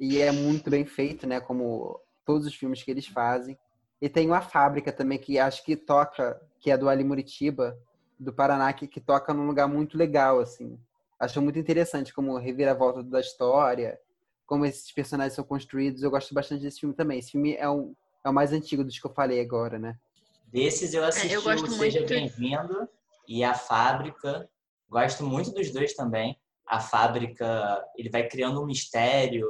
E 0.00 0.18
é 0.18 0.32
muito 0.32 0.70
bem 0.70 0.86
feito, 0.86 1.26
né? 1.26 1.38
Como 1.40 2.00
todos 2.24 2.46
os 2.46 2.54
filmes 2.54 2.82
que 2.82 2.90
eles 2.90 3.06
fazem. 3.06 3.58
E 4.00 4.08
tem 4.08 4.26
uma 4.26 4.40
fábrica 4.40 4.90
também 4.90 5.18
que 5.18 5.38
acho 5.38 5.62
que 5.62 5.76
toca, 5.76 6.40
que 6.58 6.70
é 6.70 6.78
do 6.78 6.88
Ali 6.88 7.04
Muritiba, 7.04 7.78
do 8.18 8.32
Paraná, 8.32 8.72
que, 8.72 8.86
que 8.88 8.98
toca 8.98 9.34
num 9.34 9.46
lugar 9.46 9.68
muito 9.68 9.98
legal, 9.98 10.40
assim. 10.40 10.78
Acho 11.18 11.42
muito 11.42 11.58
interessante 11.58 12.14
como 12.14 12.38
reviravolta 12.38 13.02
da 13.02 13.20
história, 13.20 14.00
como 14.46 14.64
esses 14.64 14.90
personagens 14.90 15.34
são 15.34 15.44
construídos. 15.44 16.02
Eu 16.02 16.10
gosto 16.10 16.32
bastante 16.32 16.62
desse 16.62 16.80
filme 16.80 16.94
também. 16.94 17.18
Esse 17.18 17.32
filme 17.32 17.54
é, 17.56 17.68
um, 17.68 17.94
é 18.24 18.30
o 18.30 18.32
mais 18.32 18.54
antigo 18.54 18.82
dos 18.82 18.98
que 18.98 19.06
eu 19.06 19.12
falei 19.12 19.38
agora, 19.38 19.78
né? 19.78 19.98
Desses 20.46 20.94
eu 20.94 21.04
assisti 21.04 21.34
É, 21.34 21.36
eu 21.36 21.42
gosto 21.42 21.66
o 21.66 21.70
Seja 21.70 21.98
muito- 21.98 22.08
Bem-vindo 22.08 22.88
e 23.28 23.44
A 23.44 23.52
Fábrica. 23.52 24.48
Gosto 24.88 25.24
muito 25.24 25.52
dos 25.52 25.70
dois 25.70 25.92
também. 25.92 26.40
A 26.66 26.80
Fábrica, 26.80 27.84
ele 27.98 28.08
vai 28.08 28.26
criando 28.26 28.62
um 28.62 28.66
mistério 28.66 29.46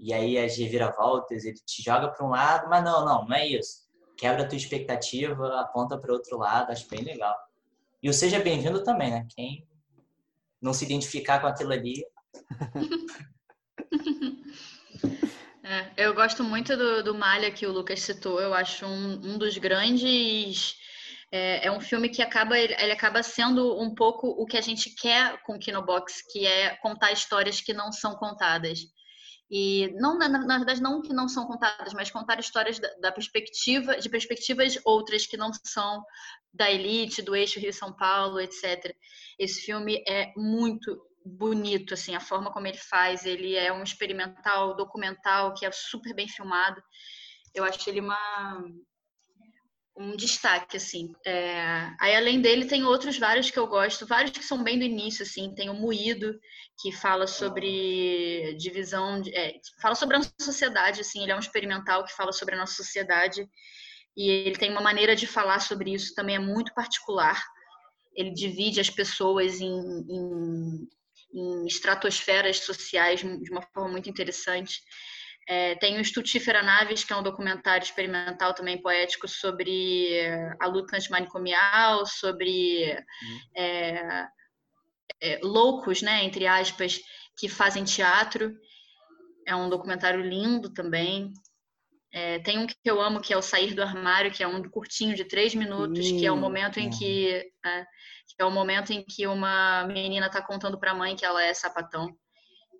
e 0.00 0.12
aí 0.12 0.38
as 0.38 0.56
reviravoltas, 0.56 1.44
ele 1.44 1.58
te 1.64 1.82
joga 1.82 2.08
para 2.08 2.26
um 2.26 2.30
lado, 2.30 2.68
mas 2.68 2.82
não, 2.82 3.04
não, 3.04 3.26
não 3.26 3.36
é 3.36 3.46
isso. 3.46 3.88
Quebra 4.16 4.42
a 4.42 4.48
tua 4.48 4.56
expectativa, 4.56 5.60
aponta 5.60 5.98
para 5.98 6.12
outro 6.12 6.38
lado, 6.38 6.72
acho 6.72 6.88
bem 6.88 7.02
legal. 7.02 7.36
E 8.02 8.08
o 8.08 8.14
Seja 8.14 8.40
Bem-vindo 8.40 8.82
também, 8.82 9.10
né? 9.10 9.26
Quem 9.34 9.66
não 10.60 10.72
se 10.72 10.84
identificar 10.84 11.40
com 11.40 11.46
aquilo 11.46 11.72
ali, 11.72 12.04
É, 15.62 16.04
eu 16.04 16.14
gosto 16.14 16.42
muito 16.42 16.76
do, 16.76 17.04
do 17.04 17.14
Malha 17.14 17.52
que 17.52 17.64
o 17.64 17.70
Lucas 17.70 18.00
citou. 18.00 18.40
Eu 18.40 18.52
acho 18.52 18.84
um, 18.84 19.12
um 19.12 19.38
dos 19.38 19.56
grandes. 19.56 20.74
É, 21.30 21.68
é 21.68 21.70
um 21.70 21.80
filme 21.80 22.08
que 22.08 22.22
acaba 22.22 22.58
ele, 22.58 22.74
acaba 22.74 23.22
sendo 23.22 23.80
um 23.80 23.94
pouco 23.94 24.26
o 24.26 24.44
que 24.46 24.56
a 24.56 24.60
gente 24.60 24.92
quer 24.96 25.40
com 25.44 25.54
o 25.54 25.58
Kinobox, 25.60 26.22
que 26.32 26.44
é 26.44 26.74
contar 26.76 27.12
histórias 27.12 27.60
que 27.60 27.72
não 27.72 27.92
são 27.92 28.16
contadas. 28.16 28.80
E 29.50 29.88
não 29.94 30.16
na, 30.16 30.58
verdade 30.58 30.80
não 30.80 31.02
que 31.02 31.12
não 31.12 31.28
são 31.28 31.44
contadas, 31.46 31.92
mas 31.92 32.10
contar 32.10 32.38
histórias 32.38 32.78
da, 32.78 32.88
da 33.00 33.12
perspectiva 33.12 33.98
de 33.98 34.08
perspectivas 34.08 34.78
outras 34.84 35.26
que 35.26 35.36
não 35.36 35.50
são 35.64 36.04
da 36.54 36.70
elite, 36.70 37.22
do 37.22 37.34
eixo 37.34 37.58
Rio 37.58 37.72
São 37.72 37.92
Paulo, 37.92 38.38
etc. 38.38 38.94
Esse 39.38 39.60
filme 39.62 40.04
é 40.06 40.32
muito 40.36 41.00
bonito, 41.24 41.94
assim, 41.94 42.14
a 42.14 42.20
forma 42.20 42.52
como 42.52 42.66
ele 42.66 42.78
faz. 42.78 43.26
Ele 43.26 43.56
é 43.56 43.72
um 43.72 43.82
experimental, 43.82 44.76
documental, 44.76 45.52
que 45.54 45.66
é 45.66 45.70
super 45.72 46.14
bem 46.14 46.28
filmado. 46.28 46.80
Eu 47.54 47.64
acho 47.64 47.88
ele 47.90 48.00
uma 48.00 48.64
um 50.00 50.16
destaque, 50.16 50.76
assim. 50.76 51.12
É... 51.26 51.92
Aí, 52.00 52.16
além 52.16 52.40
dele, 52.40 52.64
tem 52.64 52.84
outros 52.84 53.18
vários 53.18 53.50
que 53.50 53.58
eu 53.58 53.66
gosto, 53.66 54.06
vários 54.06 54.32
que 54.32 54.44
são 54.44 54.64
bem 54.64 54.78
do 54.78 54.84
início, 54.84 55.22
assim. 55.22 55.54
Tem 55.54 55.68
o 55.68 55.74
Moído, 55.74 56.38
que 56.80 56.90
fala 56.90 57.26
sobre 57.26 58.54
divisão, 58.58 59.20
de... 59.20 59.34
é, 59.36 59.52
fala 59.82 59.94
sobre 59.94 60.16
a 60.16 60.18
nossa 60.20 60.32
sociedade, 60.40 61.02
assim. 61.02 61.22
Ele 61.22 61.32
é 61.32 61.36
um 61.36 61.40
experimental 61.40 62.04
que 62.04 62.16
fala 62.16 62.32
sobre 62.32 62.54
a 62.54 62.58
nossa 62.58 62.74
sociedade. 62.74 63.46
E 64.16 64.28
ele 64.30 64.56
tem 64.56 64.70
uma 64.70 64.80
maneira 64.80 65.14
de 65.14 65.26
falar 65.26 65.60
sobre 65.60 65.92
isso 65.92 66.14
também 66.14 66.36
é 66.36 66.40
muito 66.40 66.72
particular. 66.74 67.40
Ele 68.14 68.32
divide 68.32 68.80
as 68.80 68.90
pessoas 68.90 69.60
em, 69.60 69.70
em 69.70 70.88
em 71.32 71.66
estratosferas 71.66 72.58
sociais 72.58 73.20
de 73.20 73.50
uma 73.50 73.62
forma 73.62 73.90
muito 73.90 74.10
interessante. 74.10 74.82
É, 75.48 75.74
tem 75.76 75.96
o 75.96 76.00
Estutífera 76.00 76.62
Naves, 76.62 77.02
que 77.02 77.12
é 77.12 77.16
um 77.16 77.22
documentário 77.22 77.84
experimental 77.84 78.54
também 78.54 78.80
poético 78.80 79.26
sobre 79.26 80.20
a 80.60 80.66
luta 80.66 80.96
antimanicomial, 80.96 82.06
sobre 82.06 82.96
é, 83.56 84.26
é, 85.20 85.40
loucos, 85.42 86.02
né, 86.02 86.24
entre 86.24 86.46
aspas, 86.46 87.00
que 87.36 87.48
fazem 87.48 87.84
teatro. 87.84 88.54
É 89.46 89.54
um 89.54 89.68
documentário 89.68 90.20
lindo 90.20 90.72
também. 90.72 91.32
É, 92.12 92.40
tem 92.40 92.58
um 92.58 92.66
que 92.66 92.74
eu 92.84 93.00
amo, 93.00 93.20
que 93.20 93.32
é 93.32 93.36
o 93.36 93.42
Sair 93.42 93.74
do 93.74 93.82
Armário, 93.82 94.32
que 94.32 94.42
é 94.42 94.46
um 94.46 94.62
curtinho 94.68 95.14
de 95.14 95.24
três 95.24 95.54
minutos, 95.54 96.10
que 96.10 96.26
é 96.26 96.32
o 96.32 96.36
momento 96.36 96.78
em 96.78 96.90
que, 96.90 97.30
é, 97.64 97.84
que 97.84 98.34
é 98.38 98.44
o 98.44 98.50
momento 98.50 98.92
em 98.92 99.04
que 99.04 99.26
uma 99.26 99.84
menina 99.84 100.26
está 100.26 100.42
contando 100.42 100.78
para 100.78 100.90
a 100.90 100.94
mãe 100.94 101.14
que 101.14 101.24
ela 101.24 101.42
é 101.42 101.54
sapatão. 101.54 102.08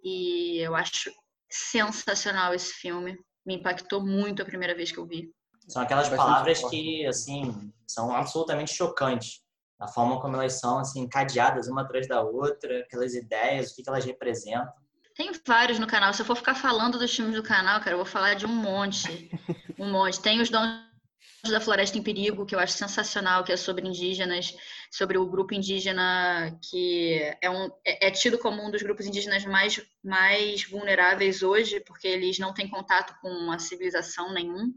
E 0.03 0.59
eu 0.59 0.75
acho 0.75 1.13
sensacional 1.51 2.55
esse 2.55 2.73
filme. 2.75 3.19
Me 3.45 3.57
impactou 3.57 4.05
muito 4.05 4.43
a 4.43 4.45
primeira 4.45 4.75
vez 4.75 4.93
que 4.93 4.99
eu 4.99 5.07
vi. 5.07 5.31
São 5.69 5.83
aquelas 5.83 6.09
Bastante 6.09 6.27
palavras 6.27 6.61
forte. 6.61 6.77
que, 6.77 7.07
assim, 7.07 7.73
são 7.87 8.15
absolutamente 8.15 8.75
chocantes. 8.75 9.41
A 9.79 9.89
forma 9.89 10.21
como 10.21 10.37
elas 10.37 10.61
são, 10.61 10.79
assim, 10.79 11.01
encadeadas 11.01 11.69
uma 11.69 11.83
atrás 11.83 12.07
da 12.07 12.23
outra, 12.23 12.81
aquelas 12.81 13.15
ideias, 13.15 13.71
o 13.71 13.77
que 13.77 13.83
que 13.83 13.89
elas 13.89 14.05
representam. 14.05 14.69
Tem 15.15 15.31
vários 15.47 15.79
no 15.79 15.87
canal. 15.87 16.13
Se 16.13 16.23
eu 16.23 16.27
for 16.27 16.37
ficar 16.37 16.55
falando 16.55 16.99
dos 16.99 17.15
filmes 17.15 17.35
do 17.35 17.43
canal, 17.43 17.81
cara, 17.81 17.93
eu 17.93 17.99
vou 17.99 18.07
falar 18.07 18.35
de 18.35 18.47
um 18.47 18.55
monte. 18.55 19.31
Um 19.79 19.91
monte. 19.91 20.21
Tem 20.21 20.43
os 20.43 20.51
Dons 20.51 20.79
da 21.51 21.59
Floresta 21.59 21.97
em 21.97 22.03
Perigo, 22.03 22.45
que 22.45 22.55
eu 22.55 22.59
acho 22.59 22.75
sensacional, 22.75 23.43
que 23.43 23.51
é 23.51 23.57
sobre 23.57 23.89
indígenas, 23.89 24.55
sobre 24.91 25.17
o 25.17 25.27
grupo 25.27 25.55
indígena 25.55 26.59
que 26.69 27.21
é, 27.41 27.49
um, 27.49 27.71
é, 27.85 28.09
é 28.09 28.11
tido 28.11 28.39
como 28.39 28.61
um 28.61 28.71
dos 28.71 28.83
grupos 28.83 29.07
indígenas 29.07 29.45
mais, 29.45 29.81
mais 30.03 30.65
vulneráveis 30.65 31.43
hoje, 31.45 31.79
porque 31.81 32.09
eles 32.09 32.41
não 32.41 32.53
têm 32.53 32.69
contato 32.69 33.15
com 33.21 33.53
a 33.53 33.59
civilização 33.59 34.35
nenhum. 34.35 34.75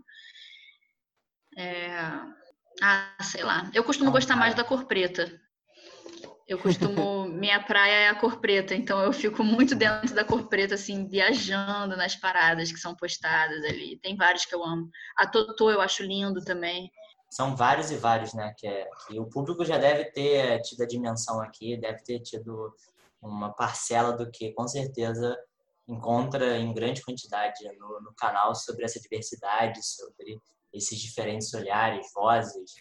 É... 1.57 1.89
Ah, 2.81 3.15
sei 3.21 3.43
lá. 3.43 3.69
Eu 3.73 3.83
costumo 3.83 4.05
Não, 4.05 4.13
gostar 4.13 4.35
mais 4.35 4.53
da 4.53 4.63
cor 4.63 4.85
preta. 4.85 5.31
Eu 6.47 6.57
costumo. 6.61 7.25
Minha 7.25 7.61
praia 7.61 7.93
é 7.93 8.09
a 8.09 8.15
cor 8.15 8.39
preta, 8.39 8.75
então 8.75 9.01
eu 9.01 9.11
fico 9.11 9.43
muito 9.43 9.73
dentro 9.75 10.13
da 10.13 10.23
cor 10.23 10.47
preta, 10.47 10.75
assim, 10.75 11.07
viajando 11.07 11.97
nas 11.97 12.15
paradas 12.15 12.71
que 12.71 12.79
são 12.79 12.95
postadas 12.95 13.63
ali. 13.65 13.97
Tem 13.97 14.15
vários 14.15 14.45
que 14.45 14.53
eu 14.53 14.63
amo. 14.63 14.89
A 15.17 15.25
Totô 15.25 15.71
eu 15.71 15.81
acho 15.81 16.03
lindo 16.03 16.43
também. 16.43 16.91
São 17.33 17.55
vários 17.55 17.89
e 17.89 17.95
vários, 17.95 18.31
né? 18.35 18.53
Que, 18.55 18.67
é, 18.67 18.87
que 19.07 19.19
o 19.19 19.25
público 19.25 19.65
já 19.65 19.79
deve 19.79 20.05
ter 20.11 20.61
tido 20.61 20.83
a 20.83 20.85
dimensão 20.85 21.41
aqui, 21.41 21.75
deve 21.75 22.03
ter 22.03 22.19
tido 22.19 22.71
uma 23.19 23.51
parcela 23.51 24.13
do 24.13 24.29
que, 24.29 24.53
com 24.53 24.67
certeza, 24.67 25.35
encontra 25.87 26.59
em 26.59 26.71
grande 26.71 27.01
quantidade 27.01 27.57
no, 27.79 28.01
no 28.01 28.13
canal 28.13 28.53
sobre 28.53 28.85
essa 28.85 28.99
diversidade, 28.99 29.83
sobre 29.83 30.39
esses 30.71 30.99
diferentes 30.99 31.51
olhares, 31.55 32.05
vozes. 32.13 32.75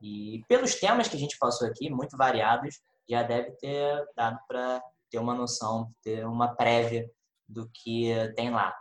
E 0.00 0.42
pelos 0.48 0.76
temas 0.76 1.06
que 1.06 1.16
a 1.16 1.20
gente 1.20 1.36
passou 1.38 1.68
aqui, 1.68 1.90
muito 1.90 2.16
variados, 2.16 2.80
já 3.06 3.22
deve 3.22 3.50
ter 3.58 4.02
dado 4.16 4.38
para 4.48 4.82
ter 5.10 5.18
uma 5.18 5.34
noção, 5.34 5.92
ter 6.02 6.26
uma 6.26 6.56
prévia 6.56 7.06
do 7.46 7.68
que 7.68 8.14
tem 8.34 8.48
lá. 8.48 8.74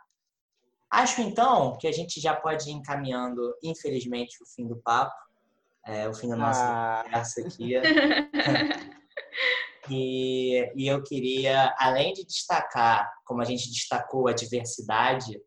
Acho 0.90 1.22
então 1.22 1.78
que 1.78 1.88
a 1.88 1.91
gente 1.91 2.20
já 2.20 2.36
pode 2.36 2.70
ir 2.70 2.74
encaminhando, 2.74 3.56
infelizmente, 3.64 4.41
o 4.41 4.45
fim 4.45 4.68
do 4.68 4.78
papo. 4.78 5.16
é 5.86 6.10
o 6.10 6.14
fim 6.14 6.30
da 6.30 6.36
nossa 6.36 6.64
ah. 6.64 7.03
conversa 7.03 7.41
aqui. 7.41 7.74
e, 9.90 10.72
e 10.76 10.88
eu 10.88 11.03
queria, 11.03 11.76
além 11.78 12.14
de 12.14 12.26
destacar, 12.26 13.07
como 13.24 13.41
a 13.41 13.45
gente 13.45 13.70
destacou 13.70 14.28
a 14.28 14.34
diversidade 14.34 15.40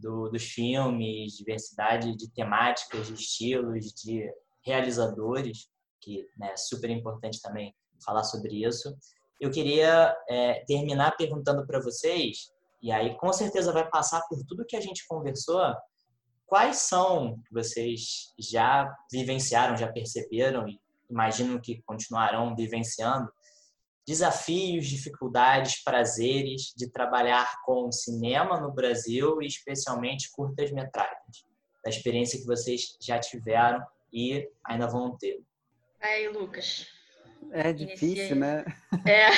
do, 0.00 0.28
dos 0.28 0.44
filmes, 0.44 1.32
diversidade 1.32 2.16
de 2.16 2.30
temáticas, 2.30 3.06
de 3.06 3.14
estilos, 3.14 3.92
de 3.94 4.30
realizadores, 4.64 5.68
que 6.00 6.26
né, 6.36 6.52
é 6.52 6.56
super 6.56 6.90
importante 6.90 7.40
também 7.40 7.74
falar 8.04 8.24
sobre 8.24 8.64
isso. 8.64 8.96
Eu 9.38 9.50
queria 9.50 10.14
é, 10.28 10.64
terminar 10.66 11.16
perguntando 11.16 11.66
para 11.66 11.80
vocês, 11.80 12.50
e 12.82 12.90
aí 12.90 13.16
com 13.16 13.32
certeza 13.32 13.72
vai 13.72 13.88
passar 13.88 14.22
por 14.28 14.42
tudo 14.46 14.66
que 14.66 14.76
a 14.76 14.80
gente 14.80 15.06
conversou, 15.06 15.74
quais 16.46 16.78
são 16.78 17.36
vocês 17.50 18.32
já 18.38 18.92
vivenciaram, 19.10 19.76
já 19.76 19.90
perceberam 19.90 20.68
e 20.68 20.80
imagino 21.08 21.60
que 21.60 21.82
continuarão 21.82 22.54
vivenciando 22.56 23.30
desafios, 24.06 24.86
dificuldades, 24.86 25.82
prazeres 25.84 26.72
de 26.76 26.90
trabalhar 26.90 27.60
com 27.64 27.92
cinema 27.92 28.60
no 28.60 28.72
Brasil 28.72 29.40
e 29.40 29.46
especialmente 29.46 30.30
curtas-metragens, 30.32 31.46
da 31.84 31.90
experiência 31.90 32.38
que 32.38 32.46
vocês 32.46 32.96
já 33.00 33.18
tiveram 33.20 33.80
e 34.12 34.48
ainda 34.64 34.88
vão 34.88 35.16
ter. 35.16 35.40
Aí, 36.00 36.28
Lucas. 36.28 36.86
É 37.52 37.72
difícil, 37.72 38.36
né? 38.36 38.64
É. 39.06 39.28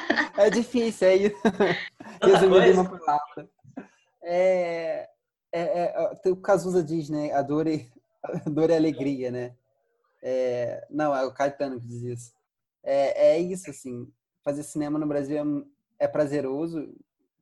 é 0.36 0.50
difícil, 0.50 1.08
é 1.08 1.16
isso. 1.16 1.36
Resumir 2.22 2.74
uma 2.74 2.98
palavra. 2.98 3.50
É, 4.22 5.08
é, 5.52 6.18
é, 6.24 6.30
o 6.30 6.36
Cazuza 6.36 6.82
diz, 6.82 7.08
né? 7.08 7.32
A 7.32 7.42
dor 7.42 7.66
e, 7.66 7.90
a 8.22 8.48
dor 8.48 8.70
e 8.70 8.74
a 8.74 8.76
alegria, 8.76 9.30
né? 9.30 9.56
É, 10.22 10.86
não, 10.90 11.14
é 11.14 11.24
o 11.24 11.32
Caetano 11.32 11.80
que 11.80 11.86
diz 11.86 12.02
isso. 12.02 12.32
É, 12.82 13.34
é 13.34 13.38
isso, 13.38 13.70
assim. 13.70 14.10
Fazer 14.42 14.62
cinema 14.62 14.98
no 14.98 15.06
Brasil 15.06 15.36
é, 15.98 16.04
é 16.04 16.08
prazeroso, 16.08 16.94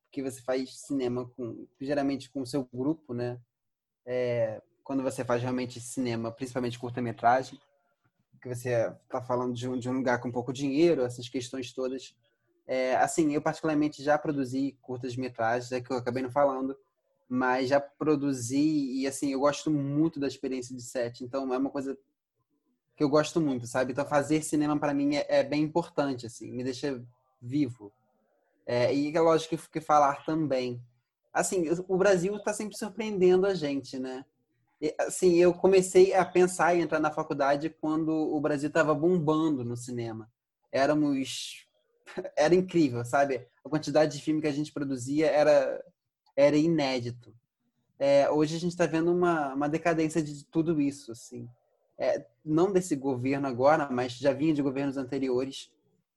porque 0.05 0.23
você 0.23 0.41
faz 0.43 0.81
cinema 0.81 1.29
com, 1.37 1.67
geralmente 1.81 2.31
com 2.31 2.43
o 2.43 2.47
seu 2.47 2.69
grupo, 2.73 3.15
né? 3.15 3.39
É, 4.05 4.61
quando 4.85 5.03
você 5.03 5.25
faz 5.25 5.41
realmente 5.41 5.81
cinema, 5.81 6.33
principalmente 6.33 6.79
curta-metragem, 6.79 7.59
que 8.43 8.49
você 8.49 8.93
está 9.05 9.23
falando 9.23 9.55
de 9.55 9.69
um, 9.69 9.79
de 9.79 9.89
um 9.89 9.93
lugar 9.93 10.21
com 10.21 10.33
pouco 10.33 10.53
dinheiro, 10.53 11.03
essas 11.03 11.29
questões 11.29 11.73
todas. 11.73 12.15
É, 12.67 12.97
assim, 12.97 13.35
eu 13.35 13.43
particularmente 13.43 14.03
já 14.03 14.17
produzi 14.17 14.77
curtas-metragens, 14.83 15.73
é 15.73 15.81
que 15.81 15.93
eu 15.93 15.97
acabei 15.97 16.23
não 16.23 16.31
falando, 16.31 16.77
mas 17.29 17.69
já 17.69 17.81
produzi 17.81 19.01
e 19.01 19.07
assim, 19.07 19.33
eu 19.33 19.41
gosto 19.41 19.71
muito 19.71 20.21
da 20.21 20.27
experiência 20.27 20.77
de 20.77 20.83
set, 20.83 21.25
então 21.25 21.53
é 21.53 21.59
uma 21.59 21.71
coisa 21.71 21.97
que 22.95 23.03
eu 23.03 23.09
gosto 23.09 23.41
muito, 23.41 23.67
sabe? 23.67 23.93
Então 23.93 24.05
fazer 24.05 24.43
cinema 24.43 24.79
para 24.79 24.95
mim 24.95 25.17
é, 25.17 25.27
é, 25.29 25.43
bem 25.43 25.63
importante, 25.63 26.27
assim, 26.27 26.53
me 26.53 26.63
deixa 26.63 27.03
vivo. 27.41 27.93
É, 28.67 28.95
e 28.95 29.15
é 29.15 29.21
lógico 29.21 29.57
que, 29.57 29.71
que 29.71 29.81
falar 29.81 30.25
também. 30.25 30.81
Assim, 31.33 31.65
o 31.89 31.97
Brasil 31.97 32.37
está 32.37 32.53
sempre 32.53 32.77
surpreendendo 32.77 33.47
a 33.47 33.55
gente, 33.55 33.99
né? 33.99 34.25
E, 34.81 34.95
assim, 34.99 35.37
eu 35.37 35.55
comecei 35.55 36.13
a 36.13 36.25
pensar 36.25 36.77
em 36.77 36.83
entrar 36.83 37.01
na 37.01 37.11
faculdade 37.11 37.71
quando 37.71 38.11
o 38.11 38.41
Brasil 38.41 38.69
estava 38.69 38.95
bombando 38.95 39.65
no 39.65 39.77
cinema. 39.77 40.31
Éramos 40.71 41.67
era 42.37 42.55
incrível, 42.55 43.05
sabe? 43.05 43.47
A 43.65 43.69
quantidade 43.69 44.17
de 44.17 44.25
filme 44.25 44.41
que 44.41 44.49
a 44.49 44.53
gente 44.53 44.73
produzia 44.73 45.27
era 45.31 45.83
era 46.35 46.57
inédito. 46.57 47.35
É, 47.99 48.29
hoje 48.31 48.57
a 48.57 48.59
gente 48.59 48.73
está 48.73 48.87
vendo 48.87 49.13
uma, 49.13 49.55
uma 49.55 49.69
decadência 49.69 50.23
de 50.23 50.45
tudo 50.47 50.81
isso, 50.81 51.13
assim 51.13 51.49
é, 52.03 52.27
não 52.45 52.73
desse 52.73 52.97
governo 52.97 53.47
agora, 53.47 53.89
mas 53.89 54.15
já 54.15 54.33
vinha 54.33 54.53
de 54.53 54.61
governos 54.61 54.97
anteriores, 54.97 55.71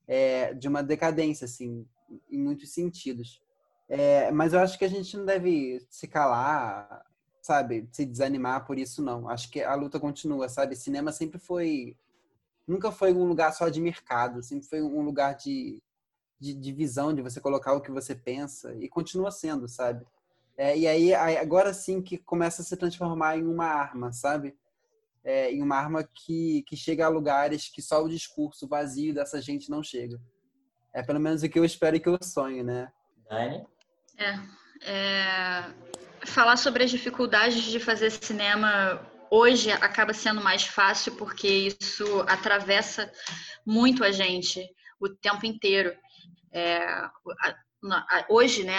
é, 0.08 0.52
de 0.54 0.68
uma 0.68 0.82
decadência, 0.82 1.46
assim, 1.46 1.86
em 2.30 2.40
muitos 2.40 2.74
sentidos. 2.74 3.40
É, 3.88 4.32
mas 4.32 4.54
eu 4.54 4.60
acho 4.60 4.80
que 4.80 4.86
a 4.86 4.90
gente 4.90 5.16
não 5.16 5.26
deve 5.26 5.86
se 5.90 6.08
calar, 6.08 7.06
sabe, 7.40 7.88
se 7.92 8.04
desanimar 8.04 8.66
por 8.66 8.80
isso, 8.80 9.04
não. 9.04 9.30
Acho 9.30 9.50
que 9.52 9.62
a 9.62 9.76
luta 9.76 10.00
continua, 10.00 10.50
sabe? 10.50 10.76
Cinema 10.76 11.12
sempre 11.12 11.38
foi. 11.40 11.96
Nunca 12.68 12.92
foi 12.92 13.14
um 13.14 13.26
lugar 13.26 13.54
só 13.54 13.70
de 13.70 13.80
mercado, 13.80 14.42
sempre 14.42 14.68
foi 14.68 14.82
um 14.82 15.02
lugar 15.02 15.36
de, 15.36 15.82
de, 16.40 16.54
de 16.54 16.74
visão, 16.74 17.14
de 17.14 17.22
você 17.22 17.40
colocar 17.40 17.74
o 17.74 17.82
que 17.82 17.92
você 17.92 18.16
pensa, 18.16 18.76
e 18.76 18.90
continua 18.90 19.32
sendo, 19.32 19.68
sabe? 19.68 20.06
É, 20.58 20.78
e 20.78 20.88
aí, 20.88 21.14
agora 21.14 21.74
sim 21.74 22.02
que 22.02 22.18
começa 22.18 22.62
a 22.62 22.66
se 22.66 22.76
transformar 22.78 23.38
em 23.38 23.46
uma 23.46 23.66
arma, 23.66 24.12
sabe? 24.12 24.56
é, 25.26 25.52
em 25.52 25.62
uma 25.62 25.76
arma 25.76 26.04
que, 26.04 26.64
que 26.68 26.78
chega 26.78 27.06
a 27.06 27.10
lugares 27.10 27.68
que 27.68 27.82
só 27.82 28.04
o 28.04 28.08
discurso 28.08 28.68
vazio 28.68 29.14
dessa 29.14 29.42
gente 29.42 29.72
não 29.72 29.82
chega. 29.82 30.22
É 30.94 31.02
pelo 31.02 31.20
menos 31.20 31.42
o 31.42 31.50
que 31.50 31.58
eu 31.58 31.66
espero 31.66 31.96
e 31.96 32.00
que 32.00 32.08
eu 32.08 32.18
sonho, 32.22 32.64
né? 32.64 32.90
Dani? 33.28 33.66
É, 34.18 34.40
é, 34.82 35.74
falar 36.26 36.58
sobre 36.58 36.84
as 36.84 36.92
dificuldades 36.92 37.64
de 37.64 37.80
fazer 37.80 38.12
cinema 38.12 39.02
hoje 39.36 39.70
acaba 39.72 40.14
sendo 40.14 40.42
mais 40.42 40.64
fácil 40.64 41.16
porque 41.16 41.48
isso 41.48 42.22
atravessa 42.22 43.12
muito 43.66 44.04
a 44.04 44.12
gente 44.12 44.66
o 45.00 45.10
tempo 45.10 45.46
inteiro. 45.46 45.94
É, 46.54 47.10
hoje, 48.30 48.64
né, 48.64 48.78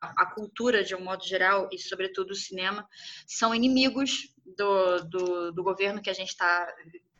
a, 0.00 0.26
cultura 0.34 0.82
de 0.82 0.94
um 0.94 1.04
modo 1.04 1.24
geral 1.24 1.68
e 1.70 1.78
sobretudo 1.78 2.30
o 2.30 2.36
cinema 2.36 2.88
são 3.26 3.54
inimigos 3.54 4.34
do, 4.56 5.00
do, 5.04 5.52
do 5.52 5.62
governo 5.62 6.00
que 6.00 6.10
a 6.10 6.14
gente 6.14 6.30
está 6.30 6.66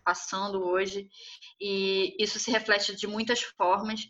passando 0.02 0.64
hoje 0.64 1.10
e 1.60 2.16
isso 2.18 2.38
se 2.38 2.50
reflete 2.50 2.96
de 2.96 3.06
muitas 3.06 3.42
formas. 3.42 4.00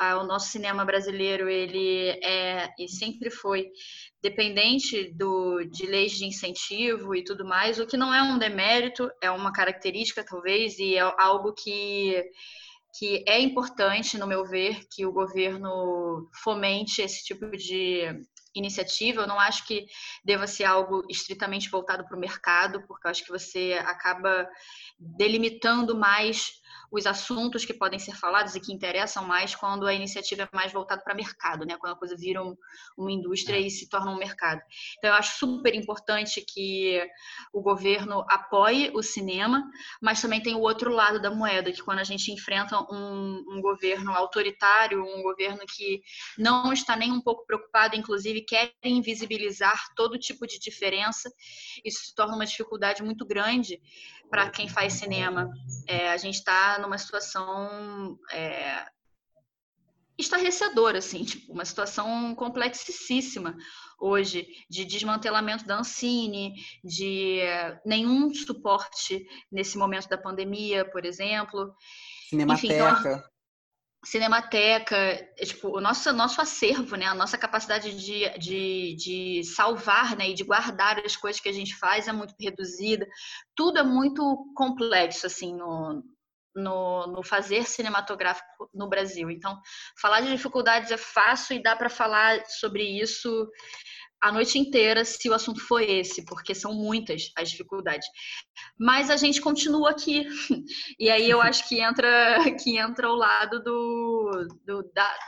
O 0.00 0.24
nosso 0.24 0.48
cinema 0.48 0.84
brasileiro 0.84 1.48
ele 1.48 2.08
é 2.22 2.68
e 2.78 2.88
sempre 2.88 3.30
foi 3.30 3.70
dependente 4.20 5.12
do, 5.14 5.62
de 5.64 5.86
leis 5.86 6.12
de 6.12 6.24
incentivo 6.24 7.14
e 7.14 7.22
tudo 7.22 7.44
mais, 7.44 7.78
o 7.78 7.86
que 7.86 7.96
não 7.96 8.12
é 8.12 8.22
um 8.22 8.38
demérito, 8.38 9.08
é 9.20 9.30
uma 9.30 9.52
característica 9.52 10.24
talvez 10.24 10.78
e 10.78 10.96
é 10.96 11.14
algo 11.18 11.52
que 11.52 12.24
que 12.96 13.24
é 13.26 13.40
importante, 13.40 14.16
no 14.16 14.26
meu 14.26 14.44
ver, 14.44 14.86
que 14.88 15.04
o 15.04 15.12
governo 15.12 16.30
fomente 16.32 17.02
esse 17.02 17.24
tipo 17.24 17.50
de 17.50 18.24
iniciativa. 18.54 19.22
Eu 19.22 19.26
não 19.26 19.38
acho 19.38 19.66
que 19.66 19.86
deva 20.24 20.46
ser 20.46 20.64
algo 20.64 21.02
estritamente 21.10 21.68
voltado 21.68 22.04
para 22.06 22.16
o 22.16 22.20
mercado, 22.20 22.86
porque 22.86 23.06
eu 23.06 23.10
acho 23.10 23.24
que 23.24 23.32
você 23.32 23.80
acaba 23.84 24.48
delimitando 24.96 25.96
mais 25.98 26.52
os 26.94 27.06
assuntos 27.06 27.64
que 27.64 27.74
podem 27.74 27.98
ser 27.98 28.14
falados 28.14 28.54
e 28.54 28.60
que 28.60 28.72
interessam 28.72 29.24
mais 29.24 29.52
quando 29.52 29.84
a 29.84 29.92
iniciativa 29.92 30.42
é 30.42 30.56
mais 30.56 30.72
voltada 30.72 31.02
para 31.02 31.12
mercado, 31.12 31.66
né? 31.66 31.76
Quando 31.76 31.94
a 31.94 31.98
coisa 31.98 32.16
vira 32.16 32.40
um, 32.40 32.56
uma 32.96 33.10
indústria 33.10 33.58
e 33.58 33.68
se 33.68 33.88
torna 33.88 34.12
um 34.12 34.16
mercado. 34.16 34.60
Então, 34.96 35.10
eu 35.10 35.16
acho 35.16 35.36
super 35.36 35.74
importante 35.74 36.40
que 36.46 37.04
o 37.52 37.60
governo 37.60 38.24
apoie 38.28 38.92
o 38.94 39.02
cinema, 39.02 39.68
mas 40.00 40.22
também 40.22 40.40
tem 40.40 40.54
o 40.54 40.60
outro 40.60 40.92
lado 40.92 41.20
da 41.20 41.32
moeda, 41.32 41.72
que 41.72 41.82
quando 41.82 41.98
a 41.98 42.04
gente 42.04 42.30
enfrenta 42.30 42.78
um, 42.88 43.44
um 43.48 43.60
governo 43.60 44.12
autoritário, 44.12 45.02
um 45.02 45.22
governo 45.22 45.62
que 45.66 46.00
não 46.38 46.72
está 46.72 46.94
nem 46.94 47.10
um 47.10 47.20
pouco 47.20 47.44
preocupado, 47.44 47.96
inclusive 47.96 48.42
quer 48.42 48.72
invisibilizar 48.84 49.92
todo 49.96 50.16
tipo 50.16 50.46
de 50.46 50.60
diferença, 50.60 51.28
isso 51.84 52.04
se 52.04 52.14
torna 52.14 52.36
uma 52.36 52.46
dificuldade 52.46 53.02
muito 53.02 53.26
grande 53.26 53.80
para 54.30 54.50
quem 54.50 54.68
faz 54.68 54.94
cinema. 54.94 55.48
É, 55.86 56.10
a 56.10 56.16
gente 56.16 56.36
está 56.36 56.78
numa 56.84 56.98
situação 56.98 58.18
é, 58.30 58.86
estarrecedora, 60.18 60.98
assim, 60.98 61.24
tipo, 61.24 61.52
uma 61.52 61.64
situação 61.64 62.34
complexíssima 62.34 63.56
hoje 63.98 64.46
de 64.68 64.84
desmantelamento 64.84 65.64
da 65.64 65.78
Ancine, 65.78 66.54
de 66.82 67.40
nenhum 67.84 68.32
suporte 68.34 69.26
nesse 69.50 69.78
momento 69.78 70.08
da 70.08 70.18
pandemia, 70.18 70.84
por 70.84 71.04
exemplo. 71.04 71.74
Cinemateca. 72.28 72.66
Enfim, 72.66 72.74
então, 72.74 73.34
Cinemateca, 74.04 74.94
é, 74.94 75.24
tipo, 75.44 75.68
o 75.68 75.80
nosso, 75.80 76.12
nosso 76.12 76.38
acervo, 76.38 76.94
né? 76.94 77.06
A 77.06 77.14
nossa 77.14 77.38
capacidade 77.38 77.96
de, 77.96 78.28
de, 78.38 78.94
de 78.96 79.44
salvar 79.44 80.14
né? 80.14 80.28
e 80.28 80.34
de 80.34 80.44
guardar 80.44 80.98
as 80.98 81.16
coisas 81.16 81.40
que 81.40 81.48
a 81.48 81.52
gente 81.52 81.74
faz 81.74 82.06
é 82.06 82.12
muito 82.12 82.34
reduzida. 82.38 83.08
Tudo 83.56 83.78
é 83.78 83.82
muito 83.82 84.52
complexo, 84.54 85.26
assim, 85.26 85.54
no, 85.54 86.04
no, 86.54 87.06
no, 87.06 87.22
fazer 87.22 87.64
cinematográfico 87.64 88.70
no 88.72 88.88
Brasil. 88.88 89.30
Então, 89.30 89.60
falar 90.00 90.20
de 90.20 90.30
dificuldades 90.30 90.90
é 90.90 90.96
fácil 90.96 91.56
e 91.56 91.62
dá 91.62 91.74
para 91.74 91.88
falar 91.88 92.44
sobre 92.46 92.82
isso 92.82 93.48
a 94.24 94.32
noite 94.32 94.58
inteira 94.58 95.04
se 95.04 95.28
o 95.28 95.34
assunto 95.34 95.60
for 95.60 95.82
esse, 95.82 96.24
porque 96.24 96.54
são 96.54 96.72
muitas 96.72 97.30
as 97.36 97.50
dificuldades. 97.50 98.08
Mas 98.80 99.10
a 99.10 99.18
gente 99.18 99.40
continua 99.40 99.90
aqui. 99.90 100.24
E 100.98 101.10
aí 101.10 101.28
eu 101.28 101.42
acho 101.42 101.68
que 101.68 101.80
entra 101.80 102.38
que 102.62 102.78
entra 102.78 103.10
o 103.10 103.14
lado 103.14 103.62
do, 103.62 104.46
do 104.64 104.90
da, 104.94 105.18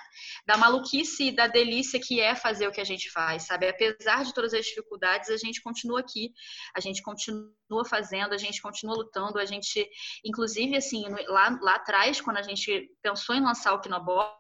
da 0.47 0.57
maluquice 0.57 1.25
e 1.25 1.37
da 1.37 1.47
delícia 1.47 2.01
que 2.01 2.21
é 2.21 2.35
fazer 2.35 2.67
o 2.67 2.73
que 2.73 2.81
a 2.81 2.85
gente 2.85 3.11
faz, 3.11 3.43
sabe? 3.43 3.69
Apesar 3.69 4.25
de 4.25 4.33
todas 4.33 4.55
as 4.55 4.65
dificuldades, 4.65 5.29
a 5.29 5.37
gente 5.37 5.61
continua 5.61 6.01
aqui, 6.01 6.33
a 6.75 6.81
gente 6.81 7.03
continua 7.03 7.85
fazendo, 7.91 8.33
a 8.33 8.39
gente 8.39 8.63
continua 8.63 8.97
lutando, 8.97 9.39
a 9.39 9.45
gente, 9.45 9.87
inclusive, 10.25 10.77
assim, 10.77 11.05
lá, 11.29 11.59
lá 11.61 11.75
atrás, 11.75 12.21
quando 12.21 12.39
a 12.39 12.43
gente 12.43 12.91
pensou 13.03 13.35
em 13.35 13.43
lançar 13.43 13.75
o 13.75 13.81
Kinobox, 13.81 14.33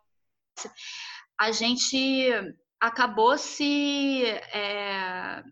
a 1.38 1.50
gente 1.50 2.32
acabou 2.80 3.36
se 3.38 4.24
é, 4.24 5.42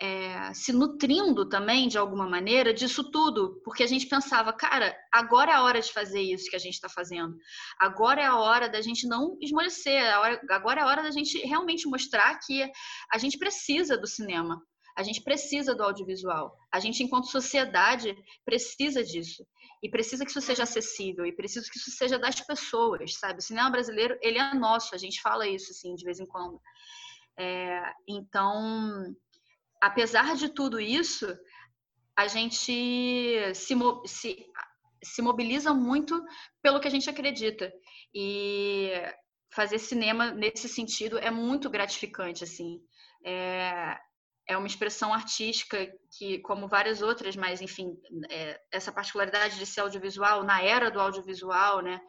é, 0.00 0.54
se 0.54 0.72
nutrindo 0.72 1.48
também 1.48 1.88
de 1.88 1.98
alguma 1.98 2.28
maneira 2.28 2.72
disso 2.72 3.10
tudo, 3.10 3.60
porque 3.64 3.82
a 3.82 3.86
gente 3.86 4.06
pensava, 4.06 4.52
cara, 4.52 4.96
agora 5.12 5.52
é 5.52 5.54
a 5.54 5.62
hora 5.62 5.80
de 5.80 5.92
fazer 5.92 6.20
isso 6.20 6.48
que 6.48 6.56
a 6.56 6.60
gente 6.60 6.74
está 6.74 6.88
fazendo, 6.88 7.36
agora 7.80 8.20
é 8.22 8.26
a 8.26 8.36
hora 8.36 8.68
da 8.68 8.80
gente 8.80 9.08
não 9.08 9.36
esmorecer, 9.40 10.00
agora 10.50 10.80
é 10.80 10.84
a 10.84 10.86
hora 10.86 11.02
da 11.02 11.10
gente 11.10 11.38
realmente 11.38 11.88
mostrar 11.88 12.38
que 12.38 12.70
a 13.12 13.18
gente 13.18 13.36
precisa 13.38 13.98
do 13.98 14.06
cinema, 14.06 14.62
a 14.96 15.02
gente 15.02 15.22
precisa 15.22 15.74
do 15.74 15.82
audiovisual, 15.82 16.56
a 16.72 16.78
gente 16.78 17.02
enquanto 17.02 17.30
sociedade 17.30 18.16
precisa 18.44 19.02
disso 19.02 19.44
e 19.82 19.88
precisa 19.88 20.24
que 20.24 20.30
isso 20.30 20.40
seja 20.40 20.64
acessível 20.64 21.24
e 21.24 21.32
precisa 21.32 21.68
que 21.70 21.78
isso 21.78 21.90
seja 21.90 22.18
das 22.18 22.40
pessoas, 22.40 23.14
sabe? 23.14 23.38
O 23.38 23.42
cinema 23.42 23.70
brasileiro 23.70 24.18
ele 24.20 24.38
é 24.38 24.54
nosso, 24.54 24.94
a 24.94 24.98
gente 24.98 25.20
fala 25.20 25.46
isso 25.46 25.70
assim 25.70 25.94
de 25.94 26.04
vez 26.04 26.18
em 26.18 26.26
quando. 26.26 26.60
É, 27.38 27.92
então, 28.08 29.14
apesar 29.80 30.34
de 30.34 30.48
tudo 30.48 30.80
isso, 30.80 31.26
a 32.16 32.26
gente 32.26 33.54
se, 33.54 33.76
se, 34.06 34.46
se 35.02 35.22
mobiliza 35.22 35.72
muito 35.72 36.20
pelo 36.60 36.80
que 36.80 36.88
a 36.88 36.90
gente 36.90 37.08
acredita 37.08 37.72
e 38.12 38.90
fazer 39.54 39.78
cinema 39.78 40.32
nesse 40.32 40.68
sentido 40.68 41.18
é 41.18 41.30
muito 41.30 41.70
gratificante 41.70 42.42
assim. 42.42 42.80
É, 43.24 43.96
é 44.48 44.56
uma 44.56 44.66
expressão 44.66 45.12
artística 45.12 45.92
que, 46.10 46.38
como 46.38 46.66
várias 46.66 47.02
outras, 47.02 47.36
mas 47.36 47.60
enfim, 47.60 47.94
é, 48.30 48.58
essa 48.72 48.90
particularidade 48.90 49.58
de 49.58 49.66
ser 49.66 49.82
audiovisual, 49.82 50.42
na 50.42 50.62
era 50.62 50.90
do 50.90 50.98
audiovisual, 50.98 51.82
né, 51.82 52.00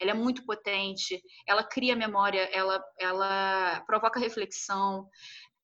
ela 0.00 0.10
é 0.10 0.14
muito 0.14 0.44
potente, 0.44 1.22
ela 1.46 1.62
cria 1.62 1.94
memória, 1.94 2.42
ela, 2.52 2.84
ela 2.98 3.80
provoca 3.86 4.18
reflexão, 4.18 5.08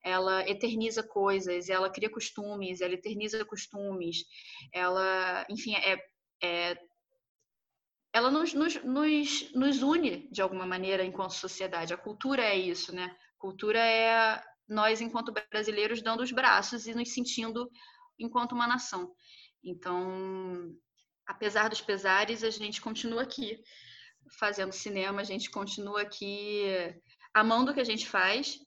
ela 0.04 0.48
eterniza 0.48 1.02
coisas, 1.02 1.68
ela 1.68 1.90
cria 1.90 2.08
costumes, 2.08 2.80
ela 2.80 2.94
eterniza 2.94 3.44
costumes, 3.44 4.24
ela, 4.72 5.44
enfim, 5.50 5.74
é, 5.74 5.98
é 6.42 6.78
ela 8.12 8.30
nos, 8.30 8.54
nos, 8.54 8.74
nos, 8.82 9.52
nos 9.52 9.82
une 9.82 10.28
de 10.30 10.42
alguma 10.42 10.66
maneira 10.66 11.04
enquanto 11.04 11.32
sociedade. 11.32 11.94
A 11.94 11.96
cultura 11.96 12.42
é 12.42 12.56
isso, 12.56 12.92
né? 12.92 13.16
Cultura 13.38 13.78
é 13.78 14.42
nós, 14.70 15.00
enquanto 15.00 15.32
brasileiros, 15.32 16.02
dando 16.02 16.22
os 16.22 16.32
braços 16.32 16.86
e 16.86 16.94
nos 16.94 17.12
sentindo 17.12 17.70
enquanto 18.18 18.52
uma 18.52 18.66
nação. 18.66 19.12
Então, 19.62 20.74
apesar 21.26 21.68
dos 21.68 21.80
pesares, 21.80 22.42
a 22.42 22.50
gente 22.50 22.80
continua 22.80 23.22
aqui 23.22 23.60
fazendo 24.38 24.72
cinema, 24.72 25.20
a 25.20 25.24
gente 25.24 25.50
continua 25.50 26.02
aqui 26.02 26.64
amando 27.34 27.70
o 27.70 27.74
que 27.74 27.80
a 27.80 27.84
gente 27.84 28.08
faz 28.08 28.58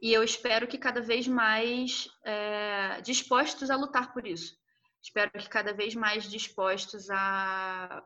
e 0.00 0.12
eu 0.12 0.22
espero 0.22 0.66
que 0.66 0.78
cada 0.78 1.00
vez 1.00 1.28
mais 1.28 2.08
é, 2.24 3.00
dispostos 3.02 3.70
a 3.70 3.76
lutar 3.76 4.12
por 4.12 4.26
isso. 4.26 4.56
Espero 5.02 5.30
que 5.32 5.48
cada 5.48 5.74
vez 5.74 5.94
mais 5.94 6.24
dispostos 6.28 7.10
a 7.10 8.02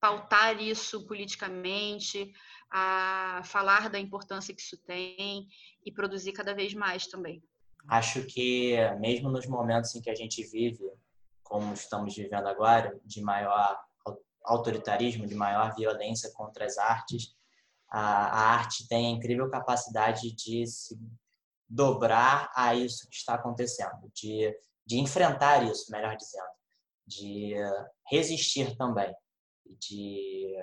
pautar 0.00 0.60
isso 0.60 1.06
politicamente, 1.06 2.32
a 2.70 3.42
falar 3.44 3.88
da 3.88 3.98
importância 3.98 4.54
que 4.54 4.60
isso 4.60 4.76
tem 4.78 5.48
e 5.84 5.92
produzir 5.92 6.32
cada 6.32 6.54
vez 6.54 6.74
mais 6.74 7.06
também. 7.06 7.42
Acho 7.88 8.24
que 8.24 8.76
mesmo 8.98 9.30
nos 9.30 9.46
momentos 9.46 9.94
em 9.94 10.02
que 10.02 10.10
a 10.10 10.14
gente 10.14 10.42
vive, 10.42 10.84
como 11.42 11.72
estamos 11.72 12.14
vivendo 12.14 12.46
agora, 12.46 12.98
de 13.04 13.22
maior 13.22 13.78
autoritarismo, 14.44 15.26
de 15.26 15.34
maior 15.34 15.74
violência 15.74 16.30
contra 16.32 16.64
as 16.64 16.78
artes, 16.78 17.34
a, 17.90 18.52
arte 18.54 18.86
tem 18.88 19.06
a 19.06 19.10
incrível 19.10 19.48
capacidade 19.50 20.34
de 20.34 20.66
se 20.66 20.98
dobrar 21.68 22.50
a 22.54 22.74
isso 22.74 23.08
que 23.08 23.16
está 23.16 23.34
acontecendo, 23.34 24.10
de, 24.14 24.54
de 24.86 24.98
enfrentar 24.98 25.64
isso, 25.64 25.90
melhor 25.90 26.16
dizendo, 26.16 26.48
de 27.06 27.54
resistir 28.10 28.76
também, 28.76 29.14
de 29.66 30.54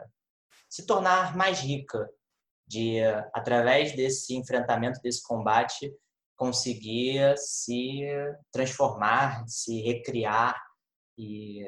se 0.76 0.85
tornar 0.85 1.38
mais 1.38 1.61
rica, 1.61 2.10
de 2.68 2.99
através 3.34 3.95
desse 3.95 4.35
enfrentamento, 4.35 4.99
desse 5.02 5.23
combate, 5.23 5.89
conseguir 6.35 7.34
se 7.38 8.02
transformar, 8.52 9.45
se 9.47 9.81
recriar. 9.81 10.53
E 11.18 11.65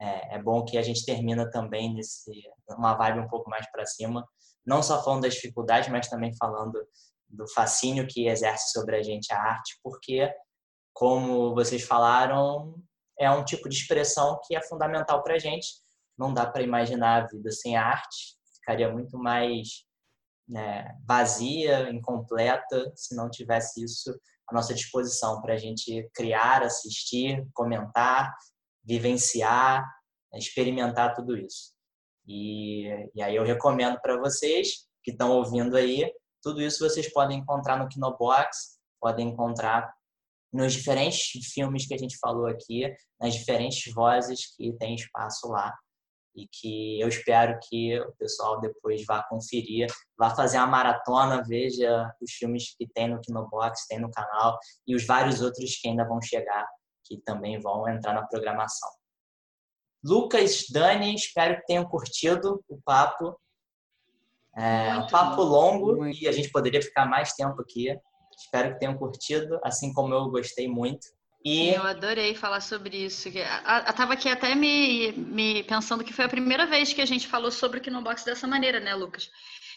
é, 0.00 0.34
é, 0.34 0.42
bom 0.42 0.64
que 0.64 0.76
a 0.76 0.82
gente 0.82 1.04
termina 1.04 1.48
também 1.48 1.94
nesse 1.94 2.32
uma 2.68 2.94
vibe 2.94 3.20
um 3.20 3.28
pouco 3.28 3.48
mais 3.48 3.70
para 3.70 3.86
cima, 3.86 4.26
não 4.66 4.82
só 4.82 5.00
falando 5.04 5.22
das 5.22 5.34
dificuldades, 5.34 5.88
mas 5.88 6.08
também 6.08 6.34
falando 6.36 6.84
do 7.28 7.46
fascínio 7.46 8.04
que 8.08 8.26
exerce 8.26 8.72
sobre 8.72 8.96
a 8.96 9.02
gente 9.02 9.32
a 9.32 9.40
arte, 9.40 9.78
porque 9.80 10.28
como 10.92 11.54
vocês 11.54 11.84
falaram, 11.84 12.74
é 13.16 13.30
um 13.30 13.44
tipo 13.44 13.68
de 13.68 13.76
expressão 13.76 14.40
que 14.44 14.56
é 14.56 14.62
fundamental 14.62 15.22
para 15.22 15.34
a 15.34 15.38
gente 15.38 15.68
não 16.18 16.34
dá 16.34 16.44
para 16.44 16.62
imaginar 16.62 17.22
a 17.22 17.26
vida 17.26 17.50
sem 17.52 17.76
arte, 17.76 18.36
ficaria 18.56 18.92
muito 18.92 19.16
mais 19.16 19.84
né, 20.48 20.94
vazia, 21.06 21.90
incompleta, 21.90 22.90
se 22.96 23.14
não 23.14 23.30
tivesse 23.30 23.84
isso 23.84 24.10
à 24.48 24.54
nossa 24.54 24.74
disposição 24.74 25.40
para 25.40 25.54
a 25.54 25.56
gente 25.56 26.08
criar, 26.14 26.62
assistir, 26.62 27.46
comentar, 27.54 28.34
vivenciar, 28.82 29.86
experimentar 30.34 31.14
tudo 31.14 31.36
isso. 31.36 31.72
E, 32.26 32.88
e 33.14 33.22
aí 33.22 33.36
eu 33.36 33.44
recomendo 33.44 34.00
para 34.00 34.18
vocês 34.18 34.86
que 35.02 35.12
estão 35.12 35.30
ouvindo 35.30 35.76
aí, 35.76 36.10
tudo 36.42 36.60
isso 36.60 36.86
vocês 36.86 37.12
podem 37.12 37.38
encontrar 37.38 37.78
no 37.78 37.88
Kinobox, 37.88 38.78
podem 39.00 39.28
encontrar 39.28 39.92
nos 40.52 40.72
diferentes 40.72 41.30
filmes 41.52 41.86
que 41.86 41.94
a 41.94 41.98
gente 41.98 42.18
falou 42.18 42.46
aqui, 42.46 42.90
nas 43.20 43.34
diferentes 43.34 43.92
vozes 43.92 44.54
que 44.56 44.72
tem 44.74 44.94
espaço 44.94 45.48
lá 45.48 45.74
e 46.34 46.46
que 46.50 47.00
eu 47.00 47.08
espero 47.08 47.58
que 47.68 47.98
o 48.00 48.12
pessoal 48.12 48.60
depois 48.60 49.04
vá 49.04 49.22
conferir, 49.24 49.88
vá 50.16 50.30
fazer 50.30 50.58
uma 50.58 50.66
maratona, 50.66 51.42
veja 51.42 52.12
os 52.20 52.32
filmes 52.32 52.74
que 52.76 52.86
tem 52.86 53.08
no 53.08 53.20
Kinobox, 53.20 53.86
tem 53.88 53.98
no 53.98 54.10
canal 54.10 54.58
e 54.86 54.94
os 54.94 55.06
vários 55.06 55.40
outros 55.40 55.76
que 55.76 55.88
ainda 55.88 56.06
vão 56.06 56.20
chegar, 56.20 56.66
que 57.04 57.20
também 57.22 57.58
vão 57.60 57.88
entrar 57.88 58.14
na 58.14 58.26
programação. 58.26 58.88
Lucas, 60.04 60.64
Dani, 60.70 61.14
espero 61.14 61.56
que 61.56 61.66
tenham 61.66 61.84
curtido 61.84 62.64
o 62.68 62.80
papo. 62.82 63.38
É 64.56 64.96
um 64.96 65.06
papo 65.08 65.42
longo 65.42 66.06
e 66.06 66.26
a 66.28 66.32
gente 66.32 66.50
poderia 66.50 66.82
ficar 66.82 67.06
mais 67.06 67.32
tempo 67.32 67.60
aqui. 67.60 67.96
Espero 68.36 68.72
que 68.72 68.78
tenham 68.78 68.96
curtido, 68.96 69.58
assim 69.64 69.92
como 69.92 70.14
eu 70.14 70.30
gostei 70.30 70.68
muito. 70.68 71.06
E... 71.44 71.70
Eu 71.70 71.82
adorei 71.82 72.34
falar 72.34 72.60
sobre 72.60 72.96
isso. 73.04 73.28
Eu 73.28 73.94
tava 73.94 74.14
aqui 74.14 74.28
até 74.28 74.54
me, 74.54 75.12
me 75.12 75.62
pensando 75.64 76.02
que 76.02 76.12
foi 76.12 76.24
a 76.24 76.28
primeira 76.28 76.66
vez 76.66 76.92
que 76.92 77.00
a 77.00 77.06
gente 77.06 77.28
falou 77.28 77.50
sobre 77.50 77.78
o 77.78 77.80
Kinobox 77.80 78.24
dessa 78.24 78.46
maneira, 78.46 78.80
né, 78.80 78.94
Lucas? 78.94 79.30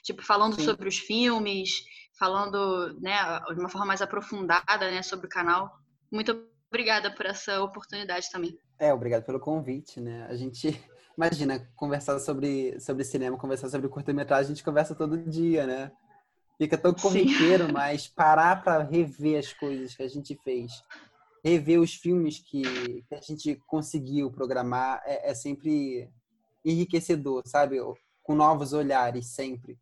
Tipo, 0.04 0.24
falando 0.24 0.56
Sim. 0.56 0.66
sobre 0.66 0.90
os 0.90 0.98
filmes, 0.98 1.84
falando 2.18 3.00
né, 3.00 3.16
de 3.54 3.60
uma 3.60 3.70
forma 3.70 3.86
mais 3.86 4.02
aprofundada 4.02 4.90
né, 4.92 5.04
sobre 5.04 5.28
o 5.28 5.30
canal. 5.30 5.72
Muito 6.12 6.48
obrigada 6.72 7.14
por 7.14 7.26
essa 7.26 7.62
oportunidade 7.62 8.30
também. 8.32 8.58
É, 8.80 8.94
obrigado 8.94 9.24
pelo 9.24 9.40
convite, 9.40 10.00
né? 10.00 10.26
A 10.28 10.36
gente, 10.36 10.68
imagina, 11.16 11.60
conversar 11.76 12.18
sobre, 12.20 12.80
sobre 12.80 13.04
cinema, 13.04 13.38
conversar 13.38 13.70
sobre 13.70 13.88
curta-metragem, 13.88 14.46
a 14.46 14.56
gente 14.56 14.64
conversa 14.64 14.96
todo 14.96 15.18
dia, 15.30 15.68
né? 15.68 15.92
Fica 16.58 16.78
tão 16.78 16.94
corriqueiro, 16.94 17.70
mas 17.74 18.08
parar 18.08 18.64
para 18.64 18.84
rever 18.84 19.38
as 19.38 19.54
coisas 19.54 19.96
que 19.96 20.02
a 20.02 20.08
gente 20.08 20.36
fez 20.44 20.72
rever 21.44 21.80
os 21.80 21.96
filmes 21.96 22.40
que, 22.40 22.62
que 23.04 23.16
a 23.16 23.22
gente 23.22 23.56
conseguiu 23.68 24.32
programar 24.32 25.02
é, 25.06 25.32
é, 25.32 25.34
sempre 25.34 26.10
enriquecedor, 26.64 27.44
sabe? 27.46 27.78
Com 28.24 28.36
novos 28.36 28.74
olhares 28.74 29.28
sempre. 29.28 29.78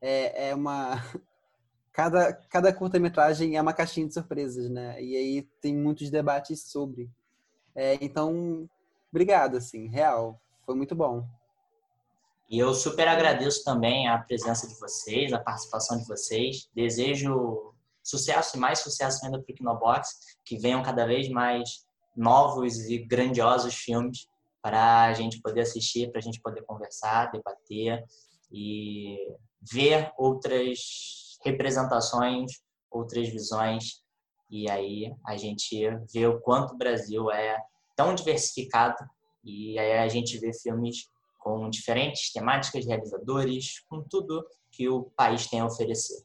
É, 0.00 0.50
é 0.50 0.54
uma 0.54 1.02
cada 1.92 2.32
cada 2.32 2.72
curta-metragem 2.72 3.56
é 3.56 3.62
uma 3.62 3.72
caixinha 3.72 4.06
de 4.06 4.14
surpresas, 4.14 4.70
né? 4.70 5.02
E 5.02 5.16
aí 5.16 5.42
tem 5.60 5.76
muitos 5.76 6.10
debates 6.10 6.70
sobre. 6.70 7.10
É, 7.74 7.98
então, 8.00 8.68
obrigado, 9.10 9.56
assim, 9.56 9.88
real, 9.88 10.40
foi 10.64 10.74
muito 10.74 10.94
bom. 10.94 11.26
E 12.48 12.58
eu 12.58 12.74
super 12.74 13.08
agradeço 13.08 13.64
também 13.64 14.06
a 14.06 14.18
presença 14.18 14.68
de 14.68 14.78
vocês, 14.78 15.32
a 15.32 15.38
participação 15.38 15.96
de 15.96 16.06
vocês. 16.06 16.68
Desejo 16.74 17.71
sucesso 18.02 18.56
e 18.56 18.60
mais 18.60 18.80
sucesso 18.80 19.24
ainda 19.24 19.40
para 19.40 19.52
o 19.52 19.54
Kinobox, 19.54 20.08
que 20.44 20.58
venham 20.58 20.82
cada 20.82 21.06
vez 21.06 21.28
mais 21.28 21.86
novos 22.16 22.78
e 22.88 22.98
grandiosos 22.98 23.74
filmes 23.74 24.26
para 24.60 25.04
a 25.04 25.12
gente 25.12 25.40
poder 25.40 25.62
assistir, 25.62 26.10
para 26.10 26.20
a 26.20 26.22
gente 26.22 26.40
poder 26.40 26.62
conversar, 26.62 27.30
debater 27.32 28.04
e 28.50 29.16
ver 29.60 30.12
outras 30.16 31.38
representações, 31.44 32.52
outras 32.90 33.28
visões. 33.28 34.02
E 34.50 34.70
aí 34.70 35.12
a 35.26 35.36
gente 35.36 35.88
vê 36.12 36.26
o 36.26 36.40
quanto 36.40 36.74
o 36.74 36.78
Brasil 36.78 37.30
é 37.30 37.58
tão 37.96 38.14
diversificado 38.14 38.96
e 39.44 39.78
aí 39.78 39.98
a 39.98 40.08
gente 40.08 40.38
vê 40.38 40.52
filmes 40.52 41.10
com 41.38 41.68
diferentes 41.68 42.32
temáticas, 42.32 42.86
realizadores, 42.86 43.80
com 43.88 44.00
tudo 44.02 44.46
que 44.70 44.88
o 44.88 45.04
país 45.16 45.48
tem 45.48 45.60
a 45.60 45.66
oferecer. 45.66 46.24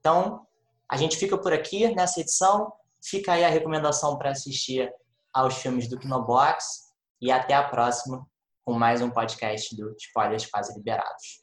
Então, 0.00 0.46
a 0.90 0.96
gente 0.96 1.16
fica 1.16 1.36
por 1.36 1.52
aqui 1.52 1.94
nessa 1.94 2.20
edição. 2.20 2.72
Fica 3.04 3.32
aí 3.32 3.44
a 3.44 3.48
recomendação 3.48 4.16
para 4.16 4.30
assistir 4.30 4.90
aos 5.32 5.54
filmes 5.58 5.88
do 5.88 5.98
Kinobox 5.98 6.88
e 7.20 7.30
até 7.30 7.54
a 7.54 7.62
próxima 7.62 8.26
com 8.64 8.72
mais 8.72 9.02
um 9.02 9.10
podcast 9.10 9.76
do 9.76 9.94
Spoilers 9.98 10.46
Quase 10.46 10.74
Liberados. 10.74 11.42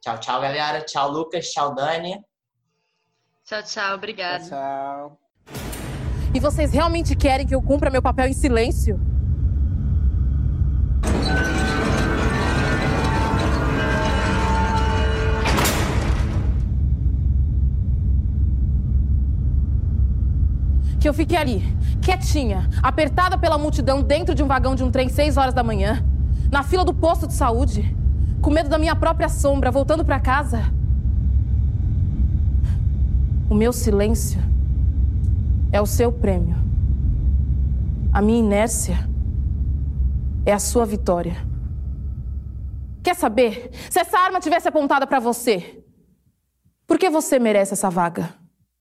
Tchau, 0.00 0.18
tchau, 0.18 0.40
galera. 0.40 0.82
Tchau, 0.82 1.10
Lucas. 1.10 1.50
Tchau, 1.50 1.74
Dani. 1.74 2.24
Tchau, 3.44 3.62
tchau. 3.64 3.94
Obrigada. 3.96 4.44
Tchau, 4.44 4.48
tchau. 4.50 5.18
E 6.34 6.40
vocês 6.40 6.72
realmente 6.72 7.16
querem 7.16 7.46
que 7.46 7.54
eu 7.54 7.62
cumpra 7.62 7.90
meu 7.90 8.02
papel 8.02 8.28
em 8.28 8.32
silêncio? 8.32 8.98
Que 21.00 21.08
eu 21.08 21.14
fique 21.14 21.36
ali, 21.36 21.62
quietinha, 22.02 22.68
apertada 22.82 23.38
pela 23.38 23.56
multidão 23.56 24.02
dentro 24.02 24.34
de 24.34 24.42
um 24.42 24.46
vagão 24.46 24.74
de 24.74 24.82
um 24.82 24.90
trem 24.90 25.08
seis 25.08 25.36
horas 25.36 25.54
da 25.54 25.62
manhã, 25.62 26.04
na 26.50 26.62
fila 26.62 26.84
do 26.84 26.92
posto 26.92 27.26
de 27.26 27.34
saúde, 27.34 27.96
com 28.40 28.50
medo 28.50 28.68
da 28.68 28.78
minha 28.78 28.96
própria 28.96 29.28
sombra, 29.28 29.70
voltando 29.70 30.04
para 30.04 30.18
casa. 30.18 30.62
O 33.48 33.54
meu 33.54 33.72
silêncio 33.72 34.40
é 35.72 35.80
o 35.80 35.86
seu 35.86 36.10
prêmio. 36.10 36.56
A 38.12 38.20
minha 38.20 38.38
inércia 38.40 39.08
é 40.44 40.52
a 40.52 40.58
sua 40.58 40.84
vitória. 40.84 41.36
Quer 43.02 43.14
saber? 43.14 43.70
Se 43.90 44.00
essa 44.00 44.18
arma 44.18 44.40
tivesse 44.40 44.68
apontada 44.68 45.06
para 45.06 45.20
você, 45.20 45.82
por 46.86 46.98
que 46.98 47.08
você 47.08 47.38
merece 47.38 47.74
essa 47.74 47.88
vaga? 47.88 48.34